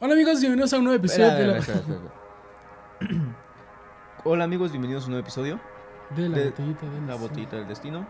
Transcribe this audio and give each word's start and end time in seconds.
Hola 0.00 0.14
amigos, 0.14 0.40
bienvenidos 0.40 0.72
a 0.72 0.78
un 0.78 0.84
nuevo 0.84 0.96
episodio 0.98 1.26
Espera, 1.26 1.46
de, 1.46 1.52
la... 1.52 1.58
espera, 1.58 1.78
espera, 1.78 2.00
espera. 3.00 3.22
Hola 4.24 4.44
amigos, 4.44 4.70
bienvenidos 4.70 5.04
a 5.04 5.06
un 5.06 5.12
nuevo 5.12 5.22
episodio 5.24 5.60
de 6.14 6.28
la 6.28 6.38
de 6.38 6.44
botellita 6.50 6.86
del 6.86 6.92
La 6.92 7.00
destino. 7.12 7.18
botellita 7.18 7.56
del 7.56 7.68
destino. 7.68 8.06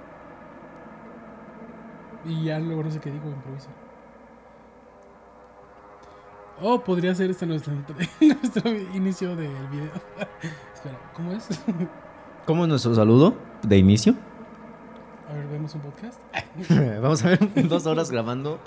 Y 2.27 2.45
ya 2.45 2.59
luego 2.59 2.83
no 2.83 2.91
sé 2.91 3.01
qué 3.01 3.11
digo, 3.11 3.29
improviso. 3.29 3.69
Oh, 6.61 6.81
podría 6.83 7.15
ser 7.15 7.31
este 7.31 7.47
nuestro, 7.47 7.73
nuestro 8.21 8.71
inicio 8.95 9.35
del 9.37 9.67
video. 9.69 9.91
Espera, 10.75 10.99
¿cómo 11.15 11.33
es? 11.33 11.49
¿Cómo 12.47 12.65
es 12.65 12.69
nuestro 12.69 12.95
saludo 12.95 13.35
de 13.63 13.79
inicio? 13.79 14.15
A 15.31 15.35
ver, 15.35 15.47
vemos 15.47 15.75
un 15.75 15.83
podcast. 15.83 16.19
Vamos 17.03 17.25
a 17.25 17.29
ver 17.29 17.69
dos 17.69 17.87
horas 17.87 18.11
grabando, 18.11 18.59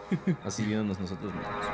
así 0.46 0.64
viéndonos 0.64 1.00
nosotros 1.00 1.34
mismos. 1.34 1.66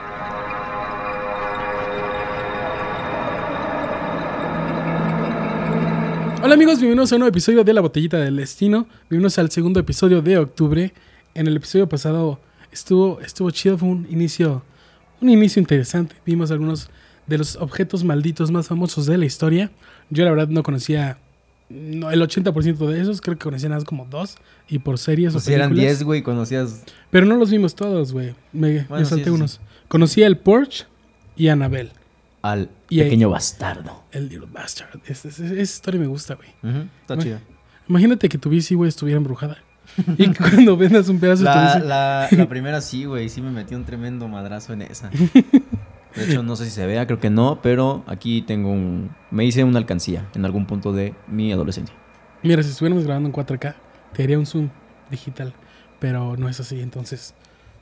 Hola 6.47 6.55
amigos, 6.55 6.79
bienvenidos 6.79 7.11
a 7.11 7.15
un 7.15 7.19
nuevo 7.19 7.29
episodio 7.31 7.65
de 7.65 7.73
La 7.73 7.81
Botellita 7.81 8.19
del 8.19 8.37
Destino. 8.37 8.87
Bienvenidos 9.09 9.37
al 9.37 9.51
segundo 9.51 9.81
episodio 9.81 10.21
de 10.21 10.37
octubre. 10.37 10.93
En 11.33 11.45
el 11.45 11.57
episodio 11.57 11.89
pasado 11.89 12.39
estuvo, 12.71 13.19
estuvo 13.19 13.51
chido, 13.51 13.77
fue 13.77 13.89
un 13.89 14.07
inicio, 14.09 14.63
un 15.19 15.29
inicio 15.29 15.59
interesante. 15.59 16.15
Vimos 16.25 16.49
algunos 16.49 16.89
de 17.25 17.37
los 17.37 17.57
objetos 17.57 18.05
malditos 18.05 18.49
más 18.49 18.65
famosos 18.65 19.07
de 19.07 19.17
la 19.17 19.25
historia. 19.25 19.71
Yo 20.09 20.23
la 20.23 20.31
verdad 20.31 20.47
no 20.47 20.63
conocía 20.63 21.17
no, 21.67 22.11
el 22.11 22.21
80% 22.21 22.77
de 22.77 23.01
esos, 23.01 23.19
creo 23.19 23.35
que 23.35 23.43
conocía 23.43 23.67
nada 23.67 23.81
más 23.81 23.85
como 23.85 24.05
dos. 24.05 24.37
Y 24.69 24.79
por 24.79 24.99
series 24.99 25.35
o 25.35 25.41
si 25.41 25.51
eran 25.51 25.71
películas. 25.71 25.97
10, 25.97 26.03
güey, 26.05 26.23
conocías. 26.23 26.81
Pero 27.11 27.25
no 27.25 27.35
los 27.35 27.51
vimos 27.51 27.75
todos, 27.75 28.13
güey. 28.13 28.35
Me, 28.53 28.71
me 28.71 28.83
Bueno, 28.83 29.03
sí, 29.03 29.09
salté 29.09 29.25
sí, 29.25 29.31
sí. 29.31 29.35
unos. 29.35 29.59
Conocía 29.89 30.25
el 30.27 30.37
Porsche 30.37 30.85
y 31.35 31.49
Annabelle. 31.49 31.91
Al 32.41 32.69
Y 32.89 32.99
ahí- 32.99 33.05
pequeño 33.05 33.29
bastardo. 33.29 34.03
El 34.11 34.29
Little 34.29 34.47
Bastard. 34.51 34.99
Es- 35.05 35.25
es- 35.25 35.39
esa 35.39 35.55
historia 35.61 35.99
me 35.99 36.07
gusta, 36.07 36.35
güey. 36.35 36.49
Está 37.01 37.17
chida. 37.17 37.41
Imagínate 37.89 38.29
que 38.29 38.37
tu 38.37 38.49
bici, 38.49 38.75
güey, 38.75 38.89
estuviera 38.89 39.17
embrujada. 39.17 39.57
Y 40.17 40.27
cuando 40.33 40.75
vendas 40.77 41.07
un 41.09 41.19
pedazo 41.19 41.43
La, 41.43 41.75
bici. 41.75 41.87
la, 41.87 42.27
la 42.31 42.49
primera 42.49 42.81
sí, 42.81 43.05
güey, 43.05 43.29
sí 43.29 43.41
me 43.41 43.49
metí 43.51 43.73
un 43.75 43.85
tremendo 43.85 44.27
madrazo 44.27 44.73
en 44.73 44.81
esa. 44.83 45.09
De 46.15 46.25
hecho, 46.25 46.41
no 46.41 46.55
sé 46.55 46.65
si 46.65 46.71
se 46.71 46.85
vea, 46.87 47.05
creo 47.05 47.19
que 47.19 47.29
no, 47.29 47.59
pero 47.61 48.03
aquí 48.07 48.41
tengo 48.41 48.71
un... 48.71 49.11
Me 49.29 49.45
hice 49.45 49.63
una 49.63 49.77
alcancía 49.77 50.27
en 50.33 50.45
algún 50.45 50.65
punto 50.65 50.91
de 50.91 51.13
mi 51.27 51.51
adolescencia. 51.51 51.95
Mira, 52.41 52.63
si 52.63 52.69
estuviéramos 52.71 53.03
grabando 53.05 53.27
en 53.29 53.33
4K, 53.33 53.75
te 54.13 54.23
haría 54.23 54.39
un 54.39 54.45
zoom 54.47 54.69
digital. 55.11 55.53
Pero 55.99 56.35
no 56.35 56.49
es 56.49 56.59
así, 56.59 56.81
entonces. 56.81 57.35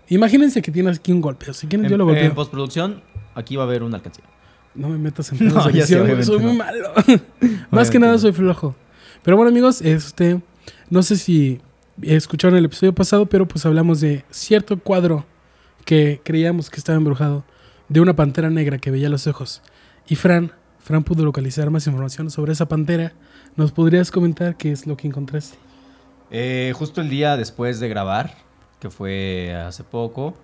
Imagínense 0.10 0.62
que 0.62 0.72
tienes 0.72 0.98
aquí 1.00 1.12
un 1.14 1.22
golpe. 1.22 1.54
Si 1.54 1.68
quieren, 1.68 1.90
yo 1.90 1.98
lo 1.98 2.06
golpeo. 2.06 2.24
En 2.26 2.36
postproducción, 2.36 3.02
aquí 3.36 3.56
va 3.56 3.64
a 3.64 3.68
haber 3.68 3.84
una 3.84 3.98
alcancía. 3.98 4.26
No 4.76 4.90
me 4.90 4.98
metas 4.98 5.32
en 5.32 5.48
No, 5.48 5.66
de 5.66 5.74
ya 5.74 5.86
sé, 5.88 5.94
edición, 5.96 6.02
obviamente 6.02 6.26
soy 6.26 6.40
muy 6.40 6.52
no. 6.52 6.58
malo. 6.58 6.94
Más 7.72 7.90
que 7.90 8.00
nada 8.00 8.14
no. 8.14 8.20
soy 8.20 8.34
flojo. 8.34 8.76
Pero 9.24 9.38
bueno, 9.38 9.50
amigos, 9.50 9.82
este. 9.82 10.42
No 10.90 11.02
sé 11.02 11.16
si 11.18 11.62
escucharon 12.02 12.58
el 12.58 12.66
episodio 12.66 12.94
pasado, 12.94 13.26
pero 13.26 13.48
pues 13.48 13.66
hablamos 13.66 14.02
de 14.02 14.24
cierto 14.30 14.78
cuadro 14.80 15.26
que 15.86 16.22
creíamos 16.24 16.70
que 16.70 16.78
estaba 16.78 16.98
embrujado. 16.98 17.44
De 17.88 18.02
una 18.02 18.16
pantera 18.16 18.50
negra 18.50 18.80
que 18.80 18.92
veía 18.92 19.10
los 19.10 19.28
ojos. 19.28 19.62
Y 20.08 20.16
Fran, 20.16 20.52
Fran 20.80 21.04
pudo 21.04 21.24
localizar 21.24 21.70
más 21.70 21.86
información 21.88 22.30
sobre 22.32 22.54
esa 22.54 22.68
pantera. 22.68 23.14
¿Nos 23.56 23.72
podrías 23.72 24.12
comentar 24.12 24.58
qué 24.58 24.72
es 24.72 24.88
lo 24.88 24.98
que 24.98 25.08
encontraste? 25.08 25.58
Eh, 26.32 26.74
justo 26.76 27.02
el 27.02 27.10
día 27.10 27.38
después 27.38 27.80
de 27.80 27.88
grabar, 27.88 28.34
que 28.80 28.90
fue 28.90 29.54
hace 29.56 29.84
poco. 29.84 30.36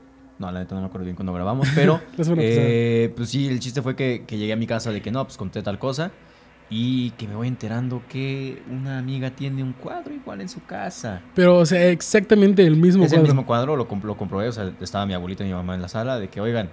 No, 0.42 0.52
la 0.52 0.60
neta 0.60 0.74
no 0.76 0.82
me 0.82 0.88
acuerdo 0.88 1.06
bien 1.06 1.16
cuando 1.16 1.34
grabamos, 1.34 1.68
pero. 1.76 2.02
Eh, 2.38 3.14
pues 3.16 3.30
sí, 3.30 3.48
el 3.48 3.60
chiste 3.60 3.82
fue 3.82 3.96
que, 3.96 4.24
que 4.26 4.38
llegué 4.38 4.54
a 4.54 4.56
mi 4.56 4.66
casa 4.68 4.92
de 4.92 5.02
que 5.02 5.12
no, 5.12 5.24
pues 5.24 5.38
conté 5.38 5.62
tal 5.62 5.78
cosa. 5.80 6.12
Y 6.74 7.12
que 7.12 7.28
me 7.28 7.36
voy 7.36 7.48
enterando 7.50 8.02
que 8.10 8.62
una 8.72 8.98
amiga 8.98 9.30
tiene 9.32 9.62
un 9.62 9.74
cuadro 9.74 10.14
igual 10.14 10.40
en 10.42 10.48
su 10.50 10.64
casa. 10.66 11.22
Pero, 11.36 11.58
o 11.58 11.66
sea, 11.66 11.86
exactamente 11.90 12.66
el 12.66 12.78
mismo 12.78 13.04
es 13.04 13.12
el 13.12 13.18
cuadro. 13.20 13.34
mismo 13.34 13.46
cuadro, 13.46 13.76
lo, 13.76 13.88
comp- 13.90 14.04
lo 14.06 14.16
comprobé. 14.18 14.48
O 14.48 14.52
sea, 14.54 14.72
estaba 14.80 15.06
mi 15.06 15.14
abuelita 15.14 15.44
y 15.44 15.48
mi 15.48 15.54
mamá 15.54 15.76
en 15.76 15.82
la 15.82 15.90
sala 15.90 16.18
de 16.18 16.30
que, 16.30 16.40
oigan, 16.42 16.70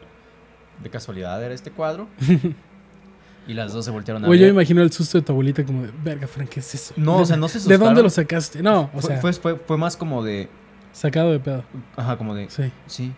de 0.83 0.89
casualidad 0.89 1.43
era 1.43 1.53
este 1.53 1.73
cuadro. 1.73 2.07
y 3.49 3.55
las 3.55 3.73
dos 3.73 3.85
se 3.85 3.91
voltearon 3.91 4.23
a 4.25 4.29
Güey, 4.29 4.39
yo 4.39 4.47
me 4.47 4.53
imagino 4.53 4.83
el 4.83 4.93
susto 4.93 5.19
de 5.19 5.23
tu 5.25 5.33
abuelita 5.33 5.65
como 5.65 5.83
de, 5.83 5.91
verga, 6.05 6.27
Fran, 6.29 6.47
¿qué 6.47 6.61
es 6.61 6.75
eso? 6.75 6.95
No, 6.97 7.17
¿De- 7.17 7.23
o 7.23 7.27
sea, 7.27 7.37
no 7.37 7.49
se 7.49 7.59
¿De 7.59 7.65
dónde 7.65 7.75
asustaron. 7.75 8.03
lo 8.05 8.11
sacaste? 8.11 8.63
No, 8.63 8.83
o 8.95 9.01
Fue- 9.01 9.03
sea, 9.03 9.21
fue, 9.21 9.33
fue, 9.33 9.57
fue 9.57 9.77
más 9.77 9.97
como 9.97 10.23
de. 10.23 10.49
sacado 10.93 11.33
de 11.33 11.41
pedo. 11.41 11.65
Ajá, 11.97 12.17
como 12.17 12.35
de. 12.37 12.49
Sí. 12.51 12.71
Sí. 12.87 13.13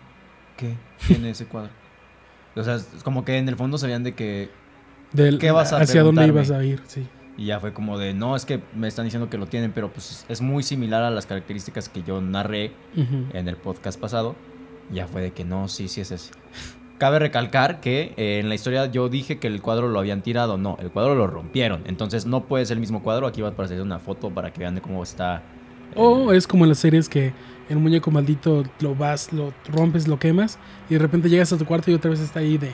¿Qué? 0.57 0.75
Tiene 1.07 1.31
ese 1.31 1.45
cuadro. 1.45 1.71
O 2.55 2.63
sea, 2.63 2.75
es 2.75 2.87
como 3.03 3.23
que 3.25 3.37
en 3.37 3.47
el 3.49 3.55
fondo 3.55 3.77
sabían 3.77 4.03
de 4.03 4.13
que. 4.13 4.49
Del, 5.13 5.39
¿Qué 5.39 5.51
vas 5.51 5.73
a 5.73 5.77
¿Hacia 5.77 6.03
dónde 6.03 6.25
ibas 6.27 6.51
a 6.51 6.63
ir? 6.63 6.81
Sí. 6.87 7.07
Y 7.37 7.45
ya 7.45 7.59
fue 7.59 7.73
como 7.73 7.97
de. 7.97 8.13
No, 8.13 8.35
es 8.35 8.45
que 8.45 8.61
me 8.75 8.87
están 8.87 9.05
diciendo 9.05 9.29
que 9.29 9.37
lo 9.37 9.47
tienen, 9.47 9.71
pero 9.71 9.91
pues 9.91 10.25
es 10.29 10.41
muy 10.41 10.63
similar 10.63 11.03
a 11.03 11.09
las 11.11 11.25
características 11.25 11.89
que 11.89 12.03
yo 12.03 12.21
narré 12.21 12.71
Ujú. 12.95 13.25
en 13.33 13.47
el 13.47 13.55
podcast 13.55 13.99
pasado. 13.99 14.35
Ya 14.91 15.07
fue 15.07 15.21
de 15.21 15.31
que 15.31 15.45
no, 15.45 15.67
sí, 15.69 15.87
sí 15.87 16.01
es 16.01 16.11
ese. 16.11 16.31
Cabe 16.97 17.17
recalcar 17.19 17.79
que 17.79 18.13
eh, 18.17 18.39
en 18.39 18.49
la 18.49 18.55
historia 18.55 18.85
yo 18.85 19.09
dije 19.09 19.39
que 19.39 19.47
el 19.47 19.61
cuadro 19.61 19.87
lo 19.87 19.97
habían 19.99 20.21
tirado. 20.21 20.57
No, 20.57 20.77
el 20.81 20.91
cuadro 20.91 21.15
lo 21.15 21.25
rompieron. 21.27 21.81
Entonces 21.85 22.25
no 22.25 22.43
puede 22.45 22.65
ser 22.65 22.75
el 22.75 22.81
mismo 22.81 23.01
cuadro. 23.01 23.25
Aquí 23.25 23.41
va 23.41 23.47
a 23.47 23.51
aparecer 23.51 23.81
una 23.81 23.97
foto 23.99 24.29
para 24.29 24.51
que 24.51 24.59
vean 24.59 24.75
de 24.75 24.81
cómo 24.81 25.01
está. 25.01 25.37
el- 25.37 25.97
O 25.97 26.31
es 26.33 26.45
como 26.45 26.65
en 26.65 26.69
las 26.69 26.79
series 26.79 27.09
que 27.09 27.33
el 27.69 27.77
muñeco 27.77 28.11
maldito 28.11 28.63
lo 28.79 28.95
vas, 28.95 29.31
lo 29.33 29.53
rompes, 29.69 30.07
lo 30.07 30.19
quemas 30.19 30.57
y 30.89 30.93
de 30.93 30.99
repente 30.99 31.29
llegas 31.29 31.51
a 31.53 31.57
tu 31.57 31.65
cuarto 31.65 31.91
y 31.91 31.93
otra 31.93 32.11
vez 32.11 32.19
está 32.19 32.39
ahí 32.39 32.57
de 32.57 32.73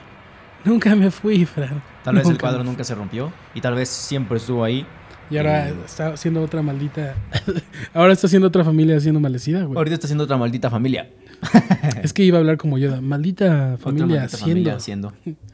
nunca 0.65 0.95
me 0.95 1.11
fui, 1.11 1.45
Fran. 1.45 1.81
Tal 2.03 2.15
vez 2.15 2.27
el 2.27 2.37
cuadro 2.37 2.59
me 2.59 2.65
fui". 2.65 2.71
nunca 2.71 2.83
se 2.83 2.95
rompió. 2.95 3.31
Y 3.53 3.61
tal 3.61 3.75
vez 3.75 3.89
siempre 3.89 4.37
estuvo 4.37 4.63
ahí. 4.63 4.85
Y 5.29 5.37
ahora 5.37 5.69
está 5.69 6.13
haciendo 6.13 6.41
otra 6.41 6.61
maldita. 6.61 7.15
ahora 7.93 8.13
está 8.13 8.27
haciendo 8.27 8.47
otra 8.47 8.63
familia 8.63 8.99
siendo 8.99 9.19
malecida, 9.19 9.63
güey. 9.63 9.77
Ahorita 9.77 9.95
está 9.95 10.07
haciendo 10.07 10.23
otra 10.23 10.37
maldita 10.37 10.69
familia. 10.69 11.09
Es 12.01 12.13
que 12.13 12.23
iba 12.23 12.37
a 12.37 12.39
hablar 12.41 12.57
como 12.57 12.77
Yoda. 12.77 13.01
Maldita 13.01 13.77
familia 13.77 14.07
maldita 14.07 14.29
siendo. 14.29 14.47
familia 14.47 14.75
haciendo. 14.75 15.13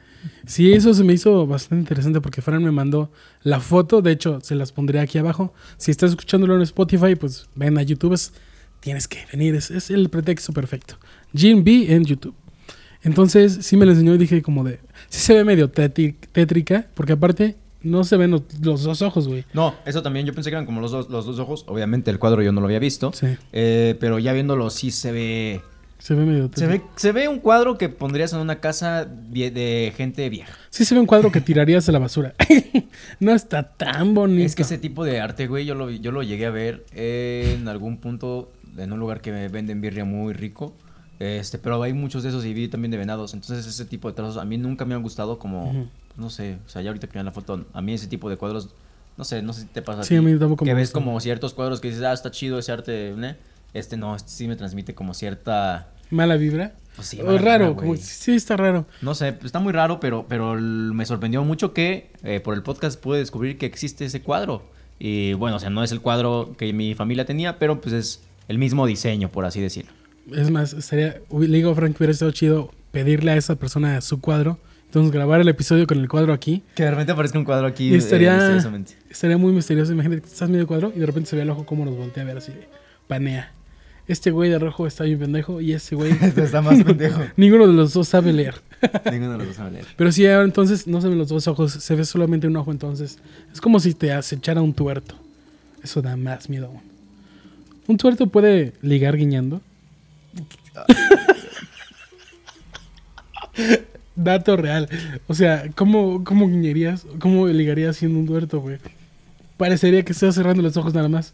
Sí, 0.45 0.71
eso 0.71 0.93
se 0.93 1.03
me 1.03 1.11
hizo 1.11 1.45
bastante 1.45 1.81
interesante 1.81 2.21
porque 2.21 2.41
Fran 2.41 2.63
me 2.63 2.71
mandó 2.71 3.11
la 3.41 3.59
foto. 3.59 4.01
De 4.01 4.11
hecho, 4.11 4.39
se 4.41 4.55
las 4.55 4.71
pondré 4.71 5.01
aquí 5.01 5.17
abajo. 5.17 5.53
Si 5.75 5.91
estás 5.91 6.11
escuchándolo 6.11 6.55
en 6.55 6.61
Spotify, 6.61 7.15
pues 7.15 7.49
ven 7.55 7.77
a 7.77 7.81
YouTube. 7.81 8.13
es- 8.13 8.33
tienes 8.83 9.07
que 9.07 9.19
venir. 9.31 9.55
Es, 9.55 9.71
es 9.71 9.89
el 9.89 10.09
pretexto 10.09 10.51
perfecto. 10.53 10.97
Jim 11.33 11.63
B 11.63 11.93
en 11.93 12.03
YouTube. 12.03 12.35
Entonces, 13.01 13.59
sí 13.61 13.77
me 13.77 13.85
lo 13.85 13.91
enseñó 13.91 14.13
y 14.13 14.17
dije 14.17 14.41
como 14.41 14.63
de... 14.63 14.79
Sí 15.09 15.19
se 15.19 15.33
ve 15.33 15.43
medio 15.43 15.69
tétrica 15.69 16.85
porque 16.93 17.13
aparte 17.13 17.55
no 17.81 18.03
se 18.03 18.15
ven 18.17 18.31
los, 18.31 18.43
los 18.61 18.83
dos 18.83 19.01
ojos, 19.01 19.27
güey. 19.27 19.43
No, 19.53 19.75
eso 19.85 20.01
también. 20.01 20.25
Yo 20.25 20.33
pensé 20.33 20.49
que 20.49 20.55
eran 20.55 20.65
como 20.65 20.79
los 20.79 20.91
dos, 20.91 21.09
los 21.09 21.25
dos 21.25 21.39
ojos. 21.39 21.65
Obviamente 21.67 22.11
el 22.11 22.19
cuadro 22.19 22.41
yo 22.41 22.51
no 22.51 22.61
lo 22.61 22.67
había 22.67 22.79
visto. 22.79 23.11
Sí, 23.13 23.27
Eh, 23.51 23.95
pero 23.99 24.19
ya 24.19 24.31
viéndolo 24.31 24.69
sí 24.69 24.89
se 24.91 25.11
ve... 25.11 25.61
se 25.97 26.13
ve 26.13 26.25
medio 26.25 26.49
Se 26.55 26.65
ve, 26.65 26.81
se 26.95 27.11
ve 27.11 27.27
un 27.27 27.39
cuadro 27.39 27.77
que 27.77 27.89
pondrías 27.89 28.31
en 28.31 28.39
una 28.39 28.61
casa 28.61 29.03
de 29.05 29.91
gente 29.97 30.29
vieja. 30.29 30.53
Sí 30.69 30.85
se 30.85 30.95
ve 30.95 31.01
un 31.01 31.07
cuadro 31.07 31.29
que 31.29 31.41
tirarías 31.41 31.89
a 31.89 31.91
la 31.91 31.99
basura. 31.99 32.35
no 33.19 33.33
está 33.33 33.63
tan 33.63 34.13
bonito. 34.13 34.45
Es 34.45 34.55
que 34.55 34.61
ese 34.61 34.77
tipo 34.77 35.03
de 35.03 35.19
arte, 35.19 35.47
güey, 35.47 35.65
yo 35.65 35.75
lo, 35.75 35.89
yo 35.89 36.13
lo 36.13 36.23
llegué 36.23 36.45
a 36.45 36.51
ver 36.51 36.85
en 36.95 37.67
algún 37.67 37.97
punto 37.97 38.52
en 38.77 38.91
un 38.93 38.99
lugar 38.99 39.21
que 39.21 39.31
venden 39.49 39.81
birria 39.81 40.05
muy 40.05 40.33
rico. 40.33 40.73
Este, 41.19 41.57
pero 41.57 41.81
hay 41.81 41.93
muchos 41.93 42.23
de 42.23 42.29
esos 42.29 42.43
y 42.45 42.53
vi 42.53 42.67
también 42.67 42.91
de 42.91 42.97
venados. 42.97 43.33
Entonces 43.33 43.65
ese 43.65 43.85
tipo 43.85 44.07
de 44.09 44.15
trazos 44.15 44.37
a 44.37 44.45
mí 44.45 44.57
nunca 44.57 44.83
me 44.85 44.95
han 44.95 45.01
gustado 45.01 45.39
como, 45.39 45.69
Ujú. 45.69 45.87
no 46.17 46.29
sé, 46.29 46.57
o 46.65 46.69
sea, 46.69 46.81
ya 46.81 46.89
ahorita 46.89 47.07
que 47.07 47.13
vean 47.13 47.25
la 47.25 47.31
foto, 47.31 47.65
a 47.71 47.81
mí 47.81 47.93
ese 47.93 48.07
tipo 48.07 48.29
de 48.29 48.37
cuadros, 48.37 48.69
no 49.15 49.23
sé, 49.23 49.41
no 49.41 49.53
sé 49.53 49.61
si 49.61 49.67
te 49.67 49.81
pasa 49.81 50.03
Sí, 50.03 50.09
ti, 50.09 50.15
a 50.15 50.21
mí 50.21 50.37
tampoco 50.37 50.65
que 50.65 50.73
ves 50.73 50.89
gusta. 50.89 50.99
como 51.05 51.19
ciertos 51.19 51.53
cuadros 51.53 51.79
que 51.79 51.89
dices, 51.89 52.03
ah, 52.03 52.13
está 52.13 52.31
chido 52.31 52.57
ese 52.59 52.71
arte, 52.71 53.13
¿ne? 53.15 53.37
Este 53.73 53.95
no, 53.95 54.15
este 54.15 54.29
sí 54.31 54.47
me 54.47 54.55
transmite 54.55 54.93
como 54.95 55.13
cierta... 55.13 55.87
Mala 56.09 56.35
vibra. 56.35 56.73
Pues 56.95 57.07
sí, 57.07 57.21
o 57.21 57.37
raro, 57.37 57.69
vibra, 57.69 57.81
como 57.81 57.95
sí 57.95 58.33
está 58.35 58.57
raro. 58.57 58.85
No 59.01 59.15
sé, 59.15 59.37
está 59.43 59.59
muy 59.59 59.71
raro, 59.73 59.99
pero, 59.99 60.25
pero 60.27 60.55
me 60.55 61.05
sorprendió 61.05 61.43
mucho 61.43 61.73
que 61.73 62.11
eh, 62.23 62.39
por 62.39 62.53
el 62.53 62.61
podcast 62.63 62.99
pude 62.99 63.19
descubrir 63.19 63.57
que 63.57 63.65
existe 63.65 64.05
ese 64.05 64.21
cuadro. 64.21 64.63
Y 64.99 65.33
bueno, 65.33 65.55
o 65.57 65.59
sea, 65.59 65.69
no 65.69 65.83
es 65.83 65.91
el 65.91 66.01
cuadro 66.01 66.53
que 66.57 66.71
mi 66.73 66.93
familia 66.95 67.25
tenía, 67.25 67.57
pero 67.57 67.81
pues 67.81 67.93
es 67.93 68.23
el 68.47 68.57
mismo 68.57 68.85
diseño, 68.85 69.29
por 69.29 69.45
así 69.45 69.59
decirlo. 69.61 69.91
Es 70.31 70.49
más, 70.51 70.73
estaría, 70.73 71.21
le 71.37 71.47
digo 71.47 71.71
a 71.71 71.75
Frank 71.75 71.91
que 71.95 72.03
hubiera 72.03 72.11
estado 72.13 72.31
chido 72.31 72.71
pedirle 72.91 73.31
a 73.31 73.35
esa 73.37 73.55
persona 73.55 73.99
su 74.01 74.21
cuadro. 74.21 74.57
Entonces 74.85 75.11
grabar 75.11 75.41
el 75.41 75.47
episodio 75.49 75.87
con 75.87 75.97
el 75.99 76.07
cuadro 76.07 76.33
aquí. 76.33 76.61
Que 76.75 76.83
de 76.83 76.91
repente 76.91 77.11
aparezca 77.11 77.39
un 77.39 77.45
cuadro 77.45 77.65
aquí. 77.65 77.89
Y 77.89 77.95
estaría- 77.95 78.33
misteriosamente. 78.33 78.93
Estaría 79.09 79.37
muy 79.37 79.51
misterioso. 79.51 79.91
Imagínate 79.91 80.21
que 80.21 80.27
estás 80.27 80.49
medio 80.49 80.67
cuadro 80.67 80.93
y 80.95 80.99
de 80.99 81.05
repente 81.07 81.29
se 81.31 81.35
ve 81.35 81.41
el 81.41 81.49
ojo 81.49 81.65
como 81.65 81.83
nos 81.83 81.97
voltea 81.97 82.21
a 82.23 82.25
ver 82.27 82.37
así 82.37 82.51
de 82.51 82.67
panea. 83.07 83.51
Este 84.07 84.29
güey 84.31 84.49
de 84.51 84.59
rojo 84.59 84.85
está 84.85 85.05
bien 85.05 85.17
pendejo 85.17 85.61
y 85.61 85.73
ese 85.73 85.95
güey... 85.95 86.11
está 86.37 86.61
más 86.61 86.83
pendejo. 86.83 87.21
ninguno 87.37 87.65
de 87.65 87.73
los 87.73 87.93
dos 87.93 88.07
sabe 88.07 88.33
leer. 88.33 88.55
Ninguno 89.11 89.31
de 89.31 89.37
los 89.39 89.47
dos 89.47 89.55
sabe 89.55 89.71
leer. 89.71 89.85
Pero 89.97 90.11
si 90.11 90.27
ahora 90.27 90.43
entonces 90.45 90.85
no 90.87 91.01
se 91.01 91.07
ven 91.07 91.17
los 91.17 91.29
dos 91.29 91.47
ojos, 91.47 91.71
se 91.71 91.95
ve 91.95 92.05
solamente 92.05 92.45
un 92.45 92.55
ojo 92.55 92.71
entonces. 92.71 93.17
Es 93.51 93.59
como 93.61 93.79
si 93.79 93.93
te 93.95 94.11
acechara 94.13 94.61
un 94.61 94.73
tuerto. 94.73 95.15
Eso 95.81 96.01
da 96.03 96.15
más 96.15 96.49
miedo 96.49 96.67
aún. 96.67 96.92
¿Un 97.87 97.97
tuerto 97.97 98.27
puede 98.27 98.73
ligar 98.81 99.17
guiñando? 99.17 99.61
Dato 104.15 104.55
real. 104.55 104.87
O 105.27 105.33
sea, 105.33 105.65
¿cómo, 105.75 106.23
cómo 106.23 106.47
guiñarías? 106.47 107.05
¿Cómo 107.19 107.47
ligarías 107.47 107.97
siendo 107.97 108.19
un 108.19 108.27
tuerto, 108.27 108.61
güey? 108.61 108.77
Parecería 109.57 110.03
que 110.03 110.13
estás 110.13 110.35
cerrando 110.35 110.61
los 110.61 110.77
ojos 110.77 110.93
nada 110.93 111.09
más. 111.09 111.33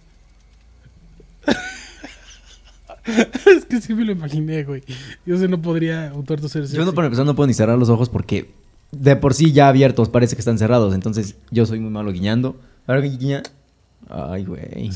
es 3.06 3.66
que 3.66 3.81
sí 3.81 3.94
me 3.94 4.06
lo 4.06 4.12
imaginé, 4.12 4.63
güey. 4.63 4.84
Yo 5.25 5.38
sé, 5.38 5.48
no 5.48 5.62
podría 5.62 6.12
un 6.13 6.25
tuerto 6.25 6.48
ser 6.48 6.66
Yo 6.68 6.86
no, 6.86 6.94
para 6.94 7.07
empezar, 7.07 7.25
no 7.25 7.36
puedo 7.36 7.48
ni 7.48 7.54
cerrar 7.54 7.78
los 7.78 7.90
ojos 7.90 8.10
porque 8.10 8.50
de 8.92 9.16
por 9.16 9.34
sí 9.34 9.52
ya 9.52 9.68
abiertos 9.68 10.10
parece 10.10 10.36
que 10.36 10.42
están 10.42 10.57
cerrados. 10.57 10.94
Entonces, 10.94 11.36
yo 11.52 11.66
soy 11.66 11.80
muy 11.80 11.92
malo 11.92 12.12
guiñando. 12.12 12.60
A 12.88 12.94
ver, 12.94 13.04
guiña. 13.04 13.44
Ay, 14.10 14.45
güey. 14.45 14.92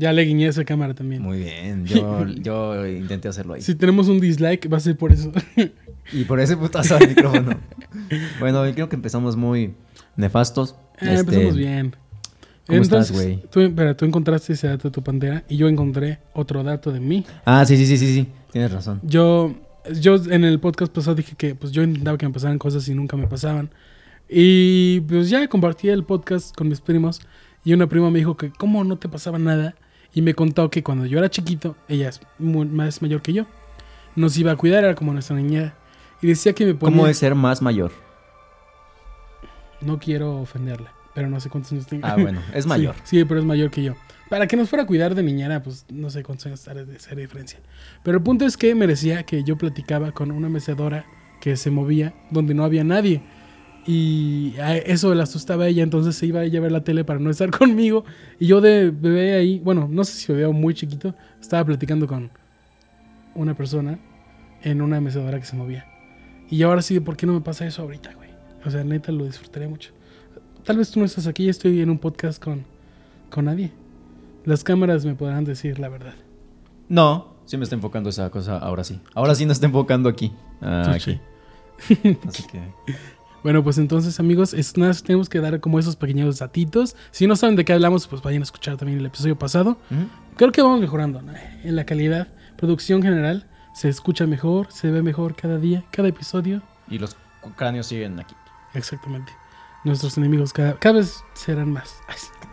Ya 0.00 0.14
le 0.14 0.22
guiñé 0.24 0.46
a 0.46 0.48
esa 0.48 0.64
cámara 0.64 0.94
también. 0.94 1.20
Muy 1.22 1.38
bien. 1.40 1.84
Yo, 1.86 2.26
yo 2.26 2.86
intenté 2.86 3.28
hacerlo 3.28 3.52
ahí. 3.52 3.60
Si 3.60 3.74
tenemos 3.74 4.08
un 4.08 4.18
dislike, 4.18 4.72
va 4.72 4.78
a 4.78 4.80
ser 4.80 4.96
por 4.96 5.12
eso. 5.12 5.30
Y 6.12 6.24
por 6.24 6.40
ese 6.40 6.56
putazo 6.56 6.96
al 6.96 7.06
micrófono. 7.14 7.56
bueno, 8.40 8.62
creo 8.74 8.88
que 8.88 8.96
empezamos 8.96 9.36
muy 9.36 9.74
nefastos. 10.16 10.74
Eh, 11.00 11.12
Este, 11.12 11.20
empezamos 11.20 11.56
bien. 11.56 11.94
¿cómo 12.66 12.80
estás, 12.82 13.10
Entonces, 13.10 13.16
güey? 13.38 13.48
Tú, 13.50 13.60
espera, 13.60 13.96
tú 13.96 14.06
encontraste 14.06 14.54
ese 14.54 14.66
dato 14.66 14.88
de 14.88 14.92
tu 14.92 15.02
pantera 15.02 15.44
y 15.48 15.56
yo 15.58 15.68
encontré 15.68 16.18
otro 16.32 16.64
dato 16.64 16.90
de 16.90 16.98
mí. 16.98 17.24
Ah, 17.44 17.64
sí, 17.66 17.76
sí, 17.76 17.84
sí, 17.86 17.96
sí, 17.98 18.12
sí. 18.14 18.28
Tienes 18.50 18.72
razón. 18.72 19.00
Yo, 19.04 19.54
yo 20.00 20.16
en 20.30 20.44
el 20.44 20.58
podcast 20.58 20.92
pasado 20.92 21.14
dije 21.14 21.34
que 21.36 21.54
pues 21.54 21.70
yo 21.72 21.82
intentaba 21.82 22.16
que 22.16 22.26
me 22.26 22.32
pasaran 22.32 22.58
cosas 22.58 22.88
y 22.88 22.94
nunca 22.94 23.16
me 23.16 23.28
pasaban. 23.28 23.70
Y 24.28 25.00
pues 25.02 25.28
ya 25.28 25.46
compartí 25.48 25.90
el 25.90 26.02
podcast 26.04 26.56
con 26.56 26.68
mis 26.68 26.80
primos 26.80 27.20
y 27.62 27.74
una 27.74 27.88
prima 27.88 28.10
me 28.10 28.18
dijo 28.18 28.36
que 28.36 28.50
cómo 28.50 28.82
no 28.82 28.96
te 28.96 29.08
pasaba 29.08 29.38
nada 29.38 29.76
y 30.14 30.22
me 30.22 30.34
contó 30.34 30.70
que 30.70 30.82
cuando 30.82 31.06
yo 31.06 31.18
era 31.18 31.30
chiquito, 31.30 31.76
ella 31.88 32.08
es 32.08 32.20
mu- 32.38 32.64
más 32.64 33.00
mayor 33.02 33.22
que 33.22 33.32
yo, 33.32 33.46
nos 34.16 34.36
iba 34.38 34.52
a 34.52 34.56
cuidar, 34.56 34.84
era 34.84 34.94
como 34.94 35.12
nuestra 35.12 35.36
niñera. 35.36 35.74
Y 36.22 36.26
decía 36.26 36.52
que 36.52 36.66
me 36.66 36.74
ponía... 36.74 36.96
¿Cómo 36.96 37.06
es 37.06 37.18
ser 37.18 37.34
más 37.34 37.62
mayor? 37.62 37.92
No 39.80 39.98
quiero 39.98 40.36
ofenderla, 40.40 40.92
pero 41.14 41.28
no 41.28 41.40
sé 41.40 41.48
cuántos 41.48 41.72
años 41.72 41.86
tengo. 41.86 42.06
Ah, 42.06 42.16
bueno, 42.16 42.40
es 42.54 42.66
mayor. 42.66 42.94
Sí, 43.04 43.18
sí, 43.18 43.24
pero 43.24 43.40
es 43.40 43.46
mayor 43.46 43.70
que 43.70 43.82
yo. 43.82 43.94
Para 44.28 44.46
que 44.46 44.56
nos 44.56 44.68
fuera 44.68 44.84
a 44.84 44.86
cuidar 44.86 45.14
de 45.14 45.22
niñera, 45.22 45.62
pues 45.62 45.86
no 45.88 46.10
sé 46.10 46.22
cuántos 46.22 46.46
años 46.46 46.64
de 46.64 46.96
esa 46.96 47.14
diferencia. 47.14 47.58
Pero 48.04 48.18
el 48.18 48.22
punto 48.22 48.44
es 48.44 48.56
que 48.56 48.74
me 48.74 48.86
decía 48.86 49.24
que 49.24 49.42
yo 49.42 49.56
platicaba 49.56 50.12
con 50.12 50.30
una 50.30 50.48
mecedora 50.48 51.04
que 51.40 51.56
se 51.56 51.70
movía 51.70 52.12
donde 52.30 52.54
no 52.54 52.64
había 52.64 52.84
nadie. 52.84 53.22
Y 53.86 54.54
eso 54.84 55.14
le 55.14 55.22
asustaba 55.22 55.64
a 55.64 55.68
ella, 55.68 55.82
entonces 55.82 56.14
se 56.14 56.26
iba 56.26 56.44
ella 56.44 56.58
a 56.58 56.62
ver 56.62 56.72
la 56.72 56.84
tele 56.84 57.04
para 57.04 57.18
no 57.18 57.30
estar 57.30 57.50
conmigo. 57.58 58.04
Y 58.38 58.46
yo 58.46 58.60
de 58.60 58.90
bebé 58.90 59.34
ahí, 59.34 59.58
bueno, 59.58 59.88
no 59.90 60.04
sé 60.04 60.12
si 60.12 60.32
bebé 60.32 60.46
o 60.46 60.52
muy 60.52 60.74
chiquito, 60.74 61.14
estaba 61.40 61.64
platicando 61.64 62.06
con 62.06 62.30
una 63.34 63.54
persona 63.54 63.98
en 64.62 64.82
una 64.82 65.00
mecedora 65.00 65.38
que 65.38 65.46
se 65.46 65.56
movía. 65.56 65.86
Y 66.50 66.62
ahora 66.62 66.82
sí, 66.82 66.98
¿por 67.00 67.16
qué 67.16 67.26
no 67.26 67.32
me 67.32 67.40
pasa 67.40 67.66
eso 67.66 67.82
ahorita, 67.82 68.12
güey? 68.14 68.30
O 68.64 68.70
sea, 68.70 68.84
neta, 68.84 69.12
lo 69.12 69.24
disfrutaría 69.24 69.68
mucho. 69.68 69.92
Tal 70.64 70.76
vez 70.76 70.90
tú 70.90 71.00
no 71.00 71.06
estás 71.06 71.26
aquí, 71.26 71.48
estoy 71.48 71.80
en 71.80 71.90
un 71.90 71.98
podcast 71.98 72.42
con, 72.42 72.64
con 73.30 73.46
nadie. 73.46 73.72
Las 74.44 74.64
cámaras 74.64 75.04
me 75.04 75.14
podrán 75.14 75.44
decir 75.44 75.78
la 75.78 75.88
verdad. 75.88 76.14
No, 76.88 77.34
sí 77.46 77.56
me 77.56 77.64
está 77.64 77.76
enfocando 77.76 78.10
esa 78.10 78.30
cosa 78.30 78.58
ahora 78.58 78.84
sí. 78.84 79.00
Ahora 79.14 79.34
sí 79.34 79.46
nos 79.46 79.56
está 79.56 79.66
enfocando 79.66 80.08
aquí. 80.08 80.32
Ah, 80.60 80.92
aquí. 80.94 81.20
Así 82.26 82.42
que. 82.46 82.60
Bueno, 83.42 83.64
pues 83.64 83.78
entonces, 83.78 84.20
amigos, 84.20 84.52
es 84.52 84.76
más 84.76 85.02
tenemos 85.02 85.28
que 85.28 85.40
dar 85.40 85.60
como 85.60 85.78
esos 85.78 85.96
pequeños 85.96 86.38
datitos. 86.38 86.94
Si 87.10 87.26
no 87.26 87.36
saben 87.36 87.56
de 87.56 87.64
qué 87.64 87.72
hablamos, 87.72 88.06
pues 88.06 88.20
vayan 88.22 88.42
a 88.42 88.44
escuchar 88.44 88.76
también 88.76 88.98
el 88.98 89.06
episodio 89.06 89.38
pasado. 89.38 89.78
Creo 90.36 90.52
que 90.52 90.62
vamos 90.62 90.80
mejorando 90.80 91.22
¿no? 91.22 91.32
en 91.32 91.76
la 91.76 91.84
calidad, 91.84 92.28
producción 92.56 93.02
general. 93.02 93.46
Se 93.72 93.88
escucha 93.88 94.26
mejor, 94.26 94.70
se 94.70 94.90
ve 94.90 95.02
mejor 95.02 95.36
cada 95.36 95.58
día, 95.58 95.84
cada 95.90 96.08
episodio. 96.08 96.62
Y 96.88 96.98
los 96.98 97.16
cráneos 97.56 97.86
siguen 97.86 98.18
aquí. 98.18 98.34
Exactamente. 98.74 99.32
Nuestros 99.84 100.18
enemigos 100.18 100.52
cada, 100.52 100.74
cada 100.74 100.96
vez 100.96 101.24
serán 101.32 101.72
más. 101.72 101.94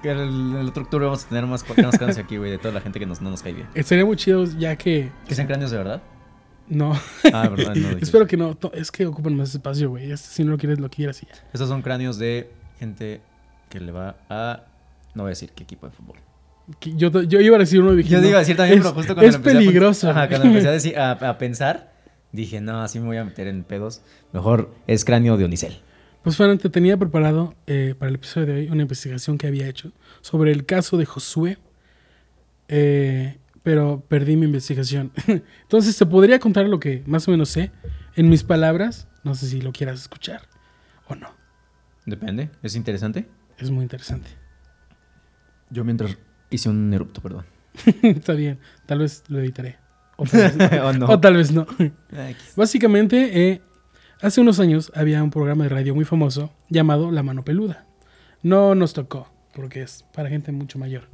El, 0.04 0.56
el 0.56 0.68
otro 0.68 0.84
octubre 0.84 1.06
vamos 1.06 1.26
a 1.26 1.28
tener 1.28 1.46
más, 1.46 1.66
más 1.68 1.98
cráneos 1.98 2.18
aquí, 2.18 2.38
güey, 2.38 2.52
de 2.52 2.58
toda 2.58 2.74
la 2.74 2.80
gente 2.80 3.00
que 3.00 3.06
nos, 3.06 3.22
no 3.22 3.30
nos 3.30 3.44
cae 3.44 3.52
bien. 3.52 3.68
Estaría 3.74 4.06
muy 4.06 4.16
chido 4.16 4.46
ya 4.46 4.78
que... 4.78 5.12
¿Que 5.28 5.36
sean 5.36 5.48
cráneos 5.48 5.72
de 5.72 5.78
verdad? 5.78 6.02
No, 6.70 6.94
Ah, 7.34 7.48
verdad, 7.50 7.76
no. 7.76 7.98
espero 8.02 8.28
que 8.28 8.36
no. 8.38 8.58
Es 8.74 8.92
que 8.92 9.06
ocupan 9.06 9.36
más 9.36 9.54
espacio, 9.54 9.90
güey. 9.90 10.12
Este, 10.12 10.28
Si 10.30 10.44
no 10.44 10.52
lo 10.52 10.58
quieres, 10.58 10.80
lo 10.80 10.90
quieras 10.90 11.22
y 11.24 11.26
ya. 11.28 11.34
Estos 11.54 11.70
son 11.70 11.82
cráneos 11.82 12.18
de 12.20 12.50
gente 12.80 13.22
que 13.70 13.80
le 13.80 13.92
va 13.92 14.18
a. 14.30 14.64
No 15.16 15.24
voy 15.24 15.30
a 15.30 15.32
decir 15.32 15.52
qué 15.56 15.64
equipo 15.64 15.88
de 15.88 15.94
fútbol. 15.94 16.18
Yo, 16.82 17.10
yo 17.24 17.40
iba 17.40 17.56
a 17.56 17.60
decir 17.60 17.82
uno 17.82 17.94
dije, 17.96 18.10
Yo 18.10 18.20
iba 18.22 18.36
a 18.38 18.40
decir 18.40 18.58
también, 18.58 18.80
es, 18.80 18.84
pero 18.84 18.94
justo 18.96 19.14
cuando 19.16 19.30
es 19.30 19.36
empecé 19.36 19.56
a 19.56 19.60
peligroso. 19.60 20.10
Ajá, 20.10 20.28
cuando 20.28 20.48
empecé 20.48 20.68
a, 20.68 20.72
decir- 20.78 20.98
a, 20.98 21.12
a 21.12 21.38
pensar, 21.38 21.94
dije, 22.34 22.60
no, 22.60 22.82
así 22.82 23.00
me 23.00 23.06
voy 23.06 23.18
a 23.18 23.24
meter 23.24 23.48
en 23.48 23.64
pedos. 23.64 24.02
Mejor 24.34 24.74
es 24.86 25.06
cráneo 25.06 25.38
de 25.38 25.46
Unicel. 25.46 25.80
Pues 26.24 26.36
Fran, 26.36 26.58
te 26.58 26.70
tenía 26.70 26.98
preparado 26.98 27.56
eh, 27.68 27.96
para 27.98 28.10
el 28.10 28.16
episodio 28.16 28.48
de 28.48 28.54
hoy 28.56 28.70
una 28.70 28.82
investigación 28.82 29.38
que 29.38 29.48
había 29.48 29.66
hecho 29.70 29.94
sobre 30.20 30.52
el 30.52 30.66
caso 30.66 30.98
de 30.98 31.06
Josué, 31.06 31.58
eh, 32.68 33.38
pero 33.68 34.02
perdí 34.08 34.38
mi 34.38 34.46
investigación. 34.46 35.12
Entonces 35.28 35.98
te 35.98 36.06
podría 36.06 36.40
contar 36.40 36.70
lo 36.70 36.80
que 36.80 37.04
más 37.06 37.28
o 37.28 37.32
menos 37.32 37.50
sé 37.50 37.74
en 38.16 38.30
mis 38.30 38.42
palabras. 38.42 39.10
No 39.26 39.36
sé 39.36 39.46
si 39.46 39.60
lo 39.60 39.74
quieras 39.74 40.00
escuchar 40.00 40.44
o 41.10 41.16
no. 41.16 41.28
Depende, 42.06 42.50
es 42.64 42.78
interesante. 42.78 43.28
Es 43.58 43.70
muy 43.70 43.84
interesante. 43.84 44.30
Yo 45.70 45.84
mientras 45.84 46.18
hice 46.50 46.70
un 46.70 46.94
erupto, 46.94 47.22
perdón. 47.22 47.46
Está 48.04 48.36
bien, 48.36 48.58
tal 48.86 49.00
vez 49.00 49.26
lo 49.28 49.40
editaré. 49.40 49.76
O 50.16 50.24
tal 50.24 50.58
vez, 50.58 50.72
o 50.82 50.94
no. 50.94 51.08
o 51.08 51.20
tal 51.20 51.36
vez 51.36 51.52
no. 51.52 51.68
Ah. 52.14 52.30
Básicamente, 52.56 53.50
eh, 53.50 53.62
hace 54.22 54.40
unos 54.40 54.62
años 54.62 54.94
había 54.96 55.22
un 55.22 55.30
programa 55.30 55.66
de 55.66 55.72
radio 55.72 55.94
muy 55.94 56.06
famoso 56.06 56.54
llamado 56.70 57.12
La 57.12 57.22
Mano 57.22 57.44
Peluda. 57.44 57.86
No 58.42 58.76
nos 58.76 58.94
tocó, 58.94 59.28
porque 59.54 59.82
es 59.82 60.06
para 60.14 60.30
gente 60.30 60.54
mucho 60.54 60.80
mayor. 60.80 61.10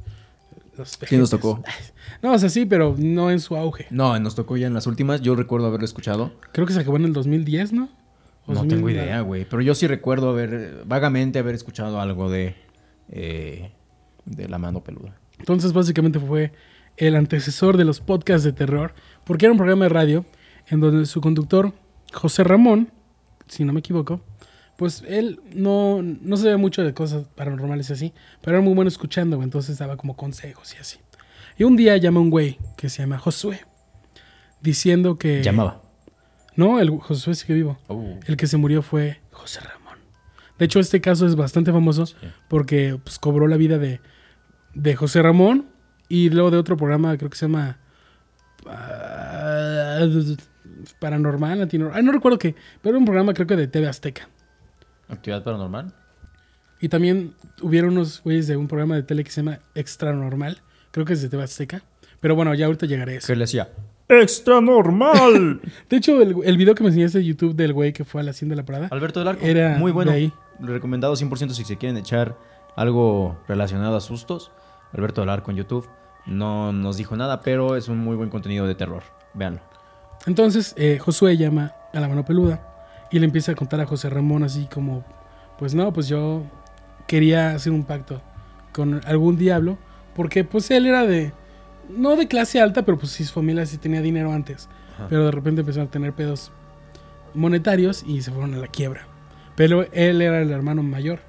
Los 0.76 0.96
¿Quién 0.96 1.20
nos 1.20 1.30
tocó? 1.30 1.62
No, 2.22 2.32
o 2.32 2.38
sea, 2.38 2.48
sí, 2.48 2.64
pero 2.64 2.94
no 2.98 3.30
en 3.30 3.40
su 3.40 3.56
auge. 3.56 3.86
No, 3.90 4.18
nos 4.18 4.34
tocó 4.34 4.56
ya 4.56 4.66
en 4.66 4.74
las 4.74 4.86
últimas. 4.86 5.20
Yo 5.20 5.36
recuerdo 5.36 5.66
haberlo 5.66 5.84
escuchado. 5.84 6.32
Creo 6.52 6.66
que 6.66 6.72
se 6.72 6.80
acabó 6.80 6.96
en 6.96 7.04
el 7.04 7.12
2010, 7.12 7.72
¿no? 7.72 7.88
No 8.46 8.54
2000, 8.54 8.68
tengo 8.68 8.90
idea, 8.90 9.20
güey. 9.20 9.44
Pero 9.44 9.60
yo 9.62 9.74
sí 9.74 9.86
recuerdo 9.86 10.30
haber, 10.30 10.84
vagamente 10.86 11.38
haber 11.38 11.54
escuchado 11.54 12.00
algo 12.00 12.30
de, 12.30 12.54
eh, 13.10 13.72
de 14.24 14.48
la 14.48 14.58
mano 14.58 14.82
peluda. 14.82 15.18
Entonces, 15.38 15.72
básicamente 15.72 16.18
fue 16.18 16.52
el 16.96 17.16
antecesor 17.16 17.76
de 17.76 17.84
los 17.84 18.00
podcasts 18.00 18.44
de 18.44 18.52
terror, 18.52 18.94
porque 19.24 19.46
era 19.46 19.52
un 19.52 19.58
programa 19.58 19.84
de 19.84 19.88
radio 19.90 20.24
en 20.68 20.80
donde 20.80 21.06
su 21.06 21.20
conductor, 21.20 21.72
José 22.12 22.44
Ramón, 22.44 22.90
si 23.48 23.64
no 23.64 23.72
me 23.72 23.80
equivoco, 23.80 24.20
pues 24.76 25.04
él 25.06 25.40
no, 25.54 26.02
no 26.02 26.36
sabía 26.36 26.56
mucho 26.56 26.82
de 26.82 26.94
cosas 26.94 27.26
paranormales 27.34 27.90
y 27.90 27.92
así, 27.92 28.12
pero 28.40 28.56
era 28.56 28.64
muy 28.64 28.74
bueno 28.74 28.88
escuchando, 28.88 29.36
güey, 29.36 29.44
entonces 29.44 29.78
daba 29.78 29.96
como 29.96 30.16
consejos 30.16 30.74
y 30.74 30.78
así. 30.78 30.98
Y 31.56 31.64
un 31.64 31.76
día 31.76 31.96
llama 31.96 32.20
un 32.20 32.30
güey 32.30 32.58
que 32.76 32.88
se 32.88 33.02
llama 33.02 33.18
Josué, 33.18 33.60
diciendo 34.60 35.16
que... 35.18 35.42
Llamaba. 35.42 35.82
No, 36.56 36.80
el 36.80 36.90
Josué 36.90 37.34
sigue 37.34 37.54
vivo. 37.54 37.78
Oh. 37.88 38.18
El 38.26 38.36
que 38.36 38.46
se 38.46 38.56
murió 38.56 38.82
fue 38.82 39.20
José 39.30 39.60
Ramón. 39.60 39.98
De 40.58 40.64
hecho, 40.64 40.78
este 40.80 41.00
caso 41.00 41.26
es 41.26 41.34
bastante 41.36 41.72
famoso 41.72 42.06
Sí. 42.06 42.14
porque 42.48 42.98
pues, 43.02 43.18
cobró 43.18 43.46
la 43.48 43.56
vida 43.56 43.78
de, 43.78 44.00
de 44.74 44.94
José 44.96 45.20
Ramón 45.22 45.66
y 46.08 46.30
luego 46.30 46.50
de 46.50 46.58
otro 46.58 46.76
programa, 46.76 47.16
creo 47.16 47.30
que 47.30 47.36
se 47.36 47.46
llama 47.46 47.78
ah, 48.66 50.00
Paranormal, 51.00 51.60
Antino- 51.62 51.90
Ay, 51.92 52.02
no 52.02 52.12
recuerdo 52.12 52.38
qué, 52.38 52.54
pero 52.82 52.90
era 52.94 52.98
un 52.98 53.04
programa 53.04 53.34
creo 53.34 53.46
que 53.46 53.56
de 53.56 53.68
TV 53.68 53.88
Azteca. 53.88 54.28
¿Actividad 55.08 55.42
paranormal? 55.44 55.92
Y 56.80 56.88
también 56.88 57.34
hubieron 57.62 57.90
unos 57.92 58.22
güeyes 58.22 58.46
de 58.46 58.56
un 58.56 58.68
programa 58.68 58.94
de 58.96 59.02
tele 59.02 59.24
que 59.24 59.30
se 59.30 59.42
llama 59.42 59.60
Extra 59.74 60.12
Normal, 60.12 60.58
creo 60.90 61.06
que 61.06 61.14
es 61.14 61.22
de 61.22 61.28
TV 61.28 61.42
Azteca. 61.42 61.82
Pero 62.20 62.34
bueno, 62.34 62.54
ya 62.54 62.66
ahorita 62.66 62.86
llegaré 62.86 63.14
a 63.14 63.18
eso. 63.18 63.26
¿Qué 63.26 63.36
le 63.36 63.44
hacía? 63.44 63.68
¡Extra 64.08 64.60
normal! 64.60 65.60
De 65.88 65.96
hecho, 65.96 66.20
el, 66.20 66.36
el 66.44 66.56
video 66.56 66.74
que 66.74 66.82
me 66.82 66.88
enseñaste 66.90 67.18
de 67.18 67.24
YouTube 67.24 67.54
del 67.54 67.72
güey 67.72 67.92
que 67.92 68.04
fue 68.04 68.20
a 68.20 68.24
la 68.24 68.30
hacienda 68.32 68.52
de 68.54 68.62
la 68.62 68.66
Parada 68.66 68.88
Alberto 68.90 69.20
del 69.20 69.28
Arco. 69.28 69.44
era 69.44 69.78
Muy 69.78 69.92
bueno. 69.92 70.10
de 70.10 70.16
ahí. 70.18 70.32
Recomendado 70.60 71.14
100% 71.14 71.50
si 71.50 71.64
se 71.64 71.76
quieren 71.76 71.96
echar 71.96 72.36
algo 72.76 73.38
relacionado 73.48 73.96
a 73.96 74.00
sustos. 74.00 74.50
Alberto 74.92 75.20
del 75.22 75.30
Arco 75.30 75.50
en 75.50 75.56
YouTube. 75.58 75.88
No 76.26 76.72
nos 76.72 76.96
dijo 76.96 77.16
nada, 77.16 77.40
pero 77.40 77.76
es 77.76 77.88
un 77.88 77.98
muy 77.98 78.16
buen 78.16 78.30
contenido 78.30 78.66
de 78.66 78.74
terror. 78.74 79.02
Véanlo. 79.34 79.60
Entonces 80.26 80.74
eh, 80.78 80.98
Josué 80.98 81.36
llama 81.36 81.72
a 81.92 82.00
la 82.00 82.08
mano 82.08 82.24
peluda 82.24 82.73
y 83.10 83.18
le 83.18 83.26
empieza 83.26 83.52
a 83.52 83.54
contar 83.54 83.80
a 83.80 83.86
José 83.86 84.10
Ramón 84.10 84.42
así 84.42 84.68
como, 84.72 85.04
pues 85.58 85.74
no, 85.74 85.92
pues 85.92 86.08
yo 86.08 86.42
quería 87.06 87.50
hacer 87.50 87.72
un 87.72 87.84
pacto 87.84 88.20
con 88.72 89.00
algún 89.06 89.36
diablo 89.36 89.78
porque 90.14 90.44
pues 90.44 90.70
él 90.70 90.86
era 90.86 91.04
de, 91.06 91.32
no 91.88 92.16
de 92.16 92.28
clase 92.28 92.60
alta, 92.60 92.84
pero 92.84 92.98
pues 92.98 93.12
sí, 93.12 93.24
su 93.24 93.34
familia 93.34 93.66
sí 93.66 93.78
tenía 93.78 94.00
dinero 94.00 94.32
antes, 94.32 94.68
Ajá. 94.94 95.06
pero 95.08 95.24
de 95.26 95.30
repente 95.30 95.60
empezaron 95.60 95.88
a 95.88 95.90
tener 95.90 96.12
pedos 96.12 96.52
monetarios 97.34 98.04
y 98.06 98.22
se 98.22 98.30
fueron 98.30 98.54
a 98.54 98.58
la 98.58 98.68
quiebra. 98.68 99.06
Pero 99.56 99.86
él 99.92 100.20
era 100.22 100.40
el 100.40 100.50
hermano 100.50 100.82
mayor, 100.82 101.20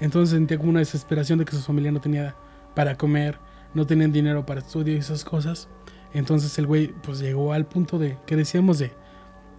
entonces 0.00 0.34
sentía 0.34 0.58
como 0.58 0.70
una 0.70 0.80
desesperación 0.80 1.38
de 1.38 1.44
que 1.44 1.56
su 1.56 1.62
familia 1.62 1.92
no 1.92 2.00
tenía 2.00 2.34
para 2.74 2.96
comer, 2.96 3.38
no 3.74 3.86
tenían 3.86 4.12
dinero 4.12 4.46
para 4.46 4.60
estudio 4.60 4.94
y 4.94 4.98
esas 4.98 5.24
cosas. 5.24 5.68
Entonces 6.14 6.58
el 6.58 6.66
güey 6.66 6.88
pues 7.02 7.18
llegó 7.18 7.52
al 7.52 7.66
punto 7.66 7.98
de 7.98 8.16
que 8.26 8.36
decíamos 8.36 8.78
de 8.78 8.92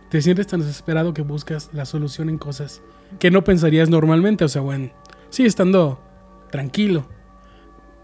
te 0.10 0.22
sientes 0.22 0.48
tan 0.48 0.60
desesperado 0.60 1.14
que 1.14 1.22
buscas 1.22 1.70
la 1.74 1.86
solución 1.86 2.30
en 2.30 2.38
cosas 2.38 2.82
que 3.20 3.32
no 3.32 3.44
pensarías 3.44 3.90
normalmente. 3.90 4.44
O 4.44 4.48
sea, 4.50 4.62
bueno, 4.62 4.90
sí, 5.30 5.46
estando 5.46 6.00
tranquilo. 6.52 7.06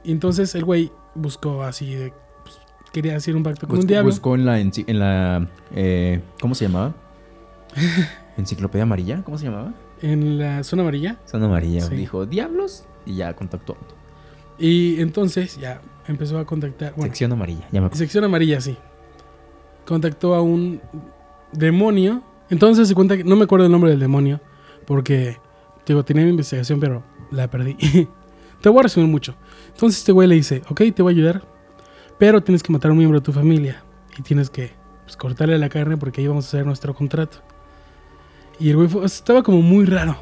Y 0.03 0.12
entonces 0.12 0.53
el 0.55 0.63
güey 0.63 0.91
buscó 1.15 1.63
así 1.63 1.95
de. 1.95 2.13
pues, 2.43 2.59
quería 2.93 3.15
hacer 3.15 3.35
un 3.35 3.43
pacto 3.43 3.67
con 3.67 3.79
un 3.79 3.88
diablo. 3.88 4.09
buscó 4.12 4.35
en 4.35 4.45
la, 4.45 4.59
en 4.59 5.00
la 5.00 5.47
eh, 5.74 6.21
¿cómo 6.39 6.53
se 6.55 6.65
llamaba? 6.65 6.93
Enciclopedia 8.38 8.83
amarilla, 8.83 9.24
¿cómo 9.24 9.38
se 9.38 9.45
llamaba? 9.45 9.74
En 10.01 10.38
la 10.38 10.63
zona 10.63 10.83
amarilla. 10.83 11.17
Son 11.25 11.41
amarilla. 11.43 11.81
Sí. 11.81 11.95
Dijo, 11.95 12.25
diablos, 12.25 12.85
y 13.05 13.15
ya 13.15 13.33
contactó. 13.33 13.77
Y 14.59 15.01
entonces 15.01 15.57
ya 15.57 15.81
empezó 16.07 16.38
a 16.38 16.45
contactar. 16.45 16.91
Bueno, 16.91 17.05
Sección 17.05 17.31
amarilla, 17.31 17.62
ya 17.71 17.81
me 17.81 17.88
acuerdo. 17.88 17.97
sección 17.97 18.24
amarilla, 18.24 18.62
sí. 18.62 18.77
Contactó 19.85 20.35
a 20.35 20.41
un 20.41 20.81
demonio. 21.57 22.21
Entonces 22.50 22.88
se 22.88 22.95
cuenta 22.95 23.17
que 23.17 23.24
no 23.24 23.35
me 23.35 23.43
acuerdo 23.45 23.65
el 23.65 23.71
nombre 23.71 23.91
del 23.91 24.00
demonio. 24.00 24.39
Porque, 24.85 25.38
digo, 25.85 26.03
tenía 26.03 26.24
mi 26.24 26.29
investigación, 26.31 26.79
pero 26.79 27.03
la 27.31 27.50
perdí. 27.50 27.75
te 28.62 28.69
voy 28.69 28.79
a 28.79 28.83
resumir 28.83 29.09
mucho. 29.09 29.35
Entonces 29.69 30.00
este 30.00 30.12
güey 30.12 30.27
le 30.27 30.35
dice, 30.35 30.62
ok, 30.69 30.81
te 30.95 31.01
voy 31.01 31.13
a 31.13 31.15
ayudar. 31.15 31.41
Pero 32.17 32.41
tienes 32.41 32.63
que 32.63 32.71
matar 32.71 32.89
a 32.89 32.91
un 32.93 32.97
miembro 32.97 33.19
de 33.19 33.25
tu 33.25 33.31
familia. 33.33 33.83
Y 34.17 34.21
tienes 34.21 34.50
que 34.50 34.71
pues, 35.03 35.17
cortarle 35.17 35.57
la 35.57 35.69
carne 35.69 35.97
porque 35.97 36.21
ahí 36.21 36.27
vamos 36.27 36.45
a 36.45 36.47
hacer 36.50 36.65
nuestro 36.65 36.93
contrato. 36.93 37.39
Y 38.59 38.69
el 38.69 38.77
güey 38.77 38.88
fue- 38.88 39.05
estaba 39.05 39.43
como 39.43 39.62
muy 39.62 39.85
raro. 39.85 40.15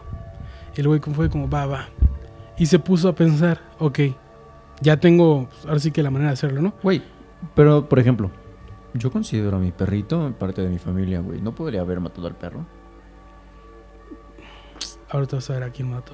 El 0.76 0.88
güey 0.88 1.00
fue 1.00 1.30
como, 1.30 1.48
va, 1.50 1.66
va. 1.68 1.90
Y 2.58 2.66
se 2.66 2.80
puso 2.80 3.10
a 3.10 3.14
pensar, 3.16 3.62
ok, 3.80 4.00
ya 4.82 4.98
tengo, 4.98 5.48
pues, 5.50 5.66
ahora 5.66 5.80
sí 5.80 5.92
que 5.92 6.02
la 6.02 6.10
manera 6.10 6.30
de 6.32 6.34
hacerlo, 6.34 6.62
¿no? 6.62 6.74
Güey, 6.82 7.02
pero 7.56 7.88
por 7.88 8.00
ejemplo, 8.00 8.32
yo 8.94 9.12
considero 9.12 9.58
a 9.58 9.60
mi 9.60 9.72
perrito 9.72 10.34
parte 10.38 10.62
de 10.62 10.70
mi 10.70 10.78
familia, 10.80 11.20
güey. 11.20 11.42
¿No 11.42 11.54
podría 11.56 11.82
haber 11.82 12.00
matado 12.00 12.28
al 12.28 12.36
perro? 12.36 12.66
Ahora 15.10 15.28
te 15.28 15.36
vas 15.36 15.50
a 15.50 15.54
ver 15.54 15.64
a 15.64 15.70
quién 15.72 15.90
mató. 15.90 16.14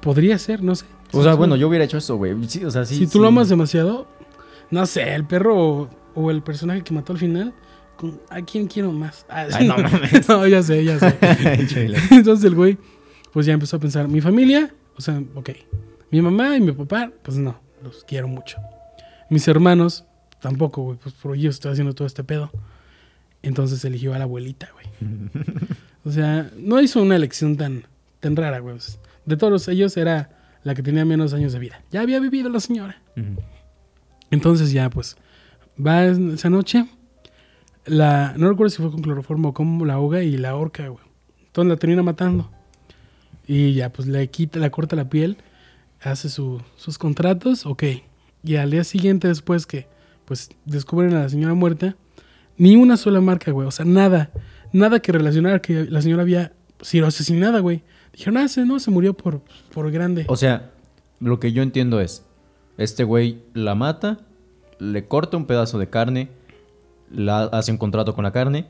Podría 0.00 0.38
ser, 0.38 0.62
no 0.62 0.74
sé. 0.74 0.86
O 1.12 1.22
sea, 1.22 1.34
bueno, 1.34 1.56
yo 1.56 1.68
hubiera 1.68 1.84
hecho 1.84 1.98
eso, 1.98 2.16
güey. 2.16 2.36
Sí, 2.48 2.64
o 2.64 2.70
sea, 2.70 2.84
sí. 2.84 2.94
si 2.96 3.06
tú 3.06 3.12
sí. 3.12 3.18
lo 3.18 3.28
amas 3.28 3.48
demasiado, 3.48 4.06
no 4.70 4.86
sé, 4.86 5.14
el 5.14 5.26
perro 5.26 5.56
o, 5.58 5.90
o 6.14 6.30
el 6.30 6.42
personaje 6.42 6.82
que 6.82 6.94
mató 6.94 7.12
al 7.12 7.18
final, 7.18 7.54
con- 7.96 8.20
¿a 8.30 8.40
quién 8.42 8.66
quiero 8.66 8.92
más? 8.92 9.26
Ah, 9.28 9.46
Ay, 9.52 9.66
no 9.68 9.76
mames. 9.76 10.28
no, 10.28 10.46
ya 10.46 10.62
sé, 10.62 10.84
ya 10.84 10.98
sé. 10.98 11.16
Entonces 12.10 12.44
el 12.44 12.54
güey, 12.54 12.78
pues 13.32 13.46
ya 13.46 13.52
empezó 13.52 13.76
a 13.76 13.80
pensar, 13.80 14.08
mi 14.08 14.20
familia, 14.20 14.72
o 14.96 15.00
sea, 15.00 15.22
ok. 15.34 15.50
Mi 16.10 16.20
mamá 16.22 16.56
y 16.56 16.60
mi 16.60 16.72
papá, 16.72 17.10
pues 17.22 17.36
no, 17.36 17.60
los 17.82 18.04
quiero 18.04 18.28
mucho. 18.28 18.58
Mis 19.28 19.46
hermanos, 19.48 20.04
tampoco, 20.40 20.82
güey, 20.82 20.98
pues 20.98 21.14
por 21.14 21.36
ellos 21.36 21.56
estoy 21.56 21.72
haciendo 21.72 21.94
todo 21.94 22.06
este 22.06 22.24
pedo. 22.24 22.50
Entonces 23.42 23.84
eligió 23.84 24.14
a 24.14 24.18
la 24.18 24.24
abuelita, 24.24 24.68
güey. 24.72 24.86
O 26.02 26.10
sea, 26.10 26.50
no 26.56 26.80
hizo 26.80 27.02
una 27.02 27.14
elección 27.14 27.58
tan, 27.58 27.84
tan 28.20 28.34
rara, 28.34 28.58
güey. 28.60 28.76
De 29.26 29.36
todos 29.36 29.68
ellos 29.68 29.96
era 29.98 30.30
la 30.64 30.74
que 30.74 30.82
tenía 30.82 31.04
menos 31.04 31.34
años 31.34 31.52
de 31.52 31.58
vida. 31.58 31.82
Ya 31.90 32.00
había 32.00 32.18
vivido 32.20 32.48
la 32.48 32.58
señora. 32.60 33.02
Entonces 34.30 34.72
ya, 34.72 34.88
pues, 34.90 35.16
va 35.84 36.04
esa 36.06 36.48
noche. 36.50 36.86
La, 37.84 38.34
no 38.36 38.48
recuerdo 38.48 38.70
si 38.70 38.82
fue 38.82 38.90
con 38.90 39.02
cloroformo 39.02 39.48
o 39.50 39.54
cómo 39.54 39.84
la 39.84 39.94
ahoga 39.94 40.22
y 40.22 40.36
la 40.36 40.50
ahorca, 40.50 40.88
güey. 40.88 41.04
Entonces 41.46 41.68
la 41.70 41.76
termina 41.76 42.02
matando. 42.02 42.50
Y 43.46 43.74
ya, 43.74 43.90
pues 43.92 44.06
le 44.06 44.28
quita, 44.30 44.58
le 44.58 44.70
corta 44.70 44.96
la 44.96 45.08
piel, 45.10 45.36
hace 46.00 46.28
su- 46.28 46.62
sus 46.76 46.96
contratos, 46.98 47.66
ok. 47.66 47.82
Y 48.44 48.56
al 48.56 48.70
día 48.70 48.84
siguiente, 48.84 49.28
después 49.28 49.66
que, 49.66 49.86
pues, 50.30 50.48
descubren 50.64 51.12
a 51.14 51.22
la 51.22 51.28
señora 51.28 51.54
muerta, 51.54 51.96
ni 52.56 52.76
una 52.76 52.96
sola 52.96 53.20
marca, 53.20 53.50
güey. 53.50 53.66
O 53.66 53.72
sea, 53.72 53.84
nada, 53.84 54.30
nada 54.72 55.00
que 55.00 55.10
relacionar 55.10 55.60
que 55.60 55.86
la 55.86 56.00
señora 56.02 56.22
había 56.22 56.52
sido 56.80 57.08
asesinada, 57.08 57.58
güey. 57.58 57.82
Dijeron, 58.12 58.36
ah, 58.36 58.46
se, 58.46 58.64
no, 58.64 58.78
se 58.78 58.92
murió 58.92 59.12
por, 59.14 59.42
por 59.74 59.90
grande. 59.90 60.26
O 60.28 60.36
sea, 60.36 60.70
lo 61.18 61.40
que 61.40 61.50
yo 61.50 61.64
entiendo 61.64 62.00
es, 62.00 62.24
este 62.78 63.02
güey 63.02 63.42
la 63.54 63.74
mata, 63.74 64.20
le 64.78 65.08
corta 65.08 65.36
un 65.36 65.46
pedazo 65.46 65.80
de 65.80 65.90
carne, 65.90 66.28
la 67.10 67.42
hace 67.46 67.72
un 67.72 67.78
contrato 67.78 68.14
con 68.14 68.22
la 68.22 68.30
carne, 68.30 68.68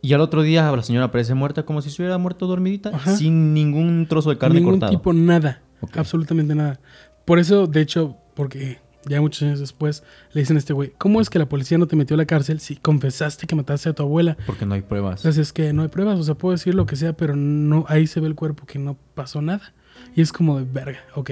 y 0.00 0.12
al 0.12 0.20
otro 0.20 0.42
día 0.42 0.70
la 0.70 0.82
señora 0.84 1.06
aparece 1.06 1.34
muerta 1.34 1.64
como 1.64 1.82
si 1.82 1.90
se 1.90 2.02
hubiera 2.02 2.18
muerto 2.18 2.46
dormidita, 2.46 2.90
Ajá. 2.90 3.16
sin 3.16 3.52
ningún 3.52 4.06
trozo 4.08 4.30
de 4.30 4.38
carne 4.38 4.60
Ningún 4.60 4.74
cortado. 4.74 4.92
tipo, 4.92 5.12
nada. 5.12 5.60
Absolutamente 5.96 6.54
nada. 6.54 6.78
Por 7.24 7.40
eso, 7.40 7.66
de 7.66 7.80
hecho, 7.80 8.16
porque 8.36 8.78
ya 9.08 9.20
muchos 9.20 9.42
años 9.42 9.60
después 9.60 10.02
le 10.32 10.42
dicen 10.42 10.56
a 10.56 10.58
este 10.58 10.72
güey, 10.72 10.92
¿cómo 10.98 11.20
es 11.20 11.30
que 11.30 11.38
la 11.38 11.48
policía 11.48 11.78
no 11.78 11.86
te 11.86 11.96
metió 11.96 12.14
a 12.14 12.18
la 12.18 12.26
cárcel 12.26 12.60
si 12.60 12.76
confesaste 12.76 13.46
que 13.46 13.56
mataste 13.56 13.88
a 13.88 13.92
tu 13.92 14.02
abuela? 14.02 14.36
Porque 14.46 14.66
no 14.66 14.74
hay 14.74 14.82
pruebas. 14.82 15.20
Entonces 15.20 15.48
es 15.48 15.52
que 15.52 15.72
no 15.72 15.82
hay 15.82 15.88
pruebas, 15.88 16.18
o 16.18 16.22
sea, 16.22 16.34
puedo 16.34 16.52
decir 16.52 16.74
lo 16.74 16.86
que 16.86 16.96
sea, 16.96 17.14
pero 17.14 17.34
no, 17.36 17.84
ahí 17.88 18.06
se 18.06 18.20
ve 18.20 18.26
el 18.26 18.34
cuerpo 18.34 18.66
que 18.66 18.78
no 18.78 18.96
pasó 19.14 19.42
nada. 19.42 19.72
Y 20.14 20.22
es 20.22 20.32
como 20.32 20.58
de 20.58 20.64
verga, 20.64 21.00
ok. 21.14 21.30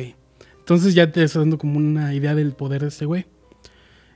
Entonces 0.58 0.94
ya 0.94 1.12
te 1.12 1.22
estás 1.22 1.42
dando 1.42 1.58
como 1.58 1.76
una 1.78 2.12
idea 2.14 2.34
del 2.34 2.52
poder 2.52 2.82
de 2.82 2.88
este 2.88 3.04
güey. 3.04 3.26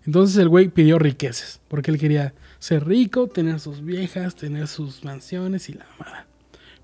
Entonces 0.04 0.36
el 0.38 0.48
güey 0.48 0.68
pidió 0.68 0.98
riquezas, 0.98 1.60
porque 1.68 1.90
él 1.90 1.98
quería 1.98 2.34
ser 2.58 2.86
rico, 2.86 3.28
tener 3.28 3.60
sus 3.60 3.84
viejas, 3.84 4.34
tener 4.34 4.66
sus 4.66 5.04
mansiones 5.04 5.68
y 5.68 5.74
la 5.74 5.86
mamada. 5.98 6.26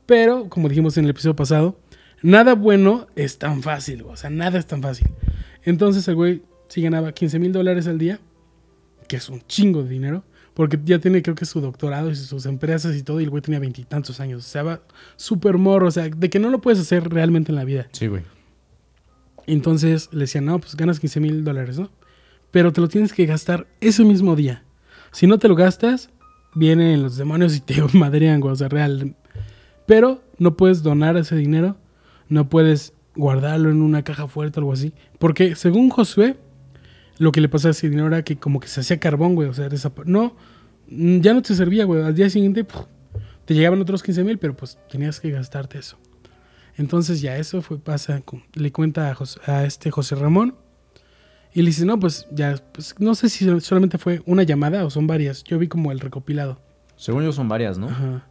Pero, 0.05 0.49
como 0.49 0.69
dijimos 0.69 0.97
en 0.99 1.05
el 1.05 1.11
episodio 1.11 1.35
pasado, 1.35 1.81
nada 2.23 2.55
bueno 2.55 3.09
es 3.17 3.39
tan 3.39 3.63
fácil, 3.63 4.03
o 4.03 4.17
sea, 4.17 4.31
nada 4.31 4.59
es 4.59 4.67
tan 4.67 4.83
fácil. 4.83 5.09
Entonces 5.65 6.07
el 6.07 6.15
güey 6.15 6.43
sí 6.69 6.83
ganaba 6.83 7.13
15 7.13 7.39
mil 7.39 7.53
dólares 7.53 7.87
al 7.87 7.99
día, 7.99 8.21
que 9.09 9.17
es 9.17 9.29
un 9.29 9.41
chingo 9.47 9.83
de 9.83 9.91
dinero, 9.91 10.25
porque 10.55 10.79
ya 10.85 10.99
tiene 10.99 11.23
creo 11.23 11.35
que 11.35 11.45
su 11.45 11.61
doctorado 11.61 12.11
y 12.11 12.17
sus 12.17 12.47
empresas 12.47 12.97
y 12.97 13.03
todo, 13.03 13.21
y 13.21 13.25
el 13.25 13.31
güey 13.31 13.43
tenía 13.43 13.61
veintitantos 13.61 14.21
años, 14.21 14.45
o 14.45 14.49
sea, 14.49 14.63
va 14.63 14.81
súper 15.17 15.59
morro, 15.59 15.89
o 15.89 15.91
sea, 15.91 16.09
de 16.09 16.31
que 16.31 16.39
no 16.39 16.51
lo 16.51 16.61
puedes 16.61 16.81
hacer 16.81 17.09
realmente 17.09 17.53
en 17.53 17.57
la 17.57 17.65
vida. 17.65 17.89
Sí, 17.93 18.07
güey. 18.07 18.23
Entonces 19.47 20.09
le 20.13 20.21
decían, 20.21 20.47
no, 20.47 20.59
pues 20.59 20.75
ganas 20.77 20.99
15 20.99 21.21
mil 21.21 21.45
dólares, 21.45 21.79
¿no? 21.79 21.91
Pero 22.51 22.73
te 22.73 22.81
lo 22.81 22.89
tienes 22.89 23.13
que 23.13 23.27
gastar 23.27 23.67
ese 23.81 24.05
mismo 24.05 24.35
día. 24.35 24.65
Si 25.13 25.27
no 25.27 25.39
te 25.39 25.49
lo 25.49 25.55
gastas, 25.55 26.11
vienen 26.55 27.03
los 27.03 27.17
demonios 27.17 27.55
y 27.55 27.61
te 27.61 27.83
madrean, 27.93 28.41
güey, 28.41 28.53
o 28.53 28.57
sea, 28.57 28.69
real. 28.69 29.15
Pero 29.87 30.23
no 30.39 30.57
puedes 30.57 30.83
donar 30.83 31.17
ese 31.17 31.37
dinero, 31.37 31.77
no 32.29 32.49
puedes 32.49 32.93
guardarlo 33.15 33.71
en 33.71 33.83
una 33.83 34.03
caja 34.03 34.27
fuerte 34.27 34.59
o 34.59 34.63
algo 34.63 34.73
así. 34.73 34.93
Porque 35.19 35.55
según 35.55 35.91
Josué, 35.91 36.37
lo 37.19 37.33
que 37.33 37.41
le 37.41 37.49
pasaba 37.49 37.71
a 37.71 37.73
ese 37.73 37.89
dinero 37.89 38.09
era 38.09 38.23
que 38.23 38.37
como 38.37 38.61
que 38.61 38.69
se 38.69 38.81
hacía 38.81 38.99
carbón, 39.01 39.35
güey, 39.35 39.49
o 39.49 39.55
sea, 39.55 39.69
no, 40.05 40.37
mm, 40.89 41.21
ya 41.21 41.33
no 41.35 41.43
te 41.43 41.55
servía, 41.55 41.85
güey. 41.85 42.03
Al 42.03 42.15
día 42.15 42.29
siguiente 42.31 42.65
puf, 42.65 42.83
te 43.45 43.55
llegaban 43.55 43.81
otros 43.81 44.03
15 44.03 44.25
mil, 44.25 44.39
pero 44.39 44.57
pues 44.57 44.79
tenías 44.91 45.21
que 45.21 45.31
gastarte 45.31 45.79
eso. 45.79 45.97
Entonces 46.77 47.21
ya 47.23 47.37
eso 47.39 47.63
fue, 47.63 47.79
pasa, 47.79 48.21
con- 48.21 48.43
le 48.55 48.71
cuenta 48.73 49.11
a, 49.11 49.15
Jos- 49.15 49.41
a 49.47 49.65
este 49.65 49.91
José 49.91 50.15
Ramón 50.15 50.55
y 51.55 51.63
le 51.63 51.69
dice, 51.69 51.87
no, 51.87 51.99
pues 51.99 52.27
ya, 52.31 52.57
pues 52.73 52.95
no 52.99 53.15
sé 53.15 53.31
si 53.31 53.47
solamente 53.61 53.97
fue 53.97 54.21
una 54.27 54.43
llamada 54.43 54.85
o 54.85 54.91
son 54.91 55.07
varias. 55.07 55.43
Yo 55.45 55.59
vi 55.59 55.69
como 55.69 55.91
el 55.93 56.01
recopilado. 56.01 56.61
Según 56.97 57.25
yo 57.25 57.33
son 57.33 57.49
varias, 57.49 57.79
¿no? 57.79 57.89
Ajá. 57.89 58.27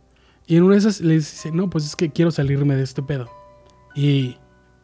Y 0.45 0.57
en 0.57 0.63
una 0.63 0.73
de 0.73 0.79
esas 0.79 1.01
le 1.01 1.15
dice, 1.15 1.51
no, 1.51 1.71
pues 1.71 1.85
es 1.85 1.95
que 1.95 2.11
quiero 2.11 2.29
salirme 2.29 2.75
de 2.75 2.83
este 2.83 3.01
pedo. 3.01 3.31
Y, 3.95 4.37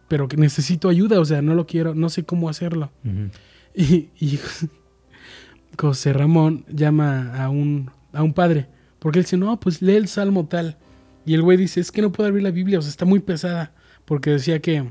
pero 0.07 0.27
que 0.27 0.37
necesito 0.37 0.89
ayuda, 0.89 1.19
o 1.19 1.25
sea, 1.25 1.43
no 1.43 1.53
lo 1.53 1.67
quiero, 1.67 1.93
no 1.93 2.09
sé 2.09 2.23
cómo 2.23 2.49
hacerlo. 2.49 2.91
Ujú. 3.05 3.29
Y, 3.75 4.09
José 5.77 6.13
Ramón 6.13 6.65
llama 6.69 7.33
a 7.43 7.49
un, 7.49 7.89
a 8.13 8.23
un 8.23 8.33
padre, 8.33 8.67
porque 8.99 9.19
él 9.19 9.25
dice, 9.25 9.37
no, 9.37 9.59
pues 9.59 9.81
lee 9.81 9.95
el 9.95 10.07
salmo 10.07 10.45
tal. 10.47 10.77
Y 11.25 11.33
el 11.33 11.41
güey 11.41 11.57
dice, 11.57 11.79
es 11.79 11.91
que 11.91 12.01
no 12.01 12.11
puedo 12.11 12.27
abrir 12.27 12.43
la 12.43 12.51
Biblia, 12.51 12.79
o 12.79 12.81
sea, 12.81 12.89
está 12.89 13.05
muy 13.05 13.19
pesada, 13.19 13.73
porque 14.05 14.31
decía 14.31 14.59
que, 14.59 14.89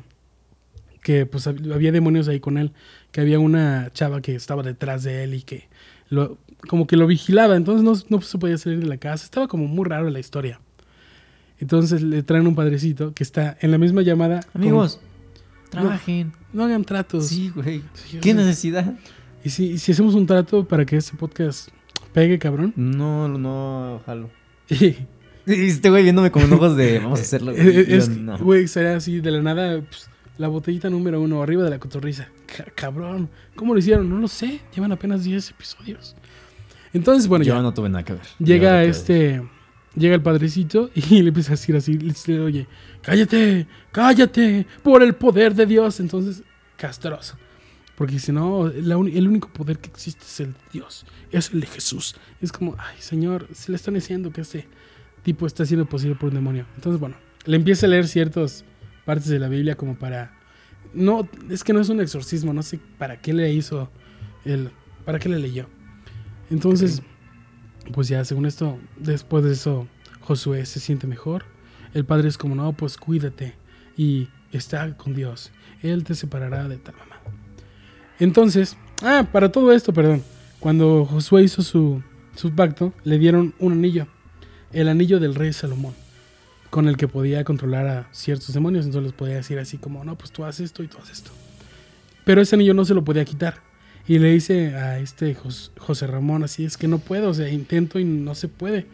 que 1.03 1.27
pues 1.27 1.47
hab- 1.47 1.73
había 1.75 1.93
demonios 1.93 2.29
ahí 2.29 2.41
con 2.41 2.57
él, 2.57 2.73
que 3.13 3.21
había 3.21 3.39
una 3.39 3.91
chava 3.93 4.21
que 4.23 4.35
estaba 4.35 4.63
detrás 4.63 5.03
de 5.05 5.25
él 5.25 5.35
y 5.35 5.43
que 5.43 5.69
lo, 6.09 6.39
como 6.69 6.87
que 6.87 6.97
lo 6.97 7.07
vigilaba, 7.07 7.57
entonces 7.57 7.85
no, 7.85 8.17
no 8.17 8.23
se 8.23 8.39
podía 8.39 8.59
salir 8.59 8.81
de 8.81 8.87
la 8.87 8.97
casa, 8.97 9.25
estaba 9.25 9.49
como 9.49 9.67
muy 9.67 9.85
raro 9.89 10.09
la 10.11 10.19
historia. 10.21 10.61
Entonces 11.59 12.01
le 12.03 12.23
traen 12.23 12.47
un 12.47 12.55
padrecito 12.55 13.13
que 13.13 13.23
está 13.23 13.57
en 13.61 13.71
la 13.71 13.77
misma 13.79 14.01
llamada. 14.03 14.41
Amigos, 14.55 14.99
trabajen. 15.71 16.33
no 16.53 16.65
hagan 16.65 16.85
tratos. 16.85 17.29
Sí, 17.29 17.51
güey. 17.55 17.83
Sí, 17.95 18.19
¿Qué 18.21 18.35
necesidad? 18.35 18.95
Y 19.45 19.51
si, 19.51 19.67
y 19.73 19.79
si 19.79 19.93
hacemos 19.93 20.15
un 20.15 20.27
trato 20.27 20.65
para 20.67 20.85
que 20.85 20.97
este 20.97 21.17
podcast 21.17 21.69
pegue, 22.13 22.39
cabrón. 22.39 22.73
No, 22.77 23.29
no. 23.29 24.01
Y, 24.69 24.97
Este 25.47 25.89
güey 25.91 26.03
viéndome 26.03 26.31
con 26.31 26.53
ojos 26.53 26.77
de 26.77 26.99
vamos 26.99 27.19
a 27.19 27.23
hacerlo. 27.23 27.53
güey. 27.53 27.79
es, 27.93 28.09
Yo, 28.09 28.15
no. 28.21 28.39
güey, 28.39 28.69
sería 28.69 28.97
así 28.97 29.21
de 29.21 29.31
la 29.31 29.41
nada, 29.43 29.81
pues, 29.81 30.09
la 30.39 30.49
botellita 30.49 30.91
número 30.91 31.21
uno 31.21 31.43
arriba 31.43 31.65
de 31.65 31.71
la 31.71 31.79
cotorriza. 31.79 32.29
Ca- 32.47 32.67
cabrón, 32.75 33.29
¿cómo 33.57 33.73
lo 33.73 33.81
hicieron? 33.81 34.09
No 34.09 34.19
lo 34.19 34.29
sé, 34.29 34.61
llevan 34.75 34.93
apenas 34.93 35.25
10 35.25 35.51
episodios. 35.51 36.15
Entonces, 36.93 37.27
bueno, 37.29 37.45
Yo 37.45 37.55
ya 37.55 37.63
no 37.63 37.73
tuve 37.75 37.89
nada 37.89 38.05
que 38.05 38.13
ver. 38.15 38.23
Llega 38.39 38.85
este, 38.85 39.43
llega 39.97 40.15
el 40.15 40.23
padrecito 40.23 40.91
y 40.95 41.01
le 41.23 41.29
empieza 41.29 41.53
a 41.53 41.57
decir 41.57 41.75
así, 41.77 41.95
le 41.95 42.09
dice, 42.09 42.39
oye, 42.41 42.67
cállate, 43.03 43.67
cállate, 43.93 44.67
por 44.83 45.03
el 45.03 45.15
poder 45.15 45.55
de 45.55 45.67
Dios. 45.67 46.01
Entonces, 46.01 46.43
castroso. 46.77 47.37
Porque 47.95 48.15
dice, 48.15 48.33
no, 48.33 48.69
la 48.69 48.95
el 48.95 49.29
único 49.29 49.53
poder 49.53 49.79
que 49.79 49.91
existe 49.91 50.25
es 50.25 50.41
el 50.41 50.55
de 50.55 50.61
Dios, 50.73 51.05
es 51.31 51.51
el 51.53 51.61
de 51.61 51.67
Jesús. 51.67 52.17
Es 52.41 52.51
como, 52.51 52.75
ay, 52.79 52.97
Señor, 52.99 53.47
se 53.53 53.71
le 53.71 53.77
están 53.77 53.93
diciendo 53.93 54.33
que 54.33 54.41
este 54.41 54.67
tipo 55.23 55.47
está 55.47 55.67
siendo 55.67 55.85
posible 55.85 56.17
por 56.17 56.31
un 56.31 56.37
demonio. 56.37 56.65
Entonces, 56.77 56.99
bueno, 56.99 57.17
le 57.45 57.57
empieza 57.57 57.85
a 57.85 57.91
leer 57.91 58.09
ciertas 58.09 58.65
partes 59.05 59.29
de 59.29 59.39
la 59.39 59.49
Biblia 59.49 59.77
como 59.77 59.99
para... 59.99 60.33
No, 60.95 61.29
es 61.51 61.63
que 61.63 61.75
no 61.75 61.81
es 61.81 61.91
un 61.91 62.01
exorcismo, 62.01 62.55
no 62.55 62.63
sé 62.63 62.81
para 62.99 63.21
qué 63.21 63.35
le 63.35 63.53
hizo 63.53 63.91
el... 64.47 64.71
¿Para 65.05 65.19
qué 65.19 65.29
le 65.29 65.39
leyó? 65.39 65.67
Entonces, 66.51 67.03
pues 67.93 68.09
ya, 68.09 68.25
según 68.25 68.47
esto, 68.47 68.79
después 68.97 69.45
de 69.45 69.53
eso, 69.53 69.87
Josué 70.21 70.65
se 70.65 70.81
siente 70.81 71.07
mejor. 71.07 71.45
El 71.95 72.05
padre 72.05 72.29
es 72.29 72.39
como, 72.39 72.55
no, 72.55 72.73
pues 72.73 72.97
cuídate 72.97 73.55
y 73.97 74.29
está 74.53 74.97
con 74.97 75.15
Dios. 75.15 75.51
Él 75.83 76.05
te 76.05 76.15
separará 76.15 76.69
de 76.69 76.77
tal 76.77 76.95
mamá. 76.97 77.17
Entonces, 78.19 78.77
ah, 79.03 79.27
para 79.33 79.51
todo 79.51 79.73
esto, 79.73 79.93
perdón. 79.93 80.23
Cuando 80.61 81.05
Josué 81.07 81.43
hizo 81.45 81.63
su, 81.63 82.03
su 82.37 82.55
pacto, 82.55 82.93
le 83.05 83.19
dieron 83.19 83.55
un 83.59 83.73
anillo. 83.73 84.07
El 84.73 84.89
anillo 84.89 85.19
del 85.19 85.35
rey 85.35 85.53
Salomón. 85.53 85.95
Con 86.69 86.87
el 86.87 86.97
que 86.97 87.09
podía 87.09 87.43
controlar 87.45 87.87
a 87.87 88.09
ciertos 88.13 88.53
demonios. 88.55 88.85
Entonces 88.85 89.11
les 89.11 89.19
podía 89.19 89.37
decir 89.37 89.59
así 89.59 89.79
como, 89.79 90.05
no, 90.05 90.17
pues 90.17 90.31
tú 90.31 90.45
haces 90.45 90.67
esto 90.67 90.83
y 90.83 90.89
tú 90.89 90.99
haces 90.99 91.19
esto. 91.19 91.31
Pero 92.25 92.41
ese 92.43 92.55
anillo 92.57 92.75
no 92.75 92.85
se 92.85 92.95
lo 92.95 93.03
podía 93.03 93.25
quitar. 93.25 93.63
Y 94.07 94.19
le 94.19 94.33
dice 94.33 94.75
a 94.77 94.99
este 94.99 95.35
Jos- 95.35 95.73
José 95.79 96.07
Ramón 96.07 96.43
así, 96.45 96.65
es 96.65 96.77
que 96.77 96.89
no 96.89 96.99
puedo, 96.99 97.31
o 97.31 97.35
sea, 97.35 97.49
intento 97.49 97.99
y 97.99 98.05
no 98.05 98.35
se 98.35 98.49
puede. 98.49 98.87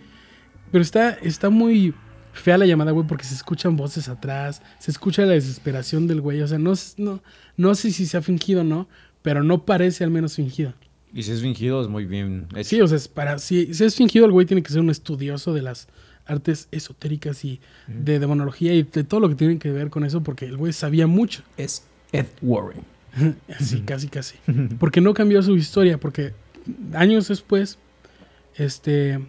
Pero 0.70 0.82
está, 0.82 1.10
está 1.10 1.50
muy 1.50 1.94
fea 2.40 2.58
la 2.58 2.66
llamada, 2.66 2.92
güey, 2.92 3.06
porque 3.06 3.24
se 3.24 3.34
escuchan 3.34 3.76
voces 3.76 4.08
atrás, 4.08 4.62
se 4.78 4.90
escucha 4.90 5.22
la 5.22 5.32
desesperación 5.32 6.06
del 6.06 6.20
güey, 6.20 6.40
o 6.42 6.48
sea, 6.48 6.58
no, 6.58 6.74
no, 6.98 7.22
no 7.56 7.74
sé 7.74 7.90
si 7.90 8.06
se 8.06 8.16
ha 8.16 8.22
fingido 8.22 8.60
o 8.60 8.64
no, 8.64 8.88
pero 9.22 9.42
no 9.42 9.64
parece 9.64 10.04
al 10.04 10.10
menos 10.10 10.36
fingido. 10.36 10.74
Y 11.12 11.22
si 11.22 11.32
es 11.32 11.40
fingido, 11.40 11.80
es 11.80 11.88
muy 11.88 12.04
bien 12.04 12.46
hecho. 12.54 12.68
Sí, 12.68 12.80
o 12.80 12.86
sea, 12.86 12.96
es 12.96 13.08
para, 13.08 13.38
si, 13.38 13.72
si 13.72 13.84
es 13.84 13.94
fingido, 13.94 14.26
el 14.26 14.32
güey 14.32 14.46
tiene 14.46 14.62
que 14.62 14.70
ser 14.70 14.80
un 14.80 14.90
estudioso 14.90 15.54
de 15.54 15.62
las 15.62 15.88
artes 16.26 16.68
esotéricas 16.72 17.44
y 17.44 17.60
de 17.86 18.18
demonología 18.18 18.74
y 18.74 18.82
de 18.82 19.04
todo 19.04 19.20
lo 19.20 19.28
que 19.28 19.36
tiene 19.36 19.58
que 19.58 19.70
ver 19.70 19.90
con 19.90 20.04
eso, 20.04 20.22
porque 20.22 20.44
el 20.44 20.56
güey 20.56 20.72
sabía 20.72 21.06
mucho. 21.06 21.42
Es 21.56 21.84
Ed 22.12 22.26
Warren. 22.42 22.84
Así, 23.58 23.80
casi, 23.80 24.08
casi. 24.08 24.36
Porque 24.78 25.00
no 25.00 25.14
cambió 25.14 25.42
su 25.42 25.56
historia, 25.56 25.98
porque 25.98 26.34
años 26.92 27.28
después, 27.28 27.78
este, 28.56 29.20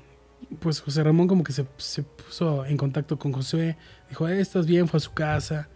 pues 0.60 0.82
José 0.82 1.04
Ramón 1.04 1.28
como 1.28 1.44
que 1.44 1.54
se, 1.54 1.66
se 1.78 2.04
puso 2.04 2.66
en 2.66 2.78
contacto 2.78 3.18
con 3.20 3.32
Josué, 3.32 3.78
dijo, 4.10 4.28
eh, 4.28 4.40
¿estás 4.40 4.66
bien? 4.66 4.88
Fue 4.88 4.98
a 4.98 5.02
su 5.02 5.14
casa. 5.14 5.70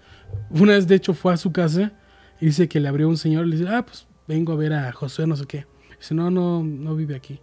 Una 0.49 0.73
vez, 0.73 0.87
de 0.87 0.95
hecho, 0.95 1.13
fue 1.13 1.33
a 1.33 1.37
su 1.37 1.51
casa 1.51 1.91
y 2.39 2.47
dice 2.47 2.67
que 2.67 2.79
le 2.79 2.87
abrió 2.87 3.07
un 3.09 3.17
señor 3.17 3.45
le 3.47 3.57
dice, 3.57 3.69
ah, 3.69 3.85
pues 3.85 4.07
vengo 4.27 4.53
a 4.53 4.55
ver 4.55 4.73
a 4.73 4.91
Josué, 4.91 5.27
no 5.27 5.35
sé 5.35 5.45
qué. 5.45 5.65
Dice, 5.99 6.15
no, 6.15 6.31
no, 6.31 6.63
no 6.63 6.95
vive 6.95 7.15
aquí. 7.15 7.39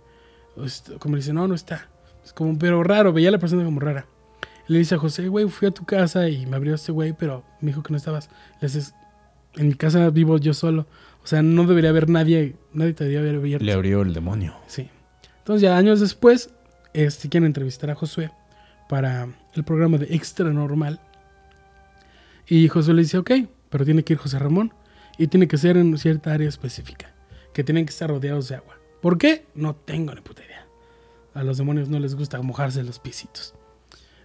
Este, 0.64 0.94
Como 0.98 1.14
le 1.14 1.20
dice, 1.20 1.32
no, 1.32 1.46
no 1.46 1.54
está. 1.54 1.88
Es 2.24 2.32
como, 2.32 2.58
pero 2.58 2.82
raro, 2.82 3.12
veía 3.12 3.28
a 3.28 3.32
la 3.32 3.38
persona 3.38 3.64
como 3.64 3.80
rara. 3.80 4.06
Le 4.66 4.78
dice 4.78 4.96
a 4.96 4.98
José, 4.98 5.28
güey, 5.28 5.48
fui 5.48 5.68
a 5.68 5.70
tu 5.70 5.84
casa 5.84 6.28
y 6.28 6.44
me 6.46 6.56
abrió 6.56 6.74
este 6.74 6.92
güey, 6.92 7.14
pero 7.14 7.44
me 7.60 7.68
dijo 7.68 7.82
que 7.82 7.90
no 7.90 7.96
estabas. 7.96 8.28
Le 8.60 8.68
dices, 8.68 8.94
en 9.56 9.68
mi 9.68 9.74
casa 9.74 10.10
vivo 10.10 10.36
yo 10.38 10.52
solo. 10.52 10.86
O 11.22 11.26
sea, 11.26 11.42
no 11.42 11.64
debería 11.66 11.90
haber 11.90 12.08
nadie, 12.08 12.56
nadie 12.72 12.92
te 12.92 13.04
debería 13.04 13.20
haber 13.20 13.36
abierto. 13.36 13.64
Le 13.64 13.72
abrió 13.72 14.02
el 14.02 14.12
demonio. 14.12 14.54
Sí. 14.66 14.88
Entonces 15.38 15.62
ya 15.62 15.76
años 15.76 16.00
después, 16.00 16.50
este, 16.92 17.28
quieren 17.28 17.46
entrevistar 17.46 17.90
a 17.90 17.94
Josué 17.94 18.30
para 18.88 19.28
el 19.54 19.64
programa 19.64 19.98
de 19.98 20.14
Extra 20.14 20.50
Normal. 20.50 21.00
Y 22.46 22.68
Josué 22.68 22.94
le 22.94 23.02
dice, 23.02 23.18
ok, 23.18 23.30
pero 23.68 23.84
tiene 23.84 24.02
que 24.02 24.14
ir 24.14 24.18
José 24.18 24.38
Ramón 24.38 24.72
y 25.18 25.26
tiene 25.26 25.48
que 25.48 25.58
ser 25.58 25.76
en 25.76 25.96
cierta 25.98 26.32
área 26.32 26.48
específica, 26.48 27.14
que 27.52 27.64
tienen 27.64 27.84
que 27.84 27.90
estar 27.90 28.08
rodeados 28.08 28.48
de 28.48 28.56
agua. 28.56 28.78
¿Por 29.02 29.18
qué? 29.18 29.46
No 29.54 29.74
tengo 29.74 30.14
ni 30.14 30.20
puta. 30.20 30.42
A 31.34 31.44
los 31.44 31.56
demonios 31.56 31.88
no 31.88 32.00
les 32.00 32.16
gusta 32.16 32.42
mojarse 32.42 32.82
los 32.82 32.98
piecitos. 32.98 33.54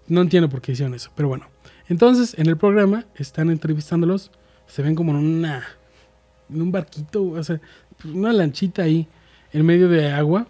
No 0.08 0.22
entiendo 0.22 0.50
por 0.50 0.62
qué 0.62 0.72
hicieron 0.72 0.96
eso, 0.96 1.12
pero 1.16 1.28
bueno. 1.28 1.48
Entonces, 1.88 2.34
en 2.40 2.48
el 2.48 2.58
programa 2.58 3.06
están 3.16 3.52
entrevistándolos, 3.52 4.32
se 4.66 4.82
ven 4.82 4.96
como 4.96 5.12
en 5.12 5.46
en 5.46 6.62
un 6.62 6.72
barquito, 6.72 7.24
o 7.24 7.44
sea, 7.44 7.62
una 8.04 8.34
lanchita 8.34 8.82
ahí 8.82 9.08
en 9.52 9.64
medio 9.64 9.90
de 9.90 10.12
agua 10.12 10.48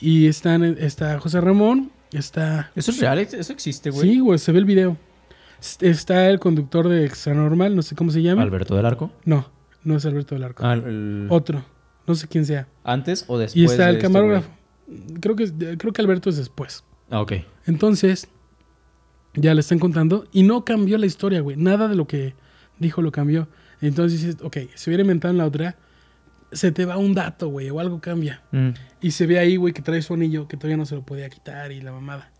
y 0.00 0.26
están 0.26 0.62
está 0.64 1.18
José 1.20 1.40
Ramón, 1.40 1.90
está 2.12 2.70
¿Eso 2.74 2.90
es 2.90 3.00
real? 3.00 3.18
¿Eso 3.18 3.52
existe, 3.52 3.90
güey? 3.90 4.08
Sí, 4.10 4.20
güey, 4.20 4.38
se 4.38 4.52
ve 4.52 4.58
el 4.58 4.64
video. 4.64 4.96
Está 5.80 6.28
el 6.28 6.38
conductor 6.38 6.88
de 6.88 7.04
Extra 7.06 7.34
Normal, 7.34 7.74
no 7.74 7.82
sé 7.82 7.94
cómo 7.96 8.10
se 8.10 8.22
llama. 8.22 8.42
¿Alberto 8.42 8.76
del 8.76 8.84
Arco? 8.86 9.10
No, 9.24 9.50
no 9.84 9.96
es 9.96 10.04
Alberto 10.04 10.34
del 10.34 10.44
Arco. 10.44 10.62
Ah, 10.64 10.74
el- 10.74 11.26
Otro, 11.30 11.64
no 12.06 12.14
sé 12.14 12.28
quién 12.28 12.44
sea. 12.44 12.68
¿Antes 12.84 13.24
o 13.28 13.38
después? 13.38 13.56
Y 13.56 13.64
está 13.64 13.84
de 13.84 13.90
el 13.90 13.96
este 13.96 14.06
camarógrafo. 14.06 14.50
creo 15.20 15.34
que 15.36 15.76
creo 15.78 15.92
que 15.92 16.02
Alberto 16.02 16.28
es 16.30 16.36
después. 16.36 16.84
Ah, 17.10 17.20
ok. 17.20 17.32
Entonces, 17.66 18.28
ya 19.34 19.54
le 19.54 19.60
están 19.60 19.78
contando 19.78 20.26
y 20.32 20.42
no 20.42 20.64
cambió 20.64 20.98
la 20.98 21.06
historia, 21.06 21.40
güey. 21.40 21.56
Nada 21.56 21.88
de 21.88 21.94
lo 21.96 22.06
que 22.06 22.34
dijo 22.78 23.02
lo 23.02 23.12
cambió. 23.12 23.48
Entonces 23.80 24.20
dices, 24.22 24.36
ok, 24.42 24.56
si 24.74 24.90
hubiera 24.90 25.02
inventado 25.02 25.32
en 25.32 25.38
la 25.38 25.46
otra, 25.46 25.76
se 26.52 26.72
te 26.72 26.84
va 26.84 26.96
un 26.96 27.14
dato, 27.14 27.48
güey, 27.48 27.70
o 27.70 27.80
algo 27.80 28.00
cambia. 28.00 28.42
Mm. 28.52 28.70
Y 29.00 29.10
se 29.10 29.26
ve 29.26 29.38
ahí, 29.38 29.56
güey, 29.56 29.72
que 29.72 29.82
trae 29.82 30.02
su 30.02 30.14
anillo, 30.14 30.48
que 30.48 30.56
todavía 30.56 30.76
no 30.76 30.86
se 30.86 30.94
lo 30.94 31.02
podía 31.02 31.28
quitar 31.28 31.72
y 31.72 31.80
la 31.80 31.92
mamada. 31.92 32.30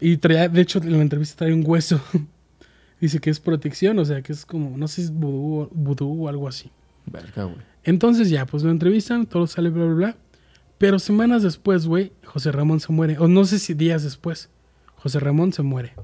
Y 0.00 0.16
traía, 0.18 0.48
de 0.48 0.60
hecho, 0.60 0.78
en 0.78 0.92
la 0.92 1.02
entrevista 1.02 1.38
trae 1.38 1.54
un 1.54 1.62
hueso. 1.64 2.00
Dice 3.00 3.20
que 3.20 3.30
es 3.30 3.40
protección, 3.40 3.98
o 3.98 4.04
sea, 4.04 4.22
que 4.22 4.32
es 4.32 4.46
como, 4.46 4.76
no 4.76 4.88
sé 4.88 4.96
si 4.96 5.02
es 5.02 5.10
vudú 5.12 6.24
o 6.24 6.28
algo 6.28 6.48
así. 6.48 6.70
Verga, 7.06 7.44
güey. 7.44 7.58
Entonces 7.84 8.30
ya, 8.30 8.46
pues 8.46 8.62
lo 8.62 8.70
entrevistan, 8.70 9.26
todo 9.26 9.46
sale 9.46 9.70
bla, 9.70 9.84
bla, 9.84 9.94
bla. 9.94 10.16
Pero 10.78 10.98
semanas 10.98 11.42
después, 11.42 11.86
güey, 11.86 12.12
José 12.24 12.52
Ramón 12.52 12.80
se 12.80 12.92
muere. 12.92 13.18
O 13.18 13.28
no 13.28 13.44
sé 13.44 13.58
si 13.58 13.74
días 13.74 14.02
después, 14.02 14.50
José 14.96 15.20
Ramón 15.20 15.52
se 15.52 15.62
muere. 15.62 15.94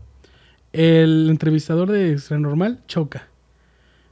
El 0.72 1.28
entrevistador 1.28 1.90
de 1.90 2.12
Extra 2.12 2.38
Normal 2.38 2.82
choca. 2.86 3.28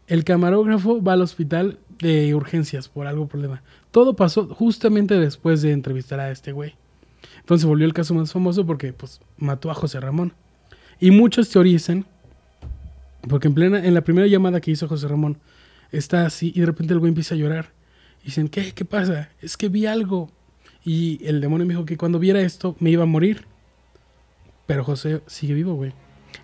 El 0.07 0.25
camarógrafo 0.25 1.03
va 1.03 1.13
al 1.15 1.23
hospital 1.23 1.79
de 2.01 2.35
urgencias 2.35 2.89
por 2.89 3.07
algo 3.07 3.29
problema. 3.29 3.63
Todo 3.91 4.17
pasó 4.17 4.47
justamente 4.49 5.19
después 5.19 5.63
de 5.63 5.73
entrevistar 5.73 6.21
a 6.21 6.31
este 6.31 6.53
güey. 6.53 6.75
Entonces 7.41 7.67
volvió 7.67 7.87
el 7.87 7.93
caso 7.93 8.15
más 8.15 8.33
famoso 8.33 8.65
porque 8.67 8.93
pues 8.93 9.21
mató 9.37 9.71
a 9.71 9.75
José 9.75 10.01
Ramón. 10.01 10.33
Y 10.99 11.11
muchos 11.11 11.51
teorizan, 11.51 12.07
porque 13.29 13.49
en 13.49 13.55
plena, 13.55 13.85
en 13.85 13.95
la 13.95 14.03
primera 14.03 14.27
llamada 14.27 14.61
que 14.61 14.71
hizo 14.71 14.89
José 14.89 15.09
Ramón, 15.09 15.39
está 15.93 16.27
así 16.27 16.53
y 16.55 16.61
de 16.61 16.67
repente 16.67 16.93
el 16.93 16.99
güey 16.99 17.11
empieza 17.11 17.35
a 17.35 17.39
llorar. 17.39 17.73
Y 18.23 18.27
dicen, 18.27 18.49
¿qué? 18.49 18.73
¿Qué 18.73 18.85
pasa? 18.85 19.31
Es 19.41 19.57
que 19.57 19.69
vi 19.69 19.87
algo. 19.87 20.31
Y 20.85 21.25
el 21.27 21.41
demonio 21.41 21.67
me 21.67 21.75
dijo 21.75 21.85
que 21.85 21.97
cuando 21.97 22.19
viera 22.19 22.41
esto 22.41 22.77
me 22.81 22.91
iba 22.91 23.03
a 23.03 23.07
morir. 23.07 23.45
Pero 24.67 24.85
José 24.85 25.23
sigue 25.27 25.55
vivo, 25.55 25.75
güey. 25.75 25.93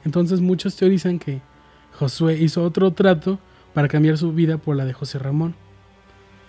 Entonces 0.04 0.40
muchos 0.40 0.76
teorizan 0.76 1.18
que 1.18 1.40
Josué 1.92 2.38
hizo 2.38 2.62
otro 2.62 2.92
trato 2.92 3.38
para 3.76 3.88
cambiar 3.88 4.16
su 4.16 4.32
vida 4.32 4.56
por 4.56 4.74
la 4.74 4.86
de 4.86 4.94
José 4.94 5.18
Ramón. 5.18 5.54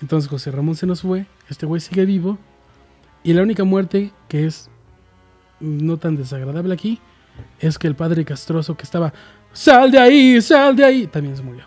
Entonces 0.02 0.30
José 0.30 0.50
Ramón 0.50 0.76
se 0.76 0.88
nos 0.88 1.02
fue, 1.02 1.26
este 1.50 1.66
güey 1.66 1.82
sigue 1.82 2.06
vivo. 2.06 2.38
Y 3.22 3.34
la 3.34 3.42
única 3.42 3.66
muerte 3.66 4.14
que 4.30 4.46
es 4.46 4.70
no 5.60 5.98
tan 5.98 6.16
desagradable 6.16 6.74
aquí 6.74 7.02
es 7.60 7.78
que 7.78 7.88
el 7.88 7.96
padre 7.96 8.24
castroso 8.24 8.78
que 8.78 8.84
estaba, 8.84 9.12
sal 9.52 9.92
de 9.92 10.00
ahí, 10.00 10.42
sal 10.42 10.74
de 10.78 10.86
ahí, 10.86 11.06
también 11.06 11.36
se 11.36 11.44
murió. 11.44 11.66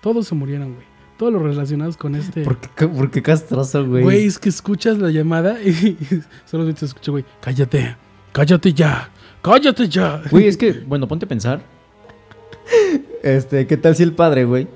Todos 0.00 0.28
se 0.28 0.34
murieron, 0.34 0.72
güey. 0.72 0.86
Todos 1.18 1.34
los 1.34 1.42
relacionados 1.42 1.98
con 1.98 2.14
este... 2.14 2.40
¿Por 2.44 2.56
qué, 2.58 2.88
por 2.88 3.10
qué 3.10 3.20
castroso, 3.20 3.86
güey? 3.86 4.02
Güey, 4.02 4.24
es 4.24 4.38
que 4.38 4.48
escuchas 4.48 4.96
la 4.96 5.10
llamada 5.10 5.62
y 5.62 5.94
solamente 6.46 6.80
se 6.80 6.86
escucha, 6.86 7.10
güey, 7.10 7.26
cállate, 7.42 7.98
cállate 8.32 8.72
ya, 8.72 9.10
cállate 9.42 9.90
ya. 9.90 10.22
Güey, 10.30 10.46
es 10.46 10.56
que, 10.56 10.72
bueno, 10.72 11.06
ponte 11.06 11.26
a 11.26 11.28
pensar. 11.28 11.73
Este, 13.22 13.66
¿qué 13.66 13.76
tal 13.76 13.96
si 13.96 14.02
el 14.02 14.12
padre, 14.12 14.44
güey? 14.44 14.66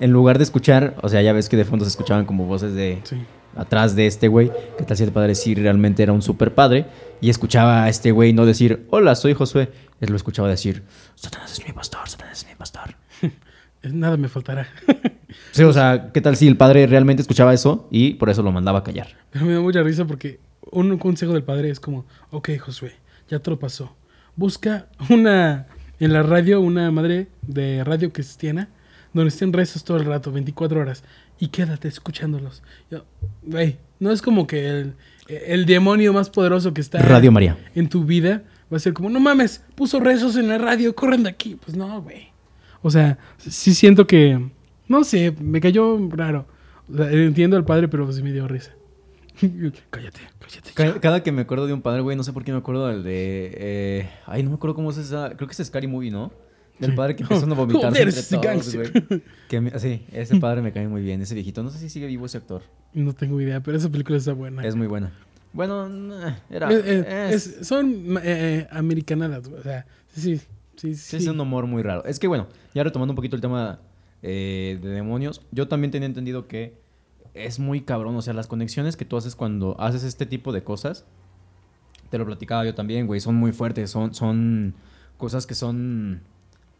En 0.00 0.10
lugar 0.10 0.38
de 0.38 0.44
escuchar, 0.44 0.96
o 1.02 1.08
sea, 1.08 1.22
ya 1.22 1.32
ves 1.32 1.48
que 1.48 1.56
de 1.56 1.64
fondo 1.64 1.84
se 1.84 1.90
escuchaban 1.90 2.24
como 2.24 2.46
voces 2.46 2.74
de 2.74 3.00
Sí. 3.04 3.16
atrás 3.56 3.94
de 3.94 4.06
este 4.06 4.28
güey. 4.28 4.50
¿Qué 4.76 4.84
tal 4.84 4.96
si 4.96 5.04
el 5.04 5.12
padre 5.12 5.34
sí 5.34 5.54
realmente 5.54 6.02
era 6.02 6.12
un 6.12 6.22
super 6.22 6.54
padre? 6.54 6.86
Y 7.20 7.30
escuchaba 7.30 7.84
a 7.84 7.88
este 7.88 8.10
güey 8.10 8.32
no 8.32 8.46
decir, 8.46 8.86
hola, 8.90 9.14
soy 9.14 9.34
Josué. 9.34 9.70
Él 10.00 10.10
lo 10.10 10.16
escuchaba 10.16 10.48
decir, 10.48 10.82
Satanás 11.14 11.52
es 11.52 11.64
mi 11.66 11.72
pastor, 11.72 12.08
Satanás 12.08 12.42
es 12.42 12.48
mi 12.48 12.54
pastor. 12.56 12.94
Nada 13.84 14.16
me 14.16 14.28
faltará. 14.28 14.66
Sí, 15.52 15.62
o 15.62 15.72
sea, 15.72 16.10
¿qué 16.12 16.20
tal 16.20 16.36
si 16.36 16.48
el 16.48 16.56
padre 16.56 16.86
realmente 16.86 17.20
escuchaba 17.22 17.52
eso 17.54 17.86
y 17.90 18.14
por 18.14 18.30
eso 18.30 18.42
lo 18.42 18.50
mandaba 18.50 18.80
a 18.80 18.84
callar? 18.84 19.08
Pero 19.30 19.44
me 19.46 19.52
da 19.54 19.60
mucha 19.60 19.82
risa 19.82 20.04
porque 20.06 20.40
un 20.72 20.98
consejo 20.98 21.32
del 21.34 21.44
padre 21.44 21.70
es 21.70 21.78
como, 21.80 22.04
ok, 22.30 22.50
Josué, 22.58 22.94
ya 23.28 23.38
te 23.38 23.50
lo 23.50 23.58
pasó. 23.58 23.94
Busca 24.36 24.86
una, 25.10 25.66
en 26.00 26.12
la 26.12 26.22
radio, 26.22 26.60
una 26.60 26.90
madre 26.90 27.28
de 27.42 27.84
radio 27.84 28.12
cristiana, 28.12 28.68
donde 29.12 29.28
estén 29.28 29.52
rezos 29.52 29.84
todo 29.84 29.96
el 29.96 30.04
rato, 30.04 30.32
24 30.32 30.80
horas, 30.80 31.04
y 31.38 31.48
quédate 31.48 31.88
escuchándolos. 31.88 32.62
Yo, 32.90 33.04
güey, 33.42 33.78
no 34.00 34.10
es 34.10 34.22
como 34.22 34.46
que 34.46 34.68
el, 34.68 34.94
el 35.28 35.66
demonio 35.66 36.12
más 36.12 36.30
poderoso 36.30 36.74
que 36.74 36.80
está 36.80 36.98
Radio 36.98 37.32
María. 37.32 37.56
en 37.74 37.88
tu 37.88 38.04
vida 38.04 38.42
va 38.72 38.76
a 38.76 38.80
ser 38.80 38.92
como, 38.92 39.10
no 39.10 39.20
mames, 39.20 39.62
puso 39.74 40.00
rezos 40.00 40.36
en 40.36 40.48
la 40.48 40.58
radio, 40.58 40.94
corren 40.94 41.22
de 41.22 41.30
aquí. 41.30 41.56
Pues 41.62 41.76
no, 41.76 42.02
güey. 42.02 42.28
O 42.82 42.90
sea, 42.90 43.18
sí 43.38 43.74
siento 43.74 44.06
que, 44.06 44.50
no 44.88 45.04
sé, 45.04 45.34
me 45.40 45.60
cayó 45.60 45.98
raro. 46.10 46.46
O 46.92 46.96
sea, 46.96 47.10
entiendo 47.10 47.56
al 47.56 47.64
padre, 47.64 47.88
pero 47.88 48.10
sí 48.12 48.22
me 48.22 48.32
dio 48.32 48.46
risa. 48.46 48.72
cállate, 49.90 50.20
cállate. 50.38 50.70
Cada, 50.74 51.00
cada 51.00 51.22
que 51.22 51.32
me 51.32 51.42
acuerdo 51.42 51.66
de 51.66 51.72
un 51.72 51.82
padre, 51.82 52.00
güey, 52.02 52.16
no 52.16 52.22
sé 52.22 52.32
por 52.32 52.44
qué 52.44 52.52
me 52.52 52.58
acuerdo 52.58 52.86
del 52.88 53.02
de. 53.02 53.50
eh, 53.56 54.10
ay, 54.26 54.42
no 54.42 54.50
me 54.50 54.56
acuerdo 54.56 54.74
cómo 54.74 54.90
es 54.90 54.96
esa. 54.98 55.30
Creo 55.36 55.48
que 55.48 55.60
es 55.60 55.66
Scary 55.66 55.86
Movie, 55.86 56.10
¿no? 56.10 56.32
Del 56.78 56.94
padre 56.94 57.14
que 57.14 57.22
empieza 57.22 57.44
a 57.46 57.48
vomitar 57.54 57.90
Joder, 57.90 58.08
entre 58.08 58.20
ese 58.20 58.34
todos, 58.36 58.44
gangster. 58.44 58.90
güey. 59.08 59.22
Que 59.48 59.60
me- 59.60 59.78
sí, 59.78 60.04
ese 60.12 60.36
padre 60.40 60.60
me 60.62 60.72
cae 60.72 60.88
muy 60.88 61.02
bien, 61.02 61.20
ese 61.22 61.34
viejito. 61.34 61.62
No 61.62 61.70
sé 61.70 61.78
si 61.78 61.88
sigue 61.88 62.06
vivo 62.06 62.26
ese 62.26 62.38
actor. 62.38 62.62
No 62.92 63.12
tengo 63.12 63.40
idea, 63.40 63.60
pero 63.60 63.76
esa 63.76 63.88
película 63.90 64.18
está 64.18 64.32
buena. 64.32 64.64
Es 64.66 64.74
muy 64.74 64.86
buena. 64.86 65.12
Bueno, 65.52 65.86
era. 66.50 66.72
Eh, 66.72 66.82
eh, 66.84 67.30
es- 67.32 67.58
son 67.62 68.16
eh, 68.18 68.20
eh, 68.24 68.66
americanadas, 68.72 69.48
güey, 69.48 69.60
o 69.60 69.62
sea, 69.62 69.86
sí, 70.12 70.36
sí, 70.74 70.94
sí. 70.94 70.96
Sí, 70.96 71.16
es 71.18 71.26
un 71.28 71.38
humor 71.38 71.66
muy 71.68 71.82
raro. 71.82 72.04
Es 72.04 72.18
que 72.18 72.26
bueno, 72.26 72.48
ya 72.74 72.82
retomando 72.82 73.12
un 73.12 73.16
poquito 73.16 73.36
el 73.36 73.42
tema 73.42 73.78
de 74.20 74.78
demonios, 74.82 75.42
yo 75.52 75.68
también 75.68 75.90
tenía 75.92 76.06
entendido 76.06 76.48
que 76.48 76.82
es 77.34 77.58
muy 77.58 77.82
cabrón. 77.82 78.16
O 78.16 78.22
sea, 78.22 78.32
las 78.34 78.46
conexiones 78.46 78.96
que 78.96 79.04
tú 79.04 79.16
haces 79.16 79.36
cuando 79.36 79.76
haces 79.80 80.02
este 80.04 80.26
tipo 80.26 80.52
de 80.52 80.64
cosas, 80.64 81.04
te 82.10 82.18
lo 82.18 82.26
platicaba 82.26 82.64
yo 82.64 82.74
también, 82.74 83.06
güey, 83.06 83.20
son 83.20 83.34
muy 83.34 83.52
fuertes. 83.52 83.90
Son, 83.90 84.14
son 84.14 84.74
cosas 85.18 85.46
que 85.46 85.54
son 85.54 86.22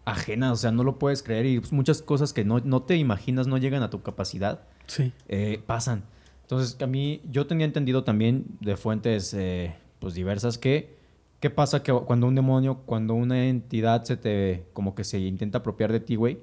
ajenas, 0.04 0.52
o 0.52 0.56
sea, 0.56 0.70
no 0.70 0.84
lo 0.84 0.98
puedes 0.98 1.22
creer 1.22 1.46
y 1.46 1.62
muchas 1.70 2.02
cosas 2.02 2.32
que 2.32 2.44
no, 2.44 2.60
no 2.60 2.82
te 2.82 2.96
imaginas, 2.96 3.46
no 3.46 3.56
llegan 3.56 3.82
a 3.82 3.90
tu 3.90 4.02
capacidad 4.02 4.60
Sí. 4.86 5.12
eh, 5.28 5.62
pasan. 5.66 6.04
Entonces, 6.42 6.76
a 6.82 6.86
mí, 6.86 7.22
yo 7.30 7.46
tenía 7.46 7.64
entendido 7.64 8.04
también 8.04 8.44
de 8.60 8.76
fuentes 8.76 9.32
eh, 9.32 9.74
pues 10.00 10.12
diversas 10.12 10.58
que, 10.58 10.94
¿qué 11.40 11.48
pasa 11.48 11.82
que 11.82 11.90
cuando 11.90 12.26
un 12.26 12.34
demonio, 12.34 12.82
cuando 12.84 13.14
una 13.14 13.46
entidad 13.46 14.04
se 14.04 14.18
te, 14.18 14.66
como 14.74 14.94
que 14.94 15.04
se 15.04 15.18
intenta 15.20 15.58
apropiar 15.58 15.90
de 15.90 16.00
ti, 16.00 16.16
güey? 16.16 16.38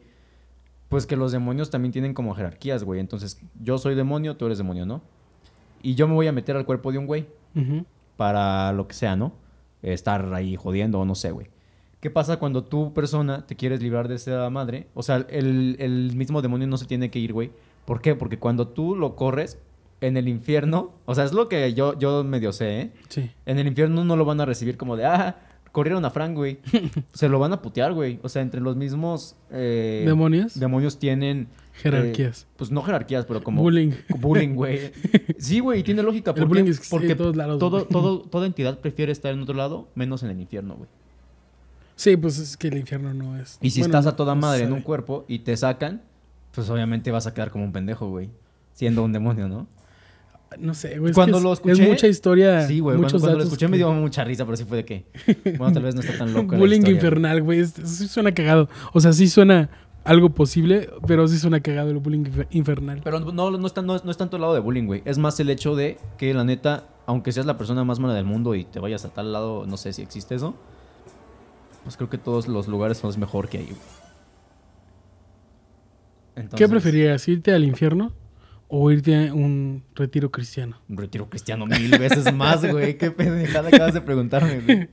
Pues 0.91 1.05
que 1.05 1.15
los 1.15 1.31
demonios 1.31 1.69
también 1.69 1.93
tienen 1.93 2.13
como 2.13 2.35
jerarquías, 2.35 2.83
güey. 2.83 2.99
Entonces, 2.99 3.41
yo 3.63 3.77
soy 3.77 3.95
demonio, 3.95 4.35
tú 4.35 4.47
eres 4.47 4.57
demonio, 4.57 4.85
¿no? 4.85 5.01
Y 5.81 5.95
yo 5.95 6.05
me 6.05 6.15
voy 6.15 6.27
a 6.27 6.33
meter 6.33 6.57
al 6.57 6.65
cuerpo 6.65 6.91
de 6.91 6.97
un 6.97 7.07
güey 7.07 7.27
para 8.17 8.73
lo 8.73 8.89
que 8.89 8.93
sea, 8.93 9.15
¿no? 9.15 9.31
Estar 9.81 10.33
ahí 10.33 10.57
jodiendo 10.57 10.99
o 10.99 11.05
no 11.05 11.15
sé, 11.15 11.31
güey. 11.31 11.47
¿Qué 12.01 12.09
pasa 12.09 12.39
cuando 12.39 12.65
tú, 12.65 12.93
persona, 12.93 13.47
te 13.47 13.55
quieres 13.55 13.81
librar 13.81 14.09
de 14.09 14.15
esa 14.15 14.49
madre? 14.49 14.87
O 14.93 15.01
sea, 15.01 15.25
el, 15.29 15.77
el 15.79 16.13
mismo 16.17 16.41
demonio 16.41 16.67
no 16.67 16.75
se 16.75 16.87
tiene 16.87 17.09
que 17.09 17.19
ir, 17.19 17.31
güey. 17.31 17.51
¿Por 17.85 18.01
qué? 18.01 18.13
Porque 18.13 18.37
cuando 18.37 18.67
tú 18.67 18.93
lo 18.93 19.15
corres 19.15 19.59
en 20.01 20.17
el 20.17 20.27
infierno, 20.27 20.91
o 21.05 21.15
sea, 21.15 21.23
es 21.23 21.31
lo 21.31 21.47
que 21.47 21.73
yo, 21.73 21.97
yo 21.97 22.25
medio 22.25 22.51
sé, 22.51 22.81
¿eh? 22.81 22.91
Sí. 23.07 23.31
En 23.45 23.59
el 23.59 23.67
infierno 23.67 24.03
no 24.03 24.17
lo 24.17 24.25
van 24.25 24.41
a 24.41 24.45
recibir 24.45 24.75
como 24.75 24.97
de, 24.97 25.05
ah, 25.05 25.39
corrieron 25.71 26.03
a 26.05 26.09
Frank, 26.09 26.35
güey. 26.35 26.59
se 27.13 27.29
lo 27.29 27.39
van 27.39 27.53
a 27.53 27.61
putear, 27.61 27.93
güey. 27.93 28.19
O 28.23 28.29
sea, 28.29 28.41
entre 28.41 28.61
los 28.61 28.75
mismos 28.75 29.35
eh, 29.51 30.03
¿Demonios? 30.05 30.59
demonios 30.59 30.99
tienen... 30.99 31.47
Jerarquías. 31.73 32.43
eh, 32.43 32.53
pues 32.57 32.69
no 32.69 32.81
jerarquías, 32.83 33.25
pero 33.25 33.41
como... 33.43 33.61
Bullying. 33.61 33.91
Bullying, 34.19 34.55
güey. 34.55 34.91
Sí, 35.39 35.59
güey, 35.59 35.79
y 35.79 35.83
tiene 35.83 36.03
lógica. 36.03 36.31
El 36.31 36.35
¿Por 36.35 36.43
qué? 36.43 36.47
bullying 36.49 36.65
existe 36.67 36.89
Porque 36.95 37.13
en 37.13 37.17
todos 37.17 37.35
lados, 37.35 37.57
todo, 37.59 37.77
güey. 37.79 37.89
todo, 37.89 38.21
toda 38.21 38.45
entidad 38.45 38.79
prefiere 38.79 39.11
estar 39.11 39.33
en 39.33 39.41
otro 39.41 39.55
lado, 39.55 39.87
menos 39.95 40.21
en 40.23 40.29
el 40.29 40.39
infierno, 40.39 40.75
güey. 40.75 40.89
Sí, 41.95 42.17
pues 42.17 42.37
es 42.39 42.57
que 42.57 42.67
el 42.67 42.77
infierno 42.77 43.13
no 43.13 43.37
es. 43.39 43.57
Y 43.61 43.71
si 43.71 43.79
bueno, 43.79 43.97
estás 43.97 44.13
a 44.13 44.15
toda 44.15 44.35
madre 44.35 44.63
en 44.63 44.73
un 44.73 44.81
cuerpo 44.81 45.25
y 45.27 45.39
te 45.39 45.55
sacan, 45.57 46.01
pues 46.53 46.69
obviamente 46.69 47.09
vas 47.11 47.25
a 47.27 47.33
quedar 47.33 47.51
como 47.51 47.63
un 47.63 47.71
pendejo, 47.71 48.09
güey. 48.09 48.29
Siendo 48.73 49.03
un 49.03 49.13
demonio, 49.13 49.47
¿no? 49.47 49.67
No 50.59 50.73
sé, 50.73 50.99
güey. 50.99 51.11
es 51.11 51.15
Cuando 51.15 51.37
es- 51.37 51.43
lo 51.43 51.53
Es 51.53 51.59
escuché- 51.61 51.87
mucha 51.87 52.07
historia. 52.07 52.67
Sí, 52.67 52.79
güey. 52.79 52.95
Cuando, 52.95 53.07
muchos 53.07 53.21
cuando 53.21 53.37
lo 53.37 53.43
datos 53.43 53.53
escuché 53.53 53.67
me 53.67 53.71
que- 53.71 53.77
dio 53.77 53.91
mucha 53.93 54.23
risa, 54.23 54.43
pero 54.45 54.57
sí 54.57 54.65
fue 54.65 54.77
de 54.77 54.85
que. 54.85 55.05
Bueno, 55.57 55.71
tal 55.73 55.83
vez 55.83 55.95
no 55.95 56.01
está 56.01 56.17
tan 56.17 56.33
loco. 56.33 56.57
Bullying 56.57 56.85
infernal, 56.87 57.41
güey. 57.41 57.59
es- 57.59 57.73
Sí 57.85 58.07
suena 58.07 58.33
cagado. 58.33 58.67
O 58.93 58.99
sea, 58.99 59.13
sí 59.13 59.27
suena 59.29 59.69
algo 60.03 60.29
posible, 60.31 60.89
pero 61.07 61.27
sí 61.27 61.37
suena 61.37 61.59
cagado 61.61 61.91
el 61.91 61.97
bullying 61.99 62.23
infer- 62.25 62.47
infernal. 62.51 63.01
Pero 63.03 63.19
no, 63.19 63.51
no, 63.51 63.67
está, 63.67 63.81
no, 63.81 63.95
es, 63.95 64.03
no 64.03 64.11
es 64.11 64.17
tanto 64.17 64.35
el 64.37 64.41
lado 64.41 64.53
de 64.53 64.59
bullying, 64.59 64.85
güey. 64.87 65.01
Es 65.05 65.17
más 65.19 65.39
el 65.39 65.49
hecho 65.49 65.75
de 65.75 65.97
que, 66.17 66.33
la 66.33 66.43
neta, 66.43 66.85
aunque 67.05 67.31
seas 67.31 67.45
la 67.45 67.57
persona 67.57 67.83
más 67.83 67.99
mala 67.99 68.13
del 68.13 68.25
mundo 68.25 68.55
y 68.55 68.65
te 68.65 68.79
vayas 68.79 69.05
a 69.05 69.09
tal 69.09 69.31
lado, 69.31 69.65
no 69.67 69.77
sé 69.77 69.93
si 69.93 70.01
existe 70.01 70.35
eso, 70.35 70.55
pues 71.83 71.97
creo 71.97 72.09
que 72.09 72.17
todos 72.17 72.47
los 72.47 72.67
lugares 72.67 72.97
son 72.97 73.17
mejor 73.19 73.47
que 73.47 73.59
ahí, 73.59 73.67
güey. 76.35 76.49
¿Qué 76.55 76.67
preferirías? 76.67 77.27
¿Irte 77.27 77.53
al 77.53 77.63
infierno 77.63 78.11
o 78.73 78.89
irte 78.89 79.27
a 79.27 79.33
un 79.33 79.83
retiro 79.95 80.31
cristiano? 80.31 80.77
Un 80.87 80.97
retiro 80.97 81.29
cristiano 81.29 81.65
mil 81.65 81.91
veces 81.99 82.33
más, 82.33 82.65
güey. 82.65 82.97
Qué 82.97 83.11
pendejada 83.11 83.67
acabas 83.67 83.93
de 83.93 84.01
preguntarme, 84.01 84.61
güey. 84.61 84.89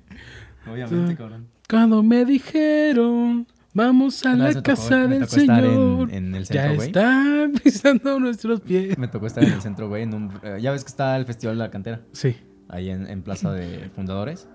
Obviamente, 0.71 1.17
cabrón. 1.17 1.47
Cuando 1.71 2.03
me 2.03 2.25
dijeron, 2.25 3.47
vamos 3.75 4.25
a 4.27 4.35
la 4.35 4.51
tocó- 4.53 4.63
casa 4.63 4.97
me 5.07 5.09
del 5.19 5.27
tocó 5.29 5.41
estar 5.41 5.65
en- 5.65 5.71
Señor. 5.71 6.13
en 6.13 6.35
el 6.35 6.45
ya 6.45 6.47
centro, 6.63 6.75
güey. 6.77 6.87
están 6.89 7.53
pisando 7.63 8.21
nuestros 8.21 8.61
pies. 8.61 8.99
Me 8.99 9.09
tocó 9.09 9.27
estar 9.27 9.45
en 9.45 9.53
el 9.53 9.61
centro, 9.63 9.89
güey. 9.89 10.03
en 10.03 10.15
un- 10.15 10.33
eh, 10.43 10.59
ya 10.61 10.73
ves 10.73 10.83
que 10.85 10.89
está 10.89 11.17
el 11.17 11.25
Festival 11.25 11.57
de 11.57 11.65
la 11.65 11.71
Cantera, 11.71 12.01
Sí. 12.13 12.37
ahí 12.69 12.91
en, 12.91 13.07
en 13.07 13.23
Plaza 13.23 13.53
de 13.53 13.91
Fundadores. 13.95 14.49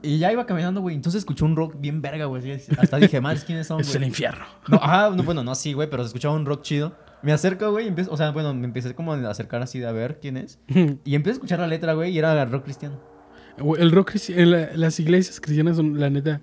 Y 0.00 0.18
ya 0.18 0.32
iba 0.32 0.46
caminando, 0.46 0.80
güey. 0.80 0.94
Entonces 0.94 1.18
escuché 1.18 1.44
un 1.44 1.56
rock 1.56 1.74
bien 1.80 2.00
verga, 2.00 2.26
güey. 2.26 2.52
Hasta 2.78 2.98
dije, 2.98 3.20
madres, 3.20 3.44
¿quiénes 3.44 3.66
son, 3.66 3.80
Es 3.80 3.92
el 3.94 3.98
güey? 4.00 4.08
infierno. 4.08 4.44
No, 4.68 4.78
ah, 4.80 5.12
no, 5.14 5.24
bueno, 5.24 5.42
no 5.42 5.50
así, 5.50 5.72
güey, 5.72 5.90
pero 5.90 6.04
se 6.04 6.06
escuchaba 6.08 6.34
un 6.34 6.46
rock 6.46 6.62
chido. 6.62 6.96
Me 7.22 7.32
acerco, 7.32 7.70
güey, 7.72 7.86
y 7.86 7.88
empiezo, 7.88 8.12
o 8.12 8.16
sea, 8.16 8.30
bueno, 8.30 8.54
me 8.54 8.64
empecé 8.66 8.94
como 8.94 9.12
a 9.12 9.30
acercar 9.30 9.60
así 9.62 9.78
de 9.78 9.86
a 9.86 9.92
ver 9.92 10.18
quién 10.20 10.36
es. 10.36 10.58
Y 11.04 11.14
empecé 11.14 11.30
a 11.30 11.32
escuchar 11.34 11.58
la 11.58 11.66
letra, 11.66 11.94
güey, 11.94 12.12
y 12.12 12.18
era 12.18 12.44
rock 12.44 12.64
cristiano. 12.64 13.00
Güey, 13.58 13.82
El 13.82 13.90
rock 13.90 14.12
cristi- 14.12 14.34
en 14.36 14.50
la- 14.52 14.70
las 14.76 15.00
iglesias 15.00 15.40
cristianas 15.40 15.76
son, 15.76 15.98
la 15.98 16.10
neta, 16.10 16.40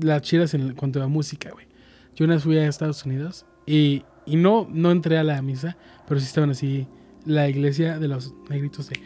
las 0.00 0.20
chidas 0.22 0.52
en 0.54 0.74
cuanto 0.74 1.02
a 1.02 1.06
música, 1.06 1.50
güey. 1.52 1.66
Yo 2.14 2.24
una 2.26 2.34
vez 2.34 2.44
fui 2.44 2.58
a 2.58 2.66
Estados 2.68 3.04
Unidos 3.06 3.46
y, 3.66 4.02
y 4.26 4.36
no, 4.36 4.68
no 4.70 4.90
entré 4.90 5.16
a 5.16 5.24
la 5.24 5.40
misa, 5.40 5.76
pero 6.06 6.20
sí 6.20 6.26
estaban 6.26 6.50
así 6.50 6.86
la 7.24 7.48
iglesia 7.48 7.98
de 7.98 8.08
los 8.08 8.34
negritos 8.50 8.88
de 8.90 9.00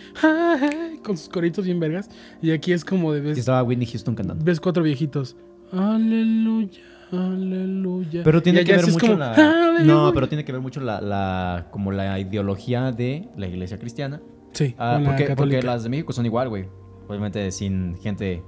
con 1.04 1.16
sus 1.16 1.28
coritos 1.28 1.64
bien 1.64 1.78
vergas. 1.80 2.08
Y 2.42 2.50
aquí 2.50 2.72
es 2.72 2.84
como 2.84 3.12
de 3.12 3.20
Y 3.20 3.22
ves, 3.22 3.38
estaba 3.38 3.62
Whitney 3.62 3.86
Houston 3.86 4.14
cantando. 4.16 4.44
ves 4.44 4.58
cuatro 4.60 4.82
viejitos. 4.82 5.36
Aleluya, 5.72 6.80
aleluya. 7.20 8.22
Pero 8.24 8.42
tiene 8.42 8.64
que 8.64 8.72
ver 8.76 8.86
mucho 8.86 8.98
como, 9.06 9.18
la... 9.18 9.32
"Aleluya". 9.34 9.84
No, 9.84 10.12
pero 10.12 10.28
tiene 10.28 10.44
que 10.44 10.52
ver 10.52 10.60
mucho 10.60 10.80
la, 10.80 11.00
la... 11.00 11.66
Como 11.70 11.92
la 11.92 12.18
ideología 12.18 12.92
de 12.92 13.28
la 13.36 13.46
iglesia 13.46 13.78
cristiana. 13.78 14.20
Sí, 14.52 14.74
Ah, 14.78 14.98
la 15.02 15.08
porque, 15.10 15.34
porque 15.36 15.62
las 15.62 15.82
de 15.82 15.88
México 15.88 16.12
son 16.12 16.26
igual, 16.26 16.48
güey. 16.48 16.66
Obviamente 17.08 17.50
sin 17.50 17.96
gente 17.98 18.42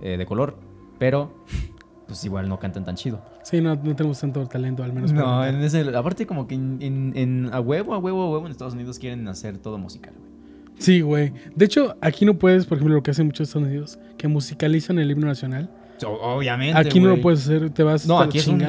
eh, 0.00 0.16
de 0.16 0.26
color. 0.26 0.58
Pero, 0.98 1.44
pues 2.06 2.24
igual 2.24 2.48
no 2.48 2.58
cantan 2.58 2.84
tan 2.84 2.94
chido. 2.94 3.20
Sí, 3.42 3.60
no, 3.60 3.74
no 3.74 3.96
tenemos 3.96 4.20
tanto 4.20 4.46
talento, 4.46 4.82
al 4.84 4.92
menos. 4.92 5.12
No, 5.12 5.44
en 5.44 5.56
ese, 5.62 5.80
aparte 5.96 6.24
como 6.26 6.46
que 6.46 6.54
en, 6.54 6.78
en- 6.80 7.12
en- 7.16 7.50
a 7.52 7.60
huevo, 7.60 7.94
a 7.94 7.98
huevo, 7.98 8.22
a 8.22 8.30
huevo 8.30 8.46
en 8.46 8.52
Estados 8.52 8.74
Unidos 8.74 8.98
quieren 8.98 9.26
hacer 9.28 9.58
todo 9.58 9.76
musical, 9.76 10.14
güey. 10.16 10.32
Sí, 10.78 11.00
güey. 11.02 11.32
De 11.54 11.64
hecho, 11.66 11.96
aquí 12.00 12.24
no 12.24 12.34
puedes, 12.38 12.66
por 12.66 12.78
ejemplo, 12.78 12.94
lo 12.96 13.02
que 13.02 13.10
hacen 13.10 13.26
muchos 13.26 13.48
Estados 13.48 13.68
Unidos, 13.68 13.98
que 14.18 14.26
musicalizan 14.28 14.98
el 14.98 15.10
himno 15.10 15.26
nacional. 15.26 15.70
Obviamente, 16.02 16.78
Aquí 16.78 17.00
no 17.00 17.08
lo 17.10 17.20
puedes 17.20 17.40
hacer, 17.40 17.70
te 17.70 17.82
vas 17.82 18.06
No, 18.06 18.18
aquí 18.18 18.38
es, 18.38 18.48
un, 18.48 18.62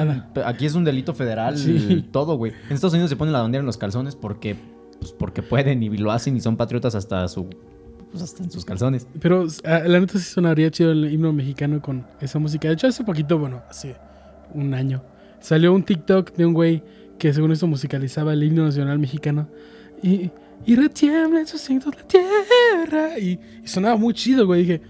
aquí 0.44 0.66
es 0.66 0.74
un 0.74 0.84
delito 0.84 1.12
federal 1.14 1.58
Sí. 1.58 2.06
todo, 2.12 2.36
güey. 2.36 2.52
En 2.68 2.74
Estados 2.74 2.94
Unidos 2.94 3.10
se 3.10 3.16
ponen 3.16 3.32
la 3.32 3.42
bandera 3.42 3.60
en 3.60 3.66
los 3.66 3.76
calzones 3.76 4.14
porque, 4.16 4.56
pues, 5.00 5.12
porque 5.12 5.42
pueden 5.42 5.82
y 5.82 5.96
lo 5.96 6.12
hacen 6.12 6.36
y 6.36 6.40
son 6.40 6.56
patriotas 6.56 6.94
hasta 6.94 7.26
su 7.28 7.48
pues, 8.10 8.22
hasta 8.22 8.44
en 8.44 8.50
sus 8.50 8.64
calzones. 8.64 9.06
Pero 9.20 9.46
ah, 9.64 9.80
la 9.86 10.00
neta 10.00 10.18
sí 10.18 10.24
sonaría 10.24 10.70
chido 10.70 10.92
el 10.92 11.12
himno 11.12 11.32
mexicano 11.32 11.82
con 11.82 12.06
esa 12.20 12.38
música. 12.38 12.68
De 12.68 12.74
hecho, 12.74 12.86
hace 12.86 13.04
poquito, 13.04 13.38
bueno, 13.38 13.62
hace 13.68 13.96
un 14.54 14.72
año, 14.74 15.02
salió 15.40 15.72
un 15.74 15.82
TikTok 15.82 16.32
de 16.34 16.46
un 16.46 16.54
güey 16.54 16.82
que 17.18 17.32
según 17.34 17.52
eso 17.52 17.66
musicalizaba 17.66 18.32
el 18.32 18.42
himno 18.42 18.64
nacional 18.64 18.98
mexicano. 18.98 19.48
Y, 20.02 20.30
y 20.64 20.76
retiembla 20.76 21.40
en 21.40 21.46
sus 21.46 21.60
cintos 21.60 21.94
la 21.96 22.02
tierra. 22.04 23.18
Y, 23.18 23.38
y 23.64 23.66
sonaba 23.68 23.96
muy 23.96 24.14
chido, 24.14 24.46
güey. 24.46 24.62
Dije, 24.62 24.80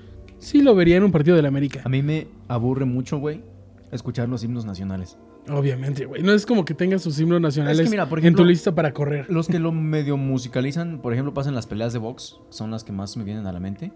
sí 0.46 0.62
lo 0.62 0.76
vería 0.76 0.96
en 0.96 1.02
un 1.02 1.11
partido 1.11 1.35
de 1.35 1.42
la 1.42 1.48
América. 1.48 1.80
A 1.85 1.88
mí 1.88 2.02
me 2.02 2.28
aburre 2.46 2.85
mucho, 2.85 3.18
güey, 3.18 3.42
escuchar 3.90 4.28
los 4.28 4.44
himnos 4.44 4.64
nacionales. 4.64 5.18
Obviamente, 5.50 6.06
güey. 6.06 6.22
No 6.22 6.32
es 6.32 6.46
como 6.46 6.64
que 6.64 6.72
tengas 6.72 7.02
sus 7.02 7.18
himnos 7.18 7.40
nacionales 7.40 7.80
Es 7.80 7.85
que 7.87 7.90
mira, 7.90 8.09
por 8.09 8.24
en 8.24 8.35
tu 8.35 8.44
lista 8.44 8.74
para 8.74 8.92
correr. 8.92 9.26
Los 9.28 9.48
que 9.48 9.59
lo 9.59 9.72
medio 9.72 10.16
musicalizan, 10.16 11.00
por 11.02 11.12
ejemplo, 11.12 11.35
pasan 11.35 11.54
las 11.54 11.66
peleas 11.66 11.92
de 11.92 11.98
box, 11.98 12.37
son 12.50 12.70
las 12.70 12.85
que 12.85 12.92
más 12.92 13.16
me 13.16 13.24
vienen 13.24 13.46
a 13.46 13.52
la 13.52 13.59
mente. 13.59 13.92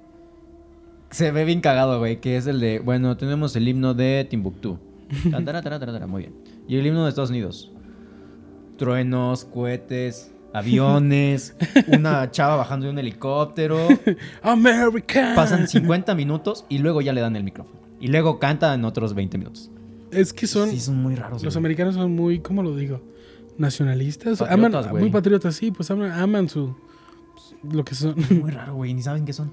Se 1.11 1.31
ve 1.31 1.45
bien 1.45 1.61
cagado, 1.61 1.99
güey, 2.01 2.21
que 2.21 2.37
es 2.37 2.47
el 2.49 2.59
de, 2.59 2.81
bueno, 2.81 3.17
tenemos 3.17 3.55
el 3.55 3.69
himno 3.69 3.95
de 3.95 4.27
Timbuktu. 4.29 4.79
Muy 6.09 6.23
bien. 6.23 6.35
Y 6.67 6.77
el 6.77 6.87
himno 6.87 7.05
de 7.05 7.11
Estados 7.11 7.31
Unidos. 7.31 7.73
Truenos, 8.77 9.45
cohetes, 9.45 10.33
aviones, 10.53 11.55
una 11.89 12.31
chava 12.31 12.57
bajando 12.57 12.87
de 12.87 12.93
un 12.93 12.99
helicóptero. 12.99 13.89
America. 14.43 15.33
Pasan 15.35 15.69
50 15.69 16.15
minutos 16.15 16.65
y 16.69 16.79
luego 16.79 17.01
ya 17.01 17.13
le 17.13 17.21
dan 17.21 17.37
el 17.37 17.45
micrófono. 17.45 17.81
Y 18.01 18.09
luego 18.09 18.39
cantan 18.39 18.85
otros 18.85 19.15
20 19.15 19.39
minutos. 19.39 19.71
Es 20.11 20.33
que 20.33 20.47
son. 20.47 20.71
Sí, 20.71 20.81
son 20.81 20.97
muy 20.97 21.15
raros. 21.15 21.43
Los 21.43 21.55
güey. 21.55 21.61
americanos 21.61 21.95
son 21.95 22.15
muy, 22.15 22.41
¿cómo 22.41 22.63
lo 22.63 22.75
digo? 22.75 23.01
Nacionalistas. 23.59 24.39
Patriotas, 24.39 24.87
aman, 24.87 25.01
muy 25.01 25.11
patriotas, 25.11 25.55
sí, 25.55 25.71
pues 25.71 25.91
aman, 25.91 26.11
aman 26.13 26.49
su. 26.49 26.75
pues, 27.33 27.75
lo 27.75 27.85
que 27.85 27.95
son. 27.95 28.17
Muy 28.41 28.51
raro, 28.51 28.75
güey, 28.75 28.95
ni 28.95 29.03
saben 29.03 29.25
qué 29.25 29.33
son. 29.33 29.53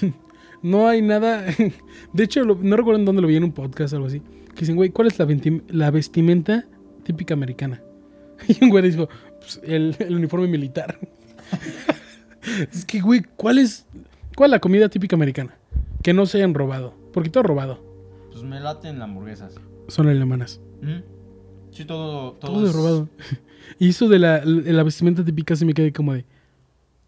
No 0.62 0.88
hay 0.88 1.02
nada. 1.02 1.44
De 2.12 2.24
hecho, 2.24 2.44
no 2.44 2.76
recuerdo 2.76 2.98
en 2.98 3.04
dónde 3.04 3.22
lo 3.22 3.28
vi 3.28 3.36
en 3.36 3.44
un 3.44 3.52
podcast 3.52 3.92
o 3.92 3.96
algo 3.96 4.08
así. 4.08 4.20
Que 4.54 4.60
dicen, 4.60 4.74
güey, 4.74 4.88
¿cuál 4.90 5.06
es 5.06 5.18
la, 5.18 5.26
la 5.68 5.90
vestimenta 5.90 6.64
típica 7.04 7.34
americana? 7.34 7.82
Y 8.48 8.64
un 8.64 8.70
güey 8.70 8.90
dijo, 8.90 9.08
pues, 9.46 9.60
el, 9.64 9.96
el 9.98 10.14
uniforme 10.16 10.48
militar. 10.48 10.98
es 12.72 12.84
que, 12.84 13.00
güey, 13.00 13.22
¿cuál 13.36 13.58
es, 13.58 13.86
¿cuál 14.36 14.50
es 14.50 14.52
la 14.52 14.60
comida 14.60 14.88
típica 14.88 15.16
americana? 15.16 15.54
Que 16.02 16.12
no 16.12 16.26
se 16.26 16.38
hayan 16.38 16.54
robado. 16.54 16.94
Porque 17.12 17.30
todo 17.30 17.44
robado. 17.44 17.82
Pues 18.30 18.42
me 18.42 18.60
laten 18.60 19.00
hamburguesas. 19.00 19.54
Son 19.88 20.08
alemanas. 20.08 20.60
Ujú. 20.82 21.02
Sí, 21.70 21.84
todo, 21.84 22.32
todo, 22.32 22.52
Todo 22.52 22.66
es 22.66 22.74
robado. 22.74 23.08
Y 23.80 23.88
eso 23.88 24.08
de 24.08 24.20
la, 24.20 24.42
la 24.44 24.84
vestimenta 24.84 25.24
típica 25.24 25.56
se 25.56 25.64
me 25.64 25.74
queda 25.74 25.90
como 25.92 26.14
de. 26.14 26.24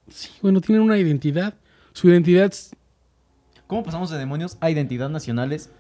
Sí, 0.09 0.29
bueno, 0.43 0.61
tienen 0.61 0.83
una 0.83 0.99
identidad. 0.99 1.55
Su 1.93 2.09
identidad 2.09 2.47
es 2.47 2.75
¿Cómo 3.69 3.85
pasamos 3.85 4.09
de 4.11 4.17
demonios 4.17 4.57
a 4.61 4.71
identidades 4.71 5.13
nacionales? 5.13 5.71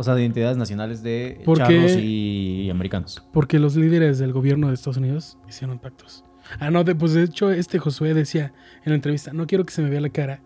O 0.00 0.02
sea, 0.04 0.14
de 0.14 0.22
identidades 0.22 0.56
nacionales 0.56 1.02
de 1.02 1.42
¿Por 1.44 1.58
charros 1.58 1.92
qué? 1.92 2.00
y 2.00 2.70
americanos. 2.70 3.20
porque 3.32 3.58
los 3.58 3.74
líderes 3.74 4.18
del 4.20 4.32
gobierno 4.32 4.68
de 4.68 4.74
Estados 4.74 4.96
Unidos 4.96 5.36
hicieron 5.48 5.78
pactos. 5.80 6.24
Ah, 6.60 6.70
no, 6.70 6.84
de- 6.84 6.94
pues 6.94 7.12
de 7.14 7.24
hecho, 7.24 7.50
este 7.50 7.78
Josué 7.80 8.14
decía 8.14 8.52
en 8.84 8.92
la 8.92 8.94
entrevista: 8.94 9.32
No 9.32 9.46
quiero 9.46 9.64
que 9.66 9.72
se 9.72 9.82
me 9.82 9.90
vea 9.90 10.00
la 10.00 10.08
cara, 10.10 10.40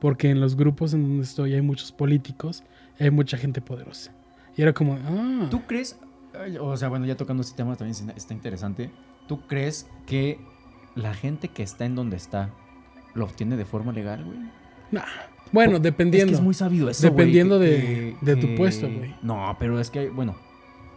porque 0.00 0.30
en 0.30 0.40
los 0.40 0.56
grupos 0.56 0.94
en 0.94 1.02
donde 1.02 1.22
estoy 1.24 1.52
hay 1.54 1.60
muchos 1.60 1.92
políticos, 1.92 2.64
hay 2.98 3.10
mucha 3.10 3.36
gente 3.36 3.60
poderosa. 3.60 4.12
Y 4.56 4.62
era 4.62 4.72
como, 4.72 4.94
ah, 4.94 5.46
¿Tú 5.50 5.60
crees, 5.66 5.98
o 6.58 6.76
sea, 6.78 6.88
bueno, 6.88 7.04
ya 7.04 7.16
tocando 7.16 7.42
este 7.42 7.54
tema 7.54 7.76
también 7.76 7.94
está- 7.94 8.12
está 8.16 8.32
interesante, 8.32 8.90
¿tú 9.28 9.46
crees 9.46 9.86
que 10.06 10.40
la 10.94 11.12
gente 11.12 11.48
que 11.48 11.62
está 11.62 11.84
en 11.84 11.94
donde 11.94 12.16
está 12.16 12.50
lo 13.14 13.26
obtiene 13.26 13.56
de 13.58 13.66
forma 13.66 13.92
legal, 13.92 14.24
güey? 14.24 14.38
nah. 14.90 15.02
Bueno, 15.56 15.78
dependiendo. 15.78 16.26
Es 16.26 16.30
que 16.32 16.36
es 16.36 16.44
muy 16.44 16.54
sabido 16.54 16.88
eso, 16.90 17.02
Dependiendo 17.02 17.58
que- 17.58 18.14
de- 18.20 18.34
de 18.34 18.36
tu 18.40 18.54
puesto, 18.54 18.88
güey. 18.88 19.14
No, 19.22 19.56
pero 19.58 19.80
es 19.80 19.90
que, 19.90 20.08
bueno, 20.10 20.34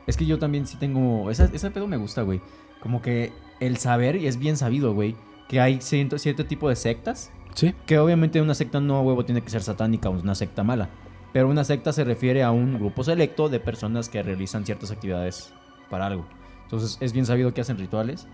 es 0.06 0.16
que 0.18 0.26
yo 0.26 0.38
también 0.38 0.68
sí 0.68 0.78
tengo, 0.78 1.32
esa, 1.32 1.46
ese 1.46 1.72
pedo 1.72 1.88
me 1.88 1.98
gusta, 1.98 2.22
güey. 2.24 2.42
Como 2.82 3.02
que 3.02 3.32
el 3.60 3.78
saber, 3.78 4.16
y 4.16 4.28
es 4.28 4.38
bien 4.38 4.58
sabido, 4.58 4.94
güey, 4.94 5.16
que 5.48 5.60
hay 5.60 5.82
cierto, 5.82 6.18
cierto 6.18 6.46
tipo 6.46 6.70
de 6.70 6.76
sectas 6.76 7.32
Sí. 7.56 7.74
Que 7.88 7.98
obviamente 7.98 8.40
una 8.42 8.54
secta 8.54 8.80
no 8.80 9.02
huevo 9.02 9.26
tiene 9.26 9.42
que 9.42 9.50
ser 9.50 9.64
satánica 9.64 10.08
o 10.08 10.12
una 10.12 10.36
secta 10.36 10.64
mala. 10.64 10.88
Pero 11.34 11.50
una 11.50 11.64
secta 11.64 11.92
se 11.92 12.04
refiere 12.04 12.44
a 12.44 12.52
un 12.52 12.76
grupo 12.78 13.04
selecto 13.04 13.50
de 13.50 13.60
personas 13.60 14.08
que 14.08 14.22
realizan 14.22 14.66
ciertas 14.66 14.92
actividades 14.92 15.52
para 15.90 16.06
algo. 16.06 16.26
Entonces 16.64 16.98
es 17.02 17.12
bien 17.12 17.26
sabido 17.26 17.52
que 17.54 17.62
hacen 17.62 17.78
rituales. 17.78 18.28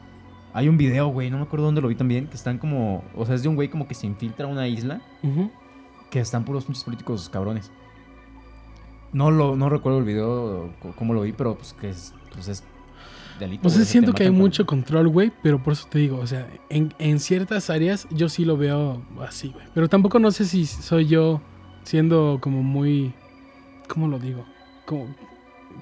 Hay 0.53 0.67
un 0.67 0.77
video, 0.77 1.07
güey, 1.07 1.29
no 1.31 1.37
me 1.37 1.43
acuerdo 1.43 1.65
dónde 1.65 1.81
lo 1.81 1.87
vi 1.87 1.95
también, 1.95 2.27
que 2.27 2.35
están 2.35 2.57
como... 2.57 3.03
O 3.15 3.25
sea, 3.25 3.35
es 3.35 3.41
de 3.43 3.47
un 3.49 3.55
güey 3.55 3.69
como 3.69 3.87
que 3.87 3.93
se 3.95 4.05
infiltra 4.05 4.45
a 4.47 4.49
una 4.49 4.67
isla 4.67 5.01
Ujú. 5.23 5.49
Que 6.09 6.19
están 6.19 6.45
puros 6.45 6.67
muchos 6.67 6.83
políticos 6.83 7.29
cabrones. 7.29 7.71
No 9.13 9.31
lo 9.31 9.55
no 9.55 9.69
recuerdo 9.69 9.99
el 9.99 10.05
video 10.05 10.69
cómo 10.97 11.13
lo 11.13 11.21
vi, 11.21 11.31
pero 11.31 11.55
pues 11.55 11.73
que 11.73 11.89
es, 11.89 12.13
pues 12.33 12.47
es 12.49 12.63
delito. 13.39 13.61
Pues 13.63 13.75
güey, 13.75 13.85
siento 13.85 14.13
que 14.13 14.23
hay 14.23 14.31
mucho 14.31 14.65
control, 14.65 15.07
güey, 15.07 15.31
pero 15.41 15.61
por 15.63 15.73
eso 15.73 15.87
te 15.89 15.99
digo, 15.99 16.17
o 16.17 16.27
sea, 16.27 16.47
en, 16.69 16.93
en 16.99 17.19
ciertas 17.19 17.69
áreas 17.69 18.07
yo 18.11 18.27
sí 18.27 18.43
lo 18.43 18.57
veo 18.57 19.01
así, 19.25 19.49
güey. 19.49 19.65
Pero 19.73 19.87
tampoco 19.87 20.19
no 20.19 20.31
sé 20.31 20.45
si 20.45 20.65
soy 20.65 21.05
yo 21.07 21.41
siendo 21.83 22.39
como 22.41 22.61
muy, 22.61 23.13
¿cómo 23.87 24.07
lo 24.09 24.19
digo? 24.19 24.45
Como 24.85 25.07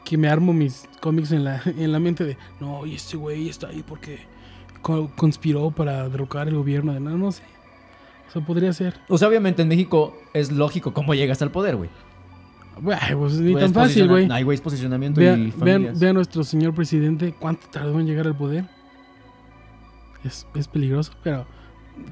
que 0.03 0.17
me 0.17 0.27
armo 0.27 0.53
mis 0.53 0.87
cómics 1.01 1.31
en 1.31 1.43
la, 1.43 1.61
en 1.65 1.91
la 1.91 1.99
mente 1.99 2.25
de, 2.25 2.37
no, 2.59 2.85
y 2.85 2.95
este 2.95 3.17
güey 3.17 3.49
está 3.49 3.67
ahí 3.67 3.83
porque 3.87 4.19
co- 4.81 5.09
conspiró 5.15 5.71
para 5.71 6.07
derrocar 6.09 6.47
el 6.47 6.55
gobierno 6.55 6.93
de 6.93 6.99
no, 6.99 7.17
no 7.17 7.31
sé. 7.31 7.43
O 8.27 8.31
sea, 8.31 8.41
podría 8.45 8.73
ser. 8.73 8.95
O 9.09 9.17
sea, 9.17 9.27
obviamente 9.27 9.61
en 9.61 9.67
México 9.67 10.17
es 10.33 10.51
lógico 10.51 10.93
cómo 10.93 11.13
llegas 11.13 11.41
al 11.41 11.51
poder, 11.51 11.75
güey. 11.75 11.89
Güey, 12.81 12.97
pues 13.17 13.33
ni 13.39 13.53
tan 13.55 13.71
fácil, 13.73 14.07
güey. 14.07 14.27
Hay, 14.31 14.41
güey, 14.43 14.57
posicionamiento 14.57 15.19
Vea, 15.21 15.35
y 15.37 15.41
vean, 15.41 15.51
familias. 15.51 15.99
vean 15.99 16.15
nuestro 16.15 16.43
señor 16.43 16.73
presidente 16.73 17.35
cuánto 17.39 17.67
tardó 17.71 17.99
en 17.99 18.07
llegar 18.07 18.25
al 18.25 18.35
poder. 18.35 18.65
Es, 20.23 20.47
es 20.55 20.67
peligroso, 20.67 21.11
pero 21.21 21.45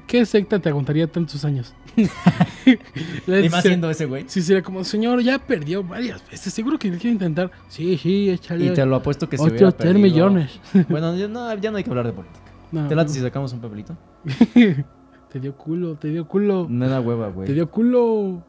¿qué 0.06 0.24
secta 0.24 0.58
te 0.60 0.68
aguantaría 0.68 1.06
tantos 1.10 1.44
años? 1.44 1.74
Y 3.26 3.48
más 3.48 3.62
siendo 3.62 3.90
ese 3.90 4.06
güey. 4.06 4.24
Sí, 4.28 4.40
sería 4.40 4.62
como, 4.62 4.84
señor, 4.84 5.20
ya 5.20 5.38
perdió 5.40 5.82
varias 5.82 6.22
veces. 6.30 6.52
Seguro 6.54 6.78
que 6.78 6.90
quiere 6.92 7.10
intentar. 7.10 7.50
Sí, 7.68 7.98
sí, 7.98 8.30
échale. 8.30 8.66
Y 8.66 8.70
te 8.72 8.86
lo 8.86 8.94
apuesto 8.96 9.28
que 9.28 9.36
si 9.36 9.42
hubiera 9.42 9.68
Otros 9.68 9.76
3 9.78 9.92
perdido- 9.94 10.02
millones. 10.02 10.60
Bueno, 10.88 11.16
ya 11.16 11.26
no, 11.26 11.52
ya 11.56 11.70
no 11.72 11.78
hay 11.78 11.82
que 11.84 11.90
hablar 11.90 12.06
de 12.06 12.12
política. 12.12 12.38
No, 12.72 12.86
¿Te 12.88 12.94
late 12.94 13.08
no. 13.08 13.14
si 13.14 13.20
sacamos 13.20 13.52
un 13.52 13.60
papelito? 13.60 13.96
Te 15.32 15.40
dio 15.40 15.56
culo, 15.56 15.94
te 15.96 16.08
dio 16.08 16.28
culo. 16.28 16.66
No 16.68 17.00
hueva, 17.00 17.28
güey. 17.28 17.46
Te 17.46 17.54
dio 17.54 17.70
culo. 17.70 18.42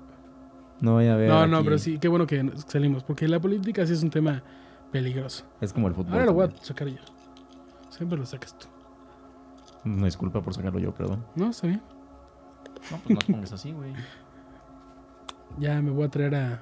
No 0.82 0.94
voy 0.96 1.08
a 1.08 1.16
ver. 1.16 1.30
No, 1.30 1.48
no, 1.48 1.58
aquí. 1.58 1.64
pero 1.66 1.78
sí, 1.78 1.98
qué 1.98 2.10
bueno 2.10 2.28
que 2.28 2.52
salimos. 2.68 3.04
Porque 3.06 3.26
la 3.30 3.40
política 3.40 3.88
sí 3.88 3.94
es 3.94 4.04
un 4.04 4.10
tema 4.10 4.44
peligroso. 4.92 5.46
Es 5.62 5.72
como 5.72 5.88
el 5.88 5.94
fútbol. 5.94 6.12
Ahora 6.14 6.26
lo 6.26 6.34
voy 6.34 6.48
a 6.48 6.64
sacar 6.64 6.90
yo. 6.90 6.98
Siempre 7.90 8.18
lo 8.18 8.26
sacas 8.26 8.58
tú. 8.60 8.68
Una 9.86 10.06
disculpa 10.06 10.42
por 10.42 10.54
sacarlo 10.54 10.80
yo, 10.80 10.94
perdón. 10.94 11.24
¿No? 11.36 11.52
¿Está 11.52 11.68
bien? 11.68 11.82
No, 12.92 12.98
pues 12.98 13.10
no 13.16 13.20
te 13.20 13.32
pongas 13.32 13.54
así, 13.54 13.72
güey. 13.72 13.94
Ya 15.60 15.82
me 15.82 15.92
voy 15.92 16.04
a 16.06 16.10
traer 16.10 16.34
a. 16.36 16.62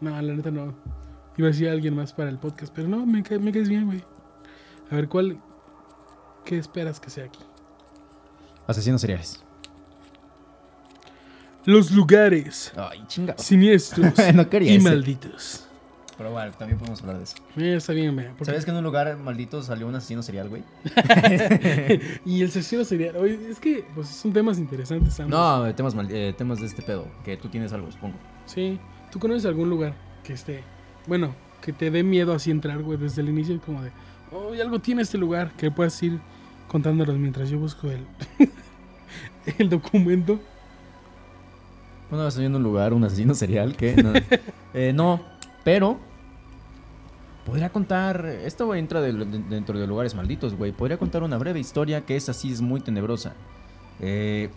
No, 0.00 0.10
la 0.10 0.34
neta 0.34 0.50
no. 0.50 0.74
Iba 1.36 1.48
a 1.48 1.50
decir 1.52 1.68
a 1.68 1.72
alguien 1.72 1.94
más 1.94 2.12
para 2.12 2.30
el 2.30 2.38
podcast, 2.38 2.72
pero 2.74 2.88
no, 2.88 3.06
me, 3.06 3.22
ca- 3.22 3.38
me 3.38 3.52
caes 3.52 3.68
bien, 3.68 3.86
güey. 3.86 4.02
A 4.90 4.96
ver, 4.96 5.08
¿cuál. 5.08 5.38
¿Qué 6.44 6.58
esperas 6.58 6.98
que 7.00 7.10
sea 7.10 7.26
aquí? 7.26 7.38
Asesinos 8.66 9.00
seriales. 9.00 9.43
Los 11.66 11.90
lugares 11.92 12.72
Ay, 12.76 13.02
chinga. 13.08 13.34
siniestros 13.38 14.12
no 14.34 14.48
quería 14.48 14.72
y 14.72 14.76
ese. 14.76 14.88
malditos. 14.88 15.66
Pero 16.16 16.30
bueno, 16.30 16.52
también 16.56 16.78
podemos 16.78 17.00
hablar 17.00 17.18
de 17.18 17.24
eso. 17.24 17.34
Mira, 17.56 17.76
está 17.76 17.92
bien, 17.92 18.14
porque- 18.14 18.44
¿Sabes 18.44 18.64
que 18.64 18.70
en 18.70 18.76
un 18.76 18.84
lugar 18.84 19.16
maldito 19.16 19.60
salió 19.64 19.88
un 19.88 19.96
asesino 19.96 20.22
serial, 20.22 20.48
güey? 20.48 20.62
y 22.24 22.42
el 22.42 22.48
asesino 22.48 22.84
sería. 22.84 23.12
Oye, 23.18 23.38
es 23.50 23.58
que 23.58 23.84
pues 23.94 24.08
son 24.08 24.32
temas 24.32 24.58
interesantes. 24.58 25.18
ambos. 25.18 25.36
No, 25.36 25.74
temas, 25.74 25.94
mal- 25.96 26.08
eh, 26.10 26.32
temas 26.36 26.60
de 26.60 26.66
este 26.66 26.82
pedo. 26.82 27.08
Que 27.24 27.36
tú 27.36 27.48
tienes 27.48 27.72
algo, 27.72 27.90
supongo. 27.90 28.14
Sí. 28.46 28.78
¿Tú 29.10 29.18
conoces 29.18 29.44
algún 29.46 29.68
lugar 29.70 29.94
que 30.22 30.34
esté. 30.34 30.62
Bueno, 31.08 31.34
que 31.60 31.72
te 31.72 31.90
dé 31.90 32.02
miedo 32.04 32.32
así 32.32 32.50
entrar, 32.52 32.80
güey, 32.80 32.96
desde 32.96 33.22
el 33.22 33.28
inicio? 33.30 33.60
Como 33.60 33.82
de. 33.82 33.90
Oh, 34.30 34.54
y 34.54 34.60
algo 34.60 34.78
tiene 34.80 35.02
este 35.02 35.18
lugar 35.18 35.52
que 35.56 35.70
puedas 35.72 36.00
ir 36.02 36.20
contándolos 36.68 37.16
mientras 37.18 37.48
yo 37.50 37.58
busco 37.58 37.88
el. 37.90 38.06
el 39.58 39.68
documento. 39.68 40.38
Una 42.14 42.24
vez 42.24 42.38
en 42.38 42.54
un 42.54 42.62
lugar, 42.62 42.92
un 42.94 43.04
asesino 43.04 43.34
serial 43.34 43.76
que... 43.76 43.94
No, 44.02 44.12
Eh, 44.74 44.92
no, 44.92 45.20
pero... 45.62 45.98
Podría 47.44 47.70
contar... 47.70 48.24
Esto 48.24 48.66
güey, 48.66 48.80
entra 48.80 49.00
de- 49.00 49.12
dentro 49.12 49.78
de 49.78 49.86
lugares 49.86 50.14
malditos, 50.14 50.54
güey. 50.56 50.72
Podría 50.72 50.96
contar 50.98 51.22
una 51.22 51.36
breve 51.38 51.60
historia 51.60 52.04
que 52.06 52.16
es 52.16 52.28
así, 52.28 52.50
es 52.52 52.60
muy 52.60 52.80
tenebrosa. 52.80 53.34
Eh, 54.00 54.50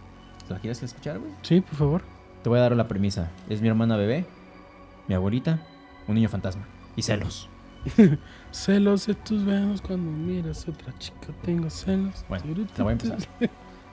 ¿La 0.50 0.58
quieres 0.60 0.82
escuchar, 0.84 1.20
güey? 1.20 1.32
Sí, 1.42 1.62
por 1.62 1.76
favor. 1.76 2.02
Te 2.44 2.50
voy 2.50 2.60
a 2.60 2.62
dar 2.62 2.76
la 2.76 2.88
premisa. 2.88 3.30
Es 3.50 3.62
mi 3.62 3.68
hermana 3.68 3.98
bebé, 3.98 4.26
mi 5.08 5.16
abuelita, 5.16 5.60
un 6.08 6.16
niño 6.16 6.30
fantasma. 6.30 6.64
Y 6.96 7.02
celos. 7.02 7.50
Celos 8.52 9.06
de 9.08 9.14
tus 9.14 9.46
besos 9.46 9.82
cuando 9.82 10.10
miras 10.12 10.68
a 10.68 10.72
otra 10.72 10.98
chica. 10.98 11.28
Tengo 11.44 11.70
celos. 11.70 12.26
Bueno, 12.28 12.46
la 12.78 12.84
voy 12.84 12.92
a 12.92 12.94
empezar. 12.94 13.18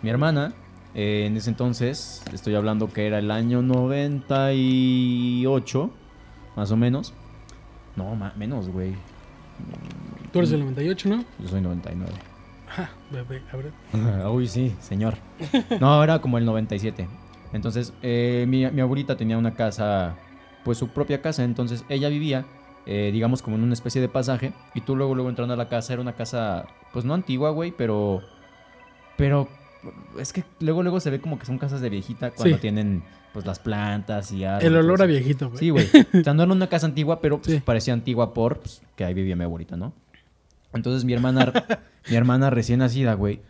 Mi 0.02 0.08
hermana, 0.10 0.52
eh, 0.94 1.26
en 1.26 1.36
ese 1.36 1.50
entonces, 1.50 2.22
estoy 2.32 2.54
hablando 2.54 2.90
que 2.92 3.06
era 3.06 3.18
el 3.18 3.30
año 3.30 3.60
98, 3.62 5.90
más 6.56 6.70
o 6.70 6.76
menos. 6.76 7.12
No, 7.96 8.16
menos, 8.36 8.68
güey. 8.68 8.94
Tú 10.32 10.38
eres 10.38 10.50
del 10.50 10.60
98, 10.60 11.08
¿no? 11.08 11.24
Yo 11.38 11.48
soy 11.48 11.60
99. 11.60 12.12
Ajá, 12.68 12.90
bebé, 13.10 13.42
a 13.52 13.56
ver. 13.56 13.72
Uy, 14.30 14.48
sí, 14.48 14.74
señor. 14.80 15.14
No, 15.80 16.02
era 16.02 16.20
como 16.20 16.38
el 16.38 16.44
97. 16.44 17.06
Entonces, 17.52 17.92
eh, 18.02 18.46
mi, 18.48 18.68
mi 18.70 18.80
abuelita 18.80 19.16
tenía 19.16 19.38
una 19.38 19.54
casa, 19.54 20.16
pues 20.64 20.78
su 20.78 20.88
propia 20.88 21.22
casa. 21.22 21.44
Entonces, 21.44 21.84
ella 21.88 22.08
vivía, 22.08 22.46
eh, 22.86 23.10
digamos, 23.12 23.42
como 23.42 23.56
en 23.56 23.62
una 23.62 23.74
especie 23.74 24.00
de 24.00 24.08
pasaje. 24.08 24.52
Y 24.74 24.80
tú 24.80 24.96
luego, 24.96 25.14
luego 25.14 25.30
entrando 25.30 25.54
a 25.54 25.56
la 25.56 25.68
casa, 25.68 25.92
era 25.92 26.02
una 26.02 26.14
casa, 26.14 26.66
pues 26.92 27.04
no 27.04 27.14
antigua, 27.14 27.50
güey, 27.50 27.70
pero. 27.70 28.22
Pero. 29.16 29.48
Es 30.18 30.32
que 30.32 30.44
luego, 30.60 30.82
luego 30.82 31.00
se 31.00 31.10
ve 31.10 31.20
como 31.20 31.38
que 31.38 31.46
son 31.46 31.58
casas 31.58 31.80
de 31.80 31.90
viejita 31.90 32.30
cuando 32.32 32.56
Sí. 32.56 32.60
tienen, 32.60 33.02
pues 33.32 33.44
las 33.46 33.58
plantas 33.58 34.30
y 34.32 34.44
árboles 34.44 34.66
El 34.68 34.76
olor 34.76 35.02
a 35.02 35.06
viejito, 35.06 35.48
güey. 35.48 35.58
Sí, 35.58 35.70
güey. 35.70 35.86
O 36.20 36.24
sea, 36.24 36.34
no 36.34 36.42
era 36.42 36.52
una 36.52 36.68
casa 36.68 36.86
antigua, 36.86 37.20
pero 37.20 37.40
pues, 37.40 37.56
Sí. 37.56 37.62
parecía 37.64 37.92
antigua 37.94 38.32
por 38.34 38.60
pues, 38.60 38.82
que 38.96 39.04
ahí 39.04 39.14
vivía 39.14 39.36
mi 39.36 39.44
abuelita, 39.44 39.76
¿no? 39.76 39.92
Entonces 40.72 41.04
mi 41.04 41.12
hermana, 41.12 41.52
mi 42.10 42.16
hermana 42.16 42.50
recién 42.50 42.80
nacida, 42.80 43.14
güey. 43.14 43.40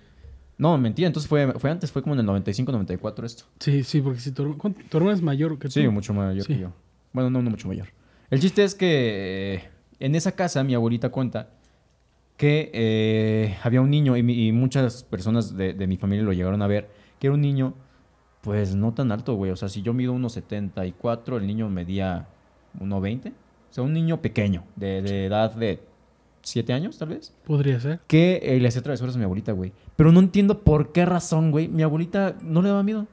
No, 0.56 0.78
mentira, 0.78 1.06
entonces 1.08 1.28
fue, 1.28 1.52
fue 1.58 1.70
antes, 1.70 1.90
fue 1.90 2.02
como 2.02 2.14
en 2.14 2.20
el 2.20 2.26
95, 2.26 2.70
94 2.70 3.26
esto. 3.26 3.44
Sí, 3.58 3.82
sí, 3.82 4.00
porque 4.00 4.20
si 4.20 4.30
tu, 4.30 4.44
herma- 4.44 4.56
¿cuánto- 4.56 4.80
tu 4.88 4.96
hermana 4.98 5.16
es 5.16 5.22
mayor 5.22 5.58
que 5.58 5.68
tú. 5.68 5.72
Sí, 5.72 5.88
mucho 5.88 6.14
mayor 6.14 6.44
Sí. 6.44 6.54
que 6.54 6.60
yo. 6.60 6.72
Bueno, 7.12 7.30
no, 7.30 7.42
no 7.42 7.50
mucho 7.50 7.66
mayor. 7.68 7.88
El 8.30 8.40
chiste 8.40 8.62
es 8.62 8.74
que 8.74 9.54
eh, 9.54 9.64
en 10.00 10.14
esa 10.14 10.32
casa 10.32 10.62
mi 10.62 10.74
abuelita 10.74 11.08
cuenta 11.08 11.50
que 12.36 12.70
eh, 12.72 13.56
había 13.62 13.80
un 13.80 13.90
niño 13.90 14.16
y, 14.16 14.52
muchas 14.52 15.04
personas 15.04 15.56
de, 15.56 15.72
de 15.72 15.86
mi 15.86 15.96
familia 15.96 16.24
lo 16.24 16.32
llegaron 16.32 16.62
a 16.62 16.66
ver, 16.66 16.90
que 17.18 17.28
era 17.28 17.34
un 17.34 17.40
niño, 17.40 17.74
pues 18.40 18.74
no 18.74 18.92
tan 18.92 19.12
alto, 19.12 19.34
güey. 19.34 19.50
O 19.50 19.56
sea, 19.56 19.68
si 19.68 19.82
yo 19.82 19.94
mido 19.94 20.12
unos 20.12 20.32
74, 20.32 21.38
el 21.38 21.46
niño 21.46 21.68
medía 21.68 22.28
1,20. 22.80 23.30
O 23.30 23.32
sea, 23.70 23.84
un 23.84 23.92
niño 23.92 24.20
pequeño, 24.20 24.64
de, 24.76 25.02
de 25.02 25.26
edad 25.26 25.54
de 25.54 25.80
siete 26.44 26.72
años, 26.72 26.98
tal 26.98 27.08
vez. 27.08 27.32
Podría 27.44 27.80
ser. 27.80 28.00
Que 28.06 28.40
eh, 28.42 28.60
le 28.60 28.68
hacía 28.68 28.82
travesuras 28.82 29.16
a 29.16 29.18
mi 29.18 29.24
abuelita, 29.24 29.52
güey. 29.52 29.72
Pero 29.96 30.12
no 30.12 30.20
entiendo 30.20 30.60
por 30.60 30.92
qué 30.92 31.04
razón, 31.04 31.50
güey. 31.50 31.68
Mi 31.68 31.82
abuelita 31.82 32.36
no 32.42 32.62
le 32.62 32.68
daba 32.68 32.82
miedo. 32.82 33.06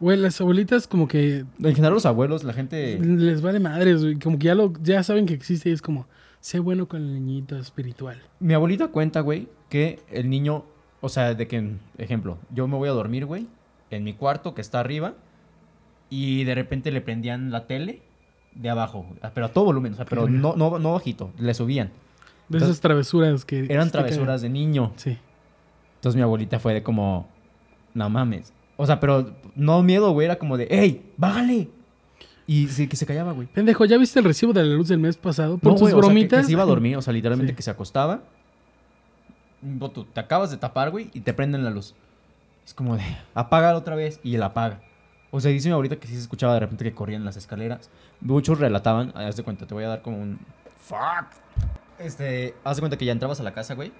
Güey, 0.00 0.18
las 0.18 0.40
abuelitas 0.40 0.86
como 0.86 1.08
que 1.08 1.44
En 1.58 1.74
general, 1.74 1.94
los 1.94 2.06
abuelos, 2.06 2.44
la 2.44 2.52
gente. 2.52 2.98
les 2.98 3.40
vale 3.40 3.60
madres, 3.60 4.02
güey. 4.02 4.18
Como 4.18 4.38
que 4.38 4.46
ya, 4.46 4.54
lo, 4.54 4.72
ya 4.82 5.02
saben 5.02 5.26
que 5.26 5.34
existe 5.34 5.70
y 5.70 5.72
es 5.72 5.82
como, 5.82 6.06
sé 6.44 6.58
bueno 6.58 6.86
con 6.88 7.00
el 7.00 7.14
niñito 7.14 7.56
espiritual. 7.56 8.20
Mi 8.38 8.52
abuelita 8.52 8.88
cuenta, 8.88 9.20
güey, 9.20 9.48
que 9.70 10.00
el 10.10 10.28
niño. 10.28 10.66
O 11.00 11.08
sea, 11.08 11.34
de 11.34 11.48
que, 11.48 11.76
ejemplo, 11.96 12.36
yo 12.50 12.68
me 12.68 12.76
voy 12.76 12.90
a 12.90 12.92
dormir, 12.92 13.24
güey, 13.24 13.46
en 13.90 14.04
mi 14.04 14.12
cuarto 14.12 14.54
que 14.54 14.60
está 14.60 14.80
arriba. 14.80 15.14
Y 16.10 16.44
de 16.44 16.54
repente 16.54 16.92
le 16.92 17.00
prendían 17.00 17.50
la 17.50 17.66
tele 17.66 18.02
de 18.54 18.68
abajo. 18.68 19.06
Pero 19.32 19.46
a 19.46 19.52
todo 19.54 19.64
volumen, 19.64 19.94
o 19.94 19.96
sea, 19.96 20.04
pero 20.04 20.28
no, 20.28 20.54
no, 20.54 20.78
no 20.78 20.92
bajito. 20.92 21.30
Le 21.38 21.54
subían. 21.54 21.88
De 22.48 22.58
Entonces, 22.58 22.68
esas 22.68 22.80
travesuras 22.82 23.46
que... 23.46 23.64
Eran 23.64 23.86
que 23.86 23.92
travesuras 23.92 24.42
de 24.42 24.50
niño. 24.50 24.92
Sí. 24.96 25.16
Entonces 25.94 26.16
mi 26.16 26.22
abuelita 26.22 26.60
fue 26.60 26.74
de 26.74 26.82
como, 26.82 27.26
no 27.94 28.10
mames. 28.10 28.52
O 28.76 28.84
sea, 28.84 29.00
pero 29.00 29.34
no 29.56 29.82
miedo, 29.82 30.12
güey, 30.12 30.26
era 30.26 30.36
como 30.36 30.58
de, 30.58 30.64
¡ey, 30.64 31.10
bájale! 31.16 31.70
Y 32.46 32.68
sí, 32.68 32.88
que 32.88 32.96
se 32.96 33.06
callaba, 33.06 33.32
güey. 33.32 33.46
Pendejo, 33.48 33.84
¿ya 33.86 33.96
viste 33.96 34.18
el 34.18 34.24
recibo 34.26 34.52
de 34.52 34.62
la 34.64 34.74
luz 34.74 34.88
del 34.88 34.98
mes 34.98 35.16
pasado? 35.16 35.56
Por 35.58 35.72
No, 35.72 35.78
tus 35.78 35.80
güey, 35.82 35.92
o 35.92 35.96
sea, 35.96 36.00
que- 36.02 36.06
bromitas. 36.06 36.40
que, 36.40 36.46
se 36.46 36.52
iba 36.52 36.62
a 36.62 36.66
dormir, 36.66 36.96
o 36.96 37.02
sea, 37.02 37.12
literalmente 37.12 37.52
Sí. 37.52 37.56
que 37.56 37.62
se 37.62 37.70
acostaba. 37.70 38.20
Bo- 39.62 39.90
tú 39.90 40.04
Te 40.04 40.20
acabas 40.20 40.50
de 40.50 40.58
tapar, 40.58 40.90
güey, 40.90 41.10
y 41.14 41.20
te 41.20 41.32
prenden 41.32 41.64
la 41.64 41.70
luz. 41.70 41.94
Es 42.66 42.74
como 42.74 42.96
de, 42.96 43.02
apaga 43.34 43.74
otra 43.76 43.94
vez, 43.96 44.20
y 44.22 44.34
él 44.34 44.42
apaga. 44.42 44.80
O 45.30 45.40
sea, 45.40 45.50
dice 45.50 45.68
mi 45.68 45.72
abuelita 45.72 45.96
que 45.96 46.06
sí 46.06 46.14
se 46.14 46.20
escuchaba 46.20 46.54
de 46.54 46.60
repente 46.60 46.84
que 46.84 46.92
corrían 46.94 47.24
las 47.24 47.36
escaleras. 47.36 47.90
Muchos 48.20 48.58
relataban, 48.60 49.12
haz 49.16 49.36
de 49.36 49.42
cuenta, 49.42 49.66
te 49.66 49.74
voy 49.74 49.84
a 49.84 49.88
dar 49.88 50.02
como 50.02 50.18
un... 50.20 50.38
Fuck. 50.76 51.26
Este, 51.98 52.54
haz 52.62 52.76
de 52.76 52.80
cuenta 52.80 52.96
que 52.98 53.04
ya 53.06 53.12
entrabas 53.12 53.40
a 53.40 53.42
la 53.42 53.52
casa, 53.52 53.74
güey. 53.74 53.90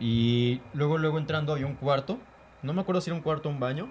Y 0.00 0.60
luego, 0.74 0.96
luego 0.96 1.18
entrando 1.18 1.52
había 1.52 1.66
un 1.66 1.74
cuarto. 1.74 2.18
No 2.62 2.72
me 2.72 2.80
acuerdo 2.80 3.00
si 3.00 3.10
era 3.10 3.16
un 3.16 3.22
cuarto 3.22 3.48
o 3.48 3.52
un 3.52 3.60
baño. 3.60 3.88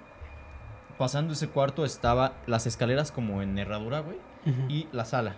Pasando 0.98 1.34
ese 1.34 1.48
cuarto 1.50 1.86
estaba 1.86 2.34
las 2.48 2.66
escaleras 2.68 3.12
como 3.12 3.42
en 3.42 3.58
herradura, 3.58 4.00
güey 4.00 4.18
y 4.70 4.88
la 4.94 5.04
sala. 5.06 5.36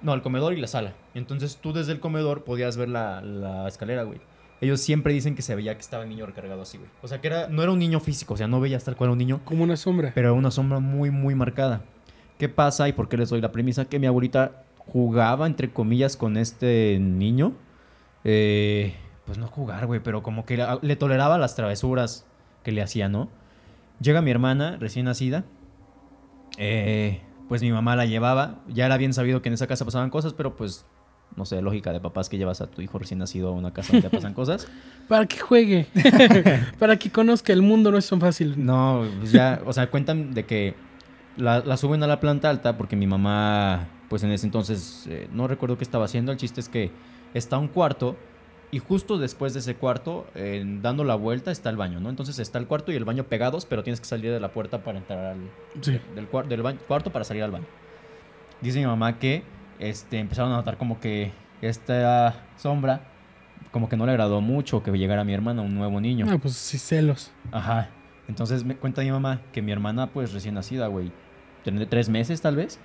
No, 0.00 0.14
el 0.14 0.22
comedor 0.22 0.52
y 0.52 0.60
la 0.60 0.66
sala. 0.68 0.94
Entonces 1.14 1.56
tú 1.60 1.72
desde 1.72 1.92
el 1.92 2.00
comedor 2.00 2.44
podías 2.44 2.76
ver 2.76 2.88
la, 2.88 3.20
la 3.20 3.66
escalera, 3.68 4.04
güey. 4.04 4.20
Ellos 4.60 4.80
siempre 4.80 5.12
dicen 5.12 5.34
que 5.34 5.42
se 5.42 5.54
veía 5.56 5.74
que 5.74 5.80
estaba 5.80 6.04
el 6.04 6.08
niño 6.08 6.24
recargado 6.24 6.62
así, 6.62 6.78
güey. 6.78 6.88
O 7.02 7.08
sea, 7.08 7.20
que 7.20 7.26
era, 7.26 7.48
no 7.48 7.62
era 7.64 7.72
un 7.72 7.80
niño 7.80 7.98
físico, 8.00 8.34
o 8.34 8.36
sea, 8.36 8.46
no 8.46 8.60
veías 8.60 8.84
tal 8.84 8.94
cual 8.96 9.10
un 9.10 9.18
niño, 9.18 9.40
Como 9.44 9.64
una 9.64 9.76
sombra. 9.76 10.12
pero 10.14 10.28
era 10.28 10.38
una 10.38 10.50
sombra 10.52 10.78
muy, 10.78 11.10
muy 11.10 11.34
marcada. 11.34 11.82
¿Qué 12.38 12.48
pasa 12.48 12.88
y 12.88 12.92
por 12.92 13.08
qué 13.08 13.16
les 13.16 13.28
doy 13.28 13.40
la 13.40 13.50
premisa? 13.52 13.84
Que 13.86 13.98
mi 13.98 14.06
abuelita 14.06 14.62
jugaba, 14.78 15.46
entre 15.48 15.72
comillas, 15.72 16.16
con 16.16 16.36
este 16.36 16.98
niño. 17.00 17.54
Eh, 18.24 18.94
pues 19.26 19.38
no 19.38 19.46
jugar, 19.48 19.86
güey, 19.86 20.00
pero 20.00 20.22
como 20.22 20.44
que 20.44 20.56
la- 20.56 20.78
le 20.80 20.96
toleraba 20.96 21.38
las 21.38 21.54
travesuras 21.56 22.24
que 22.62 22.70
le 22.72 22.82
hacía, 22.82 23.08
¿no? 23.08 23.28
Llega 24.02 24.20
mi 24.20 24.30
hermana, 24.30 24.76
recién 24.80 25.04
nacida. 25.04 25.44
Eh, 26.58 27.20
pues 27.48 27.62
mi 27.62 27.70
mamá 27.70 27.94
la 27.96 28.06
llevaba. 28.06 28.60
Ya 28.68 28.86
era 28.86 28.96
bien 28.96 29.12
sabido 29.14 29.42
que 29.42 29.48
en 29.48 29.54
esa 29.54 29.66
casa 29.66 29.84
pasaban 29.84 30.10
cosas, 30.10 30.32
pero 30.34 30.56
pues, 30.56 30.84
no 31.36 31.44
sé, 31.44 31.62
lógica 31.62 31.92
de 31.92 32.00
papás 32.00 32.28
que 32.28 32.36
llevas 32.36 32.60
a 32.60 32.66
tu 32.66 32.82
hijo 32.82 32.98
recién 32.98 33.18
nacido 33.18 33.48
a 33.48 33.52
una 33.52 33.72
casa 33.72 33.92
donde 33.92 34.10
pasan 34.10 34.34
cosas. 34.34 34.66
Para 35.08 35.26
que 35.26 35.38
juegue. 35.38 35.86
Para 36.78 36.96
que 36.96 37.10
conozca 37.10 37.52
el 37.52 37.62
mundo 37.62 37.90
no 37.92 37.98
es 37.98 38.08
tan 38.08 38.20
fácil. 38.20 38.54
No, 38.64 39.04
pues 39.20 39.32
ya, 39.32 39.62
o 39.66 39.72
sea, 39.72 39.90
cuentan 39.90 40.34
de 40.34 40.46
que 40.46 40.74
la, 41.36 41.60
la 41.60 41.76
suben 41.76 42.02
a 42.02 42.06
la 42.06 42.18
planta 42.18 42.50
alta 42.50 42.76
porque 42.76 42.96
mi 42.96 43.06
mamá, 43.06 43.88
pues 44.08 44.22
en 44.24 44.32
ese 44.32 44.46
entonces, 44.46 45.06
eh, 45.08 45.28
no 45.32 45.46
recuerdo 45.46 45.78
qué 45.78 45.84
estaba 45.84 46.06
haciendo. 46.06 46.32
El 46.32 46.38
chiste 46.38 46.60
es 46.60 46.68
que 46.68 46.90
está 47.34 47.58
un 47.58 47.68
cuarto 47.68 48.16
y 48.72 48.78
justo 48.80 49.18
después 49.18 49.52
de 49.52 49.60
ese 49.60 49.76
cuarto, 49.76 50.26
eh, 50.34 50.64
dando 50.82 51.04
la 51.04 51.14
vuelta, 51.14 51.50
está 51.52 51.70
el 51.70 51.76
baño, 51.76 52.00
¿no? 52.00 52.08
Entonces 52.10 52.38
está 52.40 52.58
el 52.58 52.66
cuarto 52.66 52.90
y 52.90 52.96
el 52.96 53.04
baño 53.04 53.24
pegados, 53.24 53.66
pero 53.66 53.82
tienes 53.84 54.00
que 54.00 54.06
salir 54.06 54.32
de 54.32 54.40
la 54.40 54.48
puerta 54.48 54.82
para 54.82 54.98
entrar 54.98 55.24
al, 55.24 55.38
Sí. 55.80 56.00
del, 56.14 56.26
del 56.48 56.62
baño- 56.62 56.78
cuarto 56.88 57.12
para 57.12 57.24
salir 57.24 57.42
al 57.44 57.50
baño. 57.50 57.66
Dice 58.60 58.78
mi 58.80 58.86
mamá 58.86 59.18
que 59.18 59.42
este, 59.78 60.18
empezaron 60.18 60.52
a 60.52 60.56
notar 60.56 60.78
como 60.78 60.98
que 61.00 61.32
esta 61.60 62.46
sombra 62.56 63.02
como 63.72 63.88
que 63.88 63.96
no 63.96 64.04
le 64.06 64.12
agradó 64.12 64.40
mucho 64.40 64.82
que 64.82 64.90
llegara 64.92 65.22
mi 65.24 65.32
hermana, 65.32 65.62
un 65.62 65.74
nuevo 65.74 66.00
niño. 66.00 66.26
Ah, 66.28 66.36
pues 66.40 66.54
sí, 66.54 66.76
celos. 66.78 67.30
Ajá. 67.52 67.88
Entonces 68.28 68.64
me 68.64 68.76
cuenta 68.76 69.02
mi 69.02 69.10
mamá 69.10 69.40
que 69.52 69.62
mi 69.62 69.72
hermana, 69.72 70.08
pues 70.08 70.32
recién 70.32 70.54
nacida, 70.54 70.86
güey, 70.88 71.10
tres 71.88 72.08
meses 72.08 72.40
tal 72.42 72.56
vez, 72.56 72.78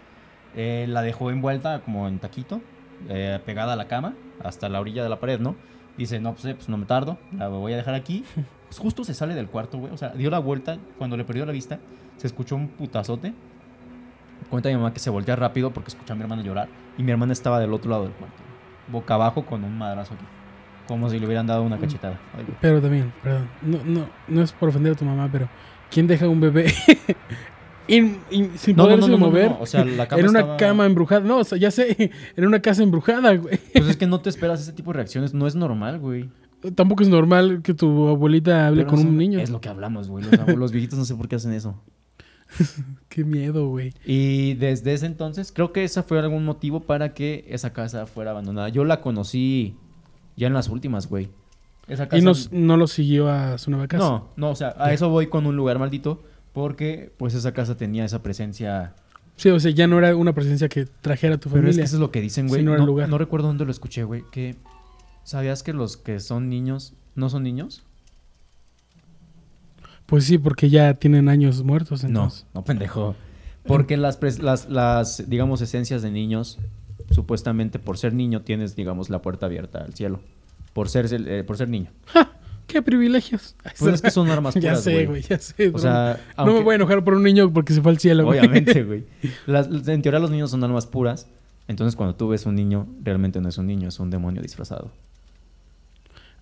eh, 0.56 0.86
la 0.90 1.02
dejó 1.02 1.30
envuelta 1.32 1.82
como 1.82 2.08
en 2.08 2.20
taquito, 2.20 2.62
eh, 3.10 3.40
pegada 3.46 3.74
a 3.74 3.76
la 3.76 3.88
cama, 3.88 4.14
hasta 4.44 4.70
la 4.70 4.80
orilla 4.80 5.04
de 5.04 5.10
la 5.10 5.20
pared, 5.20 5.40
¿no? 5.40 5.56
Dice, 5.98 6.20
no, 6.20 6.34
pues, 6.34 6.46
eh, 6.46 6.56
pues 6.56 6.70
no 6.70 6.78
me 6.78 6.86
tardo, 6.86 7.18
la 7.32 7.48
voy 7.48 7.74
a 7.74 7.78
dejar 7.78 7.94
aquí. 7.96 8.24
Pues 8.68 8.80
justo 8.80 9.06
se 9.06 9.14
sale 9.14 9.34
del 9.34 9.48
cuarto, 9.48 9.78
güey. 9.78 9.94
O 9.94 9.98
sea, 9.98 10.10
dio 10.10 10.30
la 10.30 10.40
vuelta, 10.40 10.78
cuando 10.98 11.16
le 11.16 11.24
perdió 11.24 11.46
la 11.46 11.54
vista, 11.54 11.80
se 12.18 12.28
escuchó 12.28 12.58
un 12.58 12.68
putazote. 12.68 13.34
Cuenta 14.50 14.68
mi 14.68 14.76
mamá 14.76 14.92
que 14.92 15.00
se 15.00 15.10
voltea 15.10 15.38
rápido 15.38 15.72
porque 15.72 15.88
escuchó 15.88 16.12
a 16.12 16.18
mi 16.18 16.24
hermana 16.24 16.42
llorar. 16.42 16.68
Y 16.98 17.04
mi 17.04 17.12
hermana 17.12 17.32
estaba 17.32 17.62
del 17.62 17.72
otro 17.72 17.90
lado 17.90 18.04
del 18.04 18.12
cuarto, 18.12 18.36
boca 18.90 19.14
abajo 19.14 19.46
con 19.46 19.64
un 19.64 19.78
madrazo 19.78 20.16
aquí. 20.16 20.26
Como 20.86 21.10
si 21.10 21.18
le 21.18 21.26
hubieran 21.26 21.48
dado 21.48 21.64
una 21.64 21.78
cachetada. 21.78 22.20
Ay, 22.38 22.44
güey. 22.44 22.58
Pero 22.60 22.82
también, 22.82 23.14
perdón. 23.24 23.50
No, 23.62 23.80
no, 23.86 24.10
no 24.28 24.42
es 24.42 24.52
por 24.52 24.68
ofender 24.68 24.92
a 24.92 24.96
tu 24.96 25.06
mamá, 25.06 25.30
pero 25.32 25.48
¿quién 25.90 26.06
deja 26.06 26.28
un 26.28 26.42
bebé 26.42 26.74
in- 27.88 28.18
in- 28.32 28.58
sin 28.58 28.76
No, 28.76 28.84
poderse 28.84 29.10
no, 29.10 29.18
no, 29.18 29.26
no, 29.26 29.26
mover? 29.28 29.56
O 29.60 29.66
sea, 29.66 29.84
la 29.86 30.08
cama 30.08 30.22
en 30.22 30.30
una 30.30 30.40
estaba- 30.40 30.58
cama 30.58 30.86
embrujada. 30.86 31.22
No, 31.22 31.38
o 31.40 31.44
sea, 31.44 31.58
ya 31.58 31.72
sé, 31.72 32.12
en 32.36 32.46
una 32.46 32.62
casa 32.62 32.84
embrujada, 32.84 33.36
güey. 33.36 33.60
Pues 33.74 33.88
es 33.88 33.98
que 33.98 34.08
no 34.08 34.20
te 34.22 34.30
esperas 34.30 34.62
ese 34.62 34.74
tipo 34.74 34.92
de 34.92 34.98
reacciones. 34.98 35.34
No 35.34 35.48
es 35.48 35.56
normal, 35.56 36.00
güey. 36.00 36.30
Tampoco 36.76 37.04
es 37.04 37.10
normal 37.10 37.62
que 37.64 37.74
tu 37.74 38.08
abuelita 38.08 38.68
hable 38.68 38.84
Pero 38.84 38.96
con 38.96 39.08
un 39.08 39.18
niño. 39.18 39.40
Es 39.40 39.50
lo 39.52 39.62
que 39.62 39.70
hablamos, 39.70 40.08
güey. 40.10 40.24
Los, 40.26 40.34
abuelos- 40.34 40.72
viejitos 40.72 40.98
no 40.98 41.06
sé 41.06 41.16
por 41.16 41.28
qué 41.28 41.36
hacen 41.36 41.54
eso. 41.54 41.82
Qué 43.10 43.24
miedo, 43.24 43.68
güey. 43.70 43.94
Y 44.06 44.54
desde 44.56 44.94
ese 44.94 45.06
entonces, 45.06 45.52
creo 45.52 45.72
que 45.74 45.84
ese 45.84 46.02
fue 46.04 46.20
algún 46.20 46.46
motivo 46.46 46.80
para 46.82 47.14
que 47.14 47.46
esa 47.50 47.74
casa 47.74 48.06
fuera 48.06 48.32
abandonada. 48.32 48.70
Yo 48.70 48.86
la 48.86 49.02
conocí 49.02 49.76
ya 50.36 50.48
en 50.48 50.54
las 50.54 50.70
últimas, 50.70 51.08
güey. 51.10 51.30
Esa 51.88 52.08
casa... 52.08 52.18
Y 52.18 52.22
no, 52.22 52.32
no 52.52 52.78
lo 52.78 52.88
siguió 52.88 53.30
a 53.30 53.58
su 53.58 53.70
nueva 53.72 53.88
casa. 53.88 54.04
No, 54.04 54.30
no, 54.36 54.50
o 54.52 54.56
sea, 54.56 54.76
a 54.78 54.94
eso 54.94 55.10
voy 55.10 55.28
con 55.28 55.46
un 55.46 55.56
lugar 55.56 55.78
maldito. 55.80 56.24
Porque, 56.58 57.14
pues, 57.18 57.36
esa 57.36 57.52
casa 57.52 57.78
tenía 57.78 58.04
esa 58.04 58.24
presencia. 58.24 58.96
Sí, 59.36 59.50
o 59.52 59.60
sea, 59.60 59.70
ya 59.70 59.86
no 59.86 60.00
era 60.00 60.16
una 60.16 60.34
presencia 60.34 60.68
que 60.68 60.88
trajera 60.88 61.36
a 61.36 61.38
tu 61.38 61.50
Pero 61.50 61.60
es 61.60 61.76
familia. 61.76 61.82
que 61.84 61.86
eso 61.86 61.98
es 61.98 62.00
lo 62.00 62.10
que 62.10 62.20
dicen, 62.20 62.48
güey. 62.48 62.64
No 62.64 62.72
era 62.72 62.80
no, 62.80 62.84
el 62.86 62.88
lugar. 62.88 63.10
no 63.10 63.20
recuerdo 63.20 63.46
dónde 63.48 63.64
lo 63.64 63.70
escuché, 63.70 64.04
güey. 64.04 64.24
Que. 64.32 64.56
¿Sabías 65.24 65.62
que 65.62 65.72
los 65.74 65.98
que 65.98 66.20
son 66.20 66.50
niños 66.50 66.94
no 67.14 67.30
son 67.30 67.44
niños? 67.44 67.84
Pues 70.08 70.24
sí, 70.26 70.40
porque 70.40 70.72
ya 70.72 70.96
tienen 70.96 71.30
años 71.30 71.62
muertos. 71.64 72.02
No, 72.04 72.10
Entonces. 72.10 72.48
no, 72.56 72.64
pendejo. 72.64 73.16
Porque 73.68 73.96
las, 73.96 74.20
pres- 74.20 74.40
las, 74.40 74.68
las, 74.68 75.30
digamos, 75.30 75.62
esencias 75.62 76.02
de 76.02 76.10
niños, 76.10 76.58
supuestamente 77.12 77.78
por 77.78 78.00
ser 78.00 78.14
niño 78.14 78.42
tienes, 78.42 78.76
digamos, 78.76 79.12
la 79.12 79.22
puerta 79.22 79.46
abierta 79.46 79.84
al 79.84 79.94
cielo. 79.94 80.22
Por 80.74 80.90
ser, 80.90 81.08
eh, 81.12 81.44
por 81.44 81.56
ser 81.58 81.70
niño. 81.70 81.92
¡Ja! 82.08 82.32
¡Qué 82.68 82.82
privilegios! 82.82 83.56
Pues 83.80 83.96
es 83.96 84.02
que 84.02 84.12
son 84.12 84.30
armas 84.30 84.54
ya 84.56 84.60
puras, 84.62 84.84
sé, 84.84 84.94
güey. 84.94 85.06
güey, 85.06 85.22
ya 85.24 85.40
sé. 85.40 85.70
O 85.74 85.80
sea, 85.80 86.20
no 86.38 86.54
me 86.54 86.60
voy 86.62 86.74
a 86.74 86.76
enojar 86.76 87.04
por 87.04 87.14
un 87.16 87.24
niño 87.24 87.52
porque 87.52 87.74
se 87.74 87.82
fue 87.82 87.92
al 87.92 87.98
cielo, 87.98 88.26
güey. 88.26 88.40
Obviamente, 88.40 88.84
güey. 88.84 89.06
En 89.48 90.02
teoría 90.02 90.20
los 90.20 90.30
niños 90.32 90.52
son 90.52 90.64
almas 90.64 90.86
puras. 90.86 91.28
Entonces 91.70 91.96
cuando 91.96 92.16
tú 92.16 92.28
ves 92.30 92.46
un 92.46 92.56
niño, 92.56 92.88
realmente 93.04 93.42
no 93.42 93.50
es 93.50 93.58
un 93.58 93.68
niño, 93.68 93.90
es 93.90 94.00
un 94.00 94.10
demonio 94.10 94.42
disfrazado. 94.42 94.92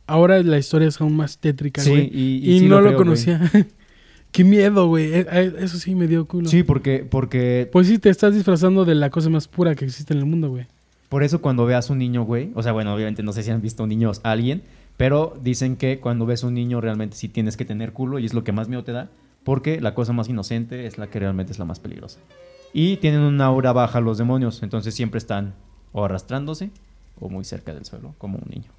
Ahora 0.08 0.42
la 0.44 0.58
historia 0.58 0.88
es 0.88 1.02
aún 1.02 1.16
más 1.16 1.40
tétrica, 1.40 1.82
Sí, 1.82 1.90
güey. 1.90 2.10
y- 2.14 2.38
Y, 2.44 2.56
y 2.56 2.60
sí 2.60 2.68
no 2.68 2.78
lo 2.80 2.88
güey. 2.90 2.96
conocía. 2.98 3.42
Qué 4.32 4.44
miedo, 4.44 4.88
güey. 4.88 5.14
Eh, 5.14 5.26
eh, 5.32 5.54
Eso 5.60 5.78
sí 5.78 5.96
me 5.96 6.08
dio 6.08 6.26
culo. 6.28 6.50
Sí, 6.50 6.62
porque, 6.64 7.08
porque 7.10 7.70
Pues 7.72 7.88
sí, 7.88 7.98
te 7.98 8.10
estás 8.10 8.36
disfrazando 8.36 8.86
de 8.86 8.94
la 8.94 9.10
cosa 9.10 9.30
más 9.30 9.48
pura 9.48 9.74
que 9.76 9.86
existe 9.86 10.14
en 10.14 10.20
el 10.20 10.26
mundo, 10.26 10.50
güey. 10.50 10.68
por 11.10 11.24
eso 11.24 11.40
cuando 11.42 11.66
veas 11.66 11.90
un 11.90 11.98
niño, 12.00 12.24
güey, 12.24 12.52
o 12.56 12.62
sea, 12.62 12.72
bueno, 12.74 12.94
obviamente 12.94 13.24
no 13.24 13.32
sé 13.32 13.42
si 13.44 13.50
han 13.52 13.62
visto 13.62 13.84
un 13.84 13.90
niño 13.90 14.12
a 14.24 14.32
alguien, 14.32 14.64
pero 14.97 15.38
dicen 15.41 15.75
que 15.75 15.99
cuando 15.99 16.25
ves 16.25 16.43
un 16.43 16.53
niño 16.53 16.81
realmente 16.81 17.17
sí 17.17 17.29
tienes 17.29 17.58
que 17.58 17.65
tener 17.65 17.93
culo 17.93 18.19
y 18.19 18.25
es 18.25 18.34
lo 18.34 18.43
que 18.43 18.51
más 18.51 18.67
miedo 18.67 18.84
te 18.84 18.91
da, 18.91 19.10
porque 19.43 19.79
la 19.81 19.93
cosa 19.93 20.13
más 20.13 20.29
inocente 20.29 20.87
es 20.87 20.98
la 20.98 21.08
que 21.08 21.19
realmente 21.19 21.52
es 21.52 21.60
la 21.60 21.65
más 21.65 21.79
peligrosa. 21.79 22.19
Y 22.73 22.98
tienen 22.98 23.21
una 23.21 23.46
aura 23.46 23.73
baja 23.73 24.02
los 24.02 24.17
demonios, 24.17 24.63
entonces 24.63 24.93
siempre 24.93 25.17
están 25.17 25.54
o 25.91 26.04
arrastrándose 26.04 26.71
o 27.19 27.29
muy 27.29 27.46
cerca 27.46 27.73
del 27.73 27.85
suelo, 27.85 28.15
como 28.17 28.37
un 28.37 28.50
niño. 28.50 28.71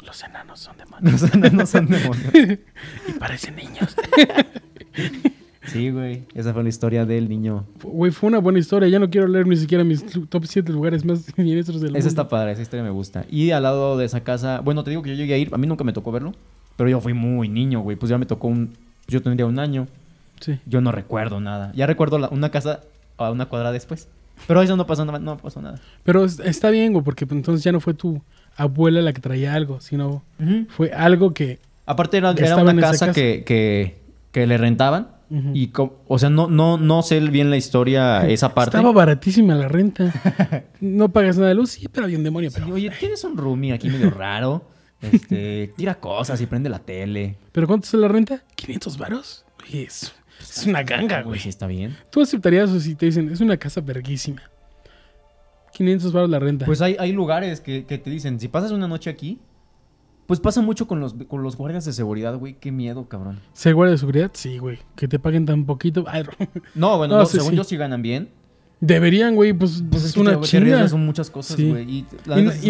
Los 0.00 0.22
enanos 0.22 0.60
son 0.60 0.76
demonios. 0.78 1.22
No 1.22 1.28
son, 1.28 1.56
no 1.56 1.66
son 1.66 1.86
demonios. 1.86 2.32
y 3.08 3.12
parecen 3.18 3.56
niños. 3.56 3.96
Sí, 5.66 5.90
güey. 5.90 6.24
Esa 6.34 6.52
fue 6.52 6.62
la 6.62 6.68
historia 6.68 7.06
del 7.06 7.28
niño. 7.28 7.64
Güey, 7.82 8.10
fue 8.10 8.28
una 8.28 8.38
buena 8.38 8.58
historia. 8.58 8.88
Ya 8.88 8.98
no 8.98 9.10
quiero 9.10 9.28
leer 9.28 9.46
ni 9.46 9.56
siquiera 9.56 9.84
mis 9.84 10.04
top 10.28 10.44
7 10.44 10.72
lugares 10.72 11.04
más 11.04 11.20
siniestros 11.36 11.80
del 11.80 11.90
Esa 11.90 12.08
mundo. 12.08 12.08
está 12.08 12.28
padre, 12.28 12.52
esa 12.52 12.62
historia 12.62 12.82
me 12.82 12.90
gusta. 12.90 13.24
Y 13.30 13.52
al 13.52 13.62
lado 13.62 13.96
de 13.96 14.04
esa 14.04 14.22
casa, 14.24 14.60
bueno, 14.60 14.82
te 14.84 14.90
digo 14.90 15.02
que 15.02 15.10
yo 15.10 15.14
llegué 15.16 15.34
a 15.34 15.38
ir, 15.38 15.50
a 15.52 15.58
mí 15.58 15.66
nunca 15.66 15.84
me 15.84 15.92
tocó 15.92 16.10
verlo, 16.12 16.32
pero 16.76 16.90
yo 16.90 17.00
fui 17.00 17.12
muy 17.14 17.48
niño, 17.48 17.80
güey. 17.80 17.96
Pues 17.96 18.10
ya 18.10 18.18
me 18.18 18.26
tocó 18.26 18.48
un. 18.48 18.70
Yo 19.08 19.22
tendría 19.22 19.46
un 19.46 19.58
año, 19.58 19.86
Sí. 20.40 20.58
yo 20.66 20.80
no 20.80 20.90
recuerdo 20.90 21.40
nada. 21.40 21.70
Ya 21.74 21.86
recuerdo 21.86 22.18
la- 22.18 22.28
una 22.30 22.50
casa 22.50 22.80
a 23.16 23.30
una 23.30 23.46
cuadra 23.46 23.70
después. 23.72 24.08
Pero 24.48 24.62
eso 24.62 24.76
no 24.76 24.86
pasó 24.86 25.04
nada. 25.04 25.20
No 25.20 25.36
pasó 25.36 25.62
nada. 25.62 25.78
Pero 26.02 26.24
es- 26.24 26.40
está 26.40 26.70
bien, 26.70 26.92
güey, 26.92 27.04
porque 27.04 27.26
pues, 27.26 27.36
entonces 27.36 27.62
ya 27.62 27.70
no 27.70 27.78
fue 27.78 27.94
tu 27.94 28.20
abuela 28.56 29.00
la 29.00 29.12
que 29.12 29.20
traía 29.20 29.54
algo, 29.54 29.80
sino 29.80 30.22
fue 30.70 30.92
algo 30.92 31.32
que... 31.34 31.60
Aparte 31.86 32.16
era, 32.16 32.34
Que 32.34 32.40
era 32.42 32.50
estaba 32.50 32.62
una 32.70 32.80
esa 32.80 32.90
casa, 32.90 33.06
casa. 33.06 33.12
Que, 33.20 33.44
que, 33.44 33.96
que 34.32 34.46
le 34.46 34.56
rentaban. 34.58 35.08
Ujú. 35.32 35.50
Y, 35.54 35.72
o 36.08 36.18
sea, 36.18 36.28
no, 36.28 36.46
no, 36.46 36.76
no 36.76 37.02
sé 37.02 37.18
bien 37.20 37.48
la 37.48 37.56
historia, 37.56 38.28
esa 38.28 38.52
parte. 38.54 38.76
Estaba 38.76 38.92
baratísima 38.92 39.54
la 39.54 39.66
renta. 39.66 40.12
no 40.80 41.10
pagas 41.10 41.36
nada 41.38 41.48
de 41.48 41.54
luz, 41.54 41.70
sí, 41.70 41.88
pero 41.90 42.04
había 42.04 42.18
un 42.18 42.24
demonio. 42.24 42.50
Sí, 42.50 42.58
Pero, 42.60 42.74
oye, 42.74 42.90
tienes 43.00 43.24
un 43.24 43.36
roomie 43.36 43.72
aquí 43.72 43.88
medio 43.88 44.10
raro. 44.10 44.68
Este, 45.02 45.72
tira 45.76 45.96
cosas 45.96 46.40
y 46.40 46.46
prende 46.46 46.70
la 46.70 46.78
tele. 46.78 47.36
¿Pero 47.50 47.66
cuánto 47.66 47.86
es 47.86 47.94
la 47.94 48.06
renta? 48.06 48.44
¿500 48.56 48.96
varos? 48.98 49.44
Oye, 49.64 49.82
Es, 49.82 50.14
es 50.40 50.64
una 50.64 50.84
ganga, 50.84 51.22
güey. 51.22 51.40
Sí, 51.40 51.48
está 51.48 51.66
bien. 51.66 51.96
¿Tú 52.08 52.20
aceptarías 52.22 52.70
o 52.70 52.78
si 52.78 52.94
te 52.94 53.06
dicen, 53.06 53.28
es 53.28 53.40
una 53.40 53.56
casa 53.56 53.80
verguísima? 53.80 54.42
500 55.72 56.12
varos 56.12 56.30
la 56.30 56.38
renta. 56.38 56.66
Pues 56.66 56.80
hay, 56.80 56.94
hay 57.00 57.10
lugares 57.10 57.60
que, 57.60 57.84
que 57.84 57.98
te 57.98 58.10
dicen, 58.10 58.38
si 58.38 58.46
pasas 58.46 58.70
una 58.70 58.86
noche 58.86 59.10
aquí, 59.10 59.40
pues 60.26 60.40
pasa 60.40 60.60
mucho 60.60 60.86
con 60.86 61.00
los, 61.00 61.14
con 61.28 61.42
los 61.42 61.56
guardias 61.56 61.84
de 61.84 61.92
seguridad, 61.92 62.36
güey. 62.38 62.54
Qué 62.54 62.72
miedo, 62.72 63.08
cabrón. 63.08 63.40
¿Ser 63.52 63.74
guardia 63.74 63.92
de 63.92 63.98
seguridad? 63.98 64.30
Sí, 64.34 64.58
güey. 64.58 64.78
Que 64.96 65.08
te 65.08 65.18
paguen 65.18 65.46
tan 65.46 65.64
poquito. 65.64 66.04
Ay, 66.08 66.24
No, 66.74 66.96
bueno, 66.98 67.14
No, 67.16 67.20
no, 67.20 67.26
sí, 67.26 67.36
según 67.38 67.50
sí. 67.50 67.56
yo 67.56 67.64
sí 67.64 67.76
ganan 67.76 68.02
bien. 68.02 68.30
Deberían, 68.80 69.34
güey. 69.36 69.52
Pues, 69.52 69.82
Pues 69.90 70.02
es, 70.02 70.08
es 70.10 70.14
que 70.14 70.20
una 70.20 70.40
chinga. 70.40 70.88
son 70.88 71.04
muchas 71.06 71.30
cosas, 71.30 71.56
Sí. 71.56 71.70
güey. 71.70 71.88
Y, 71.88 72.06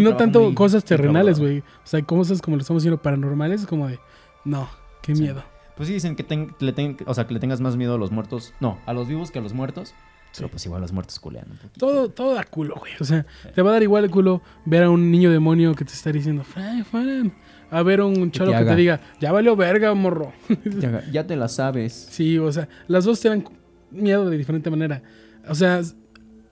no, 0.03 0.11
y 0.13 0.17
tanto 0.17 0.41
muy- 0.43 0.55
cosas 0.55 0.85
terrenales, 0.85 1.39
güey. 1.41 1.61
O 1.61 1.65
sea, 1.85 2.03
cosas 2.03 2.43
como 2.43 2.57
lo 2.57 2.61
estamos 2.61 2.83
diciendo 2.83 3.01
paranormales, 3.01 3.67
como 3.67 3.89
de, 3.89 3.99
no, 4.45 4.69
qué 5.01 5.15
miedo. 5.15 5.43
Pues 5.77 5.89
sí 5.89 5.95
dicen 5.95 6.17
que, 6.17 6.23
ten- 6.23 6.55
le 6.61 6.73
ten- 6.73 6.99
o 7.07 7.15
sea, 7.15 7.27
que 7.27 7.33
le 7.33 7.41
tengas 7.41 7.61
más 7.63 7.77
miedo 7.77 7.95
a 7.95 7.99
los 7.99 8.11
muertos. 8.11 8.53
No, 8.61 8.79
a 8.85 8.93
los 8.93 9.09
vivos 9.09 9.31
que 9.31 9.39
a 9.39 9.43
los 9.43 9.55
muertos. 9.55 9.95
Pero 10.37 10.49
pues 10.49 10.65
igual 10.67 10.81
los 10.81 10.93
muertos 10.93 11.19
culean 11.21 11.51
un 11.51 11.57
poquito. 11.59 11.79
Todo, 11.87 12.09
todo 12.09 12.35
da 12.35 12.45
culo, 12.45 12.75
güey. 12.79 12.93
O 13.01 13.05
sea, 13.05 13.27
te 13.55 13.61
va 13.63 13.71
a 13.71 13.73
dar 13.75 13.83
igual 13.83 14.05
el 14.05 14.11
culo 14.11 14.43
ver 14.65 14.83
a 14.85 14.91
un 14.91 15.11
niño 15.11 15.31
demonio 15.31 15.75
que 15.75 15.85
te 15.85 15.93
está 15.93 16.11
diciendo, 16.13 16.43
"Fran, 16.45 16.85
Fran", 16.85 17.33
A 17.71 17.83
ver 17.83 18.01
a 18.01 18.05
un 18.05 18.31
cholo 18.31 18.53
que 18.53 18.65
te 18.65 18.77
diga, 18.77 19.01
ya 19.19 19.33
valió 19.33 19.57
verga, 19.57 19.95
morro. 19.95 20.33
Ya, 20.79 21.03
ya 21.11 21.27
te 21.27 21.37
la 21.37 21.49
sabes. 21.49 21.93
Sí, 22.11 22.37
o 22.39 22.53
sea, 22.53 22.69
las 22.87 23.05
dos 23.07 23.19
te 23.21 23.31
dan 23.31 23.45
miedo 23.91 24.29
de 24.29 24.37
diferente 24.37 24.69
manera. 24.71 25.03
O 25.49 25.55
sea, 25.55 25.81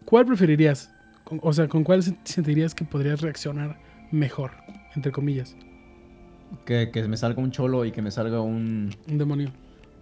¿cuál 0.06 0.24
preferirías? 0.24 0.90
O 1.42 1.52
sea, 1.52 1.68
¿con 1.68 1.84
cuál 1.84 2.02
se- 2.02 2.16
sentirías 2.24 2.74
que 2.74 2.84
podrías 2.86 3.20
reaccionar 3.20 3.78
mejor? 4.10 4.52
Entre 4.96 5.12
comillas, 5.12 5.54
Que, 6.64 6.90
que 6.90 7.06
me 7.06 7.16
salga 7.16 7.42
un 7.42 7.50
cholo 7.50 7.84
y 7.84 7.92
que 7.92 8.02
me 8.02 8.10
salga 8.10 8.40
un 8.40 8.90
un 9.08 9.18
demonio. 9.18 9.50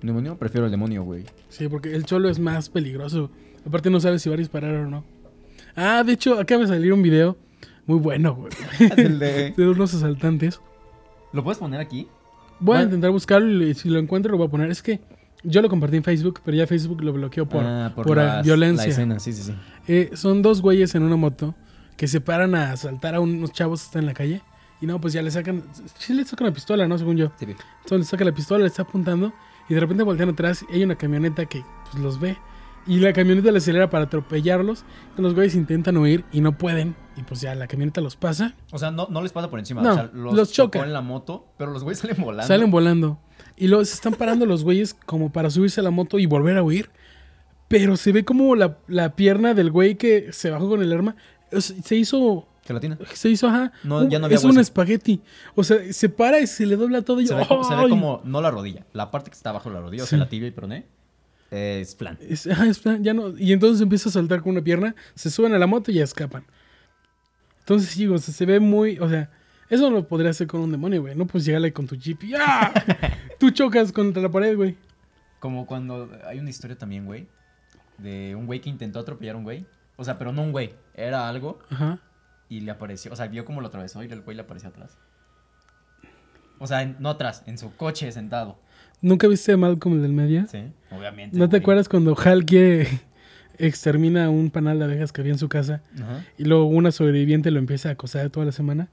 demonio. 0.00 0.36
Prefiero 0.38 0.66
el 0.66 0.70
demonio, 0.70 1.02
güey. 1.02 1.24
Sí, 1.48 1.68
porque 1.68 1.94
el 1.94 2.04
cholo 2.04 2.28
es 2.30 2.38
más 2.38 2.68
peligroso. 2.68 3.30
Aparte 3.66 3.90
no 3.90 4.00
sabes 4.00 4.22
si 4.22 4.28
va 4.28 4.34
a 4.34 4.38
disparar 4.38 4.74
o 4.74 4.86
no. 4.88 5.04
Ah, 5.76 6.02
de 6.04 6.12
hecho, 6.12 6.38
acaba 6.38 6.62
de 6.62 6.68
salir 6.68 6.92
un 6.92 7.02
video 7.02 7.36
muy 7.86 7.98
bueno, 7.98 8.34
güey. 8.34 8.50
El 8.96 9.18
de- 9.18 9.50
De 9.56 9.68
unos 9.68 9.94
asaltantes. 9.94 10.60
¿Lo 11.32 11.44
puedes 11.44 11.58
poner 11.58 11.80
aquí? 11.80 12.08
Voy 12.60 12.78
a 12.78 12.82
intentar 12.82 13.10
buscarlo 13.10 13.64
y 13.64 13.74
si 13.74 13.88
lo 13.88 13.98
encuentro 13.98 14.32
lo 14.32 14.38
voy 14.38 14.48
a 14.48 14.50
poner. 14.50 14.70
Es 14.70 14.82
que 14.82 15.00
yo 15.44 15.62
lo 15.62 15.68
compartí 15.68 15.96
en 15.96 16.02
Facebook, 16.04 16.40
pero 16.44 16.56
ya 16.56 16.66
Facebook 16.66 17.02
lo 17.02 17.12
bloqueó 17.12 17.46
por, 17.48 17.62
Ah, 17.64 17.92
por, 17.94 18.16
las- 18.16 18.44
violencia. 18.44 18.86
La 18.86 18.90
escena, 18.90 19.18
sí, 19.20 19.32
sí, 19.32 19.42
sí. 19.44 19.54
Eh, 19.86 20.10
son 20.14 20.42
dos 20.42 20.60
güeyes 20.60 20.94
en 20.94 21.02
una 21.04 21.16
moto 21.16 21.54
que 21.96 22.08
se 22.08 22.20
paran 22.20 22.54
a 22.54 22.72
asaltar 22.72 23.14
a 23.14 23.20
unos 23.20 23.52
chavos 23.52 23.80
que 23.82 23.86
están 23.86 24.00
en 24.02 24.06
la 24.06 24.14
calle. 24.14 24.42
Y 24.80 24.86
no, 24.86 25.00
pues 25.00 25.12
ya 25.12 25.22
le 25.22 25.30
sacan. 25.30 25.62
Sí, 25.98 26.14
le 26.14 26.24
sacan 26.24 26.46
la 26.48 26.52
pistola, 26.52 26.86
¿no? 26.88 26.96
Según 26.98 27.16
yo. 27.16 27.32
Sí. 27.38 27.46
Entonces 27.46 27.98
le 27.98 28.04
saca 28.04 28.24
la 28.24 28.32
pistola, 28.32 28.60
le 28.62 28.68
está 28.68 28.82
apuntando. 28.82 29.32
Y 29.68 29.74
de 29.74 29.80
repente 29.80 30.02
voltean 30.02 30.30
atrás 30.30 30.64
y 30.70 30.74
hay 30.76 30.84
una 30.84 30.94
camioneta 30.96 31.46
que 31.46 31.62
pues, 31.90 32.02
los 32.02 32.18
ve. 32.20 32.36
Y 32.88 32.98
la 33.00 33.12
camioneta 33.12 33.52
le 33.52 33.58
acelera 33.58 33.90
para 33.90 34.04
atropellarlos. 34.04 34.84
Entonces 35.02 35.22
los 35.22 35.34
güeyes 35.34 35.54
intentan 35.54 35.96
huir 35.98 36.24
y 36.32 36.40
no 36.40 36.56
pueden. 36.56 36.96
Y 37.16 37.22
pues 37.22 37.40
ya 37.40 37.54
la 37.54 37.66
camioneta 37.66 38.00
los 38.00 38.16
pasa. 38.16 38.54
O 38.72 38.78
sea, 38.78 38.90
no, 38.90 39.06
no 39.10 39.22
les 39.22 39.30
pasa 39.30 39.50
por 39.50 39.58
encima. 39.58 39.82
No, 39.82 39.90
o 39.90 39.94
sea, 39.94 40.10
los, 40.12 40.34
los 40.34 40.52
choca. 40.52 40.82
en 40.82 40.92
la 40.92 41.02
moto, 41.02 41.46
pero 41.58 41.70
los 41.70 41.84
güeyes 41.84 41.98
salen 42.00 42.16
volando. 42.20 42.48
Salen 42.48 42.70
volando. 42.70 43.20
Y 43.56 43.68
luego 43.68 43.84
se 43.84 43.94
están 43.94 44.14
parando 44.14 44.46
los 44.46 44.64
güeyes 44.64 44.94
como 44.94 45.30
para 45.30 45.50
subirse 45.50 45.80
a 45.80 45.84
la 45.84 45.90
moto 45.90 46.18
y 46.18 46.26
volver 46.26 46.56
a 46.56 46.62
huir. 46.62 46.90
Pero 47.68 47.96
se 47.96 48.12
ve 48.12 48.24
como 48.24 48.56
la, 48.56 48.78
la 48.86 49.14
pierna 49.14 49.52
del 49.52 49.70
güey 49.70 49.96
que 49.96 50.32
se 50.32 50.50
bajó 50.50 50.68
con 50.68 50.82
el 50.82 50.92
arma. 50.92 51.16
Se 51.60 51.94
hizo 51.94 52.48
Gelatina. 52.68 52.98
Se 53.14 53.30
hizo, 53.30 53.48
ajá. 53.48 53.72
No, 53.82 54.06
ya 54.08 54.18
no 54.18 54.26
había 54.26 54.36
es 54.36 54.44
un 54.44 54.58
espagueti. 54.58 55.22
O 55.54 55.64
sea, 55.64 55.78
se 55.90 56.10
para 56.10 56.38
y 56.38 56.46
se 56.46 56.66
le 56.66 56.76
dobla 56.76 57.00
todo 57.00 57.20
y 57.20 57.26
Se 57.26 57.32
yo, 57.32 57.38
ve, 57.38 57.44
se 57.44 57.74
ve 57.74 57.88
como, 57.88 58.20
no 58.24 58.42
la 58.42 58.50
rodilla, 58.50 58.84
la 58.92 59.10
parte 59.10 59.30
que 59.30 59.36
está 59.36 59.50
abajo 59.50 59.70
de 59.70 59.76
la 59.76 59.80
rodilla, 59.80 60.04
o 60.04 60.06
sea, 60.06 60.18
la 60.18 60.28
tibia 60.28 60.48
y 60.48 60.50
peroné, 60.50 60.86
es 61.50 61.96
flan. 61.96 62.18
Es- 62.20 62.46
ajá, 62.46 62.66
es 62.66 62.78
plan, 62.78 63.02
ya 63.02 63.14
no. 63.14 63.36
Y 63.38 63.52
entonces 63.52 63.80
empieza 63.80 64.08
a 64.08 64.12
saltar 64.12 64.40
con 64.42 64.52
una 64.52 64.62
pierna, 64.62 64.94
se 65.14 65.30
suben 65.30 65.54
a 65.54 65.58
la 65.58 65.66
moto 65.66 65.90
y 65.90 65.94
ya 65.94 66.04
escapan. 66.04 66.44
Entonces, 67.60 67.90
sí, 67.90 68.06
o 68.06 68.16
sea, 68.18 68.32
se 68.34 68.46
ve 68.46 68.60
muy. 68.60 68.98
O 68.98 69.08
sea, 69.08 69.30
eso 69.68 69.90
no 69.90 69.96
lo 69.96 70.08
podría 70.08 70.30
hacer 70.30 70.46
con 70.46 70.60
un 70.60 70.70
demonio, 70.72 71.02
güey. 71.02 71.14
No 71.14 71.26
puedes 71.26 71.44
llegarle 71.44 71.72
con 71.72 71.86
tu 71.86 71.96
jeep 71.96 72.22
y 72.24 72.34
¡ah! 72.34 72.72
Tú 73.38 73.50
chocas 73.50 73.92
contra 73.92 74.22
la 74.22 74.30
pared, 74.30 74.56
güey. 74.56 74.76
Como 75.38 75.66
cuando 75.66 76.10
hay 76.26 76.38
una 76.40 76.50
historia 76.50 76.76
también, 76.76 77.04
güey, 77.06 77.28
de 77.98 78.34
un 78.34 78.46
güey 78.46 78.60
que 78.60 78.70
intentó 78.70 78.98
atropellar 78.98 79.34
a 79.34 79.38
un 79.38 79.44
güey. 79.44 79.66
O 79.96 80.04
sea, 80.04 80.18
pero 80.18 80.32
no 80.32 80.42
un 80.42 80.52
güey, 80.52 80.74
era 80.94 81.28
algo 81.28 81.58
Ajá. 81.70 81.98
y 82.48 82.60
le 82.60 82.70
apareció, 82.70 83.12
o 83.12 83.16
sea, 83.16 83.26
vio 83.26 83.44
cómo 83.44 83.60
lo 83.60 83.66
atravesó 83.68 84.02
y 84.02 84.06
el 84.10 84.20
güey 84.22 84.36
le 84.36 84.42
apareció 84.42 84.68
atrás. 84.68 84.96
O 86.58 86.66
sea, 86.66 86.82
en- 86.82 86.96
no 86.98 87.10
atrás, 87.10 87.42
en 87.46 87.58
su 87.58 87.74
coche 87.76 88.10
sentado. 88.12 88.58
¿Nunca 89.00 89.28
viste 89.28 89.52
a 89.52 89.56
Malcolm 89.56 89.96
el 89.96 90.02
del 90.02 90.12
medio? 90.12 90.46
Sí, 90.50 90.58
obviamente. 90.90 91.36
¿No 91.36 91.48
te 91.48 91.58
acuerdas 91.58 91.88
cuando 91.88 92.16
Hal 92.18 92.44
quiere 92.44 92.88
extermina 93.58 94.30
un 94.30 94.50
panal 94.50 94.78
de 94.78 94.84
abejas 94.86 95.12
que 95.12 95.20
había 95.20 95.32
en 95.32 95.38
su 95.38 95.48
casa? 95.48 95.82
Ajá. 95.94 96.24
Y 96.36 96.44
luego 96.44 96.66
una 96.66 96.90
sobreviviente 96.90 97.50
lo 97.50 97.58
empieza 97.58 97.90
a 97.90 97.92
acosar 97.92 98.30
toda 98.30 98.46
la 98.46 98.52
semana. 98.52 98.88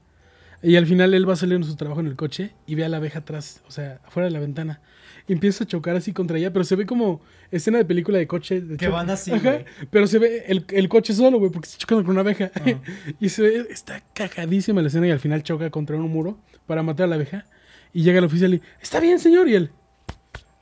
Y 0.62 0.76
al 0.76 0.86
final 0.86 1.12
él 1.14 1.28
va 1.28 1.36
saliendo 1.36 1.66
de 1.66 1.70
su 1.70 1.76
trabajo 1.76 2.00
en 2.00 2.06
el 2.06 2.16
coche 2.16 2.52
y 2.66 2.74
ve 2.74 2.84
a 2.84 2.88
la 2.88 2.96
abeja 2.96 3.20
atrás, 3.20 3.62
o 3.68 3.70
sea, 3.70 4.00
afuera 4.04 4.26
de 4.26 4.32
la 4.32 4.40
ventana. 4.40 4.80
Y 5.28 5.32
empieza 5.32 5.64
a 5.64 5.66
chocar 5.66 5.96
así 5.96 6.12
contra 6.12 6.38
ella, 6.38 6.52
pero 6.52 6.64
se 6.64 6.76
ve 6.76 6.86
como 6.86 7.20
escena 7.50 7.78
de 7.78 7.84
película 7.84 8.18
de 8.18 8.26
coche. 8.26 8.60
De 8.60 8.76
Que 8.76 8.88
van 8.88 9.10
así, 9.10 9.32
Ajá, 9.32 9.50
güey. 9.50 9.64
Pero 9.90 10.06
se 10.06 10.18
ve 10.18 10.44
el, 10.46 10.64
el 10.68 10.88
coche 10.88 11.12
solo, 11.12 11.38
güey, 11.38 11.50
porque 11.50 11.66
está 11.66 11.78
chocando 11.78 12.04
con 12.04 12.12
una 12.12 12.20
abeja. 12.20 12.50
Y 13.20 13.28
se 13.28 13.42
ve, 13.42 13.66
está 13.70 14.02
cajadísima 14.14 14.80
la 14.82 14.88
escena 14.88 15.08
y 15.08 15.10
al 15.10 15.20
final 15.20 15.42
choca 15.42 15.68
contra 15.70 15.96
un 15.96 16.10
muro 16.10 16.38
para 16.66 16.82
matar 16.82 17.04
a 17.04 17.08
la 17.08 17.16
abeja. 17.16 17.44
Y 17.92 18.02
llega 18.02 18.18
el 18.18 18.24
oficial 18.24 18.54
y, 18.54 18.62
está 18.80 19.00
bien, 19.00 19.18
señor. 19.18 19.48
Y 19.48 19.54
él, 19.54 19.70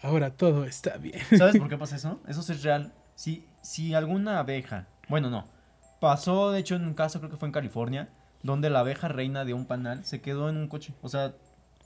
ahora 0.05 0.31
todo 0.31 0.65
está 0.65 0.97
bien. 0.99 1.21
¿Sabes 1.37 1.57
por 1.59 1.69
qué 1.69 1.77
pasa 1.79 1.97
eso? 1.97 2.21
Eso 2.29 2.43
sí 2.43 2.53
es 2.53 2.63
real. 2.63 2.93
Si, 3.15 3.47
si 3.63 3.95
alguna 3.95 4.39
abeja, 4.39 4.89
bueno, 5.09 5.31
no, 5.31 5.49
pasó 6.01 6.53
de 6.53 6.61
hecho 6.61 6.77
en 6.77 6.85
un 6.85 6.95
caso, 6.95 7.19
creo 7.19 7.31
que 7.31 7.37
fue 7.37 7.49
en 7.49 7.53
California, 7.53 8.09
donde 8.43 8.71
la 8.71 8.81
abeja 8.81 9.09
reina 9.09 9.45
de 9.45 9.55
un 9.55 9.67
panal 9.67 10.05
se 10.05 10.21
quedó 10.21 10.49
en 10.49 10.57
un 10.57 10.69
coche. 10.69 10.95
O 11.03 11.09
sea, 11.09 11.35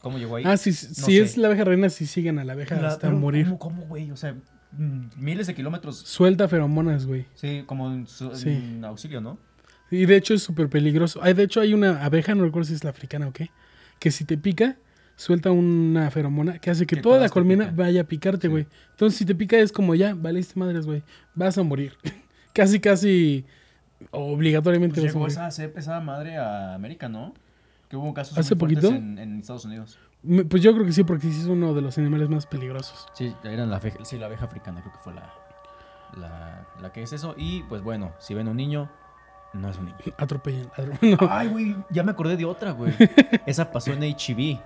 ¿cómo 0.02 0.18
llegó 0.18 0.36
ahí? 0.36 0.44
Ah, 0.46 0.56
sí, 0.56 0.70
No 0.70 0.76
si 0.76 0.94
sé. 0.94 1.20
es 1.20 1.36
la 1.36 1.48
abeja 1.48 1.64
reina, 1.64 1.88
si 1.88 2.06
siguen 2.06 2.38
a 2.38 2.44
la 2.44 2.54
abeja 2.54 2.80
La- 2.80 2.88
hasta 2.88 3.10
morir. 3.10 3.44
¿Cómo, 3.46 3.58
cómo, 3.58 3.82
güey? 3.86 4.10
O 4.10 4.16
sea, 4.16 4.34
mm, 4.72 5.08
miles 5.16 5.46
de 5.46 5.54
kilómetros. 5.54 5.98
Suelta 5.98 6.48
feromonas, 6.48 7.06
güey. 7.06 7.26
Sí, 7.34 7.62
como 7.66 7.92
en, 7.92 8.06
su- 8.06 8.34
Sí. 8.34 8.50
en 8.50 8.84
auxilio, 8.84 9.20
¿no? 9.20 9.38
Y 9.90 10.04
de 10.06 10.16
hecho 10.16 10.34
es 10.34 10.42
súper 10.42 10.68
peligroso. 10.68 11.20
Ay, 11.22 11.32
de 11.34 11.44
hecho 11.44 11.60
hay 11.60 11.72
una 11.72 12.04
abeja, 12.04 12.34
no 12.34 12.42
recuerdo 12.44 12.66
si 12.68 12.74
es 12.74 12.84
la 12.84 12.90
africana 12.90 13.28
o 13.28 13.32
qué, 13.32 13.50
que 13.98 14.10
si 14.10 14.24
te 14.24 14.36
pica, 14.36 14.76
suelta 15.18 15.50
una 15.50 16.10
feromona 16.10 16.58
que 16.60 16.70
hace 16.70 16.86
que, 16.86 16.96
Que 16.96 17.02
toda 17.02 17.18
la 17.18 17.28
colmena 17.28 17.72
vaya 17.74 18.00
a 18.02 18.04
picarte, 18.04 18.42
Sí. 18.42 18.48
güey. 18.48 18.66
Entonces 18.92 19.18
si 19.18 19.24
te 19.26 19.34
pica 19.34 19.56
es 19.58 19.72
como 19.72 19.94
ya, 19.94 20.14
valiste 20.14 20.58
madres, 20.58 20.86
güey. 20.86 21.02
Vas 21.34 21.58
a 21.58 21.62
morir. 21.62 21.92
casi, 22.54 22.78
casi 22.80 23.44
obligatoriamente 24.12 24.94
Pues 25.00 25.04
vas 25.04 25.10
a 25.10 25.12
llegó 25.12 25.18
morir. 25.20 25.38
esa, 25.72 25.78
esa 25.78 26.00
madre 26.00 26.36
a 26.38 26.74
América, 26.74 27.08
¿no? 27.08 27.34
Que 27.88 27.96
hubo 27.96 28.12
casos 28.14 28.38
¿Hace 28.38 28.54
muy 28.54 28.60
poquito? 28.60 28.88
En, 28.88 29.18
en 29.18 29.40
Estados 29.40 29.64
Unidos. 29.64 29.98
Me- 30.22 30.44
Pues 30.44 30.62
yo 30.62 30.72
creo 30.74 30.84
que 30.86 30.92
sí, 30.92 31.04
porque 31.04 31.30
sí 31.30 31.40
es 31.40 31.46
uno 31.46 31.74
de 31.74 31.80
los 31.82 31.96
animales 31.98 32.28
más 32.28 32.46
peligrosos. 32.46 33.06
Sí, 33.14 33.34
eran 33.44 33.70
la, 33.70 33.76
abeja- 33.80 34.04
sí, 34.04 34.18
la 34.18 34.26
abeja 34.26 34.44
africana, 34.44 34.80
creo 34.82 34.92
que 34.92 34.98
fue 35.00 35.14
la, 35.14 35.32
la, 36.16 36.66
la 36.80 36.92
que 36.92 37.02
es 37.02 37.12
eso. 37.12 37.34
Y 37.36 37.62
pues 37.64 37.82
bueno, 37.82 38.12
si 38.18 38.34
ven 38.34 38.46
un 38.48 38.56
niño, 38.56 38.90
no 39.54 39.70
es 39.70 39.78
un 39.78 39.86
niño. 39.86 39.96
Atropellan. 40.18 40.68
atro- 40.76 40.98
no. 41.20 41.28
Ay, 41.30 41.48
güey, 41.48 41.76
ya 41.90 42.02
me 42.02 42.10
acordé 42.12 42.36
de 42.36 42.44
otra, 42.44 42.72
güey. 42.72 42.92
Esa 43.46 43.70
pasó 43.72 43.92
en 43.92 44.00
HB. 44.02 44.58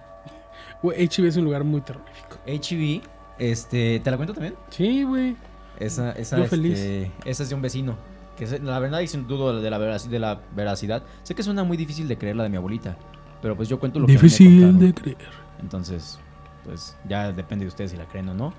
Güey, 0.82 1.06
HB 1.08 1.26
es 1.26 1.36
un 1.36 1.44
lugar 1.44 1.64
muy 1.64 1.80
terrorífico. 1.80 2.38
HB, 2.46 3.02
este, 3.38 4.00
¿te 4.00 4.10
la 4.10 4.16
cuento 4.16 4.34
también? 4.34 4.54
Sí, 4.70 5.04
güey. 5.04 5.36
Esa, 5.78 6.12
esa, 6.12 6.36
Yo 6.38 6.44
este, 6.44 6.56
feliz. 6.56 7.10
esa 7.24 7.42
es 7.42 7.48
de 7.48 7.54
un 7.54 7.62
vecino. 7.62 7.96
Que 8.36 8.46
se- 8.46 8.58
la 8.58 8.78
verdad, 8.78 9.00
y 9.00 9.06
sin 9.06 9.26
dudo 9.26 9.60
de 9.60 9.70
la, 9.70 9.78
verac- 9.78 10.08
de 10.08 10.18
la 10.18 10.40
veracidad. 10.56 11.02
Sé 11.22 11.34
que 11.34 11.42
suena 11.42 11.64
muy 11.64 11.76
difícil 11.76 12.08
de 12.08 12.16
creer 12.18 12.36
la 12.36 12.42
de 12.44 12.48
mi 12.48 12.56
abuelita. 12.56 12.96
Pero 13.40 13.56
pues 13.56 13.68
yo 13.68 13.78
cuento 13.78 13.98
lo 13.98 14.06
que 14.06 14.12
me 14.14 14.18
Difícil 14.20 14.78
de 14.78 14.94
creer. 14.94 15.16
Entonces, 15.60 16.18
pues 16.64 16.96
ya 17.08 17.32
depende 17.32 17.64
de 17.64 17.68
ustedes 17.68 17.90
si 17.92 17.96
la 17.96 18.06
creen 18.06 18.28
o 18.28 18.34
no. 18.34 18.52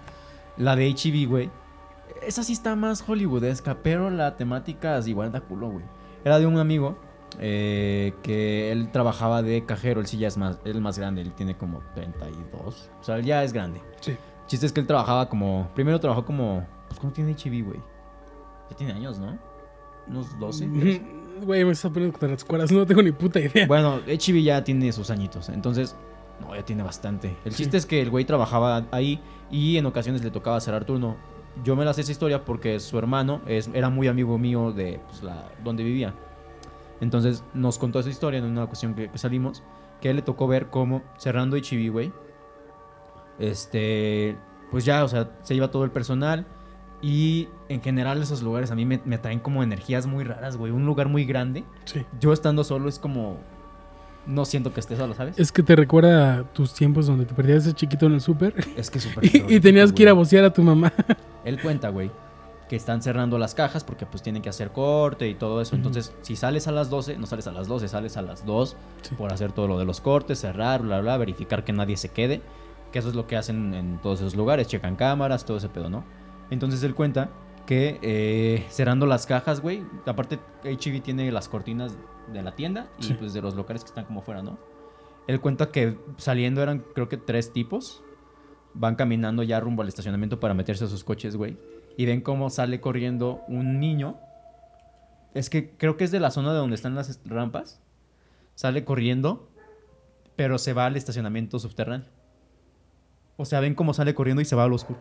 La 0.58 0.76
de 0.76 0.88
HB, 0.94 1.28
güey. 1.28 1.50
Esa 2.26 2.44
sí 2.44 2.54
está 2.54 2.76
más 2.76 3.02
hollywoodesca, 3.02 3.78
pero 3.82 4.10
la 4.10 4.36
temática 4.38 4.98
es 4.98 5.08
igual 5.08 5.32
da 5.32 5.42
culo, 5.42 5.70
güey. 5.70 5.86
Era 6.24 6.40
de 6.40 6.46
un 6.46 6.58
amigo 6.58 6.98
eh, 7.40 8.14
que 8.24 8.72
él 8.72 8.90
trabajaba 8.92 9.42
de 9.42 9.66
cajero. 9.66 10.02
Él 10.02 10.08
sí 10.08 10.18
ya 10.18 10.28
es 10.28 10.38
más, 10.38 10.60
él 10.66 10.82
más 10.82 10.98
grande, 11.00 11.22
él 11.22 11.34
tiene 11.34 11.56
como 11.58 11.82
32. 11.96 12.90
O 13.00 13.04
sea, 13.04 13.18
él 13.18 13.26
ya 13.26 13.44
es 13.44 13.54
grande. 13.54 13.82
Sí. 14.02 14.12
El 14.12 14.48
chiste 14.48 14.66
es 14.66 14.72
que 14.74 14.82
él 14.82 14.88
trabajaba 14.88 15.30
como. 15.30 15.70
Primero 15.76 16.00
trabajó 16.00 16.26
como. 16.26 16.66
Pues, 16.88 17.00
¿cómo 17.00 17.12
tiene 17.14 17.34
HB, 17.34 17.64
güey? 17.66 17.80
Ya 18.70 18.76
tiene 18.78 18.94
años, 18.94 19.20
¿no? 19.20 19.38
unos 20.08 20.38
12. 20.38 20.70
¿crees? 20.80 21.02
Mm, 21.02 21.46
Güey, 21.46 21.66
me 21.66 21.72
está 21.72 21.90
poniendo 21.90 22.12
contra 22.14 22.30
las 22.30 22.44
cuerdas. 22.44 22.72
No 22.72 22.86
tengo 22.86 23.02
ni 23.02 23.12
puta 23.12 23.40
idea. 23.40 23.66
Bueno, 23.68 24.02
HB 24.06 24.44
ya 24.44 24.64
tiene 24.64 24.92
sus 24.92 25.10
añitos, 25.10 25.50
entonces, 25.50 25.96
no, 26.42 26.54
ya 26.56 26.64
tiene 26.64 26.84
bastante. 26.84 27.36
El 27.46 27.54
Sí. 27.54 27.64
chiste 27.64 27.78
es 27.78 27.86
que 27.86 28.02
el 28.02 28.10
güey 28.10 28.26
trabajaba 28.26 28.86
ahí 28.92 29.20
y 29.50 29.78
en 29.78 29.86
ocasiones 29.86 30.24
le 30.24 30.30
tocaba 30.30 30.60
cerrar 30.60 30.86
turno. 30.86 31.16
Yo 31.64 31.76
me 31.76 31.86
la 31.86 31.94
sé 31.94 32.02
esa 32.02 32.12
historia 32.12 32.44
porque 32.46 32.80
su 32.80 32.98
hermano 33.00 33.42
es, 33.48 33.70
era 33.74 33.90
muy 33.90 34.08
amigo 34.08 34.38
mío 34.38 34.72
de 34.74 35.00
pues, 35.08 35.24
la, 35.24 35.52
donde 35.64 35.84
vivía. 35.84 36.14
Entonces 37.02 37.44
nos 37.54 37.78
contó 37.78 38.00
esa 38.00 38.10
historia 38.10 38.40
en 38.40 38.46
una 38.46 38.64
ocasión 38.64 38.94
que, 38.96 39.10
que 39.10 39.18
salimos, 39.18 39.64
que 40.02 40.08
a 40.08 40.12
él 40.12 40.18
le 40.18 40.24
tocó 40.24 40.48
ver 40.48 40.68
cómo 40.68 41.02
cerrando 41.18 41.58
HB, 41.58 41.92
güey, 41.92 42.12
este, 43.40 44.36
pues 44.72 44.86
ya, 44.86 45.04
o 45.04 45.08
sea, 45.08 45.30
se 45.44 45.56
iba 45.56 45.70
todo 45.72 45.84
el 45.86 45.92
personal. 45.92 46.46
Y 47.02 47.50
en 47.68 47.82
general 47.82 48.22
esos 48.22 48.42
lugares 48.42 48.72
a 48.72 48.76
mí 48.76 48.86
me, 48.86 49.02
me 49.04 49.16
atraen 49.18 49.40
como 49.40 49.62
energías 49.62 50.06
muy 50.08 50.24
raras, 50.24 50.56
güey. 50.56 50.72
Un 50.72 50.86
lugar 50.86 51.10
muy 51.10 51.26
grande 51.26 51.66
Sí. 51.84 52.06
yo 52.20 52.32
estando 52.32 52.64
solo 52.64 52.88
es 52.88 52.98
como. 53.00 53.38
No 54.26 54.46
siento 54.46 54.74
que 54.74 54.80
esté 54.80 54.96
solo, 54.96 55.14
¿sabes? 55.16 55.38
Es 55.38 55.52
que 55.52 55.64
te 55.64 55.76
recuerda 55.76 56.38
a 56.40 56.44
tus 56.54 56.74
tiempos 56.74 57.06
donde 57.08 57.26
te 57.26 57.34
perdías 57.34 57.66
de 57.66 57.74
chiquito 57.74 58.06
en 58.06 58.14
el 58.14 58.22
súper 58.22 58.54
Es 58.78 58.90
que 58.90 59.00
súper. 59.02 59.26
y, 59.26 59.56
y 59.56 59.60
tenías 59.60 59.92
que 59.92 60.04
ir 60.04 60.08
a 60.10 60.14
vocear 60.14 60.46
a 60.46 60.54
tu 60.54 60.64
mamá. 60.64 60.94
Él 61.44 61.62
cuenta, 61.62 61.90
güey, 61.90 62.10
que 62.70 62.76
están 62.76 63.02
cerrando 63.02 63.38
las 63.38 63.54
cajas 63.56 63.84
porque 63.84 64.06
pues 64.06 64.24
tienen 64.24 64.42
que 64.42 64.50
hacer 64.50 64.72
corte 64.72 65.28
y 65.28 65.36
todo 65.36 65.62
eso. 65.62 65.76
Entonces, 65.76 66.14
si 66.22 66.36
sales 66.36 66.68
a 66.68 66.72
las 66.72 66.90
12, 66.90 67.18
no 67.18 67.26
sales 67.28 67.46
a 67.48 67.52
las 67.52 67.68
12, 67.68 67.88
sales 67.88 68.18
a 68.18 68.22
las 68.22 68.46
2 68.46 68.76
Sí. 69.02 69.16
por 69.16 69.32
hacer 69.34 69.52
todo 69.52 69.68
lo 69.68 69.78
de 69.78 69.86
los 69.86 70.02
cortes, 70.02 70.40
cerrar, 70.40 70.82
bla, 70.82 71.02
bla, 71.02 71.18
verificar 71.18 71.64
que 71.64 71.74
nadie 71.74 71.98
se 71.98 72.10
quede. 72.10 72.42
Que 72.92 73.00
eso 73.00 73.10
es 73.10 73.16
lo 73.16 73.28
que 73.28 73.36
hacen 73.38 73.74
en 73.74 74.00
todos 74.02 74.20
esos 74.20 74.36
lugares. 74.36 74.68
Checan 74.68 74.96
cámaras, 74.96 75.46
todo 75.46 75.58
ese 75.58 75.68
pedo, 75.70 75.90
¿no? 75.90 76.04
Entonces 76.52 76.84
él 76.84 76.94
cuenta 76.96 77.30
que 77.66 77.98
eh, 78.02 78.66
cerrando 78.70 79.06
las 79.06 79.26
cajas, 79.26 79.62
güey. 79.62 79.84
Aparte, 80.06 80.40
HB 80.64 81.02
tiene 81.02 81.32
las 81.32 81.50
cortinas 81.50 81.98
de 82.32 82.42
la 82.44 82.52
tienda 82.56 82.88
y 83.00 83.04
Sí. 83.04 83.14
pues 83.16 83.34
de 83.34 83.42
los 83.42 83.56
locales 83.56 83.84
que 83.84 83.88
están 83.90 84.06
como 84.06 84.22
fuera, 84.22 84.42
¿no? 84.44 84.58
Él 85.28 85.40
cuenta 85.42 85.72
que 85.72 85.98
saliendo 86.18 86.62
eran 86.62 86.84
creo 86.94 87.10
que 87.10 87.18
tres 87.18 87.52
tipos. 87.54 88.02
Van 88.76 88.96
caminando 88.96 89.44
ya 89.44 89.60
rumbo 89.60 89.82
al 89.84 89.88
estacionamiento 89.88 90.40
para 90.40 90.54
meterse 90.56 90.86
a 90.86 90.88
sus 90.88 91.04
coches, 91.04 91.36
güey. 91.36 91.58
Y 91.98 92.06
ven 92.06 92.22
cómo 92.22 92.50
sale 92.50 92.82
corriendo 92.82 93.42
un 93.48 93.80
niño. 93.80 94.18
Es 95.34 95.50
que 95.50 95.72
creo 95.78 95.98
que 95.98 96.04
es 96.04 96.12
de 96.12 96.20
la 96.20 96.32
zona 96.32 96.52
de 96.52 96.60
donde 96.60 96.76
están 96.76 96.96
las 96.96 97.20
rampas. 97.26 97.82
Sale 98.56 98.86
corriendo, 98.86 99.50
pero 100.36 100.58
se 100.58 100.74
va 100.74 100.86
al 100.86 100.96
estacionamiento 100.96 101.60
subterráneo. 101.60 102.08
O 103.38 103.46
sea, 103.46 103.60
ven 103.60 103.76
cómo 103.76 103.94
sale 103.94 104.14
corriendo 104.14 104.42
y 104.42 104.46
se 104.46 104.56
va 104.56 104.64
al 104.64 104.74
oscuro. 104.74 105.00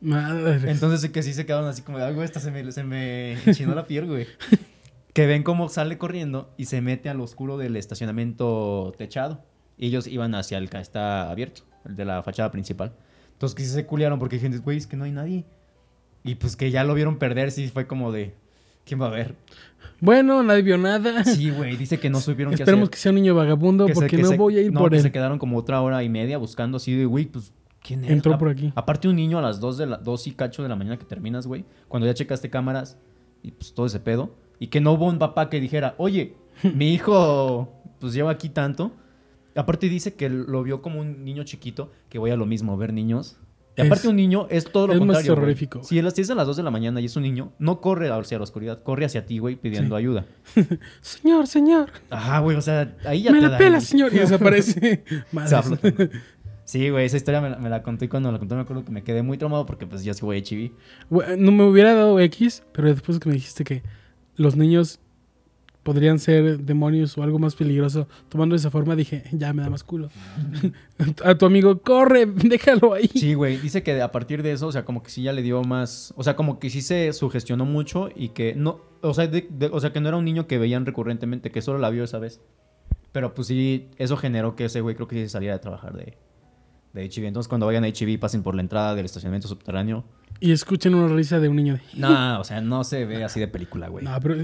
Madre. 0.00 0.70
Entonces 0.70 1.00
sí 1.02 1.10
que 1.10 1.22
sí 1.22 1.34
se 1.34 1.44
quedaron 1.46 1.68
así 1.68 1.82
como 1.82 1.98
de, 1.98 2.04
"Ay, 2.04 2.14
güey, 2.14 2.24
esta 2.24 2.40
se 2.40 2.50
me, 2.50 2.70
se 2.72 2.84
me 2.84 3.32
enchinó 3.44 3.74
la 3.74 3.86
piel, 3.86 4.06
güey. 4.06 4.26
que 5.12 5.26
ven 5.26 5.42
cómo 5.42 5.68
sale 5.68 5.98
corriendo 5.98 6.54
y 6.56 6.66
se 6.66 6.80
mete 6.80 7.08
al 7.08 7.20
oscuro 7.20 7.58
del 7.58 7.76
estacionamiento 7.76 8.92
techado. 8.96 9.44
Y 9.76 9.86
ellos 9.88 10.06
iban 10.06 10.34
hacia 10.34 10.58
el 10.58 10.70
que 10.70 10.78
está 10.78 11.30
abierto, 11.30 11.62
el 11.84 11.96
de 11.96 12.04
la 12.04 12.22
fachada 12.22 12.50
principal. 12.50 12.92
Entonces 13.32 13.54
que 13.56 13.64
sí 13.64 13.70
se 13.70 13.86
culiaron 13.86 14.18
porque 14.18 14.36
dijeron, 14.36 14.60
güey, 14.62 14.78
es 14.78 14.86
que 14.86 14.96
no 14.96 15.04
hay 15.04 15.12
nadie. 15.12 15.44
Y 16.24 16.34
pues 16.36 16.56
que 16.56 16.70
ya 16.70 16.84
lo 16.84 16.94
vieron 16.94 17.16
perder, 17.18 17.50
sí 17.50 17.68
fue 17.68 17.86
como 17.86 18.12
de, 18.12 18.34
¿quién 18.84 19.00
va 19.00 19.06
a 19.06 19.10
ver? 19.10 19.34
Bueno, 20.00 20.42
nadie 20.42 20.62
vio 20.62 20.78
nada. 20.78 21.24
Sí, 21.24 21.50
güey, 21.50 21.76
dice 21.76 21.98
que 21.98 22.10
no 22.10 22.20
supieron 22.20 22.54
qué 22.54 22.62
Esperemos 22.62 22.84
hacer. 22.84 22.90
que 22.92 22.98
sea 22.98 23.10
un 23.10 23.16
niño 23.16 23.34
vagabundo 23.34 23.86
Que 23.86 23.94
se- 23.94 24.00
porque 24.00 24.16
que 24.16 24.22
no 24.22 24.28
se- 24.28 24.36
voy 24.36 24.56
a 24.58 24.62
ir 24.62 24.72
no, 24.72 24.80
por 24.80 24.90
que 24.90 24.96
él. 24.96 25.02
se 25.02 25.12
quedaron 25.12 25.38
como 25.38 25.56
otra 25.58 25.80
hora 25.80 26.02
y 26.02 26.08
media 26.08 26.38
buscando 26.38 26.76
así 26.76 26.94
de, 26.94 27.04
güey, 27.06 27.26
pues, 27.26 27.52
¿quién 27.82 28.04
es? 28.04 28.10
Entró 28.10 28.34
A- 28.34 28.38
por 28.38 28.48
aquí. 28.50 28.72
Aparte 28.74 29.08
un 29.08 29.16
niño 29.16 29.38
a 29.38 29.42
las 29.42 29.60
2 29.60 29.78
de 29.78 29.86
la 29.86 29.96
2 29.98 30.26
y 30.26 30.32
cacho 30.32 30.62
de 30.62 30.68
la 30.68 30.76
mañana 30.76 30.98
que 30.98 31.04
terminas, 31.04 31.46
güey, 31.46 31.64
cuando 31.88 32.06
ya 32.06 32.14
checaste 32.14 32.50
cámaras 32.50 32.98
y 33.42 33.52
pues 33.52 33.72
todo 33.74 33.86
ese 33.86 34.00
pedo, 34.00 34.34
y 34.58 34.66
que 34.68 34.80
no 34.80 34.92
hubo 34.92 35.06
un 35.06 35.18
papá 35.18 35.48
que 35.48 35.60
dijera, 35.60 35.94
oye, 35.98 36.34
mi 36.74 36.92
hijo 36.94 37.72
pues 37.98 38.12
lleva 38.14 38.30
aquí 38.30 38.48
tanto. 38.50 38.92
Aparte 39.56 39.88
dice 39.88 40.14
que 40.14 40.28
lo 40.30 40.62
vio 40.62 40.80
como 40.80 41.00
un 41.00 41.24
niño 41.24 41.42
chiquito, 41.44 41.90
que 42.08 42.18
voy 42.18 42.30
a 42.30 42.36
lo 42.36 42.46
mismo, 42.46 42.76
ver 42.76 42.92
niños. 42.92 43.36
Y 43.82 43.86
aparte 43.86 44.04
Es- 44.04 44.10
un 44.10 44.16
niño 44.16 44.46
es 44.50 44.64
todo 44.70 44.86
lo 44.88 44.92
es 44.94 44.98
más 45.00 45.06
contrario. 45.06 45.32
güey. 45.32 45.36
terrorífico. 45.40 45.82
Si 45.84 45.98
es 45.98 46.14
si 46.14 46.22
es 46.22 46.30
a 46.30 46.34
las 46.34 46.46
2 46.46 46.56
de 46.56 46.62
la 46.62 46.70
mañana 46.70 47.00
y 47.00 47.04
es 47.06 47.16
un 47.16 47.22
niño, 47.22 47.52
no 47.58 47.80
corre 47.80 48.10
hacia 48.10 48.38
la 48.38 48.44
oscuridad, 48.44 48.82
corre 48.82 49.04
hacia 49.04 49.26
ti, 49.26 49.38
güey, 49.38 49.56
pidiendo 49.56 49.96
Sí. 49.96 50.00
ayuda. 50.00 50.26
Señor, 51.00 51.46
señor. 51.46 51.90
Ajá, 52.10 52.38
güey, 52.40 52.56
o 52.56 52.60
sea, 52.62 52.96
ahí 53.04 53.22
ya 53.22 53.30
Me 53.32 53.38
te 53.38 53.44
la 53.44 53.50
da 53.50 53.58
pela, 53.58 53.76
el- 53.78 53.82
señor. 53.82 54.12
Y 54.14 54.18
desaparece. 54.20 55.04
Flotando. 55.30 55.78
Sí, 56.64 56.88
güey, 56.88 57.04
esa 57.06 57.16
historia 57.16 57.40
me 57.40 57.50
la, 57.50 57.56
me 57.58 57.68
la 57.68 57.82
conté 57.82 58.04
y 58.04 58.08
cuando 58.08 58.30
la 58.30 58.38
conté 58.38 58.54
me 58.54 58.60
acuerdo 58.60 58.84
que 58.84 58.92
me 58.92 59.02
quedé 59.02 59.22
muy 59.22 59.36
traumado 59.38 59.66
porque 59.66 59.86
pues 59.86 60.04
ya 60.04 60.12
voy 60.20 60.36
a 60.36 60.40
HB. 60.40 60.70
Güey, 61.10 61.36
No 61.36 61.50
me 61.50 61.64
hubiera 61.64 61.94
dado 61.94 62.20
X, 62.20 62.62
pero 62.72 62.86
después 62.88 63.18
que 63.18 63.28
me 63.28 63.34
dijiste 63.34 63.64
que 63.64 63.82
los 64.36 64.54
niños 64.56 65.00
podrían 65.82 66.18
ser 66.18 66.58
demonios 66.60 67.16
o 67.16 67.22
algo 67.22 67.38
más 67.38 67.54
peligroso 67.54 68.06
tomando 68.28 68.54
esa 68.54 68.70
forma, 68.70 68.94
dije, 68.96 69.24
ya 69.32 69.52
me 69.52 69.62
da 69.62 69.70
más 69.70 69.82
culo. 69.82 70.10
a 71.24 71.34
tu 71.36 71.46
amigo, 71.46 71.80
corre, 71.80 72.26
déjalo 72.34 72.92
ahí. 72.94 73.08
Sí, 73.08 73.34
güey, 73.34 73.56
dice 73.56 73.82
que 73.82 74.00
a 74.00 74.12
partir 74.12 74.42
de 74.42 74.52
eso, 74.52 74.66
o 74.66 74.72
sea, 74.72 74.84
como 74.84 75.02
que 75.02 75.10
sí 75.10 75.22
ya 75.22 75.32
le 75.32 75.42
dio 75.42 75.62
más, 75.62 76.12
o 76.16 76.22
sea, 76.22 76.36
como 76.36 76.58
que 76.58 76.70
sí 76.70 76.82
se 76.82 77.12
sugestionó 77.12 77.64
mucho 77.64 78.08
y 78.14 78.28
que 78.30 78.54
no, 78.54 78.80
o 79.00 79.14
sea, 79.14 79.26
de- 79.26 79.48
de- 79.50 79.66
o 79.72 79.80
sea, 79.80 79.92
que 79.92 80.00
no 80.00 80.08
era 80.08 80.16
un 80.18 80.24
niño 80.24 80.46
que 80.46 80.58
veían 80.58 80.84
recurrentemente, 80.86 81.50
que 81.50 81.62
solo 81.62 81.78
la 81.78 81.90
vio 81.90 82.04
esa 82.04 82.18
vez. 82.18 82.40
Pero 83.12 83.34
pues 83.34 83.48
sí, 83.48 83.88
eso 83.96 84.16
generó 84.16 84.54
que 84.54 84.66
ese 84.66 84.80
güey 84.82 84.94
creo 84.94 85.08
que 85.08 85.16
sí 85.24 85.28
saliera 85.28 85.54
de 85.54 85.60
trabajar 85.60 85.94
de, 85.94 86.16
de 86.92 87.08
HB. 87.08 87.24
Entonces 87.26 87.48
cuando 87.48 87.66
vayan 87.66 87.82
a 87.84 87.88
HB 87.88 88.20
pasen 88.20 88.42
por 88.44 88.54
la 88.54 88.60
entrada 88.60 88.94
del 88.94 89.04
estacionamiento 89.04 89.48
subterráneo. 89.48 90.04
Y 90.38 90.52
escuchen 90.52 90.94
una 90.94 91.12
risa 91.12 91.40
de 91.40 91.48
un 91.48 91.56
niño. 91.56 91.74
de, 91.74 91.80
No, 91.96 92.38
o 92.40 92.44
sea, 92.44 92.60
no 92.60 92.84
se 92.84 93.04
ve 93.06 93.24
así 93.24 93.40
de 93.40 93.48
película, 93.48 93.88
güey. 93.88 94.04
No, 94.04 94.16
pero 94.20 94.36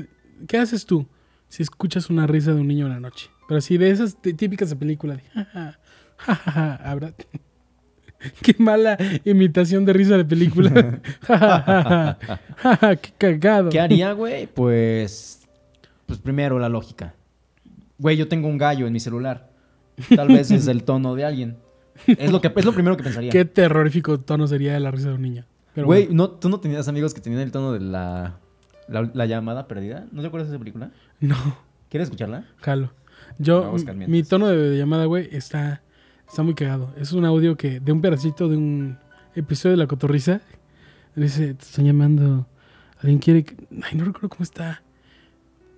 ¿qué 0.49 0.59
haces 0.59 0.85
tú 0.85 1.07
si 1.49 1.63
escuchas 1.63 2.11
una 2.11 2.27
risa 2.27 2.53
de 2.55 2.61
un 2.61 2.69
niño 2.69 2.87
en 2.87 2.93
la 2.93 3.01
noche? 3.01 3.31
Pero 3.49 3.61
sí, 3.61 3.77
de 3.79 3.91
esas 3.91 4.17
tí- 4.21 4.35
típicas 4.35 4.71
de 4.71 4.77
película. 4.77 5.15
De, 5.17 5.23
ja, 5.35 5.45
ja, 5.53 5.79
ja, 6.17 6.35
ja, 6.35 6.53
ja, 6.53 6.91
habrá- 6.91 7.15
Qué 8.43 8.55
mala 8.59 8.97
imitación 9.25 9.85
de 9.85 9.93
risa 9.93 10.17
de 10.17 10.25
película. 10.25 10.71
Ja, 11.27 11.39
ja, 11.39 11.63
ja, 11.63 12.19
ja, 12.21 12.41
ja, 12.57 12.77
ja, 12.77 12.97
Qué 12.97 13.13
cagado. 13.19 13.71
¿Qué 13.71 13.79
haría, 13.81 14.13
güey? 14.13 14.47
Pues. 14.47 15.47
Pues 16.07 16.19
primero 16.19 16.59
la 16.59 16.69
lógica. 16.69 17.15
Güey, 17.99 18.17
yo 18.17 18.29
tengo 18.29 18.49
un 18.49 18.59
gallo 18.59 18.87
en 18.87 18.93
mi 18.93 19.01
celular. 19.01 19.51
Tal 20.15 20.29
vez 20.29 20.51
es 20.51 20.67
el 20.69 20.83
tono 20.85 21.15
de 21.15 21.25
alguien. 21.25 21.57
Es 22.07 22.31
lo, 22.31 22.41
que, 22.41 22.53
es 22.55 22.65
lo 22.65 22.73
primero 22.73 22.97
que 22.97 23.03
pensaría. 23.05 23.31
Qué 23.33 23.45
terrorífico 23.45 24.21
tono 24.21 24.47
sería 24.47 24.79
la 24.81 24.91
risa 24.91 25.09
de 25.09 25.15
un 25.15 25.23
niño. 25.23 25.45
Pero 25.75 25.87
Güey, 25.87 26.07
bueno, 26.07 26.25
¿no, 26.25 26.31
¿tú 26.31 26.49
no 26.49 26.61
tenías 26.61 26.89
amigos 26.89 27.15
que 27.15 27.21
tenían 27.21 27.41
el 27.43 27.51
tono 27.51 27.73
de 27.73 27.81
la, 27.81 28.39
la, 28.89 29.11
la 29.13 29.27
llamada 29.27 29.67
perdida? 29.69 30.07
¿No 30.13 30.23
te 30.23 30.29
acuerdas 30.29 30.49
de 30.49 30.55
esa 30.57 30.59
película? 30.59 30.91
no, 31.21 31.37
¿Quieres 31.91 32.07
escucharla? 32.09 32.45
jalo. 32.59 32.93
Yo, 33.39 33.75
mi 34.07 34.23
tono 34.23 34.49
de 34.49 34.77
llamada, 34.79 35.05
güey, 35.07 35.29
está, 35.33 35.83
está 36.29 36.43
muy 36.43 36.55
cagado. 36.55 36.93
Es 36.97 37.13
un 37.13 37.25
audio 37.25 37.57
que 37.57 37.81
de 37.81 37.93
un 37.93 38.01
pedacito 38.01 38.49
de 38.49 38.57
un 38.57 38.99
episodio 39.35 39.73
de 39.73 39.79
La 39.79 39.87
Cotorrisa. 39.87 40.41
Dice, 41.15 41.55
te 41.55 41.65
están 41.65 41.85
llamando. 41.87 42.47
Alguien 42.99 43.19
quiere... 43.19 43.45
Ay, 43.83 43.97
no 43.97 44.05
recuerdo 44.05 44.29
cómo 44.29 44.43
está. 44.43 44.83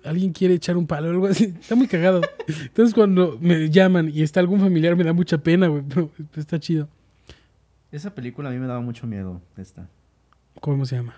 Alguien 0.03 0.31
quiere 0.31 0.53
echar 0.53 0.77
un 0.77 0.85
palo 0.87 1.07
o 1.07 1.11
algo 1.11 1.27
así. 1.27 1.53
Está 1.59 1.75
muy 1.75 1.87
cagado. 1.87 2.21
Entonces 2.47 2.93
cuando 2.93 3.37
me 3.41 3.69
llaman 3.69 4.09
y 4.13 4.21
está 4.21 4.39
algún 4.39 4.59
familiar 4.59 4.95
me 4.95 5.03
da 5.03 5.13
mucha 5.13 5.37
pena, 5.37 5.67
güey. 5.67 5.83
Pero 5.87 6.11
está 6.35 6.59
chido. 6.59 6.87
Esa 7.91 8.13
película 8.13 8.49
a 8.49 8.51
mí 8.51 8.59
me 8.59 8.67
daba 8.67 8.81
mucho 8.81 9.07
miedo. 9.07 9.41
Esta. 9.57 9.87
¿Cómo 10.61 10.85
se 10.85 10.95
llama? 10.97 11.15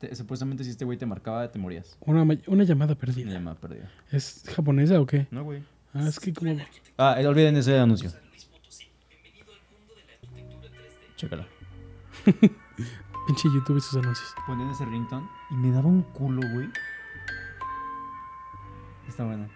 Te- 0.00 0.14
supuestamente 0.16 0.64
si 0.64 0.70
este 0.70 0.84
güey 0.84 0.96
te 0.98 1.06
marcaba, 1.06 1.50
te 1.52 1.58
morías. 1.58 1.96
Una, 2.00 2.22
una 2.22 2.64
llamada 2.64 2.92
Una 2.92 3.00
perdida. 3.00 3.30
llamada 3.30 3.56
perdida. 3.56 3.90
¿Es 4.10 4.42
japonesa 4.54 4.98
o 5.00 5.06
qué? 5.06 5.26
No, 5.30 5.44
güey. 5.44 5.62
Ah, 5.92 6.06
es 6.08 6.18
que 6.18 6.32
como... 6.32 6.56
Ah, 6.96 7.16
eh, 7.20 7.26
olviden 7.26 7.56
ese 7.56 7.78
anuncio. 7.78 8.10
Chécala. 11.16 11.46
Pinche 13.26 13.48
YouTube 13.52 13.76
y 13.76 13.80
sus 13.80 13.96
anuncios. 13.96 14.34
Ponían 14.46 14.70
ese 14.70 14.84
ringtone 14.86 15.26
y 15.50 15.54
me 15.54 15.70
daba 15.70 15.88
un 15.88 16.02
culo, 16.02 16.40
güey. 16.54 16.68
Está 19.08 19.24
bueno. 19.24 19.48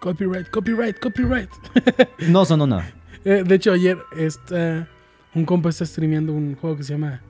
Copyright, 0.00 0.48
copyright, 0.50 0.98
copyright. 0.98 1.50
No 2.28 2.44
sonó 2.44 2.66
nada. 2.66 2.92
Eh, 3.22 3.42
de 3.46 3.54
hecho, 3.54 3.72
ayer 3.72 3.98
está, 4.16 4.88
un 5.34 5.44
compa 5.44 5.68
está 5.68 5.84
streameando 5.84 6.32
un 6.32 6.54
juego 6.56 6.78
que 6.78 6.84
se 6.84 6.94
llama 6.94 7.20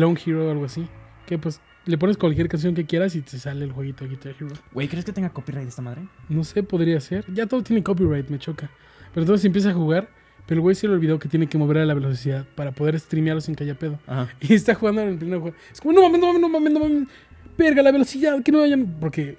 Clone 0.00 0.18
Hero 0.24 0.48
o 0.48 0.50
algo 0.50 0.64
así. 0.64 0.86
Que 1.26 1.38
pues 1.38 1.60
le 1.84 1.98
pones 1.98 2.16
cualquier 2.16 2.48
canción 2.48 2.74
que 2.74 2.86
quieras 2.86 3.14
y 3.14 3.20
te 3.20 3.38
sale 3.38 3.64
el 3.64 3.72
jueguito 3.72 4.04
de 4.04 4.10
Guitar 4.10 4.34
Hero. 4.38 4.54
Güey, 4.72 4.88
¿crees 4.88 5.04
que 5.04 5.12
tenga 5.12 5.28
copyright 5.30 5.68
esta 5.68 5.82
madre? 5.82 6.02
No 6.28 6.42
sé, 6.42 6.62
podría 6.62 6.98
ser. 7.00 7.24
Ya 7.32 7.46
todo 7.46 7.62
tiene 7.62 7.82
copyright, 7.82 8.28
me 8.30 8.38
choca. 8.38 8.70
Pero 9.12 9.22
entonces 9.24 9.44
empieza 9.44 9.70
a 9.70 9.74
jugar, 9.74 10.08
pero 10.46 10.58
el 10.58 10.62
güey 10.62 10.74
se 10.74 10.88
le 10.88 10.94
olvidó 10.94 11.18
que 11.18 11.28
tiene 11.28 11.48
que 11.48 11.58
mover 11.58 11.78
a 11.78 11.84
la 11.84 11.94
velocidad 11.94 12.46
para 12.54 12.72
poder 12.72 12.98
streamearlo 12.98 13.40
sin 13.42 13.54
que 13.54 13.64
haya 13.64 13.78
pedo. 13.78 13.98
Ajá. 14.06 14.28
Y 14.40 14.54
está 14.54 14.74
jugando 14.74 15.02
en 15.02 15.08
el 15.10 15.18
primer 15.18 15.38
juego. 15.38 15.56
Es 15.70 15.80
como, 15.80 15.92
no 15.92 16.02
mames, 16.02 16.20
no 16.20 16.26
mames, 16.28 16.40
no 16.40 16.48
mames, 16.48 16.72
no 16.72 16.80
mames. 16.80 17.08
Verga, 17.58 17.82
la 17.82 17.92
velocidad, 17.92 18.42
que 18.42 18.52
no 18.52 18.60
vayan. 18.60 18.96
Porque 19.00 19.36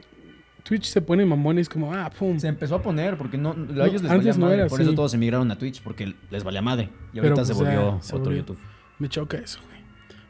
Twitch 0.63 0.85
se 0.85 1.01
pone 1.01 1.25
mamones 1.25 1.67
como, 1.67 1.91
ah, 1.91 2.11
pum. 2.11 2.37
Se 2.39 2.47
empezó 2.47 2.75
a 2.75 2.81
poner 2.83 3.17
porque 3.17 3.37
no, 3.37 3.53
ellos 3.53 4.03
les 4.03 4.11
antes 4.11 4.11
valía 4.11 4.33
no 4.33 4.39
madre. 4.45 4.57
era 4.59 4.67
Por 4.67 4.81
eso 4.81 4.93
todos 4.93 5.13
emigraron 5.15 5.49
a 5.49 5.57
Twitch 5.57 5.81
porque 5.81 6.13
les 6.29 6.43
valía 6.43 6.61
madre. 6.61 6.89
Y 7.13 7.19
ahorita 7.19 7.45
se 7.45 7.55
pues, 7.55 7.65
volvió 7.65 7.97
se 8.01 8.13
otro 8.15 8.25
volvió. 8.25 8.41
YouTube. 8.41 8.59
Me 8.99 9.09
choca 9.09 9.37
eso. 9.37 9.59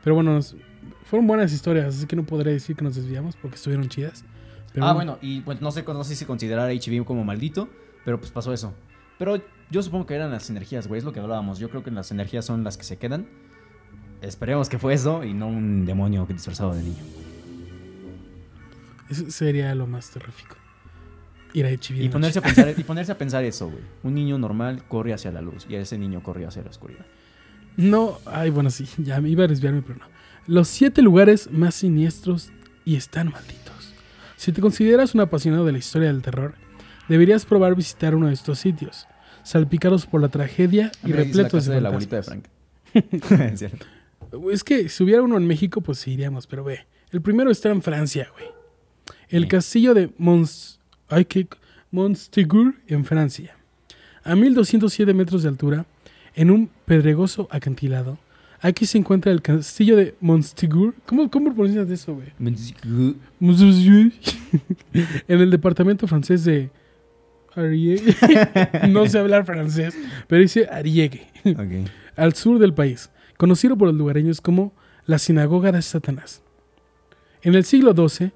Pero 0.04 0.16
bueno, 0.16 0.34
nos- 0.34 0.56
fueron 1.06 1.28
buenas 1.28 1.52
historias, 1.54 1.96
así 1.96 2.06
que 2.06 2.16
no 2.16 2.24
podré 2.24 2.52
decir 2.54 2.76
que 2.76 2.84
nos 2.84 2.96
desviamos 2.96 3.36
porque 3.36 3.56
estuvieron 3.56 3.88
chidas. 3.90 4.24
Pero 4.74 4.86
ah, 4.86 4.94
bueno, 4.94 5.18
y 5.22 5.42
pues 5.42 5.62
no 5.62 5.72
sé, 5.72 5.84
no 5.84 6.04
sé 6.04 6.16
si 6.16 6.26
considerar 6.26 6.70
a 6.70 6.74
HB 6.74 7.04
como 7.06 7.24
maldito, 7.26 7.68
pero 8.06 8.20
pues 8.20 8.32
pasó 8.32 8.54
eso. 8.54 8.74
Pero 9.20 9.42
yo 9.70 9.84
supongo 9.84 10.06
que 10.06 10.16
eran 10.16 10.32
las 10.32 10.50
energías, 10.50 10.88
güey, 10.88 11.00
es 11.00 11.04
lo 11.04 11.12
que 11.14 11.20
hablábamos. 11.20 11.60
Yo 11.60 11.70
creo 11.70 11.84
que 11.84 11.92
las 11.92 12.10
energías 12.12 12.46
son 12.46 12.64
las 12.64 12.78
que 12.78 12.84
se 12.84 12.98
quedan. 12.98 13.28
Esperemos 14.22 14.70
que 14.70 14.80
fue 14.80 14.94
eso 14.94 15.24
y 15.24 15.34
no 15.34 15.48
un 15.48 15.86
demonio 15.86 16.26
disfrazado 16.26 16.74
de 16.74 16.84
niño. 16.84 17.04
Eso 19.10 19.30
sería 19.30 19.76
lo 19.76 19.88
más 19.88 20.10
terrífico. 20.10 20.56
Ir 21.54 21.66
a 21.66 21.70
HB. 21.70 22.02
Y 22.02 22.10
ponerse, 22.10 22.40
a 22.40 22.42
pensar, 22.42 22.74
y 22.78 22.84
ponerse 22.86 23.12
a 23.12 23.18
pensar 23.18 23.44
eso, 23.44 23.68
güey. 23.70 23.84
Un 24.04 24.14
niño 24.14 24.38
normal 24.38 24.84
corre 24.88 25.14
hacia 25.14 25.32
la 25.32 25.42
luz 25.42 25.66
y 25.70 25.76
ese 25.76 25.98
niño 25.98 26.24
corrió 26.24 26.48
hacia 26.48 26.62
la 26.64 26.70
oscuridad. 26.70 27.06
No, 27.78 28.20
ay, 28.26 28.50
bueno, 28.50 28.70
sí, 28.70 28.86
ya 28.98 29.20
me 29.22 29.30
iba 29.30 29.44
a 29.46 29.48
desviarme, 29.48 29.82
pero 29.82 30.00
no. 30.00 30.06
Los 30.48 30.68
siete 30.68 31.02
lugares 31.02 31.50
más 31.52 31.76
siniestros 31.76 32.50
y 32.86 32.96
están 32.96 33.30
malditos. 33.32 33.94
Si 34.36 34.52
te 34.52 34.62
consideras 34.62 35.14
un 35.14 35.22
apasionado 35.22 35.66
de 35.66 35.72
la 35.72 35.78
historia 35.78 36.08
del 36.12 36.22
terror, 36.22 36.56
deberías 37.08 37.46
probar 37.46 37.76
visitar 37.76 38.16
uno 38.16 38.28
de 38.28 38.34
estos 38.34 38.60
sitios, 38.60 39.08
salpicados 39.44 40.06
por 40.08 40.22
la 40.22 40.30
tragedia 40.30 40.92
y 41.06 41.12
repletos 41.12 41.66
de, 41.66 41.76
de 41.76 41.82
la 41.82 41.90
abuelita 41.90 42.16
de. 42.18 42.24
Frank. 42.24 42.46
Es 43.54 43.60
cierto. 43.60 43.86
Es 44.52 44.64
que 44.64 44.90
si 44.90 45.04
hubiera 45.04 45.22
uno 45.22 45.38
en 45.38 45.46
México, 45.46 45.82
pues 45.82 46.00
sí 46.00 46.12
iríamos, 46.14 46.48
pero 46.48 46.64
ve. 46.64 46.86
El 47.12 47.22
primero 47.22 47.52
está 47.52 47.70
en 47.70 47.82
Francia, 47.82 48.30
güey. 48.34 48.46
El 49.30 49.44
Sí. 49.44 49.50
castillo 49.50 49.94
de 49.94 50.10
Mons... 50.18 50.80
Ay, 51.10 51.26
qué... 51.26 51.48
Montségur, 51.92 52.76
en 52.88 53.04
Francia. 53.04 53.56
A 54.24 54.34
1207 54.36 55.14
metros 55.14 55.44
de 55.44 55.50
altura, 55.50 55.86
en 56.36 56.52
un 56.52 56.70
pedregoso 56.86 57.48
acantilado, 57.52 58.18
aquí 58.62 58.86
se 58.86 58.98
encuentra 58.98 59.32
el 59.32 59.42
castillo 59.42 59.96
de 59.96 60.16
Montségur. 60.22 60.94
¿Cómo, 61.06 61.30
cómo 61.30 61.54
pronuncias 61.54 61.90
eso, 61.90 62.16
güey? 62.16 62.28
Montségur. 63.40 64.12
en 65.28 65.42
el 65.42 65.50
departamento 65.52 66.08
francés 66.08 66.44
de... 66.46 66.70
Ariège. 67.54 68.88
no 68.90 69.06
sé 69.08 69.20
hablar 69.20 69.46
francés, 69.46 69.94
pero 70.28 70.42
dice 70.42 70.70
Ariège 70.72 71.28
Ok. 71.46 71.90
al 72.16 72.34
sur 72.34 72.60
del 72.60 72.74
país, 72.74 73.12
conocido 73.38 73.78
por 73.78 73.90
los 73.90 73.98
lugareños 73.98 74.40
como 74.40 74.72
la 75.06 75.20
Sinagoga 75.20 75.74
de 75.74 75.82
Satanás. 75.82 76.42
En 77.42 77.56
el 77.56 77.66
siglo 77.66 77.94
XII 77.94 78.32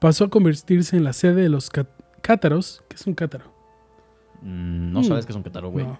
pasó 0.00 0.24
a 0.24 0.30
convertirse 0.30 0.96
en 0.96 1.04
la 1.04 1.12
sede 1.12 1.42
de 1.42 1.48
los 1.48 1.70
cá- 1.70 1.86
cátaros, 2.22 2.82
que 2.88 2.96
es 2.96 3.06
un 3.06 3.14
cátaro, 3.14 3.54
Mm, 4.42 4.92
no 4.92 5.00
Mm. 5.00 5.04
sabes 5.04 5.24
que 5.26 5.32
es 5.32 5.36
un 5.36 5.42
catálogo, 5.44 5.72
güey. 5.72 5.86
No. 5.86 5.98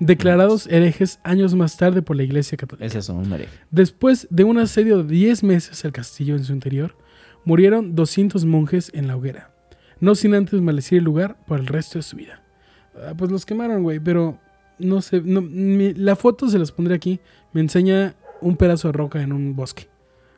Declarados 0.00 0.66
herejes 0.68 1.20
años 1.24 1.54
más 1.54 1.76
tarde 1.76 2.02
por 2.02 2.16
la 2.16 2.22
Iglesia 2.22 2.56
Católica. 2.56 2.86
Es 2.86 2.94
eso, 2.94 3.14
un 3.14 3.32
hereje. 3.32 3.50
Después 3.70 4.26
de 4.30 4.44
un 4.44 4.58
asedio 4.58 5.02
de 5.02 5.12
10 5.12 5.42
meses 5.42 5.84
al 5.84 5.92
castillo 5.92 6.36
en 6.36 6.44
su 6.44 6.52
interior, 6.52 6.96
murieron 7.44 7.94
200 7.94 8.44
monjes 8.44 8.90
en 8.94 9.08
la 9.08 9.16
hoguera, 9.16 9.50
no 10.00 10.14
sin 10.14 10.34
antes 10.34 10.60
maldecir 10.60 10.98
el 10.98 11.04
lugar 11.04 11.36
por 11.46 11.58
el 11.58 11.66
resto 11.66 11.98
de 11.98 12.02
su 12.02 12.16
vida. 12.16 12.42
Ah, 12.96 13.14
pues 13.16 13.30
los 13.30 13.44
quemaron, 13.46 13.82
güey, 13.82 14.00
pero 14.00 14.38
no 14.78 15.00
sé, 15.02 15.20
no, 15.24 15.40
mi- 15.40 15.94
la 15.94 16.14
foto 16.16 16.48
se 16.48 16.58
las 16.58 16.70
pondré 16.72 16.94
aquí, 16.94 17.20
me 17.52 17.60
enseña 17.60 18.14
un 18.40 18.56
pedazo 18.56 18.88
de 18.88 18.92
roca 18.92 19.20
en 19.22 19.32
un 19.32 19.56
bosque. 19.56 19.88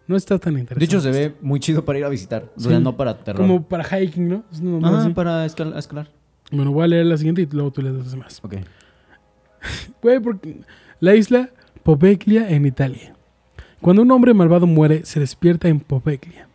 No 0.06 0.16
está 0.16 0.38
tan 0.38 0.54
De 0.54 0.60
interesante. 0.60 0.84
hecho, 0.84 1.00
se 1.00 1.10
ve 1.10 1.34
muy 1.40 1.60
chido 1.60 1.84
para 1.84 1.98
ir 1.98 2.04
a 2.04 2.08
visitar. 2.08 2.50
O 2.56 2.60
sea, 2.60 2.80
no 2.80 2.96
para 2.96 3.16
terror. 3.22 3.40
como 3.42 3.68
para 3.68 3.84
hiking, 3.84 4.28
¿no? 4.28 4.44
Es 4.50 4.58
una 4.60 4.72
mamada 4.80 5.06
Ah, 5.06 5.14
para 5.14 5.46
escal- 5.46 5.76
escalar. 5.78 6.10
Bueno, 6.50 6.72
voy 6.72 6.84
a 6.84 6.88
leer 6.88 7.06
la 7.06 7.16
siguiente 7.16 7.42
y 7.42 7.46
luego 7.52 7.70
tú 7.70 7.80
lees 7.80 7.94
las 7.94 8.10
demás. 8.10 8.40
Ok. 8.42 8.54
La 11.00 11.14
isla 11.14 11.50
Poveglia 11.82 12.50
en 12.50 12.66
Italia. 12.66 13.14
Cuando 13.80 14.02
un 14.02 14.10
hombre 14.10 14.34
malvado 14.34 14.66
muere, 14.66 15.04
se 15.04 15.20
despierta 15.20 15.68
en 15.68 15.80
Poveglia. 15.80 16.48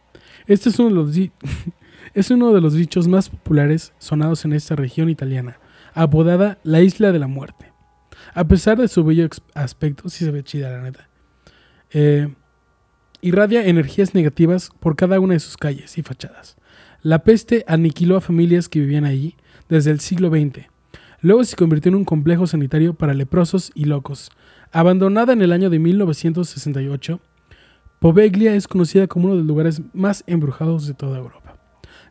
Este 0.48 0.70
es 0.70 0.80
uno 0.80 0.90
de 0.90 0.96
los, 0.96 1.32
es 2.14 2.32
uno 2.32 2.54
de 2.54 2.62
los 2.62 2.74
dichos 2.74 3.08
más 3.08 3.30
populares 3.30 3.94
sonados 3.98 4.46
en 4.46 4.54
esta 4.54 4.76
región 4.76 5.10
italiana, 5.10 5.60
apodada 5.94 6.60
la 6.64 6.82
Isla 6.82 7.12
de 7.12 7.20
la 7.20 7.28
Muerte. 7.28 7.72
A 8.34 8.48
pesar 8.48 8.78
de 8.78 8.88
su 8.88 9.04
bello 9.04 9.28
aspecto, 9.54 10.10
sí 10.10 10.26
se 10.26 10.32
ve 10.32 10.44
chida 10.44 10.70
la 10.70 10.82
neta. 10.82 11.10
Eh, 11.92 12.34
irradia 13.22 13.66
energías 13.66 14.14
negativas 14.14 14.70
por 14.80 14.96
cada 14.96 15.20
una 15.20 15.34
de 15.34 15.40
sus 15.40 15.58
calles 15.58 15.98
y 15.98 16.04
fachadas. 16.04 16.58
La 17.02 17.24
peste 17.24 17.64
aniquiló 17.68 18.18
a 18.18 18.22
familias 18.22 18.70
que 18.70 18.80
vivían 18.80 19.06
allí 19.06 19.36
desde 19.70 19.92
el 19.92 20.00
siglo 20.00 20.30
XX. 20.30 20.68
Luego 21.22 21.44
se 21.44 21.56
convirtió 21.56 21.90
en 21.90 21.96
un 21.96 22.06
complejo 22.06 22.46
sanitario 22.48 22.94
para 22.94 23.14
leprosos 23.14 23.72
y 23.76 23.86
locos. 23.86 24.32
Abandonada 24.72 25.34
en 25.34 25.42
el 25.42 25.52
año 25.52 25.70
de 25.70 25.80
1968, 25.80 27.20
Poveglia 28.00 28.54
es 28.56 28.68
conocida 28.68 29.08
como 29.08 29.26
uno 29.26 29.36
de 29.36 29.40
los 29.42 29.48
lugares 29.48 29.82
más 29.94 30.24
embrujados 30.28 30.86
de 30.88 30.94
toda 30.94 31.18
Europa. 31.18 31.56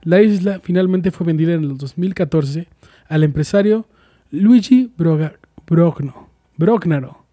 La 0.03 0.21
isla 0.23 0.61
finalmente 0.63 1.11
fue 1.11 1.27
vendida 1.27 1.55
en 1.55 1.65
el 1.65 1.77
2014 1.79 2.69
al 3.09 3.23
empresario 3.23 3.87
Luigi 4.31 4.93
Broga- 4.97 5.37
Brogno. 5.67 6.29
Brognaro. 6.57 7.25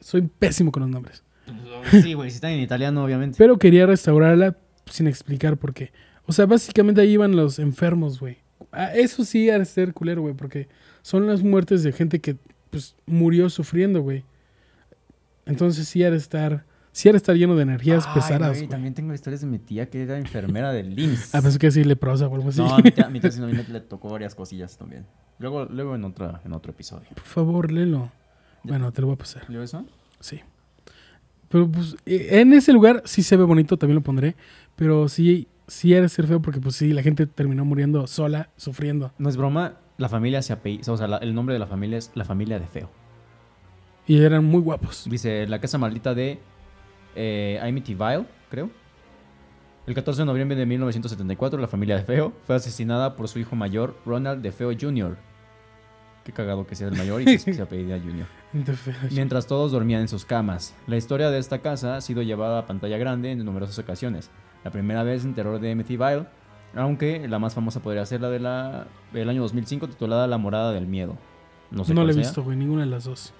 Soy 0.00 0.22
pésimo 0.22 0.72
con 0.72 0.82
los 0.82 0.90
nombres. 0.90 1.22
Sí, 2.02 2.14
güey, 2.14 2.30
si 2.30 2.36
están 2.36 2.50
en 2.52 2.60
italiano, 2.60 3.04
obviamente. 3.04 3.36
Pero 3.38 3.58
quería 3.58 3.86
restaurarla 3.86 4.56
sin 4.86 5.06
explicar 5.06 5.56
por 5.56 5.72
qué. 5.72 5.92
O 6.24 6.32
sea, 6.32 6.46
básicamente 6.46 7.00
ahí 7.00 7.10
iban 7.12 7.36
los 7.36 7.60
enfermos, 7.60 8.18
güey. 8.18 8.38
Ah, 8.76 8.94
Eso 8.94 9.24
sí 9.24 9.48
ha 9.50 9.58
de 9.58 9.64
ser 9.64 9.94
culero, 9.94 10.22
güey, 10.22 10.34
porque 10.34 10.68
son 11.02 11.26
las 11.26 11.42
muertes 11.42 11.82
de 11.82 11.92
gente 11.92 12.20
que 12.20 12.36
pues 12.70 12.94
murió 13.06 13.48
sufriendo, 13.48 14.02
güey. 14.02 14.24
Entonces 15.46 15.88
sí 15.88 16.02
ha 16.04 16.10
de 16.10 16.16
estar, 16.16 16.64
sí 16.92 17.08
ha 17.08 17.12
de 17.12 17.18
estar 17.18 17.34
lleno 17.36 17.56
de 17.56 17.62
energías 17.62 18.04
Ay, 18.08 18.14
pesadas, 18.14 18.56
güey. 18.58 18.68
También 18.68 18.92
tengo 18.94 19.14
historias 19.14 19.40
de 19.40 19.46
mi 19.46 19.58
tía 19.58 19.88
que 19.88 20.02
era 20.02 20.18
enfermera 20.18 20.72
del 20.72 20.98
IMSS. 20.98 21.34
Ah, 21.34 21.40
pensé 21.40 21.58
que 21.58 21.70
sí 21.70 21.84
leprosa 21.84 22.26
o 22.26 22.34
algo 22.34 22.48
así. 22.48 22.60
No, 22.60 22.74
a 22.74 22.78
mi 22.78 22.90
tía, 22.90 23.06
a 23.06 23.10
mi 23.10 23.20
tía 23.20 23.30
sí 23.30 23.40
no, 23.40 23.46
a 23.46 23.48
mi 23.48 23.56
tía 23.56 23.64
le 23.72 23.80
tocó 23.80 24.10
varias 24.10 24.34
cosillas 24.34 24.76
también. 24.76 25.06
Luego, 25.38 25.64
luego 25.66 25.94
en, 25.94 26.04
otra, 26.04 26.40
en 26.44 26.52
otro 26.52 26.72
episodio. 26.72 27.08
Por 27.14 27.24
favor, 27.24 27.72
léelo. 27.72 28.10
Bueno, 28.62 28.92
te 28.92 29.00
lo 29.00 29.06
voy 29.06 29.14
a 29.14 29.18
pasar. 29.18 29.50
¿Yo 29.50 29.62
eso? 29.62 29.86
Sí. 30.20 30.40
Pero 31.48 31.70
pues 31.70 31.96
eh, 32.04 32.40
en 32.40 32.52
ese 32.52 32.72
lugar 32.72 33.02
sí 33.04 33.22
se 33.22 33.36
ve 33.36 33.44
bonito, 33.44 33.76
también 33.76 33.96
lo 33.96 34.02
pondré. 34.02 34.34
Pero 34.74 35.08
sí, 35.08 35.46
sí 35.66 35.92
de 35.92 36.08
ser 36.08 36.26
feo 36.26 36.40
porque 36.42 36.60
pues 36.60 36.76
sí, 36.76 36.92
la 36.92 37.02
gente 37.02 37.26
terminó 37.26 37.64
muriendo 37.64 38.06
sola, 38.06 38.50
sufriendo. 38.56 39.12
No 39.18 39.28
es 39.28 39.36
broma, 39.36 39.74
la 39.98 40.08
familia 40.08 40.42
se 40.42 40.52
apelliza, 40.52 40.92
o 40.92 40.96
sea, 40.96 41.06
la- 41.08 41.18
el 41.18 41.34
nombre 41.34 41.52
de 41.54 41.58
la 41.58 41.66
familia 41.66 41.98
es 41.98 42.10
la 42.14 42.24
familia 42.24 42.58
de 42.58 42.66
Feo. 42.66 42.90
Y 44.06 44.22
eran 44.22 44.44
muy 44.44 44.60
guapos. 44.60 45.06
Dice, 45.10 45.46
la 45.48 45.60
casa 45.60 45.78
maldita 45.78 46.14
de 46.14 46.38
eh, 47.16 47.58
Amityville, 47.62 48.26
creo. 48.50 48.70
El 49.86 49.94
14 49.94 50.22
de 50.22 50.26
noviembre 50.26 50.56
de 50.56 50.66
1974, 50.66 51.60
la 51.60 51.66
familia 51.68 51.96
de 51.96 52.02
Feo 52.04 52.32
fue 52.44 52.56
asesinada 52.56 53.16
por 53.16 53.28
su 53.28 53.38
hijo 53.38 53.56
mayor, 53.56 53.96
Ronald 54.04 54.42
de 54.42 54.52
Feo 54.52 54.70
Jr. 54.78 55.16
Qué 56.24 56.32
cagado 56.32 56.66
que 56.66 56.74
sea 56.74 56.88
el 56.88 56.96
mayor 56.96 57.22
y 57.22 57.24
que 57.24 57.38
se 57.38 57.62
apellida 57.62 57.98
Jr. 57.98 58.26
Mientras 59.12 59.46
todos 59.46 59.70
dormían 59.72 60.00
en 60.02 60.08
sus 60.08 60.24
camas. 60.24 60.74
La 60.88 60.96
historia 60.96 61.30
de 61.30 61.38
esta 61.38 61.60
casa 61.60 61.96
ha 61.96 62.00
sido 62.00 62.22
llevada 62.22 62.58
a 62.60 62.66
pantalla 62.66 62.98
grande 62.98 63.30
en 63.30 63.44
numerosas 63.44 63.78
ocasiones. 63.78 64.30
La 64.66 64.72
primera 64.72 65.04
vez 65.04 65.24
en 65.24 65.32
terror 65.32 65.60
de 65.60 65.70
Amityville, 65.70 66.26
aunque 66.74 67.28
la 67.28 67.38
más 67.38 67.54
famosa 67.54 67.78
podría 67.78 68.04
ser 68.04 68.20
la 68.20 68.30
de 68.30 68.40
la 68.40 68.88
del 69.12 69.28
año 69.28 69.40
2005 69.42 69.86
titulada 69.86 70.26
La 70.26 70.38
morada 70.38 70.72
del 70.72 70.88
miedo. 70.88 71.16
No 71.70 71.84
sé 71.84 71.94
no 71.94 72.02
la 72.02 72.10
he 72.10 72.14
sea. 72.14 72.22
visto, 72.24 72.42
güey, 72.42 72.56
ninguna 72.56 72.80
de 72.80 72.88
las 72.90 73.04
dos. 73.04 73.32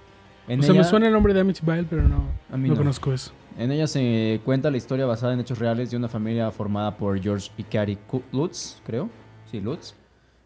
En 0.47 0.61
o 0.61 0.63
sea, 0.63 0.73
me 0.73 0.85
suena 0.85 1.07
el 1.07 1.11
nombre 1.11 1.33
de 1.33 1.41
Amityville, 1.41 1.85
pero 1.89 2.03
no, 2.07 2.23
A 2.49 2.55
mí 2.55 2.69
no 2.69 2.75
no. 2.75 2.79
conozco 2.79 3.11
eso. 3.11 3.33
En 3.57 3.73
ella 3.73 3.87
se 3.87 4.39
cuenta 4.45 4.71
la 4.71 4.77
historia 4.77 5.05
basada 5.05 5.33
en 5.33 5.41
hechos 5.41 5.59
reales 5.59 5.91
de 5.91 5.97
una 5.97 6.07
familia 6.07 6.49
formada 6.51 6.95
por 6.95 7.19
George 7.19 7.51
y 7.57 7.63
Carrie 7.63 7.97
Lutz, 8.31 8.81
creo. 8.85 9.09
Sí, 9.51 9.59
Lutz. 9.59 9.95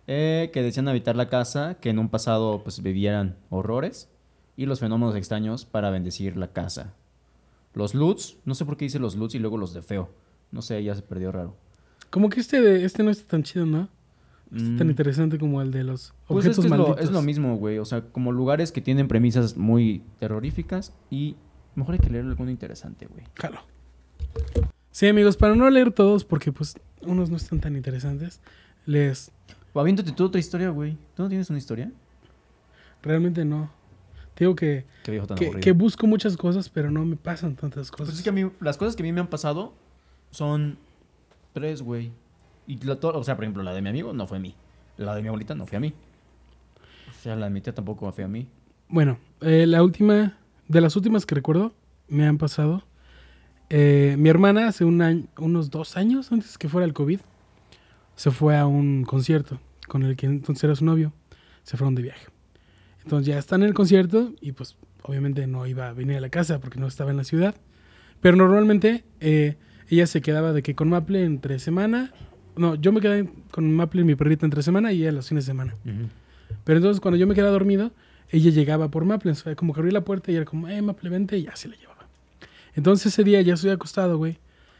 eh, 0.07 0.49
que 0.51 0.63
decían 0.63 0.87
habitar 0.87 1.15
la 1.15 1.29
casa, 1.29 1.75
que 1.79 1.91
en 1.91 1.99
un 1.99 2.09
pasado 2.09 2.63
pues 2.63 2.81
vivieran 2.81 3.35
horrores 3.51 4.09
y 4.57 4.65
los 4.65 4.79
fenómenos 4.79 5.15
extraños 5.15 5.63
para 5.65 5.91
bendecir 5.91 6.37
la 6.37 6.47
casa. 6.47 6.95
Los 7.75 7.93
Lutz, 7.93 8.37
no 8.45 8.55
sé 8.55 8.65
por 8.65 8.77
qué 8.77 8.85
dice 8.85 8.97
los 8.97 9.15
Lutz 9.15 9.35
y 9.35 9.39
luego 9.39 9.57
los 9.57 9.75
de 9.75 9.83
feo. 9.83 10.09
No 10.51 10.61
sé, 10.61 10.83
ya 10.83 10.95
se 10.95 11.01
perdió 11.01 11.31
raro. 11.31 11.55
Como 12.09 12.29
que 12.29 12.39
este, 12.39 12.61
de, 12.61 12.83
este 12.85 13.03
no 13.03 13.09
está 13.11 13.27
tan 13.27 13.43
chido, 13.43 13.65
¿no? 13.65 13.87
No 14.49 14.57
Está 14.57 14.77
tan 14.79 14.87
Mm. 14.87 14.89
interesante 14.89 15.39
como 15.39 15.61
el 15.61 15.71
de 15.71 15.83
los 15.85 16.13
Pues 16.27 16.45
es, 16.45 16.57
objetos 16.57 16.65
que 16.65 16.67
es, 16.67 16.71
lo, 16.71 16.77
malditos. 16.87 17.05
es 17.05 17.11
lo 17.11 17.21
mismo, 17.21 17.55
güey. 17.55 17.77
O 17.79 17.85
sea, 17.85 18.01
como 18.01 18.31
lugares 18.33 18.71
que 18.73 18.81
tienen 18.81 19.07
premisas 19.07 19.55
muy 19.55 20.03
terroríficas 20.19 20.93
y 21.09 21.37
mejor 21.75 21.93
hay 21.93 21.99
que 21.99 22.09
leer 22.09 22.25
alguno 22.25 22.51
interesante, 22.51 23.07
güey. 23.07 23.23
Jalo. 23.35 23.59
Sí, 24.91 25.07
amigos, 25.07 25.37
para 25.37 25.55
no 25.55 25.69
leer 25.69 25.91
todos, 25.91 26.25
porque 26.25 26.51
pues 26.51 26.75
unos 27.01 27.29
no 27.29 27.37
están 27.37 27.61
tan 27.61 27.75
interesantes, 27.77 28.41
les... 28.85 29.31
Aviéntate 29.73 30.11
tú 30.11 30.25
otra 30.25 30.39
historia, 30.39 30.69
güey. 30.69 30.97
¿Tú 31.15 31.23
no 31.23 31.29
tienes 31.29 31.49
una 31.49 31.57
historia? 31.59 31.89
Realmente 33.01 33.45
no. 33.45 33.71
Te 34.35 34.43
digo 34.43 34.55
que, 34.55 34.85
Qué 35.03 35.11
viejo 35.11 35.27
tan 35.27 35.37
que, 35.37 35.49
que 35.51 35.71
busco 35.71 36.07
muchas 36.07 36.35
cosas, 36.35 36.67
pero 36.69 36.91
no 36.91 37.05
me 37.05 37.15
pasan 37.15 37.55
tantas 37.55 37.89
Pues 37.89 37.91
cosas. 38.01 38.15
es 38.17 38.21
que 38.21 38.29
a 38.29 38.33
mí, 38.33 38.49
las 38.59 38.77
cosas 38.77 38.95
que 38.97 39.03
a 39.03 39.05
mí 39.05 39.13
me 39.13 39.21
han 39.21 39.29
pasado 39.29 39.73
son 40.31 40.77
tres, 41.53 41.81
güey. 41.81 42.11
Y 42.67 42.77
la 42.85 42.93
o 43.01 43.23
sea, 43.23 43.35
por 43.35 43.43
ejemplo, 43.43 43.63
la 43.63 43.73
de 43.73 43.81
mi 43.81 43.89
amigo 43.89 44.13
no 44.13 44.27
fue 44.27 44.37
a 44.37 44.39
mí. 44.39 44.55
La 44.97 45.15
de 45.15 45.21
mi 45.21 45.27
abuelita 45.27 45.55
no 45.55 45.65
fue 45.65 45.77
a 45.77 45.81
mí. 45.81 45.93
O 47.09 47.21
sea, 47.23 47.35
la 47.35 47.45
de 47.45 47.51
mi 47.51 47.61
tía 47.61 47.73
tampoco 47.73 48.11
fue 48.11 48.23
a 48.23 48.27
mí. 48.27 48.47
Bueno, 48.87 49.17
eh, 49.41 49.65
la 49.67 49.83
última, 49.83 50.37
de 50.67 50.81
las 50.81 50.95
últimas 50.95 51.25
que 51.25 51.35
recuerdo, 51.35 51.73
me 52.07 52.25
han 52.27 52.37
pasado. 52.37 52.83
eh, 53.69 54.15
mi 54.17 54.29
hermana 54.29 54.67
hace 54.67 54.83
un 54.83 55.01
año, 55.01 55.27
unos 55.37 55.69
dos 55.69 55.95
años 55.97 56.31
antes 56.31 56.57
que 56.57 56.67
fuera 56.67 56.85
el 56.85 56.93
COVID, 56.93 57.19
se 58.15 58.31
fue 58.31 58.57
a 58.57 58.65
un 58.65 59.03
concierto 59.05 59.59
con 59.87 60.03
el 60.03 60.15
que 60.15 60.25
entonces 60.25 60.63
era 60.63 60.75
su 60.75 60.85
novio. 60.85 61.13
Se 61.63 61.77
fueron 61.77 61.95
de 61.95 62.01
viaje. 62.03 62.27
Entonces 63.03 63.27
ya 63.27 63.37
están 63.37 63.61
en 63.61 63.69
el 63.69 63.73
concierto 63.73 64.33
y 64.41 64.51
pues 64.51 64.77
obviamente 65.03 65.47
no 65.47 65.65
iba 65.67 65.87
a 65.87 65.93
venir 65.93 66.17
a 66.17 66.21
la 66.21 66.29
casa 66.29 66.59
porque 66.59 66.79
no 66.79 66.87
estaba 66.87 67.11
en 67.11 67.17
la 67.17 67.23
ciudad. 67.23 67.55
Pero 68.19 68.35
normalmente 68.37 69.03
eh, 69.19 69.57
ella 69.95 70.07
se 70.07 70.21
quedaba 70.21 70.53
de 70.53 70.63
que 70.63 70.75
con 70.75 70.89
Maple 70.89 71.23
entre 71.23 71.59
semana. 71.59 72.13
No, 72.55 72.75
yo 72.75 72.91
me 72.91 73.01
quedé 73.01 73.29
con 73.51 73.71
Maple 73.71 74.01
y 74.01 74.03
mi 74.03 74.15
perrita 74.15 74.45
entre 74.45 74.63
semana 74.63 74.91
y 74.91 75.01
ella 75.01 75.11
los 75.11 75.27
fines 75.27 75.45
de 75.45 75.51
semana. 75.51 75.75
Pero 76.63 76.77
entonces 76.77 76.99
cuando 77.01 77.17
yo 77.17 77.27
me 77.27 77.35
quedaba 77.35 77.51
dormido, 77.51 77.91
ella 78.29 78.51
llegaba 78.51 78.89
por 78.89 79.05
Maple. 79.05 79.31
O 79.31 79.35
sea, 79.35 79.55
como 79.55 79.73
que 79.73 79.79
abría 79.79 79.93
la 79.93 80.05
puerta 80.05 80.31
y 80.31 80.35
era 80.35 80.45
como, 80.45 80.67
eh, 80.67 80.81
Maple, 80.81 81.09
vente 81.09 81.37
y 81.37 81.43
ya 81.43 81.55
se 81.55 81.67
la 81.67 81.75
llevaba. 81.75 82.07
Entonces 82.75 83.07
ese 83.07 83.23
día 83.23 83.41
ya 83.41 83.53
estoy 83.53 83.71
acostado, 83.71 84.17
güey. 84.17 84.39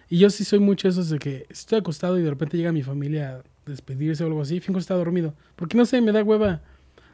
Y 0.10 0.18
yo 0.18 0.30
sí 0.30 0.44
soy 0.44 0.60
mucho 0.60 0.88
eso 0.88 1.04
de 1.04 1.20
que 1.20 1.46
estoy 1.50 1.80
acostado 1.80 2.20
y 2.20 2.22
de 2.22 2.30
repente 2.30 2.58
llega 2.58 2.72
mi 2.72 2.84
familia 2.84 3.38
a 3.38 3.70
despedirse 3.70 4.24
o 4.24 4.28
algo 4.28 4.42
así. 4.42 4.60
Finco 4.60 4.80
está 4.80 4.94
dormido. 4.96 5.34
Porque 5.56 5.78
no 5.78 5.86
sé, 5.86 6.02
me 6.02 6.12
da 6.12 6.24
hueva 6.24 6.62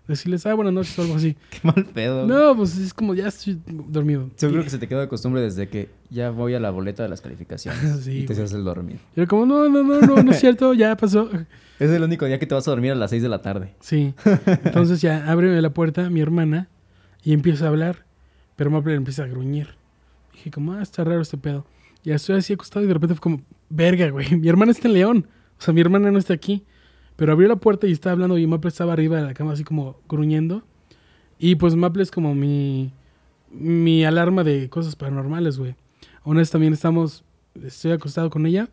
decirles, 0.07 0.45
ah, 0.45 0.53
buenas 0.53 0.73
noches 0.73 0.97
o 0.97 1.01
algo 1.01 1.15
así. 1.15 1.35
Qué 1.49 1.59
mal 1.63 1.85
pedo. 1.93 2.25
güey. 2.25 2.37
No, 2.37 2.55
pues 2.55 2.77
es 2.77 2.93
como 2.93 3.13
ya 3.13 3.27
estoy 3.27 3.59
dormido. 3.67 4.29
Seguro 4.35 4.61
Y- 4.61 4.63
que 4.65 4.69
se 4.69 4.77
te 4.79 4.87
quedó 4.87 4.99
de 5.01 5.07
costumbre 5.07 5.41
desde 5.41 5.67
que 5.69 5.89
ya 6.09 6.29
voy 6.29 6.53
a 6.53 6.59
la 6.59 6.69
boleta 6.71 7.03
de 7.03 7.09
las 7.09 7.21
calificaciones. 7.21 7.81
Sí, 8.03 8.19
y 8.19 8.25
te 8.25 8.33
haces 8.33 8.53
el 8.53 8.63
dormir. 8.63 8.99
Y 9.15 9.19
era 9.21 9.27
como, 9.27 9.45
no, 9.45 9.67
no, 9.69 9.83
no, 9.83 9.99
no, 10.01 10.23
no 10.23 10.31
es 10.31 10.39
cierto, 10.41 10.73
ya 10.73 10.95
pasó. 10.97 11.29
Es 11.79 11.91
el 11.91 12.01
único 12.03 12.25
día 12.25 12.39
que 12.39 12.45
te 12.47 12.55
vas 12.55 12.67
a 12.67 12.71
dormir 12.71 12.91
a 12.91 12.95
las 12.95 13.09
6 13.11 13.21
de 13.23 13.29
la 13.29 13.41
tarde. 13.41 13.75
Sí. 13.81 14.13
Entonces 14.63 15.01
ya 15.01 15.29
abre 15.31 15.61
la 15.61 15.69
puerta 15.71 16.09
mi 16.09 16.21
hermana 16.21 16.69
y 17.23 17.33
empieza 17.33 17.65
a 17.65 17.67
hablar, 17.69 18.05
pero 18.55 18.71
Maple 18.71 18.95
empieza 18.95 19.23
a 19.23 19.27
gruñir. 19.27 19.69
Dije, 20.33 20.51
como, 20.51 20.73
ah, 20.73 20.81
está 20.81 21.03
raro 21.03 21.21
este 21.21 21.37
pedo. 21.37 21.65
Ya 22.03 22.15
estoy 22.15 22.37
así 22.37 22.53
acostado 22.53 22.85
y 22.85 22.87
de 22.87 22.93
repente 22.93 23.15
fue 23.15 23.21
como, 23.21 23.41
verga, 23.69 24.09
güey, 24.09 24.35
mi 24.37 24.47
hermana 24.47 24.71
está 24.71 24.87
en 24.87 24.93
León. 24.93 25.27
O 25.59 25.61
sea, 25.61 25.73
mi 25.73 25.81
hermana 25.81 26.11
no 26.11 26.19
está 26.19 26.33
aquí. 26.33 26.63
Pero 27.17 27.33
abrió 27.33 27.49
la 27.49 27.57
puerta 27.57 27.85
y 27.87 27.91
estaba 27.91 28.13
hablando 28.13 28.37
y 28.37 28.47
Maple 28.47 28.69
estaba 28.69 28.93
arriba 28.93 29.17
de 29.17 29.23
la 29.23 29.33
cama 29.33 29.51
así 29.51 29.65
como 29.65 29.99
gruñendo. 30.07 30.63
Y 31.37 31.55
pues 31.55 31.75
Maple 31.75 32.03
es 32.03 32.11
como 32.11 32.33
mi, 32.33 32.93
mi 33.51 34.05
alarma 34.05 34.43
de 34.45 34.69
cosas 34.69 34.95
paranormales, 34.95 35.57
güey. 35.57 35.75
Una 36.23 36.39
vez 36.39 36.49
también 36.49 36.73
estamos, 36.73 37.23
estoy 37.61 37.91
acostado 37.91 38.29
con 38.29 38.45
ella 38.45 38.69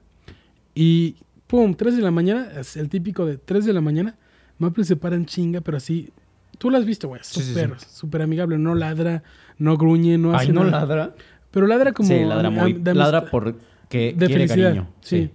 y 0.75 1.17
pum, 1.47 1.75
3 1.75 1.97
de 1.97 2.03
la 2.03 2.11
mañana, 2.11 2.49
es 2.59 2.77
el 2.77 2.89
típico 2.89 3.27
de 3.27 3.37
3 3.39 3.65
de 3.65 3.73
la 3.73 3.81
mañana, 3.81 4.17
Maple 4.59 4.85
se 4.85 4.97
para 4.97 5.17
en 5.17 5.27
chinga, 5.27 5.61
pero 5.61 5.77
así, 5.77 6.11
tú 6.59 6.71
lo 6.71 6.79
has 6.79 6.85
visto, 6.85 7.09
güey, 7.09 7.21
sí, 7.23 7.43
súper, 7.43 7.75
sí. 7.79 7.87
súper 7.91 8.23
amigable, 8.23 8.59
no 8.59 8.75
ladra, 8.75 9.23
no 9.59 9.77
gruñe, 9.77 10.19
no 10.19 10.35
hace 10.35 10.47
Ay, 10.47 10.53
¿no 10.53 10.65
nada. 10.65 10.81
ladra? 10.81 11.15
Pero 11.51 11.67
ladra 11.67 11.93
como... 11.93 12.09
sí, 12.09 12.25
ladra 12.25 12.51
muy... 12.51 12.73
de 12.73 12.95
ladra 12.95 13.27
porque 13.27 13.59
de 13.89 14.15
quiere 14.15 14.35
felicidad, 14.35 14.69
cariño. 14.71 14.89
sí. 15.01 15.31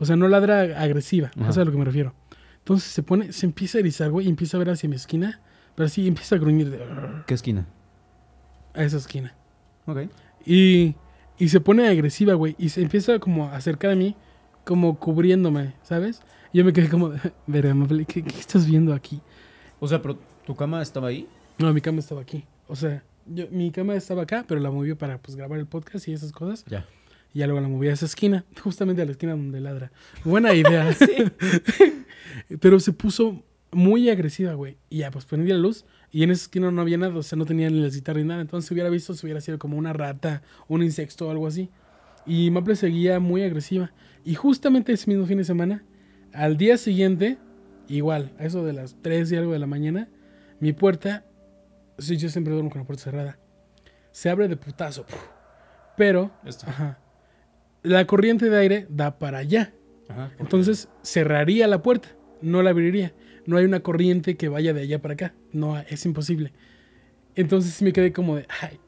O 0.00 0.06
sea, 0.06 0.16
no 0.16 0.28
ladra 0.28 0.80
agresiva, 0.80 1.32
Ajá. 1.34 1.50
eso 1.50 1.50
es 1.50 1.58
a 1.58 1.64
lo 1.64 1.72
que 1.72 1.78
me 1.78 1.84
refiero. 1.84 2.14
Entonces 2.68 2.92
se 2.92 3.02
pone, 3.02 3.32
se 3.32 3.46
empieza 3.46 3.78
a 3.78 3.80
erizar, 3.80 4.10
güey, 4.10 4.26
y 4.26 4.28
empieza 4.28 4.58
a 4.58 4.60
ver 4.60 4.68
hacia 4.68 4.90
mi 4.90 4.96
esquina, 4.96 5.40
pero 5.74 5.86
así 5.86 6.06
empieza 6.06 6.34
a 6.34 6.38
gruñir 6.38 6.68
de, 6.70 6.78
¿Qué 7.26 7.32
esquina? 7.32 7.66
a 8.74 8.82
esa 8.82 8.98
esquina. 8.98 9.34
Ok. 9.86 10.00
Y, 10.44 10.94
y 11.38 11.48
se 11.48 11.60
pone 11.60 11.88
agresiva, 11.88 12.34
güey. 12.34 12.56
Y 12.58 12.68
se 12.68 12.82
empieza 12.82 13.18
como 13.20 13.46
a 13.46 13.56
acercar 13.56 13.92
a 13.92 13.94
mí, 13.94 14.16
como 14.66 14.98
cubriéndome, 14.98 15.76
¿sabes? 15.82 16.20
Y 16.52 16.58
yo 16.58 16.64
me 16.66 16.74
quedé 16.74 16.90
como, 16.90 17.14
Maple, 17.46 18.04
¿qué, 18.04 18.22
qué 18.22 18.38
estás 18.38 18.66
viendo 18.66 18.92
aquí? 18.92 19.22
O 19.80 19.88
sea, 19.88 20.02
pero 20.02 20.18
¿tu 20.44 20.54
cama 20.54 20.82
estaba 20.82 21.08
ahí? 21.08 21.26
No, 21.56 21.72
mi 21.72 21.80
cama 21.80 22.00
estaba 22.00 22.20
aquí. 22.20 22.44
O 22.66 22.76
sea, 22.76 23.02
yo, 23.24 23.46
mi 23.50 23.70
cama 23.70 23.94
estaba 23.94 24.24
acá, 24.24 24.44
pero 24.46 24.60
la 24.60 24.70
movió 24.70 24.98
para 24.98 25.16
pues, 25.16 25.36
grabar 25.38 25.58
el 25.58 25.66
podcast 25.66 26.06
y 26.06 26.12
esas 26.12 26.32
cosas. 26.32 26.66
Ya. 26.66 26.84
Y 27.32 27.40
ya 27.40 27.46
luego 27.46 27.60
la 27.60 27.68
moví 27.68 27.88
a 27.88 27.92
esa 27.92 28.06
esquina, 28.06 28.44
justamente 28.62 29.02
a 29.02 29.04
la 29.04 29.12
esquina 29.12 29.32
donde 29.32 29.60
ladra. 29.60 29.92
Buena 30.24 30.54
idea. 30.54 30.94
pero 32.60 32.80
se 32.80 32.92
puso 32.92 33.42
muy 33.70 34.08
agresiva, 34.08 34.54
güey. 34.54 34.78
Y 34.88 34.98
ya, 34.98 35.10
pues 35.10 35.24
prendí 35.24 35.50
la 35.50 35.58
luz. 35.58 35.84
Y 36.10 36.22
en 36.22 36.30
esa 36.30 36.44
esquina 36.44 36.70
no 36.70 36.80
había 36.80 36.96
nada, 36.96 37.14
o 37.14 37.22
sea, 37.22 37.36
no 37.36 37.44
tenía 37.44 37.68
ni 37.68 37.80
las 37.80 37.94
guitarras 37.94 38.22
ni 38.22 38.28
nada. 38.28 38.40
Entonces, 38.40 38.68
si 38.68 38.74
hubiera 38.74 38.88
visto, 38.88 39.14
se 39.14 39.26
hubiera 39.26 39.40
sido 39.40 39.58
como 39.58 39.76
una 39.76 39.92
rata, 39.92 40.42
un 40.68 40.82
insecto 40.82 41.28
o 41.28 41.30
algo 41.30 41.46
así. 41.46 41.70
Y 42.26 42.50
Maple 42.50 42.76
seguía 42.76 43.20
muy 43.20 43.42
agresiva. 43.42 43.92
Y 44.24 44.34
justamente 44.34 44.92
ese 44.92 45.10
mismo 45.10 45.26
fin 45.26 45.38
de 45.38 45.44
semana, 45.44 45.84
al 46.32 46.56
día 46.56 46.76
siguiente, 46.76 47.38
igual, 47.88 48.32
a 48.38 48.44
eso 48.44 48.64
de 48.64 48.72
las 48.72 48.96
3 49.02 49.32
y 49.32 49.36
algo 49.36 49.52
de 49.52 49.58
la 49.58 49.66
mañana, 49.66 50.08
mi 50.60 50.72
puerta, 50.72 51.24
sí, 51.98 52.16
yo 52.16 52.28
siempre 52.28 52.52
duermo 52.52 52.70
con 52.70 52.80
la 52.80 52.86
puerta 52.86 53.04
cerrada, 53.04 53.38
se 54.10 54.28
abre 54.30 54.48
de 54.48 54.56
putazo. 54.56 55.06
Pero, 55.96 56.30
Esto. 56.44 56.66
ajá, 56.68 56.98
la 57.82 58.06
corriente 58.06 58.50
de 58.50 58.56
aire 58.58 58.86
da 58.88 59.18
para 59.18 59.38
allá. 59.38 59.72
Ajá. 60.08 60.32
Entonces 60.38 60.88
cerraría 61.02 61.66
la 61.66 61.82
puerta, 61.82 62.08
no 62.42 62.62
la 62.62 62.70
abriría. 62.70 63.14
No 63.46 63.56
hay 63.56 63.64
una 63.64 63.80
corriente 63.80 64.36
que 64.36 64.48
vaya 64.48 64.74
de 64.74 64.82
allá 64.82 65.00
para 65.00 65.14
acá. 65.14 65.34
No, 65.52 65.78
es 65.78 66.04
imposible. 66.04 66.52
Entonces 67.34 67.80
me 67.82 67.92
quedé 67.92 68.12
como 68.12 68.36
de, 68.36 68.46
ay, 68.60 68.78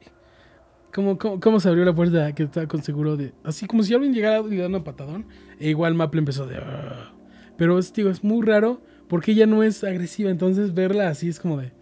¿cómo, 0.93 1.17
cómo, 1.19 1.41
cómo 1.41 1.61
se 1.61 1.69
abrió 1.69 1.85
la 1.85 1.95
puerta 1.95 2.35
que 2.35 2.43
estaba 2.43 2.67
con 2.67 2.83
seguro 2.83 3.17
de... 3.17 3.33
Así 3.45 3.67
como 3.67 3.83
si 3.83 3.95
alguien 3.95 4.13
llegara 4.13 4.41
y 4.41 4.51
le 4.51 4.67
un 4.67 4.85
patadón. 4.85 5.27
E 5.59 5.71
igual 5.71 5.95
Maple 5.95 6.19
empezó 6.19 6.47
de... 6.47 6.59
"Ugh". 6.59 7.15
Pero 7.57 7.79
es, 7.79 7.93
digo, 7.93 8.11
es 8.11 8.25
muy 8.25 8.45
raro 8.45 8.83
porque 9.09 9.33
ella 9.33 9.47
no 9.47 9.63
es 9.63 9.85
agresiva. 9.85 10.31
Entonces 10.31 10.75
verla 10.75 11.09
así 11.09 11.29
es 11.29 11.41
como 11.41 11.59
de... 11.59 11.73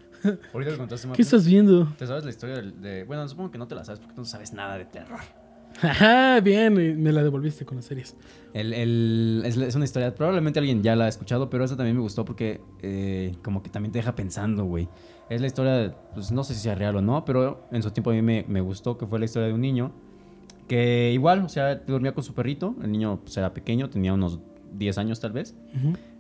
Ahorita 0.53 0.77
contaste. 0.77 1.09
¿Qué 1.15 1.23
estás 1.23 1.47
viendo? 1.47 1.93
¿Te 1.97 2.07
sabes 2.07 2.25
la 2.25 2.31
historia 2.31 2.61
de, 2.61 3.05
Bueno, 3.05 3.27
supongo 3.29 3.51
que 3.51 3.59
no 3.59 3.67
te 3.67 3.75
la 3.75 3.85
sabes 3.85 4.01
porque 4.01 4.15
tú 4.15 4.21
no 4.21 4.27
sabes 4.27 4.53
nada 4.53 4.79
de 4.79 4.85
terror. 4.85 5.21
Ajá, 5.83 6.41
bien, 6.41 7.01
me 7.03 7.13
la 7.13 7.23
devolviste 7.23 7.65
con 7.65 7.77
las 7.77 7.85
series. 7.85 8.17
El, 8.53 8.73
el- 8.73 9.43
es, 9.45 9.57
es 9.57 9.75
una 9.75 9.85
historia, 9.85 10.15
probablemente 10.15 10.59
alguien 10.59 10.83
ya 10.83 10.97
la 10.97 11.05
ha 11.05 11.09
escuchado, 11.09 11.49
pero 11.51 11.65
esa 11.65 11.77
también 11.77 11.97
me 11.97 12.03
gustó 12.03 12.25
porque 12.25 12.61
eh, 12.83 13.33
como 13.45 13.63
que 13.63 13.71
también 13.71 13.93
te 13.93 13.99
deja 13.99 14.15
pensando, 14.17 14.65
güey. 14.65 14.89
Es 15.31 15.41
la 15.41 15.47
historia, 15.47 15.73
de, 15.75 15.91
pues 16.15 16.33
no 16.33 16.43
sé 16.43 16.55
si 16.55 16.61
sea 16.61 16.75
real 16.75 16.97
o 16.97 17.03
no, 17.03 17.25
pero 17.25 17.67
en 17.71 17.83
su 17.83 17.91
tiempo 17.91 18.11
a 18.11 18.15
mí 18.15 18.23
me, 18.23 18.45
me 18.49 18.61
gustó 18.61 18.97
que 18.99 19.07
fue 19.07 19.19
la 19.19 19.27
historia 19.27 19.49
de 19.49 19.55
un 19.55 19.61
niño 19.61 19.93
que 20.67 21.13
igual, 21.15 21.45
o 21.45 21.49
sea, 21.49 21.77
dormía 21.77 22.13
con 22.13 22.25
su 22.25 22.35
perrito. 22.35 22.75
El 22.83 22.93
niño 22.93 23.21
pues, 23.23 23.37
era 23.37 23.53
pequeño, 23.55 23.89
tenía 23.89 24.13
unos 24.15 24.41
10 24.73 24.99
años 24.99 25.21
tal 25.21 25.33
vez. 25.33 25.55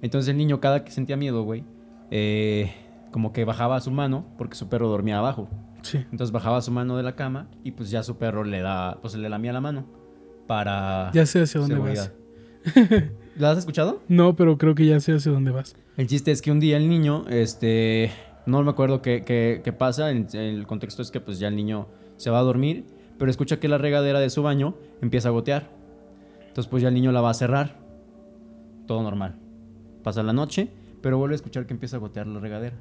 Entonces 0.02 0.28
el 0.30 0.36
niño 0.38 0.60
cada 0.60 0.84
que 0.84 0.90
sentía 0.90 1.16
miedo, 1.16 1.42
güey, 1.42 1.64
eh, 2.10 2.72
como 3.10 3.32
que 3.32 3.44
bajaba 3.44 3.80
su 3.80 3.90
mano 3.90 4.24
porque 4.38 4.54
su 4.56 4.68
perro 4.68 4.88
dormía 4.88 5.18
abajo. 5.18 5.48
Sí. 5.88 5.98
Entonces 6.10 6.30
bajaba 6.32 6.60
su 6.62 6.70
mano 6.70 6.96
de 6.96 7.02
la 7.02 7.14
cama 7.16 7.48
y 7.64 7.72
pues 7.72 7.90
ya 7.90 8.02
su 8.02 8.16
perro 8.18 8.44
le 8.44 8.60
da, 8.60 8.98
pues 9.00 9.14
le 9.14 9.28
lamía 9.28 9.52
la 9.52 9.60
mano 9.60 9.86
para 10.46 11.10
Ya 11.12 11.26
sé 11.26 11.42
hacia 11.42 11.60
dónde 11.60 11.74
seguridad. 11.76 12.12
vas. 12.64 13.02
¿La 13.36 13.50
has 13.52 13.58
escuchado? 13.58 14.02
No, 14.08 14.34
pero 14.36 14.58
creo 14.58 14.74
que 14.74 14.84
ya 14.86 14.98
sé 15.00 15.12
hacia 15.14 15.30
dónde 15.32 15.50
vas. 15.50 15.76
El 15.96 16.06
chiste 16.08 16.30
es 16.30 16.42
que 16.42 16.50
un 16.50 16.60
día 16.60 16.76
el 16.76 16.88
niño, 16.88 17.24
este, 17.28 18.10
no 18.46 18.62
me 18.62 18.70
acuerdo 18.70 19.00
qué, 19.02 19.22
qué- 19.24 19.60
qué 19.64 19.72
pasa, 19.72 20.10
el, 20.10 20.26
el 20.34 20.66
contexto 20.66 21.02
es 21.02 21.10
que 21.10 21.20
pues 21.20 21.38
ya 21.38 21.48
el 21.48 21.56
niño 21.56 21.88
se 22.16 22.30
va 22.30 22.38
a 22.40 22.42
dormir, 22.42 22.84
pero 23.18 23.30
escucha 23.30 23.58
que 23.60 23.68
la 23.68 23.78
regadera 23.78 24.20
de 24.20 24.30
su 24.30 24.42
baño 24.42 24.74
empieza 25.00 25.28
a 25.28 25.32
gotear. 25.32 25.70
Entonces 26.48 26.68
pues 26.68 26.82
ya 26.82 26.88
el 26.88 26.94
niño 26.94 27.12
la 27.12 27.20
va 27.20 27.30
a 27.30 27.34
cerrar. 27.34 27.78
Todo 28.86 29.02
normal. 29.02 29.36
Pasa 30.02 30.22
la 30.22 30.32
noche, 30.32 30.70
pero 31.02 31.18
vuelve 31.18 31.34
a 31.34 31.36
escuchar 31.36 31.66
que 31.66 31.74
empieza 31.74 31.96
a 31.96 32.00
gotear 32.00 32.26
la 32.26 32.40
regadera. 32.40 32.76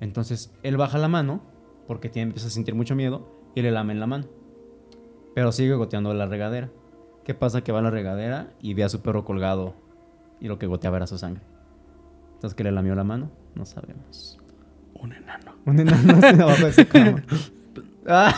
Entonces 0.00 0.52
él 0.62 0.76
baja 0.76 0.98
la 0.98 1.08
mano, 1.08 1.42
porque 1.86 2.08
tiene, 2.08 2.28
empieza 2.28 2.48
a 2.48 2.50
sentir 2.50 2.74
mucho 2.74 2.94
miedo, 2.94 3.28
y 3.54 3.62
le 3.62 3.70
lame 3.70 3.92
en 3.92 4.00
la 4.00 4.06
mano. 4.06 4.24
Pero 5.34 5.52
sigue 5.52 5.74
goteando 5.74 6.12
la 6.14 6.26
regadera. 6.26 6.70
¿Qué 7.24 7.34
pasa? 7.34 7.62
Que 7.62 7.72
va 7.72 7.78
a 7.78 7.82
la 7.82 7.90
regadera 7.90 8.52
y 8.60 8.74
ve 8.74 8.84
a 8.84 8.88
su 8.88 9.00
perro 9.00 9.24
colgado 9.24 9.74
y 10.40 10.48
lo 10.48 10.58
que 10.58 10.66
goteaba 10.66 10.96
era 10.96 11.06
su 11.06 11.18
sangre. 11.18 11.42
Entonces, 12.34 12.54
¿que 12.56 12.64
le 12.64 12.72
lamió 12.72 12.94
la 12.94 13.04
mano? 13.04 13.30
No 13.54 13.64
sabemos. 13.64 14.38
Un 14.94 15.12
enano. 15.12 15.52
Un 15.64 15.78
enano 15.80 16.14
abajo 16.44 16.66
de 16.66 16.72
su 16.72 16.86
cama. 16.88 17.22
Ah. 18.04 18.34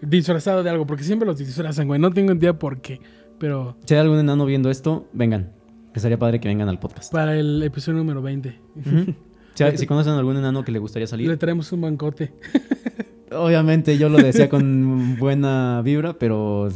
Disfrazado 0.00 0.62
de 0.62 0.70
algo, 0.70 0.86
porque 0.86 1.04
siempre 1.04 1.26
los 1.26 1.36
disfrazan, 1.38 1.86
güey. 1.86 2.00
No 2.00 2.10
tengo 2.10 2.32
idea 2.32 2.58
por 2.58 2.80
qué. 2.80 2.98
Pero 3.38 3.76
Si 3.84 3.92
hay 3.94 4.00
algún 4.00 4.18
enano 4.18 4.46
viendo 4.46 4.70
esto, 4.70 5.06
vengan. 5.12 5.52
Que 5.92 6.00
sería 6.00 6.18
padre 6.18 6.40
que 6.40 6.48
vengan 6.48 6.68
al 6.70 6.78
podcast. 6.78 7.12
para 7.12 7.36
el 7.36 7.62
episodio 7.62 7.98
número 7.98 8.22
20, 8.22 8.58
Ujú. 8.76 9.14
Si, 9.54 9.78
si 9.78 9.86
conocen 9.86 10.14
algún 10.14 10.36
enano 10.36 10.64
que 10.64 10.72
le 10.72 10.78
gustaría 10.78 11.04
le 11.04 11.08
salir, 11.08 11.36
traemos 11.36 11.70
un 11.72 11.82
bancote. 11.82 12.32
obviamente 13.34 13.98
yo 13.98 14.08
lo 14.08 14.18
decía 14.18 14.48
con 14.48 15.16
buena 15.18 15.82
vibra, 15.82 16.14
pero 16.18 16.68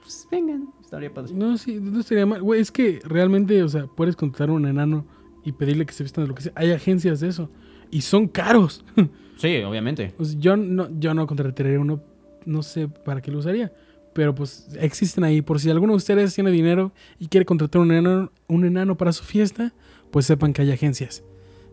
pues, 0.00 0.26
vengan, 0.30 0.68
estaría 0.80 1.12
padre. 1.12 1.32
No, 1.34 1.56
sí, 1.56 1.78
no 1.80 2.00
estaría 2.00 2.26
mal. 2.26 2.42
Güey, 2.42 2.60
es 2.60 2.70
que 2.70 3.00
realmente, 3.04 3.62
o 3.62 3.68
sea, 3.68 3.86
puedes 3.86 4.16
contratar 4.16 4.50
a 4.50 4.52
un 4.52 4.66
enano 4.66 5.06
y 5.44 5.52
pedirle 5.52 5.86
que 5.86 5.92
se 5.92 6.02
vistan 6.02 6.24
de 6.24 6.28
lo 6.28 6.34
que 6.34 6.42
sea. 6.42 6.52
Hay 6.54 6.70
agencias 6.72 7.20
de 7.20 7.28
eso. 7.28 7.50
Y 7.90 8.02
son 8.02 8.28
caros. 8.28 8.84
Sí, 9.38 9.56
obviamente. 9.62 10.14
O 10.18 10.24
sea, 10.24 10.38
yo 10.38 10.56
no, 10.56 10.88
yo 11.00 11.14
no 11.14 11.26
contrataría 11.26 11.80
uno, 11.80 12.00
no 12.44 12.62
sé 12.62 12.86
para 12.86 13.20
qué 13.20 13.32
lo 13.32 13.38
usaría. 13.38 13.72
Pero 14.12 14.36
pues 14.36 14.68
existen 14.78 15.24
ahí. 15.24 15.42
Por 15.42 15.58
si 15.58 15.68
alguno 15.68 15.94
de 15.94 15.96
ustedes 15.96 16.32
tiene 16.32 16.52
dinero 16.52 16.92
y 17.18 17.26
quiere 17.26 17.44
contratar 17.44 17.80
un 17.80 17.90
enano, 17.90 18.30
un 18.46 18.64
enano 18.64 18.96
para 18.96 19.12
su 19.12 19.24
fiesta, 19.24 19.74
pues 20.12 20.26
sepan 20.26 20.52
que 20.52 20.62
hay 20.62 20.70
agencias. 20.70 21.24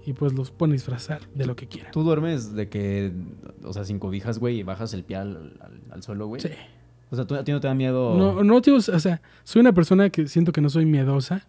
Y 0.06 0.14
pues 0.14 0.34
los 0.34 0.50
pueden 0.52 0.74
disfrazar 0.74 1.22
de 1.36 1.46
lo 1.46 1.56
que 1.56 1.68
quieran. 1.68 1.92
Tú 1.92 2.04
duermes 2.04 2.54
de 2.56 2.70
que, 2.70 3.12
o 3.64 3.74
sea, 3.74 3.84
sin 3.84 4.00
cobijas, 4.00 4.40
güey, 4.40 4.60
y 4.60 4.64
bajas 4.64 4.94
el 4.94 5.04
pie 5.04 5.18
al, 5.18 5.58
al- 5.62 5.82
al 5.92 6.04
suelo, 6.04 6.28
güey. 6.28 6.42
Sí. 6.42 6.50
O 7.12 7.16
sea, 7.16 7.26
¿tú, 7.26 7.36
a 7.36 7.44
ti 7.44 7.52
no 7.52 7.60
te 7.60 7.68
da 7.68 7.74
miedo. 7.76 8.16
No, 8.18 8.44
no, 8.44 8.62
tío, 8.62 8.76
o 8.76 8.82
sea, 8.82 9.22
soy 9.44 9.60
una 9.62 9.74
persona 9.74 10.10
que 10.10 10.28
siento 10.28 10.52
que 10.52 10.62
no 10.62 10.70
soy 10.70 10.86
miedosa, 10.86 11.48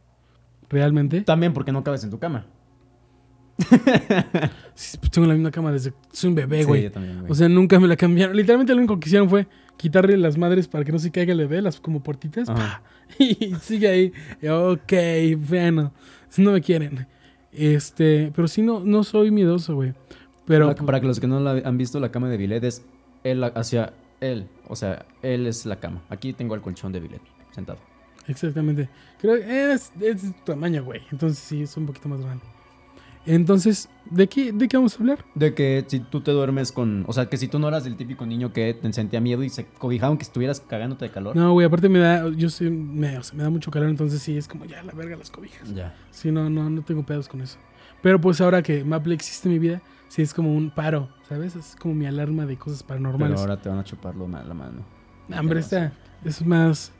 realmente. 0.68 1.20
También 1.22 1.52
porque 1.52 1.70
no 1.72 1.84
cabes 1.84 2.02
en 2.04 2.10
tu 2.10 2.18
cama. 2.18 2.46
Sí, 4.74 4.96
pues 4.98 5.10
tengo 5.10 5.26
la 5.26 5.34
misma 5.34 5.50
cama 5.50 5.70
desde 5.72 5.90
que 5.90 5.96
soy 6.12 6.28
un 6.30 6.34
bebé, 6.34 6.60
Sí, 6.62 6.66
güey. 6.66 6.82
yo 6.84 6.92
también, 6.92 7.20
güey. 7.20 7.30
o 7.30 7.34
sea, 7.34 7.48
nunca 7.48 7.78
me 7.78 7.86
la 7.88 7.96
cambiaron. 7.96 8.36
Literalmente 8.36 8.72
lo 8.72 8.78
único 8.78 8.98
que 8.98 9.08
hicieron 9.08 9.28
fue 9.28 9.46
quitarle 9.76 10.16
las 10.16 10.36
madres 10.38 10.66
para 10.68 10.84
que 10.84 10.92
no 10.92 10.98
se 10.98 11.10
caiga 11.10 11.32
el 11.32 11.38
bebé, 11.38 11.62
las 11.62 11.80
como 11.80 12.02
portitas. 12.02 12.48
Y 13.18 13.54
sigue 13.60 13.88
ahí. 13.88 14.12
Ok, 14.48 14.92
bueno, 15.48 15.92
no 16.38 16.52
me 16.52 16.60
quieren. 16.60 17.08
Este, 17.52 18.32
pero 18.34 18.48
sí, 18.48 18.62
no, 18.62 18.80
no 18.80 19.02
soy 19.04 19.30
miedoso, 19.30 19.74
güey. 19.74 19.94
Pero 20.46 20.68
para, 20.68 20.86
para 20.86 21.00
que 21.00 21.06
los 21.06 21.20
que 21.20 21.26
no 21.26 21.40
la 21.40 21.52
han 21.52 21.78
visto, 21.78 22.00
la 22.00 22.10
cama 22.10 22.28
de 22.28 22.36
Billet 22.36 22.62
es 22.64 22.84
él 23.24 23.42
hacia 23.44 23.92
él. 24.20 24.48
O 24.68 24.76
sea, 24.76 25.06
él 25.22 25.46
es 25.46 25.66
la 25.66 25.76
cama. 25.76 26.02
Aquí 26.08 26.32
tengo 26.32 26.54
el 26.54 26.60
colchón 26.60 26.92
de 26.92 27.00
Billet 27.00 27.20
sentado. 27.52 27.78
Exactamente. 28.26 28.88
Creo 29.20 29.36
que 29.36 29.72
es, 29.72 29.92
es 30.00 30.22
tamaño, 30.44 30.84
güey. 30.84 31.02
Entonces 31.10 31.38
sí, 31.38 31.62
es 31.62 31.76
un 31.76 31.86
poquito 31.86 32.08
más 32.08 32.20
grande. 32.20 32.44
Entonces, 33.26 33.88
¿de 34.10 34.28
qué, 34.28 34.50
¿de 34.52 34.66
qué 34.66 34.76
vamos 34.78 34.96
a 34.96 34.98
hablar? 35.00 35.24
De 35.34 35.54
que 35.54 35.84
si 35.86 36.00
tú 36.00 36.20
te 36.22 36.30
duermes 36.30 36.72
con. 36.72 37.04
O 37.06 37.12
sea, 37.12 37.26
que 37.26 37.36
si 37.36 37.48
tú 37.48 37.58
no 37.58 37.68
eras 37.68 37.84
del 37.84 37.96
típico 37.96 38.24
niño 38.24 38.52
que 38.52 38.72
te 38.74 38.92
sentía 38.92 39.20
miedo 39.20 39.42
y 39.44 39.50
se 39.50 39.66
cobijaban 39.66 40.16
que 40.16 40.22
estuvieras 40.22 40.60
cagándote 40.60 41.04
de 41.04 41.10
calor. 41.10 41.36
No, 41.36 41.52
güey, 41.52 41.66
aparte 41.66 41.88
me 41.88 41.98
da, 41.98 42.28
yo 42.30 42.48
soy, 42.48 42.70
me, 42.70 43.18
o 43.18 43.22
sea, 43.22 43.36
me 43.36 43.42
da 43.42 43.50
mucho 43.50 43.70
calor, 43.70 43.88
entonces 43.90 44.22
sí, 44.22 44.36
es 44.36 44.48
como 44.48 44.64
ya 44.64 44.82
la 44.82 44.92
verga 44.92 45.16
las 45.16 45.30
cobijas. 45.30 45.72
Ya. 45.74 45.94
Sí, 46.10 46.30
no, 46.32 46.48
no, 46.48 46.70
no 46.70 46.82
tengo 46.82 47.04
pedos 47.04 47.28
con 47.28 47.42
eso. 47.42 47.58
Pero 48.02 48.18
pues 48.20 48.40
ahora 48.40 48.62
que 48.62 48.82
Maple 48.84 49.14
existe 49.14 49.48
en 49.48 49.52
mi 49.52 49.58
vida, 49.58 49.82
sí 50.08 50.22
es 50.22 50.32
como 50.32 50.54
un 50.54 50.70
paro, 50.70 51.10
¿sabes? 51.28 51.54
Es 51.56 51.76
como 51.78 51.94
mi 51.94 52.06
alarma 52.06 52.46
de 52.46 52.56
cosas 52.56 52.82
Pero 52.82 52.88
paranormales. 53.00 53.38
ahora 53.38 53.60
te 53.60 53.68
van 53.68 53.78
a 53.80 53.84
chuparlo 53.84 54.26
ma- 54.26 54.42
la 54.42 54.54
mano. 54.54 54.82
Hambre 55.30 55.60
está, 55.60 55.92
es 56.24 56.44
más, 56.44 56.90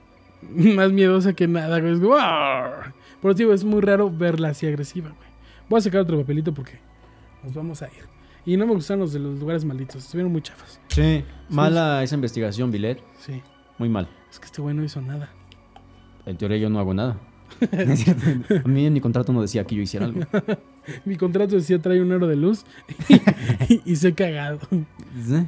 más 0.43 0.93
miedosa 0.93 1.33
que 1.33 1.49
nada, 1.49 1.81
güey. 1.81 1.95
Es 1.95 2.01
como, 2.01 2.16
"Arr". 2.16 2.93
Pero 3.23 3.35
tío, 3.35 3.53
es 3.55 3.64
muy 3.64 3.81
raro 3.81 4.11
verla 4.11 4.51
así 4.51 4.66
agresiva, 4.66 5.09
güey. 5.09 5.30
Voy 5.71 5.79
a 5.79 5.81
sacar 5.81 6.01
otro 6.03 6.18
papelito 6.18 6.53
porque 6.53 6.73
nos 7.43 7.55
vamos 7.55 7.81
a 7.81 7.87
ir. 7.87 8.05
Y 8.45 8.57
no 8.57 8.66
me 8.66 8.75
gustan 8.75 8.99
los 8.99 9.12
de 9.12 9.21
los 9.21 9.39
lugares 9.39 9.64
malditos, 9.64 10.03
estuvieron 10.05 10.33
muy 10.33 10.43
chafas. 10.43 10.81
Sí. 10.89 11.25
Mala 11.49 12.03
esa 12.03 12.16
investigación, 12.16 12.71
Billet. 12.73 13.01
Sí, 13.21 13.41
Muy 13.79 13.89
mal. 13.89 14.09
es 14.31 14.39
que 14.41 14.47
este 14.47 14.61
güey 14.61 14.75
no 14.75 14.83
hizo 14.83 15.01
nada. 15.01 15.31
En 16.27 16.37
teoría 16.37 16.59
yo 16.59 16.68
no 16.71 16.81
hago 16.81 16.93
nada. 16.93 17.18
A 18.64 18.68
mí 18.68 18.85
en 18.87 18.93
mi 18.93 19.01
contrato 19.01 19.33
no 19.33 19.43
decía 19.43 19.64
que 19.64 19.77
yo 19.77 19.83
hiciera 19.83 20.07
algo. 20.07 20.21
Mi 21.05 21.16
contrato 21.16 21.55
decía 21.55 21.79
trae 21.81 22.01
un 22.01 22.11
aro 22.11 22.27
de 22.27 22.35
luz 22.37 22.64
y, 23.68 23.81
y 23.93 23.97
se 23.97 24.09
he 24.09 24.14
cagado. 24.14 24.59
¿Sí? 24.71 25.47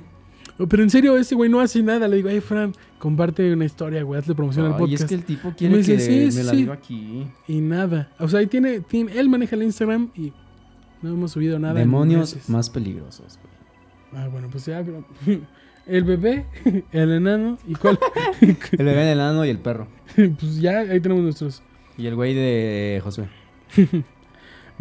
Oh, 0.58 0.66
Pero 0.66 0.82
en 0.82 0.90
serio, 0.90 1.16
ese 1.16 1.34
güey 1.34 1.50
no 1.50 1.60
hace 1.60 1.82
nada. 1.82 2.06
Le 2.08 2.16
digo, 2.16 2.28
ay, 2.28 2.40
Fran, 2.40 2.72
comparte 2.98 3.52
una 3.52 3.64
historia, 3.64 4.02
güey, 4.02 4.20
hazle 4.20 4.34
promoción 4.34 4.66
al 4.66 4.76
podcast. 4.76 5.04
es 5.04 5.08
que 5.08 5.14
el 5.14 5.24
tipo 5.24 5.48
me 5.48 5.54
quiere 5.54 5.76
dice, 5.78 5.96
que 5.96 6.30
sí, 6.30 6.38
me 6.38 6.44
la 6.44 6.52
sí. 6.52 6.68
aquí. 6.70 7.26
Y 7.48 7.60
nada. 7.60 8.10
O 8.18 8.28
sea, 8.28 8.40
ahí 8.40 8.46
tiene, 8.46 8.80
tiene, 8.80 9.18
él 9.18 9.28
maneja 9.28 9.56
el 9.56 9.62
Instagram 9.62 10.10
y 10.14 10.32
no 11.00 11.10
hemos 11.10 11.32
subido 11.32 11.58
nada. 11.58 11.74
Demonios 11.74 12.48
más 12.48 12.70
peligrosos. 12.70 13.38
güey. 13.40 14.22
Ah, 14.22 14.28
bueno, 14.28 14.48
pues 14.50 14.66
ya, 14.66 14.82
pero 14.84 15.04
el 15.86 16.04
bebé, 16.04 16.46
el 16.92 17.12
enano 17.12 17.58
y 17.66 17.74
cuál. 17.74 17.98
El 18.40 18.84
bebé 18.84 19.04
del 19.04 19.18
enano 19.18 19.44
y 19.44 19.50
el 19.50 19.58
perro. 19.58 19.88
pues 20.14 20.60
ya, 20.60 20.80
ahí 20.80 21.00
tenemos 21.00 21.24
nuestros. 21.24 21.62
Y 21.98 22.06
el 22.06 22.14
güey 22.14 22.34
de 22.34 23.00
Josué. 23.02 23.28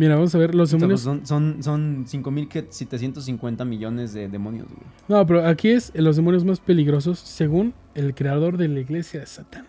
Mira, 0.01 0.15
vamos 0.15 0.33
a 0.33 0.39
ver 0.39 0.55
los 0.55 0.71
demonios. 0.71 1.01
Son, 1.01 1.27
son, 1.27 1.61
son 1.61 2.07
5.750 2.07 3.63
millones 3.65 4.13
de 4.13 4.27
demonios, 4.27 4.67
güey. 4.67 4.81
No, 5.07 5.23
pero 5.27 5.45
aquí 5.45 5.69
es 5.69 5.91
los 5.93 6.15
demonios 6.15 6.43
más 6.43 6.59
peligrosos 6.59 7.19
según 7.19 7.75
el 7.93 8.15
creador 8.15 8.57
de 8.57 8.67
la 8.67 8.79
iglesia 8.79 9.19
de 9.19 9.27
Satán. 9.27 9.67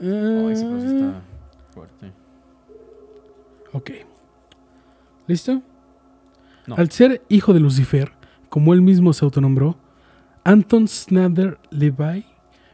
Ay, 0.00 0.50
ese 0.50 0.64
cosa 0.64 0.86
está 0.86 1.22
fuerte. 1.70 2.12
Ok. 3.72 3.90
¿Listo? 5.28 5.62
No. 6.66 6.74
Al 6.74 6.90
ser 6.90 7.22
hijo 7.28 7.52
de 7.52 7.60
Lucifer, 7.60 8.10
como 8.48 8.74
él 8.74 8.82
mismo 8.82 9.12
se 9.12 9.24
autonombró, 9.24 9.78
Anton 10.42 10.88
Snader 10.88 11.60
Levi 11.70 12.26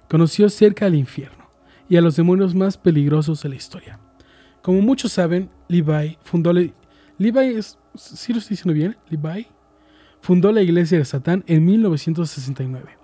conoció 0.09 0.49
cerca 0.49 0.87
al 0.87 0.95
infierno 0.95 1.51
y 1.91 1.99
a 1.99 2.01
los 2.01 2.17
demonios 2.17 2.55
más 2.55 2.79
peligrosos 2.79 3.43
de 3.43 3.51
la 3.51 3.57
historia. 3.57 4.01
Como 4.63 4.81
muchos 4.81 5.13
saben, 5.13 5.51
Levi 5.73 6.19
fundó 6.23 6.53
la... 6.53 6.67
Levi 7.19 7.57
es... 7.57 7.79
¿Sí 7.95 8.33
lo 8.33 8.39
estoy 8.39 8.57
diciendo 8.57 8.75
bien? 8.75 8.97
Levi 9.09 9.47
fundó 10.21 10.53
la 10.53 10.63
iglesia 10.63 10.99
de 10.99 11.05
Satán 11.05 11.45
en 11.47 11.65
1969. 11.65 12.99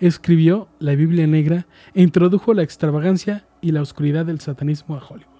Escribió 0.00 0.68
la 0.78 0.94
Biblia 0.94 1.26
Negra 1.26 1.66
e 1.94 2.02
introdujo 2.02 2.54
la 2.54 2.62
extravagancia 2.62 3.46
y 3.60 3.72
la 3.72 3.82
oscuridad 3.82 4.26
del 4.26 4.40
satanismo 4.40 4.96
a 4.96 5.04
Hollywood. 5.04 5.32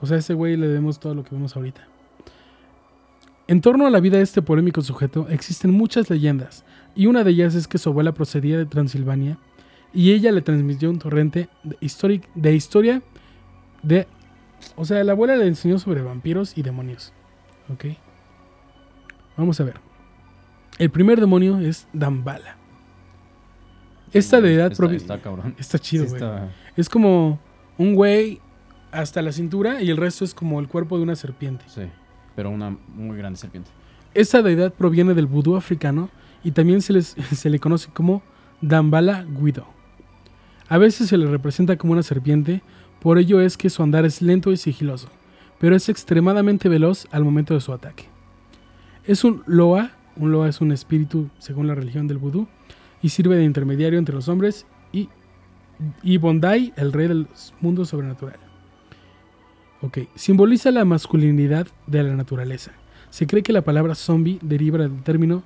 O 0.00 0.06
sea, 0.06 0.16
a 0.16 0.20
ese 0.20 0.34
güey 0.34 0.56
le 0.56 0.68
debemos 0.68 0.98
todo 1.00 1.14
lo 1.14 1.24
que 1.24 1.34
vemos 1.34 1.56
ahorita. 1.56 1.86
En 3.46 3.60
torno 3.60 3.86
a 3.86 3.90
la 3.90 4.00
vida 4.00 4.16
de 4.16 4.22
este 4.22 4.40
polémico 4.40 4.80
sujeto 4.80 5.26
existen 5.28 5.70
muchas 5.70 6.08
leyendas, 6.08 6.64
y 6.94 7.06
una 7.06 7.24
de 7.24 7.30
ellas 7.30 7.54
es 7.54 7.68
que 7.68 7.78
su 7.78 7.90
abuela 7.90 8.12
procedía 8.12 8.56
de 8.56 8.66
Transilvania 8.66 9.38
y 9.92 10.12
ella 10.12 10.32
le 10.32 10.40
transmitió 10.40 10.90
un 10.90 10.98
torrente 10.98 11.48
de, 11.62 11.76
histori- 11.80 12.24
de 12.34 12.54
historia 12.54 13.02
de... 13.82 14.06
O 14.76 14.84
sea, 14.84 15.02
la 15.04 15.12
abuela 15.12 15.36
le 15.36 15.46
enseñó 15.46 15.78
sobre 15.78 16.02
vampiros 16.02 16.56
y 16.58 16.62
demonios. 16.62 17.12
¿Ok? 17.72 17.86
Vamos 19.36 19.60
a 19.60 19.64
ver. 19.64 19.76
El 20.78 20.90
primer 20.90 21.20
demonio 21.20 21.58
es 21.60 21.86
Dambala. 21.92 22.56
Esta 24.12 24.40
deidad 24.40 24.70
Está, 24.72 24.92
está 24.92 25.18
cabrón. 25.20 25.54
Está 25.58 25.78
chido, 25.78 26.04
Sí, 26.04 26.10
güey. 26.10 26.22
está- 26.22 26.48
Es 26.76 26.88
como 26.88 27.40
un 27.78 27.94
güey 27.94 28.40
hasta 28.92 29.22
la 29.22 29.32
cintura 29.32 29.82
y 29.82 29.90
el 29.90 29.96
resto 29.96 30.24
es 30.24 30.34
como 30.34 30.60
el 30.60 30.68
cuerpo 30.68 30.96
de 30.96 31.02
una 31.02 31.16
serpiente. 31.16 31.64
sí, 31.68 31.82
pero 32.36 32.50
una 32.50 32.70
muy 32.88 33.16
grande 33.16 33.38
serpiente. 33.38 33.70
Esta 34.12 34.42
deidad 34.42 34.72
proviene 34.72 35.14
del 35.14 35.26
vudú 35.26 35.56
africano 35.56 36.10
y 36.44 36.52
también 36.52 36.80
se, 36.82 36.92
les- 36.92 37.16
se 37.34 37.50
le 37.50 37.58
conoce 37.58 37.90
como 37.92 38.22
Dambala 38.60 39.24
Guido. 39.24 39.66
A 40.68 40.78
veces 40.78 41.08
se 41.08 41.16
le 41.18 41.26
representa 41.26 41.76
como 41.76 41.92
una 41.92 42.02
serpiente, 42.02 42.62
por 43.04 43.18
ello 43.18 43.42
es 43.42 43.58
que 43.58 43.68
su 43.68 43.82
andar 43.82 44.06
es 44.06 44.22
lento 44.22 44.50
y 44.50 44.56
sigiloso, 44.56 45.10
pero 45.58 45.76
es 45.76 45.90
extremadamente 45.90 46.70
veloz 46.70 47.06
al 47.10 47.22
momento 47.22 47.52
de 47.52 47.60
su 47.60 47.70
ataque. 47.74 48.06
Es 49.04 49.24
un 49.24 49.42
Loa, 49.44 49.90
un 50.16 50.32
Loa 50.32 50.48
es 50.48 50.62
un 50.62 50.72
espíritu 50.72 51.28
según 51.38 51.66
la 51.66 51.74
religión 51.74 52.08
del 52.08 52.16
vudú, 52.16 52.48
y 53.02 53.10
sirve 53.10 53.36
de 53.36 53.44
intermediario 53.44 53.98
entre 53.98 54.14
los 54.14 54.28
hombres 54.28 54.64
y, 54.90 55.10
y 56.02 56.16
Bondai, 56.16 56.72
el 56.76 56.94
rey 56.94 57.08
del 57.08 57.28
mundo 57.60 57.84
sobrenatural. 57.84 58.38
Ok, 59.82 59.98
simboliza 60.14 60.70
la 60.70 60.86
masculinidad 60.86 61.66
de 61.86 62.04
la 62.04 62.16
naturaleza. 62.16 62.72
Se 63.10 63.26
cree 63.26 63.42
que 63.42 63.52
la 63.52 63.60
palabra 63.60 63.94
zombie 63.94 64.38
deriva 64.40 64.78
del 64.78 65.02
término 65.02 65.42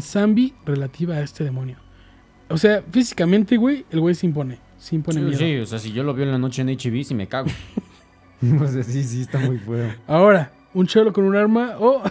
Zambi 0.00 0.54
relativa 0.64 1.16
a 1.16 1.22
este 1.22 1.42
demonio. 1.42 1.78
O 2.48 2.56
sea, 2.56 2.84
físicamente, 2.92 3.56
güey, 3.56 3.84
el 3.90 3.98
güey 3.98 4.14
se 4.14 4.26
impone. 4.26 4.69
Sí, 4.80 4.98
miedo. 4.98 5.32
sí, 5.38 5.56
o 5.58 5.66
sea, 5.66 5.78
si 5.78 5.92
yo 5.92 6.02
lo 6.02 6.14
veo 6.14 6.24
en 6.24 6.32
la 6.32 6.38
noche 6.38 6.62
en 6.62 6.68
HB, 6.70 7.04
sí 7.04 7.14
me 7.14 7.26
cago. 7.28 7.48
o 8.60 8.66
sea, 8.66 8.82
sí, 8.82 9.04
sí, 9.04 9.20
está 9.22 9.38
muy 9.38 9.58
feo. 9.58 9.92
Ahora, 10.06 10.52
un 10.74 10.86
cholo 10.86 11.12
con 11.12 11.24
un 11.24 11.36
arma 11.36 11.76
o 11.78 12.02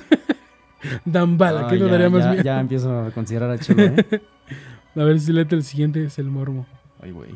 Dambala, 1.05 1.61
Ah, 1.61 1.67
¿qué 1.69 1.77
te 1.77 1.85
ya, 1.85 1.91
daría 1.91 2.09
más 2.09 2.23
ya, 2.23 2.29
miedo? 2.31 2.43
ya 2.43 2.59
empiezo 2.59 2.97
a 2.99 3.11
considerar 3.11 3.49
a 3.51 3.57
Chelo, 3.59 3.83
¿eh? 3.83 4.21
A 4.95 5.03
ver 5.03 5.19
si 5.19 5.33
lete 5.33 5.55
el 5.55 5.63
siguiente, 5.63 6.03
es 6.05 6.17
el 6.19 6.25
mormo. 6.27 6.65
Ay, 7.01 7.11
güey. 7.11 7.31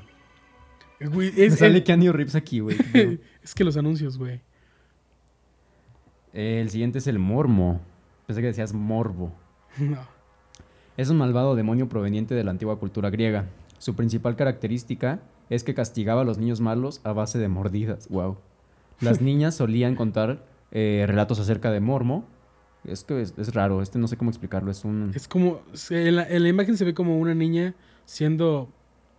Güey, 1.01 1.31
Me 1.33 1.49
sale 1.49 1.79
es- 1.79 1.83
Keanu 1.83 2.11
Reeves 2.13 2.35
aquí, 2.35 2.59
güey. 2.61 2.77
es 3.43 3.53
que 3.55 3.63
los 3.63 3.75
anuncios, 3.75 4.17
güey. 4.17 4.39
El 6.31 6.69
siguiente 6.69 6.99
es 6.99 7.07
el 7.07 7.19
mormo. 7.19 7.81
Pensé 8.25 8.41
que 8.41 8.47
decías 8.47 8.73
morbo. 8.73 9.33
No. 9.77 9.97
Es 10.97 11.09
un 11.09 11.17
malvado 11.17 11.55
demonio 11.55 11.89
proveniente 11.89 12.35
de 12.35 12.43
la 12.43 12.51
antigua 12.51 12.79
cultura 12.79 13.09
griega. 13.09 13.45
Su 13.83 13.95
principal 13.95 14.37
característica 14.37 15.19
es 15.49 15.65
que 15.65 15.73
castigaba 15.73 16.21
a 16.21 16.23
los 16.23 16.37
niños 16.37 16.61
malos 16.61 17.01
a 17.03 17.11
base 17.11 17.37
de 17.37 17.49
mordidas. 17.49 18.07
Wow. 18.07 18.37
Las 19.01 19.19
niñas 19.29 19.55
solían 19.55 19.95
contar 19.95 20.45
eh, 20.71 21.03
relatos 21.05 21.37
acerca 21.41 21.69
de 21.69 21.81
mormo. 21.81 22.23
Es 22.85 23.03
que 23.03 23.21
es, 23.21 23.33
es 23.37 23.53
raro, 23.53 23.81
este 23.81 23.99
no 23.99 24.07
sé 24.07 24.15
cómo 24.15 24.29
explicarlo. 24.29 24.71
Es 24.71 24.85
un. 24.85 25.11
Es 25.13 25.27
como, 25.27 25.59
en 25.89 26.15
la, 26.15 26.23
en 26.29 26.43
la 26.43 26.47
imagen 26.47 26.77
se 26.77 26.85
ve 26.85 26.93
como 26.93 27.19
una 27.19 27.35
niña 27.35 27.75
siendo 28.05 28.69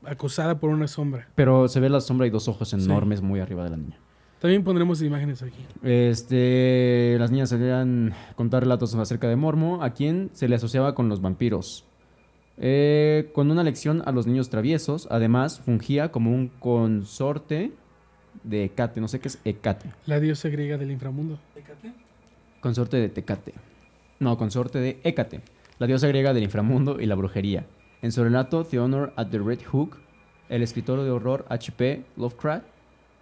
acosada 0.03 0.59
por 0.59 0.71
una 0.71 0.89
sombra. 0.89 1.29
Pero 1.35 1.69
se 1.69 1.79
ve 1.81 1.91
la 1.91 2.01
sombra 2.01 2.27
y 2.27 2.31
dos 2.31 2.49
ojos 2.49 2.71
Sí. 2.71 2.77
enormes 2.77 3.21
muy 3.21 3.41
arriba 3.41 3.65
de 3.65 3.71
la 3.71 3.77
niña. 3.77 3.99
También 4.39 4.65
pondremos 4.65 5.03
imágenes 5.03 5.43
aquí. 5.43 5.61
Este, 5.83 7.17
las 7.19 7.31
niñas 7.31 7.51
solían 7.51 8.15
contar 8.35 8.63
relatos 8.63 8.95
acerca 8.95 9.29
de 9.29 9.37
Mormo, 9.37 9.83
a 9.83 9.91
quien 9.91 10.31
se 10.33 10.49
le 10.49 10.57
asociaba 10.57 10.95
con 10.95 11.11
los 11.11 11.21
vampiros. 11.21 11.85
Eh, 12.57 13.31
con 13.35 13.51
una 13.51 13.63
lección 13.65 14.03
a 14.07 14.13
los 14.13 14.27
niños 14.27 14.49
traviesos, 14.49 15.09
además 15.11 15.61
fungía 15.61 16.13
como 16.13 16.31
un 16.31 16.49
consorte 16.49 17.73
de 18.45 18.65
Hecate, 18.65 19.01
no 19.01 19.09
sé 19.09 19.21
qué 19.21 19.29
es 19.29 19.41
Hecate. 19.45 19.91
La 20.07 20.21
diosa 20.21 20.49
griega 20.49 20.77
del 20.79 20.91
inframundo. 20.91 21.39
Consorte 22.61 22.97
de 22.97 23.09
Tecate. 23.09 23.53
No, 24.21 24.39
consorte 24.39 24.79
de 24.79 25.01
Hécate, 25.05 25.41
la 25.79 25.87
diosa 25.87 26.07
griega 26.09 26.33
del 26.33 26.45
inframundo 26.45 27.01
y 27.01 27.07
la 27.07 27.15
brujería. 27.15 27.67
En 28.01 28.13
su 28.13 28.23
relato 28.23 28.65
The 28.65 28.79
Honor 28.79 29.13
at 29.17 29.29
the 29.29 29.39
Red 29.39 29.61
Hook, 29.71 29.97
el 30.49 30.63
escritor 30.63 31.03
de 31.03 31.11
horror 31.11 31.45
H.P. 31.49 32.05
Lovecraft 32.17 32.65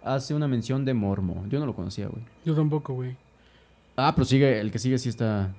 hace 0.03 0.33
una 0.33 0.47
mención 0.47 0.85
de 0.85 0.93
Mormo. 0.93 1.45
Yo 1.49 1.59
no 1.59 1.65
lo 1.65 1.73
conocía, 1.75 2.07
güey. 2.07 2.23
Yo 2.45 2.53
tampoco, 2.53 2.93
güey. 2.93 3.15
Ah, 3.95 4.11
pero 4.15 4.25
sigue, 4.25 4.59
el 4.59 4.71
que 4.71 4.79
sigue 4.79 4.97
sí 4.97 5.09
está 5.09 5.53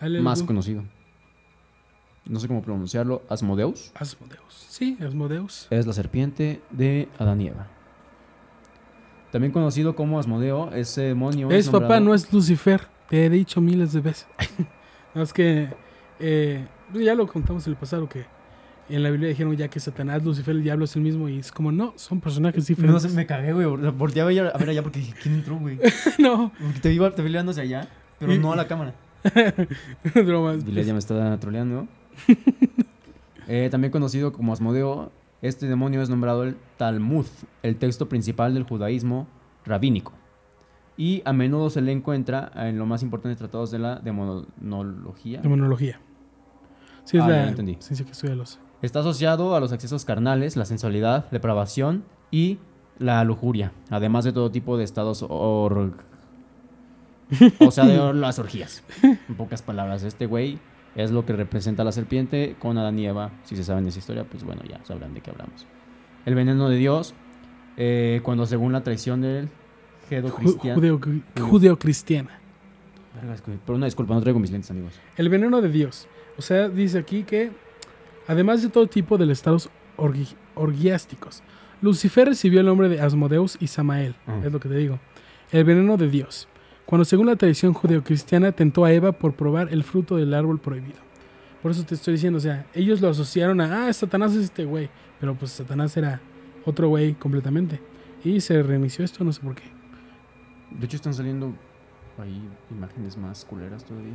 Dale, 0.00 0.20
más 0.20 0.40
tú. 0.40 0.46
conocido. 0.46 0.84
No 2.26 2.40
sé 2.40 2.48
cómo 2.48 2.62
pronunciarlo. 2.62 3.22
Asmodeus. 3.28 3.92
Asmodeus. 3.94 4.54
Sí, 4.68 4.96
Asmodeus. 5.00 5.66
Es 5.70 5.86
la 5.86 5.92
serpiente 5.92 6.60
de 6.70 7.08
Adán 7.18 7.40
y 7.40 7.48
Eva. 7.48 7.66
También 9.30 9.52
conocido 9.52 9.96
como 9.96 10.18
Asmodeo, 10.18 10.72
ese 10.72 11.02
demonio 11.02 11.50
Es 11.50 11.66
papá, 11.66 11.80
nombrado- 11.80 12.04
no 12.04 12.14
es 12.14 12.32
Lucifer. 12.32 12.82
Te 13.08 13.26
he 13.26 13.30
dicho 13.30 13.60
miles 13.60 13.92
de 13.92 14.00
veces. 14.00 14.26
no, 15.14 15.22
es 15.22 15.32
que 15.32 15.68
eh, 16.20 16.66
ya 16.94 17.14
lo 17.14 17.26
contamos 17.26 17.66
en 17.66 17.72
el 17.72 17.76
pasado 17.76 18.08
que 18.08 18.24
en 18.88 19.02
la 19.02 19.10
Biblia 19.10 19.28
dijeron 19.28 19.56
ya 19.56 19.68
que 19.68 19.80
Satanás, 19.80 20.22
Lucifer, 20.24 20.54
el 20.54 20.62
diablo 20.62 20.84
es 20.84 20.94
el 20.94 21.02
mismo 21.02 21.28
y 21.28 21.38
es 21.38 21.50
como 21.50 21.72
no, 21.72 21.94
son 21.96 22.20
personajes 22.20 22.62
No 22.62 22.66
diferentes. 22.76 23.02
sé, 23.02 23.08
me 23.10 23.26
cagué, 23.26 23.52
güey. 23.52 23.66
Volteaba 23.90 24.30
a 24.30 24.32
ver 24.32 24.52
a 24.54 24.58
ver 24.58 24.70
allá 24.70 24.82
porque 24.82 25.00
dije, 25.00 25.14
¿quién 25.22 25.34
entró, 25.36 25.58
güey? 25.58 25.78
no, 26.18 26.52
Porque 26.62 26.80
te 26.80 26.92
iba, 26.92 27.10
te 27.10 27.22
vi 27.22 27.34
hacia 27.36 27.62
allá, 27.62 27.88
pero 28.18 28.34
no 28.36 28.52
a 28.52 28.56
la 28.56 28.66
cámara. 28.68 28.94
bromas. 30.14 30.64
Dile, 30.64 30.84
ya 30.84 30.92
me 30.92 30.98
está 30.98 31.38
troleando. 31.40 31.88
Eh, 33.46 33.68
también 33.70 33.90
conocido 33.92 34.32
como 34.32 34.54
Asmodeo, 34.54 35.12
este 35.42 35.66
demonio 35.66 36.00
es 36.00 36.08
nombrado 36.08 36.44
el 36.44 36.56
Talmud, 36.78 37.26
el 37.62 37.76
texto 37.76 38.08
principal 38.08 38.54
del 38.54 38.62
judaísmo 38.62 39.26
rabínico. 39.66 40.14
Y 40.96 41.20
a 41.26 41.34
menudo 41.34 41.68
se 41.68 41.82
le 41.82 41.92
encuentra 41.92 42.50
en 42.54 42.78
los 42.78 42.88
más 42.88 43.02
importantes 43.02 43.36
tratados 43.36 43.70
de 43.70 43.80
la 43.80 43.96
demonología. 43.96 45.42
Demonología. 45.42 46.00
Sí, 47.04 47.18
es 47.18 47.22
Ah, 47.22 47.28
la 47.28 47.48
entendí. 47.48 47.76
ciencia 47.80 48.06
que 48.06 48.12
estudia 48.12 48.34
los. 48.34 48.58
Está 48.80 49.00
asociado 49.00 49.54
a 49.54 49.60
los 49.60 49.72
excesos 49.72 50.06
carnales, 50.06 50.56
la 50.56 50.64
sensualidad, 50.64 51.30
depravación 51.30 52.04
y 52.30 52.58
la 52.98 53.22
lujuria, 53.24 53.72
además 53.90 54.24
de 54.24 54.32
todo 54.32 54.50
tipo 54.50 54.78
de 54.78 54.84
estados 54.84 55.22
or... 55.28 55.92
O 57.60 57.70
sea, 57.70 57.84
de 57.84 58.14
las 58.14 58.38
orgías. 58.38 58.82
En 59.02 59.34
pocas 59.36 59.60
palabras, 59.60 60.02
este 60.02 60.24
güey 60.26 60.58
es 60.96 61.10
lo 61.10 61.24
que 61.26 61.32
representa 61.32 61.82
a 61.82 61.84
la 61.84 61.92
serpiente 61.92 62.56
con 62.58 62.78
Adán 62.78 62.98
y 62.98 63.06
Eva. 63.06 63.30
Si 63.44 63.56
se 63.56 63.64
saben 63.64 63.86
esa 63.86 63.98
historia, 63.98 64.24
pues 64.24 64.44
bueno, 64.44 64.62
ya 64.68 64.84
sabrán 64.84 65.14
de 65.14 65.20
qué 65.20 65.30
hablamos. 65.30 65.66
El 66.26 66.34
veneno 66.34 66.68
de 66.68 66.76
Dios, 66.76 67.14
eh, 67.76 68.20
cuando 68.22 68.46
según 68.46 68.72
la 68.72 68.82
traición 68.82 69.20
del 69.20 69.48
Ju- 70.10 70.32
cristiano 70.34 70.80
judeo- 70.80 71.22
Judeocristiana. 71.40 72.40
Pero 73.64 73.76
una 73.76 73.86
disculpa, 73.86 74.14
no 74.14 74.20
traigo 74.20 74.38
mis 74.40 74.50
lentes, 74.50 74.70
amigos. 74.70 74.94
El 75.16 75.28
veneno 75.28 75.60
de 75.60 75.68
Dios. 75.68 76.08
O 76.36 76.42
sea, 76.42 76.68
dice 76.68 76.98
aquí 76.98 77.22
que, 77.22 77.52
además 78.26 78.62
de 78.62 78.68
todo 78.68 78.86
tipo 78.86 79.16
de 79.18 79.30
estados 79.32 79.70
orgi- 79.96 80.34
orgiásticos, 80.54 81.42
Lucifer 81.80 82.28
recibió 82.28 82.60
el 82.60 82.66
nombre 82.66 82.88
de 82.88 83.00
Asmodeus 83.00 83.56
y 83.60 83.66
Samael. 83.68 84.14
Ah. 84.26 84.40
Es 84.44 84.52
lo 84.52 84.58
que 84.60 84.68
te 84.68 84.76
digo. 84.76 84.98
El 85.52 85.64
veneno 85.64 85.96
de 85.96 86.08
Dios. 86.08 86.48
Cuando 86.86 87.04
según 87.04 87.26
la 87.26 87.36
tradición 87.36 87.72
judeocristiana 87.72 88.52
tentó 88.52 88.84
a 88.84 88.92
Eva 88.92 89.12
por 89.12 89.34
probar 89.34 89.72
el 89.72 89.84
fruto 89.84 90.16
del 90.16 90.34
árbol 90.34 90.60
prohibido. 90.60 90.98
Por 91.62 91.70
eso 91.70 91.84
te 91.84 91.94
estoy 91.94 92.14
diciendo, 92.14 92.36
o 92.36 92.40
sea, 92.40 92.66
ellos 92.74 93.00
lo 93.00 93.08
asociaron 93.08 93.60
a, 93.60 93.86
ah, 93.86 93.92
Satanás 93.92 94.32
es 94.32 94.44
este 94.44 94.64
güey. 94.64 94.90
Pero 95.18 95.34
pues 95.34 95.52
Satanás 95.52 95.96
era 95.96 96.20
otro 96.64 96.88
güey 96.88 97.14
completamente. 97.14 97.80
Y 98.22 98.40
se 98.40 98.62
reinició 98.62 99.04
esto, 99.04 99.24
no 99.24 99.32
sé 99.32 99.40
por 99.40 99.54
qué. 99.54 99.62
De 100.70 100.86
hecho, 100.86 100.96
están 100.96 101.14
saliendo 101.14 101.54
ahí 102.18 102.42
imágenes 102.70 103.16
más 103.16 103.44
culeras 103.44 103.84
todavía. 103.84 104.12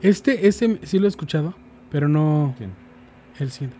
Este, 0.00 0.46
este 0.46 0.78
sí 0.84 0.98
lo 0.98 1.06
he 1.06 1.08
escuchado, 1.08 1.54
pero 1.90 2.08
no 2.08 2.54
¿Quién? 2.56 2.70
el 3.38 3.50
siguiente. 3.50 3.76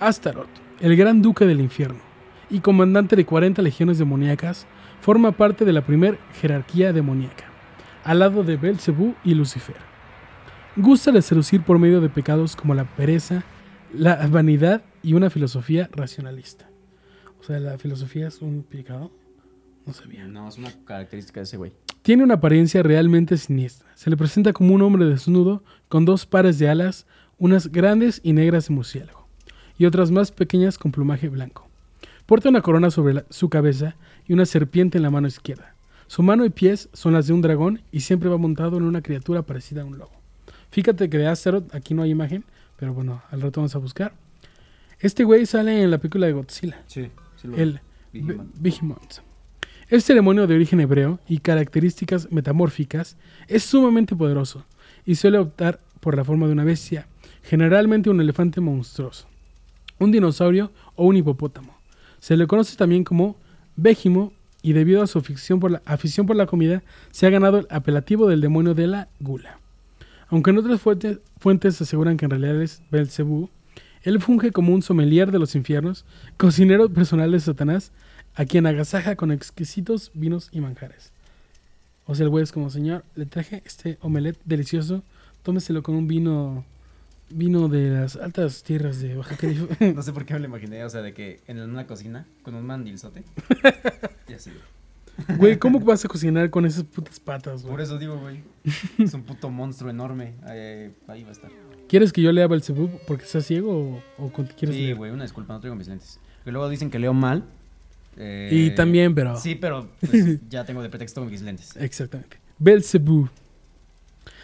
Astaroth, 0.00 0.48
el 0.80 0.96
gran 0.96 1.22
duque 1.22 1.46
del 1.46 1.60
infierno 1.60 2.00
y 2.50 2.60
comandante 2.60 3.16
de 3.16 3.24
40 3.24 3.62
legiones 3.62 3.98
demoníacas, 3.98 4.66
forma 5.04 5.32
parte 5.32 5.66
de 5.66 5.72
la 5.74 5.84
primer 5.84 6.18
jerarquía 6.40 6.94
demoníaca, 6.94 7.44
al 8.04 8.20
lado 8.20 8.42
de 8.42 8.56
Belcebú 8.56 9.14
y 9.22 9.34
Lucifer. 9.34 9.76
Gusta 10.76 11.12
de 11.12 11.20
seducir 11.20 11.62
por 11.62 11.78
medio 11.78 12.00
de 12.00 12.08
pecados 12.08 12.56
como 12.56 12.72
la 12.72 12.84
pereza, 12.84 13.44
la 13.92 14.26
vanidad 14.28 14.82
y 15.02 15.12
una 15.12 15.28
filosofía 15.28 15.90
racionalista. 15.92 16.70
O 17.38 17.42
sea, 17.42 17.60
la 17.60 17.76
filosofía 17.76 18.28
es 18.28 18.40
un 18.40 18.62
pecado. 18.62 19.12
No 19.84 19.92
sabía. 19.92 20.26
No, 20.26 20.48
es 20.48 20.56
una 20.56 20.72
característica 20.86 21.40
de 21.40 21.44
ese 21.44 21.58
güey. 21.58 21.74
Tiene 22.00 22.24
una 22.24 22.36
apariencia 22.36 22.82
realmente 22.82 23.36
siniestra. 23.36 23.90
Se 23.96 24.08
le 24.08 24.16
presenta 24.16 24.54
como 24.54 24.74
un 24.74 24.80
hombre 24.80 25.04
desnudo 25.04 25.62
con 25.90 26.06
dos 26.06 26.24
pares 26.24 26.58
de 26.58 26.70
alas, 26.70 27.06
unas 27.36 27.70
grandes 27.70 28.22
y 28.24 28.32
negras 28.32 28.68
de 28.68 28.74
murciélago, 28.74 29.28
y 29.76 29.84
otras 29.84 30.10
más 30.10 30.32
pequeñas 30.32 30.78
con 30.78 30.92
plumaje 30.92 31.28
blanco. 31.28 31.68
Porta 32.26 32.48
una 32.48 32.62
corona 32.62 32.90
sobre 32.90 33.14
la- 33.14 33.24
su 33.30 33.48
cabeza 33.48 33.96
y 34.26 34.32
una 34.32 34.46
serpiente 34.46 34.98
en 34.98 35.02
la 35.02 35.10
mano 35.10 35.28
izquierda. 35.28 35.74
Su 36.06 36.22
mano 36.22 36.44
y 36.44 36.50
pies 36.50 36.88
son 36.92 37.12
las 37.12 37.26
de 37.26 37.32
un 37.32 37.42
dragón 37.42 37.82
y 37.92 38.00
siempre 38.00 38.28
va 38.28 38.36
montado 38.38 38.76
en 38.76 38.84
una 38.84 39.02
criatura 39.02 39.42
parecida 39.42 39.82
a 39.82 39.84
un 39.84 39.98
lobo. 39.98 40.12
Fíjate 40.70 41.08
que 41.08 41.18
de 41.18 41.26
Astaroth 41.26 41.74
aquí 41.74 41.94
no 41.94 42.02
hay 42.02 42.10
imagen, 42.10 42.44
pero 42.76 42.92
bueno, 42.94 43.22
al 43.30 43.40
rato 43.40 43.60
vamos 43.60 43.74
a 43.74 43.78
buscar. 43.78 44.14
Este 45.00 45.24
güey 45.24 45.46
sale 45.46 45.82
en 45.82 45.90
la 45.90 45.98
película 45.98 46.26
de 46.26 46.32
Godzilla, 46.32 46.82
Sí, 46.86 47.10
sí 47.36 47.48
el 47.56 47.80
Be- 48.12 48.38
Behemoth. 48.58 49.20
Este 49.88 50.14
demonio 50.14 50.46
de 50.46 50.54
origen 50.54 50.80
hebreo 50.80 51.20
y 51.28 51.38
características 51.38 52.30
metamórficas 52.32 53.16
es 53.48 53.64
sumamente 53.64 54.16
poderoso 54.16 54.64
y 55.04 55.14
suele 55.16 55.38
optar 55.38 55.80
por 56.00 56.16
la 56.16 56.24
forma 56.24 56.46
de 56.46 56.52
una 56.52 56.64
bestia, 56.64 57.06
generalmente 57.42 58.08
un 58.08 58.20
elefante 58.20 58.60
monstruoso, 58.60 59.26
un 59.98 60.10
dinosaurio 60.10 60.72
o 60.96 61.04
un 61.06 61.16
hipopótamo. 61.16 61.73
Se 62.24 62.38
le 62.38 62.46
conoce 62.46 62.74
también 62.78 63.04
como 63.04 63.36
Bégimo 63.76 64.32
y 64.62 64.72
debido 64.72 65.02
a 65.02 65.06
su 65.06 65.18
afición 65.18 65.60
por, 65.60 65.70
la, 65.70 66.46
comida 66.46 66.82
se 67.10 67.26
ha 67.26 67.30
ganado 67.30 67.58
el 67.58 67.66
apelativo 67.68 68.26
del 68.28 68.40
demonio 68.40 68.72
de 68.72 68.86
la 68.86 69.08
gula. 69.20 69.58
Aunque 70.28 70.48
en 70.48 70.56
otras 70.56 70.80
fuentes, 70.80 71.18
fuentes 71.38 71.78
aseguran 71.82 72.16
que 72.16 72.24
en 72.24 72.30
realidad 72.30 72.62
es 72.62 72.80
Belcebú, 72.90 73.50
él 74.04 74.22
funge 74.22 74.52
como 74.52 74.72
un 74.72 74.80
sommelier 74.80 75.32
de 75.32 75.38
los 75.38 75.54
infiernos, 75.54 76.06
cocinero 76.38 76.88
personal 76.88 77.30
de 77.30 77.40
Satanás, 77.40 77.92
a 78.36 78.46
quien 78.46 78.66
agasaja 78.66 79.16
con 79.16 79.30
exquisitos 79.30 80.10
vinos 80.14 80.48
y 80.50 80.62
manjares. 80.62 81.12
O 82.06 82.14
sea, 82.14 82.24
el 82.24 82.30
güey 82.30 82.42
es 82.42 82.52
como, 82.52 82.70
señor, 82.70 83.04
le 83.16 83.26
traje 83.26 83.62
este 83.66 83.98
omelette 84.00 84.40
delicioso, 84.46 85.02
tómeselo 85.42 85.82
con 85.82 85.94
un 85.94 86.08
vino 86.08 86.64
vino 87.30 87.68
de 87.68 87.90
las 87.90 88.16
altas 88.16 88.62
tierras 88.62 89.00
de 89.00 89.14
Baja 89.16 89.36
California. 89.36 89.92
No 89.94 90.02
sé 90.02 90.12
por 90.12 90.24
qué 90.24 90.34
me 90.34 90.40
lo 90.40 90.46
imaginé, 90.46 90.84
o 90.84 90.90
sea, 90.90 91.02
de 91.02 91.12
que 91.14 91.40
en 91.46 91.58
una 91.60 91.86
cocina 91.86 92.26
con 92.42 92.54
un 92.54 92.64
mandilzote. 92.66 93.24
y 94.28 94.32
así. 94.34 94.50
Güey, 95.38 95.58
¿cómo 95.58 95.78
vas 95.78 96.04
a 96.04 96.08
cocinar 96.08 96.50
con 96.50 96.66
esas 96.66 96.82
putas 96.84 97.20
patas, 97.20 97.62
Por 97.62 97.72
güey? 97.72 97.84
eso 97.84 97.98
digo, 97.98 98.18
güey. 98.18 98.42
Es 98.98 99.14
un 99.14 99.22
puto 99.22 99.48
monstruo 99.48 99.88
enorme. 99.90 100.34
Eh, 100.48 100.90
ahí 101.06 101.22
va 101.22 101.28
a 101.28 101.32
estar. 101.32 101.50
¿Quieres 101.88 102.12
que 102.12 102.20
yo 102.22 102.32
lea 102.32 102.46
Belzebub 102.48 102.90
porque 103.06 103.24
estás 103.24 103.46
ciego 103.46 104.00
o, 104.18 104.24
o 104.24 104.32
con- 104.32 104.46
quieres 104.46 104.74
Sí, 104.74 104.82
leer? 104.82 104.96
güey, 104.96 105.12
una 105.12 105.22
disculpa, 105.22 105.52
no 105.54 105.60
traigo 105.60 105.76
mis 105.76 105.86
lentes. 105.86 106.18
Que 106.44 106.50
luego 106.50 106.68
dicen 106.68 106.90
que 106.90 106.98
leo 106.98 107.14
mal. 107.14 107.44
eh, 108.16 108.48
Y 108.52 108.70
también, 108.74 109.14
pero... 109.14 109.36
Sí, 109.36 109.54
pero 109.54 109.88
pues, 110.00 110.40
ya 110.50 110.64
tengo 110.64 110.82
de 110.82 110.88
pretexto 110.88 111.24
mis 111.24 111.42
lentes. 111.42 111.76
Exactamente. 111.76 112.38
Belzebú. 112.58 113.28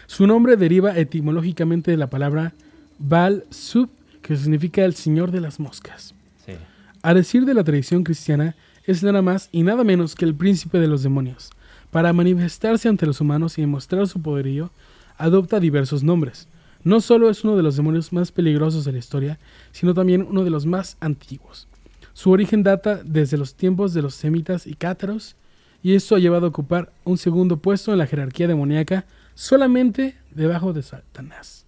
Su 0.07 0.25
nombre 0.27 0.55
deriva 0.55 0.97
etimológicamente 0.97 1.91
de 1.91 1.97
la 1.97 2.09
palabra 2.09 2.53
Baal-Sub, 3.01 3.89
que 4.21 4.35
significa 4.35 4.85
el 4.85 4.95
señor 4.95 5.31
de 5.31 5.41
las 5.41 5.59
moscas. 5.59 6.13
Sí. 6.45 6.53
A 7.01 7.13
decir 7.13 7.45
de 7.45 7.53
la 7.53 7.63
tradición 7.63 8.03
cristiana, 8.03 8.55
es 8.85 9.03
nada 9.03 9.21
más 9.21 9.49
y 9.51 9.63
nada 9.63 9.83
menos 9.83 10.15
que 10.15 10.25
el 10.25 10.35
príncipe 10.35 10.79
de 10.79 10.87
los 10.87 11.03
demonios. 11.03 11.49
Para 11.91 12.13
manifestarse 12.13 12.87
ante 12.87 13.05
los 13.05 13.21
humanos 13.21 13.57
y 13.57 13.61
demostrar 13.61 14.07
su 14.07 14.21
poderío, 14.21 14.71
adopta 15.17 15.59
diversos 15.59 16.03
nombres. 16.03 16.47
No 16.83 17.01
solo 17.01 17.29
es 17.29 17.43
uno 17.43 17.55
de 17.55 17.63
los 17.63 17.75
demonios 17.75 18.11
más 18.11 18.31
peligrosos 18.31 18.85
de 18.85 18.91
la 18.91 18.97
historia, 18.97 19.39
sino 19.71 19.93
también 19.93 20.25
uno 20.27 20.43
de 20.43 20.49
los 20.49 20.65
más 20.65 20.97
antiguos. 20.99 21.67
Su 22.13 22.31
origen 22.31 22.63
data 22.63 23.01
desde 23.03 23.37
los 23.37 23.55
tiempos 23.55 23.93
de 23.93 24.01
los 24.01 24.15
semitas 24.15 24.65
y 24.65 24.73
cátaros, 24.73 25.35
y 25.83 25.93
esto 25.93 26.15
ha 26.15 26.19
llevado 26.19 26.45
a 26.45 26.49
ocupar 26.49 26.91
un 27.03 27.17
segundo 27.17 27.57
puesto 27.57 27.91
en 27.91 27.97
la 27.97 28.07
jerarquía 28.07 28.47
demoníaca 28.47 29.05
solamente 29.35 30.15
debajo 30.31 30.73
de 30.73 30.83
Satanás. 30.83 31.60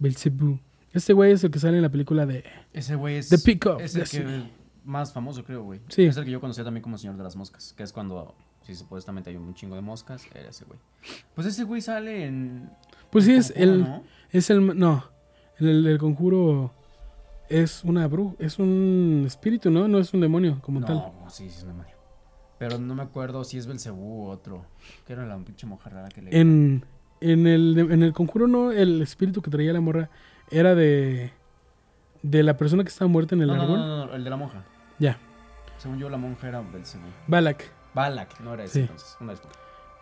Belzebú. 0.00 0.58
Este 0.92 1.12
güey 1.12 1.30
es 1.30 1.44
el 1.44 1.52
que 1.52 1.60
sale 1.60 1.76
en 1.76 1.82
la 1.82 1.88
película 1.88 2.26
de... 2.26 2.42
Ese 2.72 2.96
güey 2.96 3.16
es. 3.16 3.28
The 3.28 3.38
Peak 3.38 3.66
of 3.66 3.80
es 3.80 3.94
el 3.94 4.08
que 4.08 4.50
más 4.84 5.12
famoso, 5.12 5.44
creo, 5.44 5.62
güey. 5.62 5.80
Sí. 5.88 6.04
Es 6.04 6.16
el 6.16 6.24
que 6.24 6.32
yo 6.32 6.40
conocía 6.40 6.64
también 6.64 6.82
como 6.82 6.98
Señor 6.98 7.16
de 7.16 7.22
las 7.22 7.36
Moscas. 7.36 7.74
Que 7.76 7.84
es 7.84 7.92
cuando, 7.92 8.34
si 8.62 8.74
supuestamente 8.74 9.30
hay 9.30 9.36
un 9.36 9.54
chingo 9.54 9.76
de 9.76 9.82
moscas, 9.82 10.26
era 10.34 10.48
ese 10.48 10.64
güey. 10.64 10.80
Pues 11.34 11.46
ese 11.46 11.62
güey 11.62 11.80
sale 11.80 12.26
en. 12.26 12.70
Pues 13.10 13.24
sí, 13.26 13.34
es 13.34 13.52
el... 13.54 13.82
¿no? 13.82 14.02
Es 14.30 14.50
el... 14.50 14.76
No. 14.76 15.04
El, 15.58 15.86
el 15.86 15.98
conjuro 15.98 16.72
es 17.48 17.84
una 17.84 18.08
bruja. 18.08 18.34
Es 18.38 18.58
un 18.58 19.24
espíritu, 19.26 19.70
¿no? 19.70 19.86
No 19.86 19.98
es 19.98 20.12
un 20.12 20.20
demonio 20.20 20.60
como 20.62 20.80
tal. 20.80 20.96
No, 20.96 21.30
sí, 21.30 21.48
sí 21.50 21.58
es 21.58 21.62
un 21.62 21.68
demonio. 21.68 21.94
Pero 22.58 22.78
no 22.78 22.94
me 22.94 23.02
acuerdo 23.02 23.44
si 23.44 23.58
es 23.58 23.66
Belcebú 23.66 24.24
o 24.24 24.30
otro. 24.30 24.66
Que 25.06 25.12
era 25.12 25.26
la 25.26 25.38
pinche 25.38 25.66
mojarrada 25.66 26.08
que 26.08 26.22
le. 26.22 26.38
En, 26.38 26.84
en, 27.20 27.46
el, 27.46 27.78
en 27.90 28.02
el 28.02 28.12
conjuro 28.12 28.46
no, 28.46 28.72
el 28.72 29.00
espíritu 29.02 29.42
que 29.42 29.50
traía 29.50 29.72
la 29.72 29.80
morra 29.80 30.08
era 30.50 30.74
de... 30.74 31.32
de 32.22 32.42
la 32.42 32.56
persona 32.56 32.82
que 32.82 32.88
estaba 32.88 33.08
muerta 33.08 33.34
en 33.34 33.42
el 33.42 33.48
no, 33.48 33.56
no, 33.56 33.62
árbol. 33.62 33.78
no, 33.78 33.86
no, 33.86 34.06
no, 34.06 34.14
el 34.14 34.24
de 34.24 34.30
la 34.30 34.36
monja. 34.36 34.64
Ya, 34.98 35.18
Según 35.78 35.98
yo, 35.98 36.08
la 36.10 36.16
monja 36.18 36.48
era 36.48 36.60
Belzebú. 36.60 37.04
Balak. 37.26 37.64
Balak, 37.94 38.38
no 38.40 38.52
era 38.54 38.64
ese 38.64 38.72
Sí. 38.74 38.80
entonces. 38.80 39.16
Una. 39.20 39.34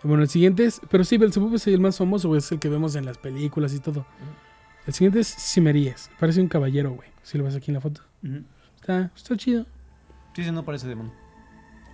Bueno, 0.03 0.23
el 0.23 0.29
siguiente 0.29 0.65
es. 0.65 0.81
Pero 0.91 1.05
sí, 1.05 1.17
Belzebub 1.19 1.55
es 1.55 1.67
el 1.69 1.81
más 1.81 1.97
famoso, 1.99 2.29
güey. 2.29 2.39
Es 2.39 2.51
el 2.53 2.59
que 2.59 2.69
vemos 2.69 2.95
en 2.97 3.05
las 3.07 3.17
películas 3.19 3.73
y 3.75 3.81
todo. 3.81 4.05
El 4.87 4.93
siguiente 4.95 5.21
es 5.21 5.29
Cimerías. 5.29 6.11
Parece 6.19 6.41
un 6.41 6.49
caballero, 6.49 6.91
güey. 6.93 7.09
Si 7.23 7.37
lo 7.39 7.45
ves 7.45 7.55
aquí 7.57 7.71
en 7.71 7.75
la 7.77 7.81
foto. 7.81 8.01
Está, 8.81 9.11
está 9.17 9.37
chido. 9.37 9.67
Sí, 10.35 10.45
sí, 10.45 10.51
no 10.53 10.65
parece 10.65 10.87
demonio. 10.89 11.13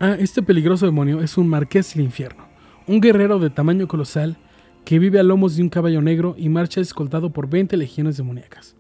Ah, 0.00 0.16
este 0.18 0.42
peligroso 0.42 0.86
demonio 0.86 1.20
es 1.22 1.36
un 1.38 1.48
marqués 1.48 1.94
del 1.94 2.04
infierno. 2.04 2.44
Un 2.86 3.00
guerrero 3.00 3.38
de 3.38 3.50
tamaño 3.50 3.86
colosal 3.88 4.36
que 4.84 4.98
vive 4.98 5.18
a 5.18 5.22
lomos 5.22 5.56
de 5.56 5.62
un 5.62 5.68
caballo 5.70 6.02
negro 6.02 6.34
y 6.38 6.48
marcha 6.48 6.80
escoltado 6.80 7.30
por 7.32 7.48
20 7.48 7.76
legiones 7.76 8.16
demoníacas. 8.16 8.76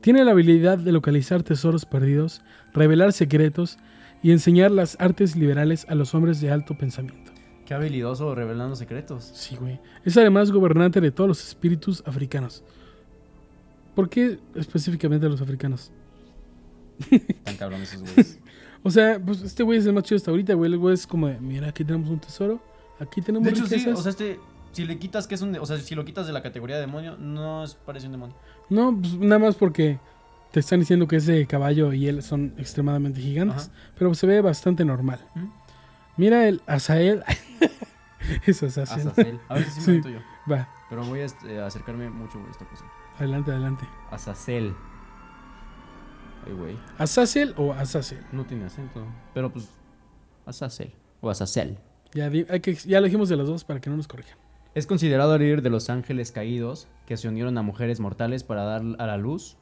Tiene 0.00 0.24
la 0.24 0.32
habilidad 0.32 0.78
de 0.78 0.92
localizar 0.92 1.42
tesoros 1.42 1.86
perdidos, 1.86 2.42
revelar 2.72 3.12
secretos 3.12 3.78
y 4.22 4.32
enseñar 4.32 4.70
las 4.70 4.96
artes 5.00 5.36
liberales 5.36 5.86
a 5.88 5.94
los 5.94 6.14
hombres 6.14 6.40
de 6.40 6.50
alto 6.50 6.76
pensamiento. 6.76 7.32
Qué 7.66 7.72
habilidoso 7.72 8.34
revelando 8.34 8.76
secretos. 8.76 9.24
Sí, 9.24 9.56
güey. 9.56 9.80
Es 10.04 10.16
además 10.16 10.50
gobernante 10.50 11.00
de 11.00 11.10
todos 11.10 11.28
los 11.28 11.46
espíritus 11.46 12.02
africanos. 12.04 12.62
¿Por 13.94 14.10
qué 14.10 14.38
específicamente 14.54 15.28
los 15.28 15.40
africanos? 15.40 15.90
Tan 17.44 17.56
cabrón 17.56 17.80
esos 17.80 18.00
güeyes. 18.14 18.38
O 18.82 18.90
sea, 18.90 19.18
pues 19.24 19.40
este 19.40 19.62
güey 19.62 19.78
es 19.78 19.86
el 19.86 19.94
más 19.94 20.04
chido 20.04 20.16
hasta 20.16 20.30
ahorita, 20.30 20.54
güey. 20.54 20.70
El 20.72 20.78
güey 20.78 20.94
es 20.94 21.06
como, 21.06 21.28
de, 21.28 21.40
mira, 21.40 21.68
aquí 21.68 21.84
tenemos 21.84 22.10
un 22.10 22.18
tesoro, 22.20 22.60
aquí 23.00 23.22
tenemos 23.22 23.46
De 23.46 23.50
hecho, 23.52 23.66
sí, 23.66 23.76
riquezas". 23.76 23.98
o 23.98 24.02
sea, 24.02 24.10
este. 24.10 24.38
Si 24.74 24.84
le 24.84 24.98
quitas 24.98 25.26
que 25.26 25.34
es 25.36 25.40
un. 25.42 25.56
O 25.56 25.64
sea, 25.66 25.78
si 25.78 25.94
lo 25.94 26.04
quitas 26.04 26.26
de 26.26 26.32
la 26.32 26.42
categoría 26.42 26.76
de 26.76 26.82
demonio, 26.82 27.16
no 27.16 27.64
es, 27.64 27.74
parece 27.74 28.06
un 28.06 28.12
demonio. 28.12 28.36
No, 28.68 28.94
pues 29.00 29.14
nada 29.14 29.38
más 29.38 29.54
porque 29.54 29.98
te 30.52 30.60
están 30.60 30.80
diciendo 30.80 31.06
que 31.08 31.16
ese 31.16 31.46
caballo 31.46 31.92
y 31.92 32.06
él 32.08 32.22
son 32.22 32.54
extremadamente 32.58 33.20
gigantes. 33.20 33.68
Ajá. 33.68 33.92
Pero 33.98 34.14
se 34.14 34.26
ve 34.26 34.40
bastante 34.40 34.84
normal. 34.84 35.20
¿Mm? 35.34 35.46
Mira 36.16 36.46
el 36.48 36.60
Azael. 36.66 37.24
es 38.46 38.62
Azazel. 38.62 39.08
Azazel. 39.08 39.40
A 39.48 39.54
ver 39.54 39.64
si 39.64 39.80
Sí. 39.80 39.90
me 39.90 39.96
meto 39.98 40.08
yo. 40.10 40.18
Va, 40.50 40.68
Pero 40.90 41.04
voy 41.04 41.20
a 41.20 41.24
este, 41.24 41.60
acercarme 41.60 42.10
mucho 42.10 42.38
a 42.46 42.50
esta 42.50 42.64
cosa. 42.66 42.84
adelante, 43.18 43.50
adelante. 43.50 43.84
Azazel. 44.10 44.74
Ay, 46.46 46.52
güey. 46.52 46.78
¿Azazel 46.98 47.54
o 47.56 47.72
Azazel? 47.72 48.24
No 48.32 48.44
tiene 48.44 48.66
acento. 48.66 49.04
Pero 49.32 49.50
pues. 49.52 49.68
Azazel. 50.46 50.92
O 51.20 51.30
Azazel. 51.30 51.78
Ya, 52.12 52.28
di- 52.30 52.46
hay 52.48 52.60
que, 52.60 52.74
ya 52.74 52.98
elegimos 52.98 53.28
de 53.28 53.36
las 53.36 53.46
dos 53.46 53.64
para 53.64 53.80
que 53.80 53.88
no 53.90 53.96
nos 53.96 54.06
corrijan. 54.06 54.36
Es 54.74 54.86
considerado 54.88 55.36
el 55.36 55.42
líder 55.42 55.62
de 55.62 55.70
los 55.70 55.88
ángeles 55.88 56.32
caídos 56.32 56.88
que 57.06 57.16
se 57.16 57.28
unieron 57.28 57.56
a 57.58 57.62
mujeres 57.62 58.00
mortales 58.00 58.42
para 58.42 58.64
dar 58.64 58.82
a 58.98 59.06
la 59.06 59.16
luz 59.16 59.56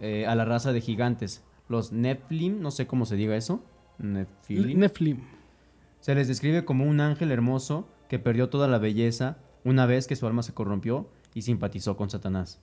eh, 0.00 0.26
a 0.26 0.34
la 0.34 0.46
raza 0.46 0.72
de 0.72 0.80
gigantes. 0.80 1.44
Los 1.68 1.92
Nephilim, 1.92 2.60
no 2.60 2.70
sé 2.70 2.86
cómo 2.86 3.04
se 3.04 3.16
diga 3.16 3.36
eso. 3.36 3.62
Nephilim. 3.98 4.78
Nephilim. 4.78 5.20
Se 6.00 6.14
les 6.14 6.28
describe 6.28 6.64
como 6.64 6.86
un 6.86 7.00
ángel 7.00 7.32
hermoso 7.32 7.88
que 8.08 8.18
perdió 8.18 8.48
toda 8.48 8.68
la 8.68 8.78
belleza 8.78 9.38
una 9.64 9.84
vez 9.84 10.06
que 10.06 10.16
su 10.16 10.26
alma 10.26 10.42
se 10.42 10.54
corrompió 10.54 11.10
y 11.34 11.42
simpatizó 11.42 11.96
con 11.96 12.08
Satanás. 12.08 12.62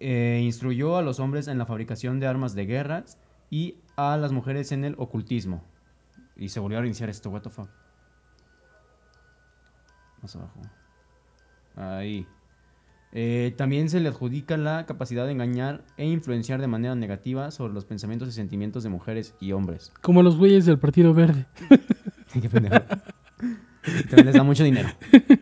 Eh, 0.00 0.40
instruyó 0.42 0.96
a 0.96 1.02
los 1.02 1.18
hombres 1.20 1.48
en 1.48 1.58
la 1.58 1.66
fabricación 1.66 2.20
de 2.20 2.28
armas 2.28 2.54
de 2.54 2.66
guerra 2.66 3.04
y 3.50 3.78
a 3.96 4.16
las 4.16 4.32
mujeres 4.32 4.72
en 4.72 4.84
el 4.84 4.94
ocultismo. 4.96 5.64
Y 6.36 6.50
se 6.50 6.60
volvió 6.60 6.78
a 6.78 6.82
reiniciar 6.82 7.10
esto, 7.10 7.30
what 7.30 7.42
the 7.42 7.50
fuck. 7.50 7.68
Más 10.22 10.36
abajo. 10.36 10.60
Ahí. 11.78 12.26
Eh, 13.12 13.54
también 13.56 13.88
se 13.88 14.00
le 14.00 14.08
adjudica 14.08 14.56
la 14.58 14.84
capacidad 14.84 15.24
de 15.24 15.32
engañar 15.32 15.84
e 15.96 16.06
influenciar 16.06 16.60
de 16.60 16.66
manera 16.66 16.94
negativa 16.94 17.50
sobre 17.50 17.72
los 17.72 17.86
pensamientos 17.86 18.28
y 18.28 18.32
sentimientos 18.32 18.82
de 18.82 18.90
mujeres 18.90 19.34
y 19.40 19.52
hombres. 19.52 19.92
Como 20.02 20.22
los 20.22 20.36
güeyes 20.36 20.66
del 20.66 20.78
Partido 20.78 21.14
Verde. 21.14 21.46
Qué 22.32 22.48
pendejo. 22.50 22.76
También 24.10 24.26
les 24.26 24.34
da 24.34 24.42
mucho 24.42 24.64
dinero. 24.64 24.88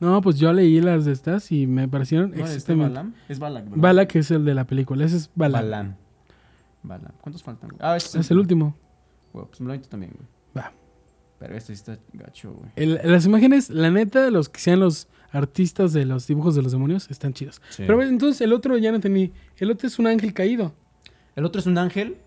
No, 0.00 0.22
pues 0.22 0.38
yo 0.38 0.50
leí 0.50 0.80
las 0.80 1.04
de 1.04 1.12
estas 1.12 1.52
y 1.52 1.66
me 1.66 1.86
parecieron 1.86 2.30
¿No 2.30 2.46
es 2.46 2.52
este. 2.52 2.74
Balam? 2.74 3.12
Es 3.28 3.38
Balak, 3.38 3.64
¿verdad? 3.64 3.76
Balak 3.76 4.16
es 4.16 4.30
el 4.30 4.46
de 4.46 4.54
la 4.54 4.64
película. 4.66 5.04
Ese 5.04 5.18
es 5.18 5.30
Balak. 5.34 5.60
Balam. 5.62 5.96
Balam. 6.82 7.12
¿Cuántos 7.20 7.42
faltan? 7.42 7.70
Ah, 7.78 7.96
ese 7.98 8.18
Es 8.18 8.30
el 8.30 8.38
último. 8.38 8.74
Güey, 9.34 9.44
pues 9.44 9.60
me 9.60 9.76
lo 9.76 9.82
también, 9.82 10.12
güey. 10.16 10.26
Va. 10.56 10.72
Pero 11.38 11.54
este 11.54 11.74
sí 11.74 11.82
está 11.82 11.98
gacho, 12.14 12.54
güey. 12.54 12.70
El- 12.76 13.00
las 13.04 13.26
imágenes, 13.26 13.68
la 13.68 13.90
neta, 13.90 14.30
los 14.30 14.48
que 14.48 14.60
sean 14.60 14.80
los 14.80 15.06
artistas 15.32 15.92
de 15.92 16.04
los 16.04 16.26
dibujos 16.26 16.54
de 16.54 16.62
los 16.62 16.72
demonios 16.72 17.10
están 17.10 17.32
chidos. 17.34 17.60
Sí. 17.70 17.84
Pero 17.86 18.02
entonces 18.02 18.40
el 18.40 18.52
otro 18.52 18.76
ya 18.78 18.90
no 18.90 18.96
entendí. 18.96 19.32
El 19.56 19.70
otro 19.70 19.86
es 19.88 19.98
un 19.98 20.06
ángel 20.06 20.32
caído. 20.34 20.74
El 21.36 21.44
otro 21.44 21.60
es 21.60 21.66
un 21.66 21.78
ángel 21.78 22.18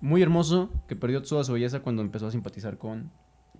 muy 0.00 0.22
hermoso 0.22 0.70
que 0.88 0.96
perdió 0.96 1.22
toda 1.22 1.44
su 1.44 1.52
belleza 1.52 1.80
cuando 1.80 2.02
empezó 2.02 2.26
a 2.26 2.30
simpatizar 2.30 2.78
con... 2.78 3.10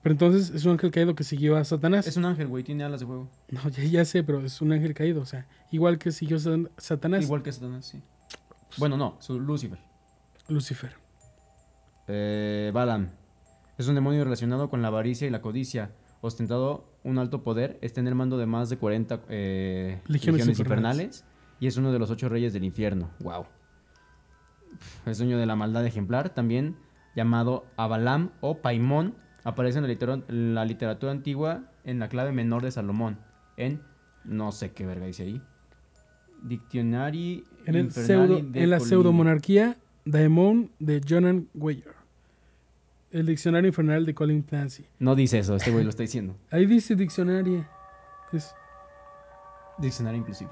Pero 0.02 0.14
entonces 0.14 0.48
es 0.54 0.64
un 0.64 0.72
ángel 0.72 0.90
caído 0.90 1.14
que 1.14 1.24
siguió 1.24 1.56
a 1.58 1.64
Satanás. 1.64 2.06
Es 2.06 2.16
un 2.16 2.24
ángel, 2.24 2.48
güey. 2.48 2.64
Tiene 2.64 2.84
alas 2.84 3.00
de 3.00 3.06
fuego. 3.06 3.28
No, 3.50 3.68
ya, 3.68 3.84
ya 3.84 4.04
sé, 4.06 4.22
pero 4.22 4.40
es 4.42 4.60
un 4.62 4.72
ángel 4.72 4.94
caído. 4.94 5.20
O 5.20 5.26
sea, 5.26 5.46
igual 5.70 5.98
que 5.98 6.10
siguió 6.10 6.38
Sa- 6.38 6.56
Satanás. 6.78 7.22
Igual 7.24 7.42
que 7.42 7.52
Satanás, 7.52 7.84
sí. 7.84 8.00
Bueno, 8.78 8.96
no. 8.96 9.16
Su 9.20 9.38
Lucifer. 9.38 9.78
Lucifer. 10.48 10.94
Eh, 12.08 12.70
Balam. 12.72 13.10
Es 13.76 13.88
un 13.88 13.94
demonio 13.94 14.24
relacionado 14.24 14.70
con 14.70 14.80
la 14.82 14.88
avaricia 14.88 15.26
y 15.26 15.30
la 15.30 15.42
codicia. 15.42 15.90
Ostentado 16.20 16.84
un 17.04 17.18
alto 17.18 17.42
poder. 17.42 17.78
Está 17.80 18.00
en 18.00 18.08
el 18.08 18.14
mando 18.14 18.38
de 18.38 18.46
más 18.46 18.68
de 18.68 18.76
40 18.76 19.22
eh, 19.28 20.00
Legiones 20.06 20.40
legiones, 20.40 20.58
infernales. 20.58 21.06
infernales. 21.06 21.24
Y 21.60 21.66
es 21.66 21.76
uno 21.76 21.92
de 21.92 21.98
los 21.98 22.10
ocho 22.10 22.28
reyes 22.28 22.52
del 22.52 22.64
infierno. 22.64 23.10
Wow. 23.20 23.46
Es 25.06 25.18
dueño 25.18 25.38
de 25.38 25.46
la 25.46 25.56
maldad 25.56 25.84
ejemplar. 25.86 26.30
También 26.30 26.76
llamado 27.14 27.64
Abalam 27.76 28.30
o 28.40 28.58
Paimón. 28.58 29.14
Aparece 29.44 29.78
en 29.78 30.54
la, 30.54 30.64
literatura 30.64 31.12
antigua 31.12 31.64
en 31.84 31.98
la 31.98 32.08
clave 32.08 32.32
menor 32.32 32.62
de 32.62 32.70
Salomón. 32.70 33.18
En 33.56 33.82
no 34.24 34.52
sé 34.52 34.72
qué 34.72 34.86
verga 34.86 35.06
dice 35.06 35.22
ahí. 35.24 35.42
Dictionary 36.42 37.44
En, 37.66 37.74
el 37.74 37.90
pseudo, 37.90 38.40
de 38.40 38.62
en 38.62 38.70
la 38.70 38.78
Colin. 38.78 38.88
pseudomonarquía 38.88 39.76
Daemon 40.04 40.70
de 40.78 41.00
Jonan 41.06 41.48
Weyer. 41.54 41.99
El 43.10 43.26
diccionario 43.26 43.68
infernal 43.68 44.06
de 44.06 44.14
Colin 44.14 44.42
Clancy. 44.42 44.86
No 44.98 45.14
dice 45.14 45.38
eso, 45.38 45.56
este 45.56 45.70
güey 45.70 45.82
lo 45.84 45.90
está 45.90 46.02
diciendo. 46.02 46.36
Ahí 46.50 46.66
dice 46.66 46.94
diccionario. 46.94 47.66
Es 48.32 48.54
Diccionario 49.78 50.20
inclusivo. 50.20 50.50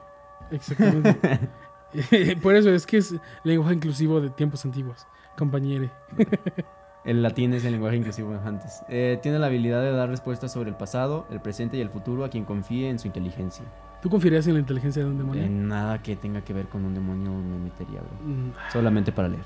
exactamente. 0.50 1.48
Por 2.42 2.56
eso 2.56 2.70
es 2.70 2.84
que 2.86 2.98
es 2.98 3.14
lenguaje 3.44 3.74
inclusivo 3.74 4.20
de 4.20 4.30
tiempos 4.30 4.64
antiguos. 4.64 5.06
Compañere. 5.36 5.90
El 7.04 7.22
latín 7.22 7.54
es 7.54 7.64
el 7.64 7.72
lenguaje 7.72 7.96
inclusivo 7.96 8.32
de 8.32 8.38
antes. 8.40 8.82
Eh, 8.88 9.18
tiene 9.22 9.38
la 9.38 9.46
habilidad 9.46 9.80
de 9.80 9.92
dar 9.92 10.10
respuestas 10.10 10.52
sobre 10.52 10.68
el 10.68 10.76
pasado, 10.76 11.26
el 11.30 11.40
presente 11.40 11.78
y 11.78 11.80
el 11.80 11.88
futuro 11.88 12.22
a 12.22 12.28
quien 12.28 12.44
confíe 12.44 12.90
en 12.90 12.98
su 12.98 13.06
inteligencia. 13.06 13.64
¿Tú 14.02 14.10
confiarías 14.10 14.46
en 14.46 14.54
la 14.54 14.60
inteligencia 14.60 15.02
de 15.02 15.08
un 15.08 15.16
demonio? 15.16 15.42
En 15.42 15.68
nada 15.68 16.02
que 16.02 16.16
tenga 16.16 16.42
que 16.42 16.52
ver 16.52 16.66
con 16.66 16.84
un 16.84 16.92
demonio 16.92 17.32
me 17.32 17.58
metería, 17.60 18.00
güey. 18.02 18.34
Mm, 18.34 18.52
Solamente 18.70 19.10
para 19.12 19.28
leer. 19.28 19.44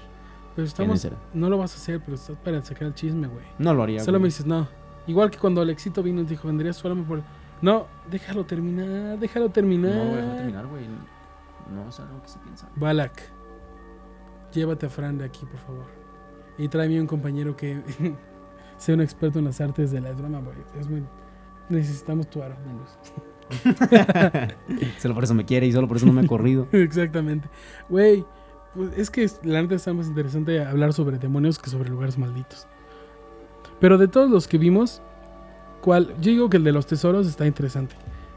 Pero 0.54 0.66
estamos. 0.66 1.08
No 1.34 1.48
lo 1.48 1.58
vas 1.58 1.74
a 1.74 1.76
hacer, 1.76 2.00
pero 2.00 2.14
estás 2.14 2.36
para 2.36 2.62
sacar 2.62 2.88
el 2.88 2.94
chisme, 2.94 3.26
güey. 3.28 3.44
No 3.58 3.74
lo 3.74 3.82
haría, 3.82 4.00
Solo 4.00 4.18
me 4.18 4.26
dices, 4.26 4.46
no. 4.46 4.68
Igual 5.06 5.30
que 5.30 5.38
cuando 5.38 5.60
Alexito 5.60 6.02
vino 6.02 6.20
y 6.20 6.24
dijo, 6.24 6.46
vendrías 6.48 6.76
solo 6.76 6.96
por. 7.04 7.22
No, 7.60 7.86
déjalo 8.10 8.44
terminar, 8.44 9.18
déjalo 9.18 9.48
terminar. 9.50 9.94
No, 9.94 10.04
no 10.04 10.36
terminar, 10.36 10.66
güey. 10.66 10.84
No 11.72 11.88
es 11.88 12.00
algo 12.00 12.20
que 12.22 12.28
se 12.28 12.38
piensa. 12.40 12.68
Balak, 12.76 13.22
llévate 14.52 14.86
a 14.86 14.90
Fran 14.90 15.18
de 15.18 15.24
aquí, 15.24 15.46
por 15.46 15.60
favor. 15.60 15.86
Y 16.58 16.68
tráeme 16.68 17.00
un 17.00 17.06
compañero 17.06 17.56
que 17.56 17.80
sea 18.76 18.94
un 18.94 19.00
experto 19.00 19.38
en 19.38 19.46
las 19.46 19.60
artes 19.60 19.90
de 19.90 20.00
la 20.00 20.12
drama, 20.12 20.40
güey. 20.40 20.56
Es 20.78 20.88
muy... 20.88 21.02
Necesitamos 21.68 22.28
tu 22.28 22.42
aro. 22.42 22.56
Solo 24.98 25.14
por 25.14 25.24
eso 25.24 25.34
me 25.34 25.44
quiere 25.44 25.66
y 25.66 25.72
solo 25.72 25.88
por 25.88 25.96
eso 25.96 26.06
no 26.06 26.12
me 26.12 26.22
ha 26.22 26.26
corrido. 26.26 26.66
Exactamente. 26.72 27.48
Güey, 27.88 28.24
pues 28.74 28.90
es 28.96 29.10
que 29.10 29.28
la 29.44 29.62
neta 29.62 29.74
está 29.74 29.92
más 29.92 30.06
interesante 30.06 30.64
hablar 30.64 30.92
sobre 30.92 31.18
demonios 31.18 31.58
que 31.58 31.70
sobre 31.70 31.90
lugares 31.90 32.18
malditos. 32.18 32.66
Pero 33.80 33.98
de 33.98 34.08
todos 34.08 34.30
los 34.30 34.46
que 34.48 34.58
vimos, 34.58 35.02
¿cuál? 35.80 36.08
Yo 36.20 36.30
digo 36.30 36.50
que 36.50 36.56
el 36.58 36.64
de 36.64 36.72
los 36.72 36.86
tesoros 36.86 37.26
está 37.26 37.46
interesante. 37.46 37.94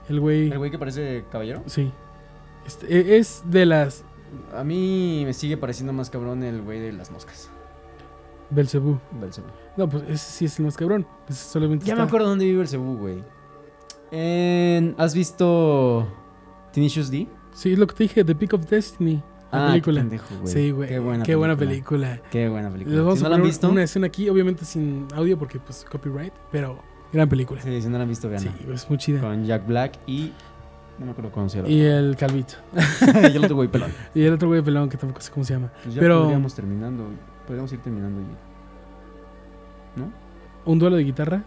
El 0.09 0.19
güey... 0.19 0.51
¿El 0.51 0.57
güey 0.57 0.71
que 0.71 0.79
parece 0.79 1.23
caballero? 1.31 1.63
Sí. 1.67 1.91
Este, 2.65 2.87
e- 2.95 3.17
es 3.17 3.43
de 3.45 3.65
las... 3.65 4.03
A 4.55 4.63
mí 4.63 5.21
me 5.25 5.33
sigue 5.33 5.55
pareciendo 5.57 5.93
más 5.93 6.09
cabrón 6.09 6.43
el 6.43 6.61
güey 6.61 6.79
de 6.79 6.91
las 6.93 7.11
moscas. 7.11 7.49
Belcebú. 8.49 8.99
Belzebú. 9.19 9.47
No, 9.77 9.87
pues 9.89 10.03
ese 10.03 10.31
sí 10.31 10.45
es 10.45 10.59
el 10.59 10.65
más 10.65 10.77
cabrón. 10.77 11.05
Solamente 11.29 11.85
Ya 11.85 11.95
me 11.95 12.03
acuerdo 12.03 12.27
dónde 12.29 12.45
vive 12.45 12.59
Belzebú, 12.59 12.97
güey. 12.97 13.23
En- 14.11 14.95
¿Has 14.97 15.13
visto 15.15 16.07
Tenacious 16.73 17.09
D? 17.09 17.27
Sí, 17.53 17.73
es 17.73 17.79
lo 17.79 17.87
que 17.87 17.95
te 17.95 18.03
dije, 18.03 18.23
The 18.23 18.35
Peak 18.35 18.53
of 18.53 18.65
Destiny. 18.69 19.21
La 19.55 19.65
Ah, 19.67 19.69
película. 19.71 19.95
qué 20.01 20.01
pendejo, 20.09 20.35
güey. 20.41 20.53
Sí, 20.53 20.71
güey. 20.71 20.89
Qué 20.89 20.99
buena 20.99 21.23
Qué 21.23 21.35
buena 21.35 21.55
película. 21.55 22.21
Qué 22.31 22.49
buena 22.49 22.69
película. 22.69 22.97
Vamos 22.97 23.15
Si 23.17 23.21
no 23.21 23.27
a 23.27 23.29
la 23.29 23.35
han 23.37 23.43
visto, 23.43 23.69
una 23.69 23.83
escena 23.83 24.07
aquí, 24.07 24.29
obviamente 24.29 24.65
sin 24.65 25.07
audio 25.15 25.37
porque 25.37 25.59
pues 25.59 25.85
copyright, 25.89 26.33
pero 26.51 26.79
gran 27.13 27.29
película. 27.29 27.61
sí, 27.61 27.81
si 27.81 27.87
no 27.87 27.97
la 27.97 28.03
han 28.03 28.09
visto, 28.09 28.27
vean. 28.29 28.41
Sí, 28.41 28.49
es 28.71 28.89
muy 28.89 28.97
chida. 28.97 29.21
Con 29.21 29.45
Jack 29.45 29.65
Black 29.67 29.99
y 30.07 30.31
No 30.99 31.05
me 31.05 31.11
acuerdo 31.11 31.31
cómo 31.31 31.49
se 31.49 31.57
llama. 31.57 31.69
y 31.69 31.81
el 31.81 32.15
Calvito. 32.15 32.55
y 33.23 33.35
el 33.35 33.43
otro 33.43 33.55
güey 33.55 33.67
pelón. 33.67 33.91
Y 34.15 34.23
el 34.23 34.33
otro 34.33 34.47
güey 34.47 34.61
pelón 34.61 34.89
que 34.89 34.97
tampoco 34.97 35.21
sé 35.21 35.31
cómo 35.31 35.43
se 35.43 35.53
llama. 35.53 35.71
Pues 35.83 35.95
ya 35.95 36.01
Pero- 36.01 36.21
podríamos 36.21 36.53
terminando. 36.55 37.07
Podríamos 37.45 37.71
ir 37.73 37.79
terminando 37.79 38.21
y... 38.21 39.99
¿No? 39.99 40.11
Un 40.65 40.79
duelo 40.79 40.95
de 40.95 41.03
guitarra 41.03 41.43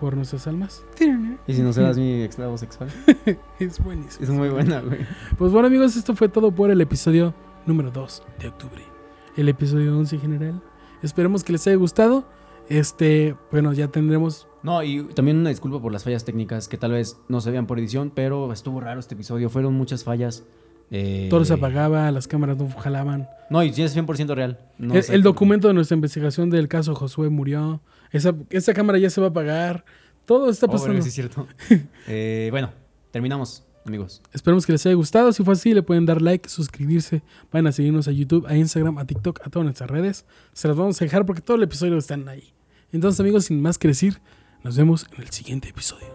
por 0.00 0.16
nuestras 0.16 0.46
almas. 0.46 0.84
Y 1.46 1.54
si 1.54 1.62
no 1.62 1.72
serás 1.72 1.96
mi 1.98 2.22
esclavo 2.22 2.56
sexual. 2.56 2.88
Es 3.58 3.82
buenísimo. 3.82 4.22
Es 4.24 4.30
muy 4.30 4.48
buena, 4.48 4.80
güey. 4.80 5.00
Pues 5.36 5.50
bueno 5.50 5.66
amigos, 5.66 5.96
esto 5.96 6.14
fue 6.14 6.28
todo 6.28 6.52
por 6.52 6.70
el 6.70 6.80
episodio 6.80 7.34
número 7.66 7.90
2 7.90 8.22
de 8.40 8.48
octubre. 8.48 8.82
El 9.36 9.48
episodio 9.48 9.96
11 9.98 10.16
en 10.16 10.20
general. 10.22 10.62
Esperemos 11.02 11.42
que 11.44 11.52
les 11.52 11.66
haya 11.66 11.76
gustado. 11.76 12.24
Este, 12.68 13.34
bueno, 13.50 13.72
ya 13.72 13.88
tendremos... 13.88 14.46
No, 14.62 14.82
y 14.82 15.02
también 15.14 15.38
una 15.38 15.48
disculpa 15.50 15.80
por 15.80 15.92
las 15.92 16.04
fallas 16.04 16.24
técnicas 16.24 16.68
que 16.68 16.78
tal 16.78 16.92
vez 16.92 17.18
no 17.28 17.40
se 17.40 17.50
vean 17.50 17.66
por 17.66 17.78
edición, 17.78 18.12
pero 18.14 18.52
estuvo 18.52 18.80
raro 18.80 19.00
este 19.00 19.14
episodio. 19.14 19.50
Fueron 19.50 19.74
muchas 19.74 20.04
fallas. 20.04 20.44
Eh, 20.90 21.26
Todo 21.30 21.44
se 21.44 21.54
apagaba, 21.54 22.10
las 22.12 22.28
cámaras 22.28 22.58
no 22.58 22.68
jalaban. 22.70 23.28
No, 23.50 23.62
y 23.64 23.70
es 23.70 23.96
100% 23.96 24.34
real. 24.34 24.58
No 24.78 24.94
el, 24.94 25.22
documento 25.22 25.66
de 25.68 25.74
nuestra 25.74 25.94
investigación 25.96 26.50
del 26.50 26.68
caso 26.68 26.94
Josué 26.94 27.28
murió. 27.30 27.80
Esa, 28.12 28.34
esa 28.50 28.74
cámara 28.74 28.98
ya 28.98 29.10
se 29.10 29.20
va 29.20 29.28
a 29.28 29.30
apagar. 29.30 29.84
Todo 30.26 30.48
está 30.50 30.66
Oh, 30.66 30.70
pasando. 30.70 30.92
verga, 30.94 31.02
sí 31.02 31.08
es 31.08 31.14
cierto. 31.14 31.48
Eh, 32.06 32.48
bueno, 32.52 32.70
terminamos, 33.10 33.64
amigos. 33.84 34.22
Esperemos 34.32 34.66
que 34.66 34.72
les 34.72 34.84
haya 34.86 34.94
gustado. 34.94 35.32
Si 35.32 35.42
fue 35.44 35.54
así, 35.54 35.74
le 35.74 35.82
pueden 35.82 36.06
dar 36.06 36.22
like, 36.22 36.48
suscribirse. 36.48 37.22
Vayan 37.50 37.66
a 37.66 37.72
seguirnos 37.72 38.08
a 38.08 38.12
YouTube, 38.12 38.46
a 38.46 38.56
Instagram, 38.56 38.98
a 38.98 39.04
TikTok, 39.06 39.40
a 39.44 39.50
todas 39.50 39.64
nuestras 39.64 39.90
redes. 39.90 40.24
Se 40.52 40.68
las 40.68 40.76
vamos 40.76 41.00
a 41.00 41.04
dejar 41.04 41.26
porque 41.26 41.42
todo 41.42 41.56
el 41.56 41.62
episodio 41.62 41.96
están 41.96 42.28
ahí. 42.28 42.52
Entonces, 42.92 43.20
amigos, 43.20 43.46
sin 43.46 43.60
más 43.60 43.78
que 43.78 43.88
decir, 43.88 44.20
nos 44.62 44.76
vemos 44.76 45.06
en 45.16 45.22
el 45.22 45.30
siguiente 45.30 45.68
episodio. 45.68 46.08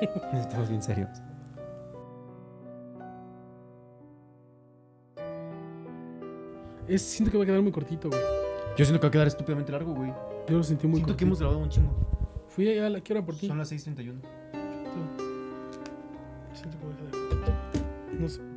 Estamos 0.32 0.68
bien 0.68 0.82
serios. 0.82 1.10
Es, 6.88 7.02
siento 7.02 7.30
que 7.30 7.38
va 7.38 7.44
a 7.44 7.46
quedar 7.46 7.62
muy 7.62 7.72
cortito, 7.72 8.08
güey. 8.08 8.20
Yo 8.76 8.84
siento 8.84 9.00
que 9.00 9.06
va 9.06 9.08
a 9.08 9.12
quedar 9.12 9.26
estúpidamente 9.26 9.70
largo, 9.70 9.94
güey. 9.94 10.12
Yo 10.48 10.56
lo 10.56 10.62
sentí 10.62 10.86
muy 10.86 10.96
Siento 10.96 11.16
que 11.16 11.24
hemos 11.24 11.38
grabado 11.38 11.60
un 11.60 11.68
chingo. 11.68 11.94
Fui 12.48 12.78
a 12.78 12.90
la 12.90 13.00
que 13.00 13.12
hora 13.12 13.24
por 13.24 13.36
ti. 13.36 13.46
Son 13.46 13.58
las 13.58 13.70
6.31. 13.72 14.20
Siento 16.54 16.78
que 16.78 18.51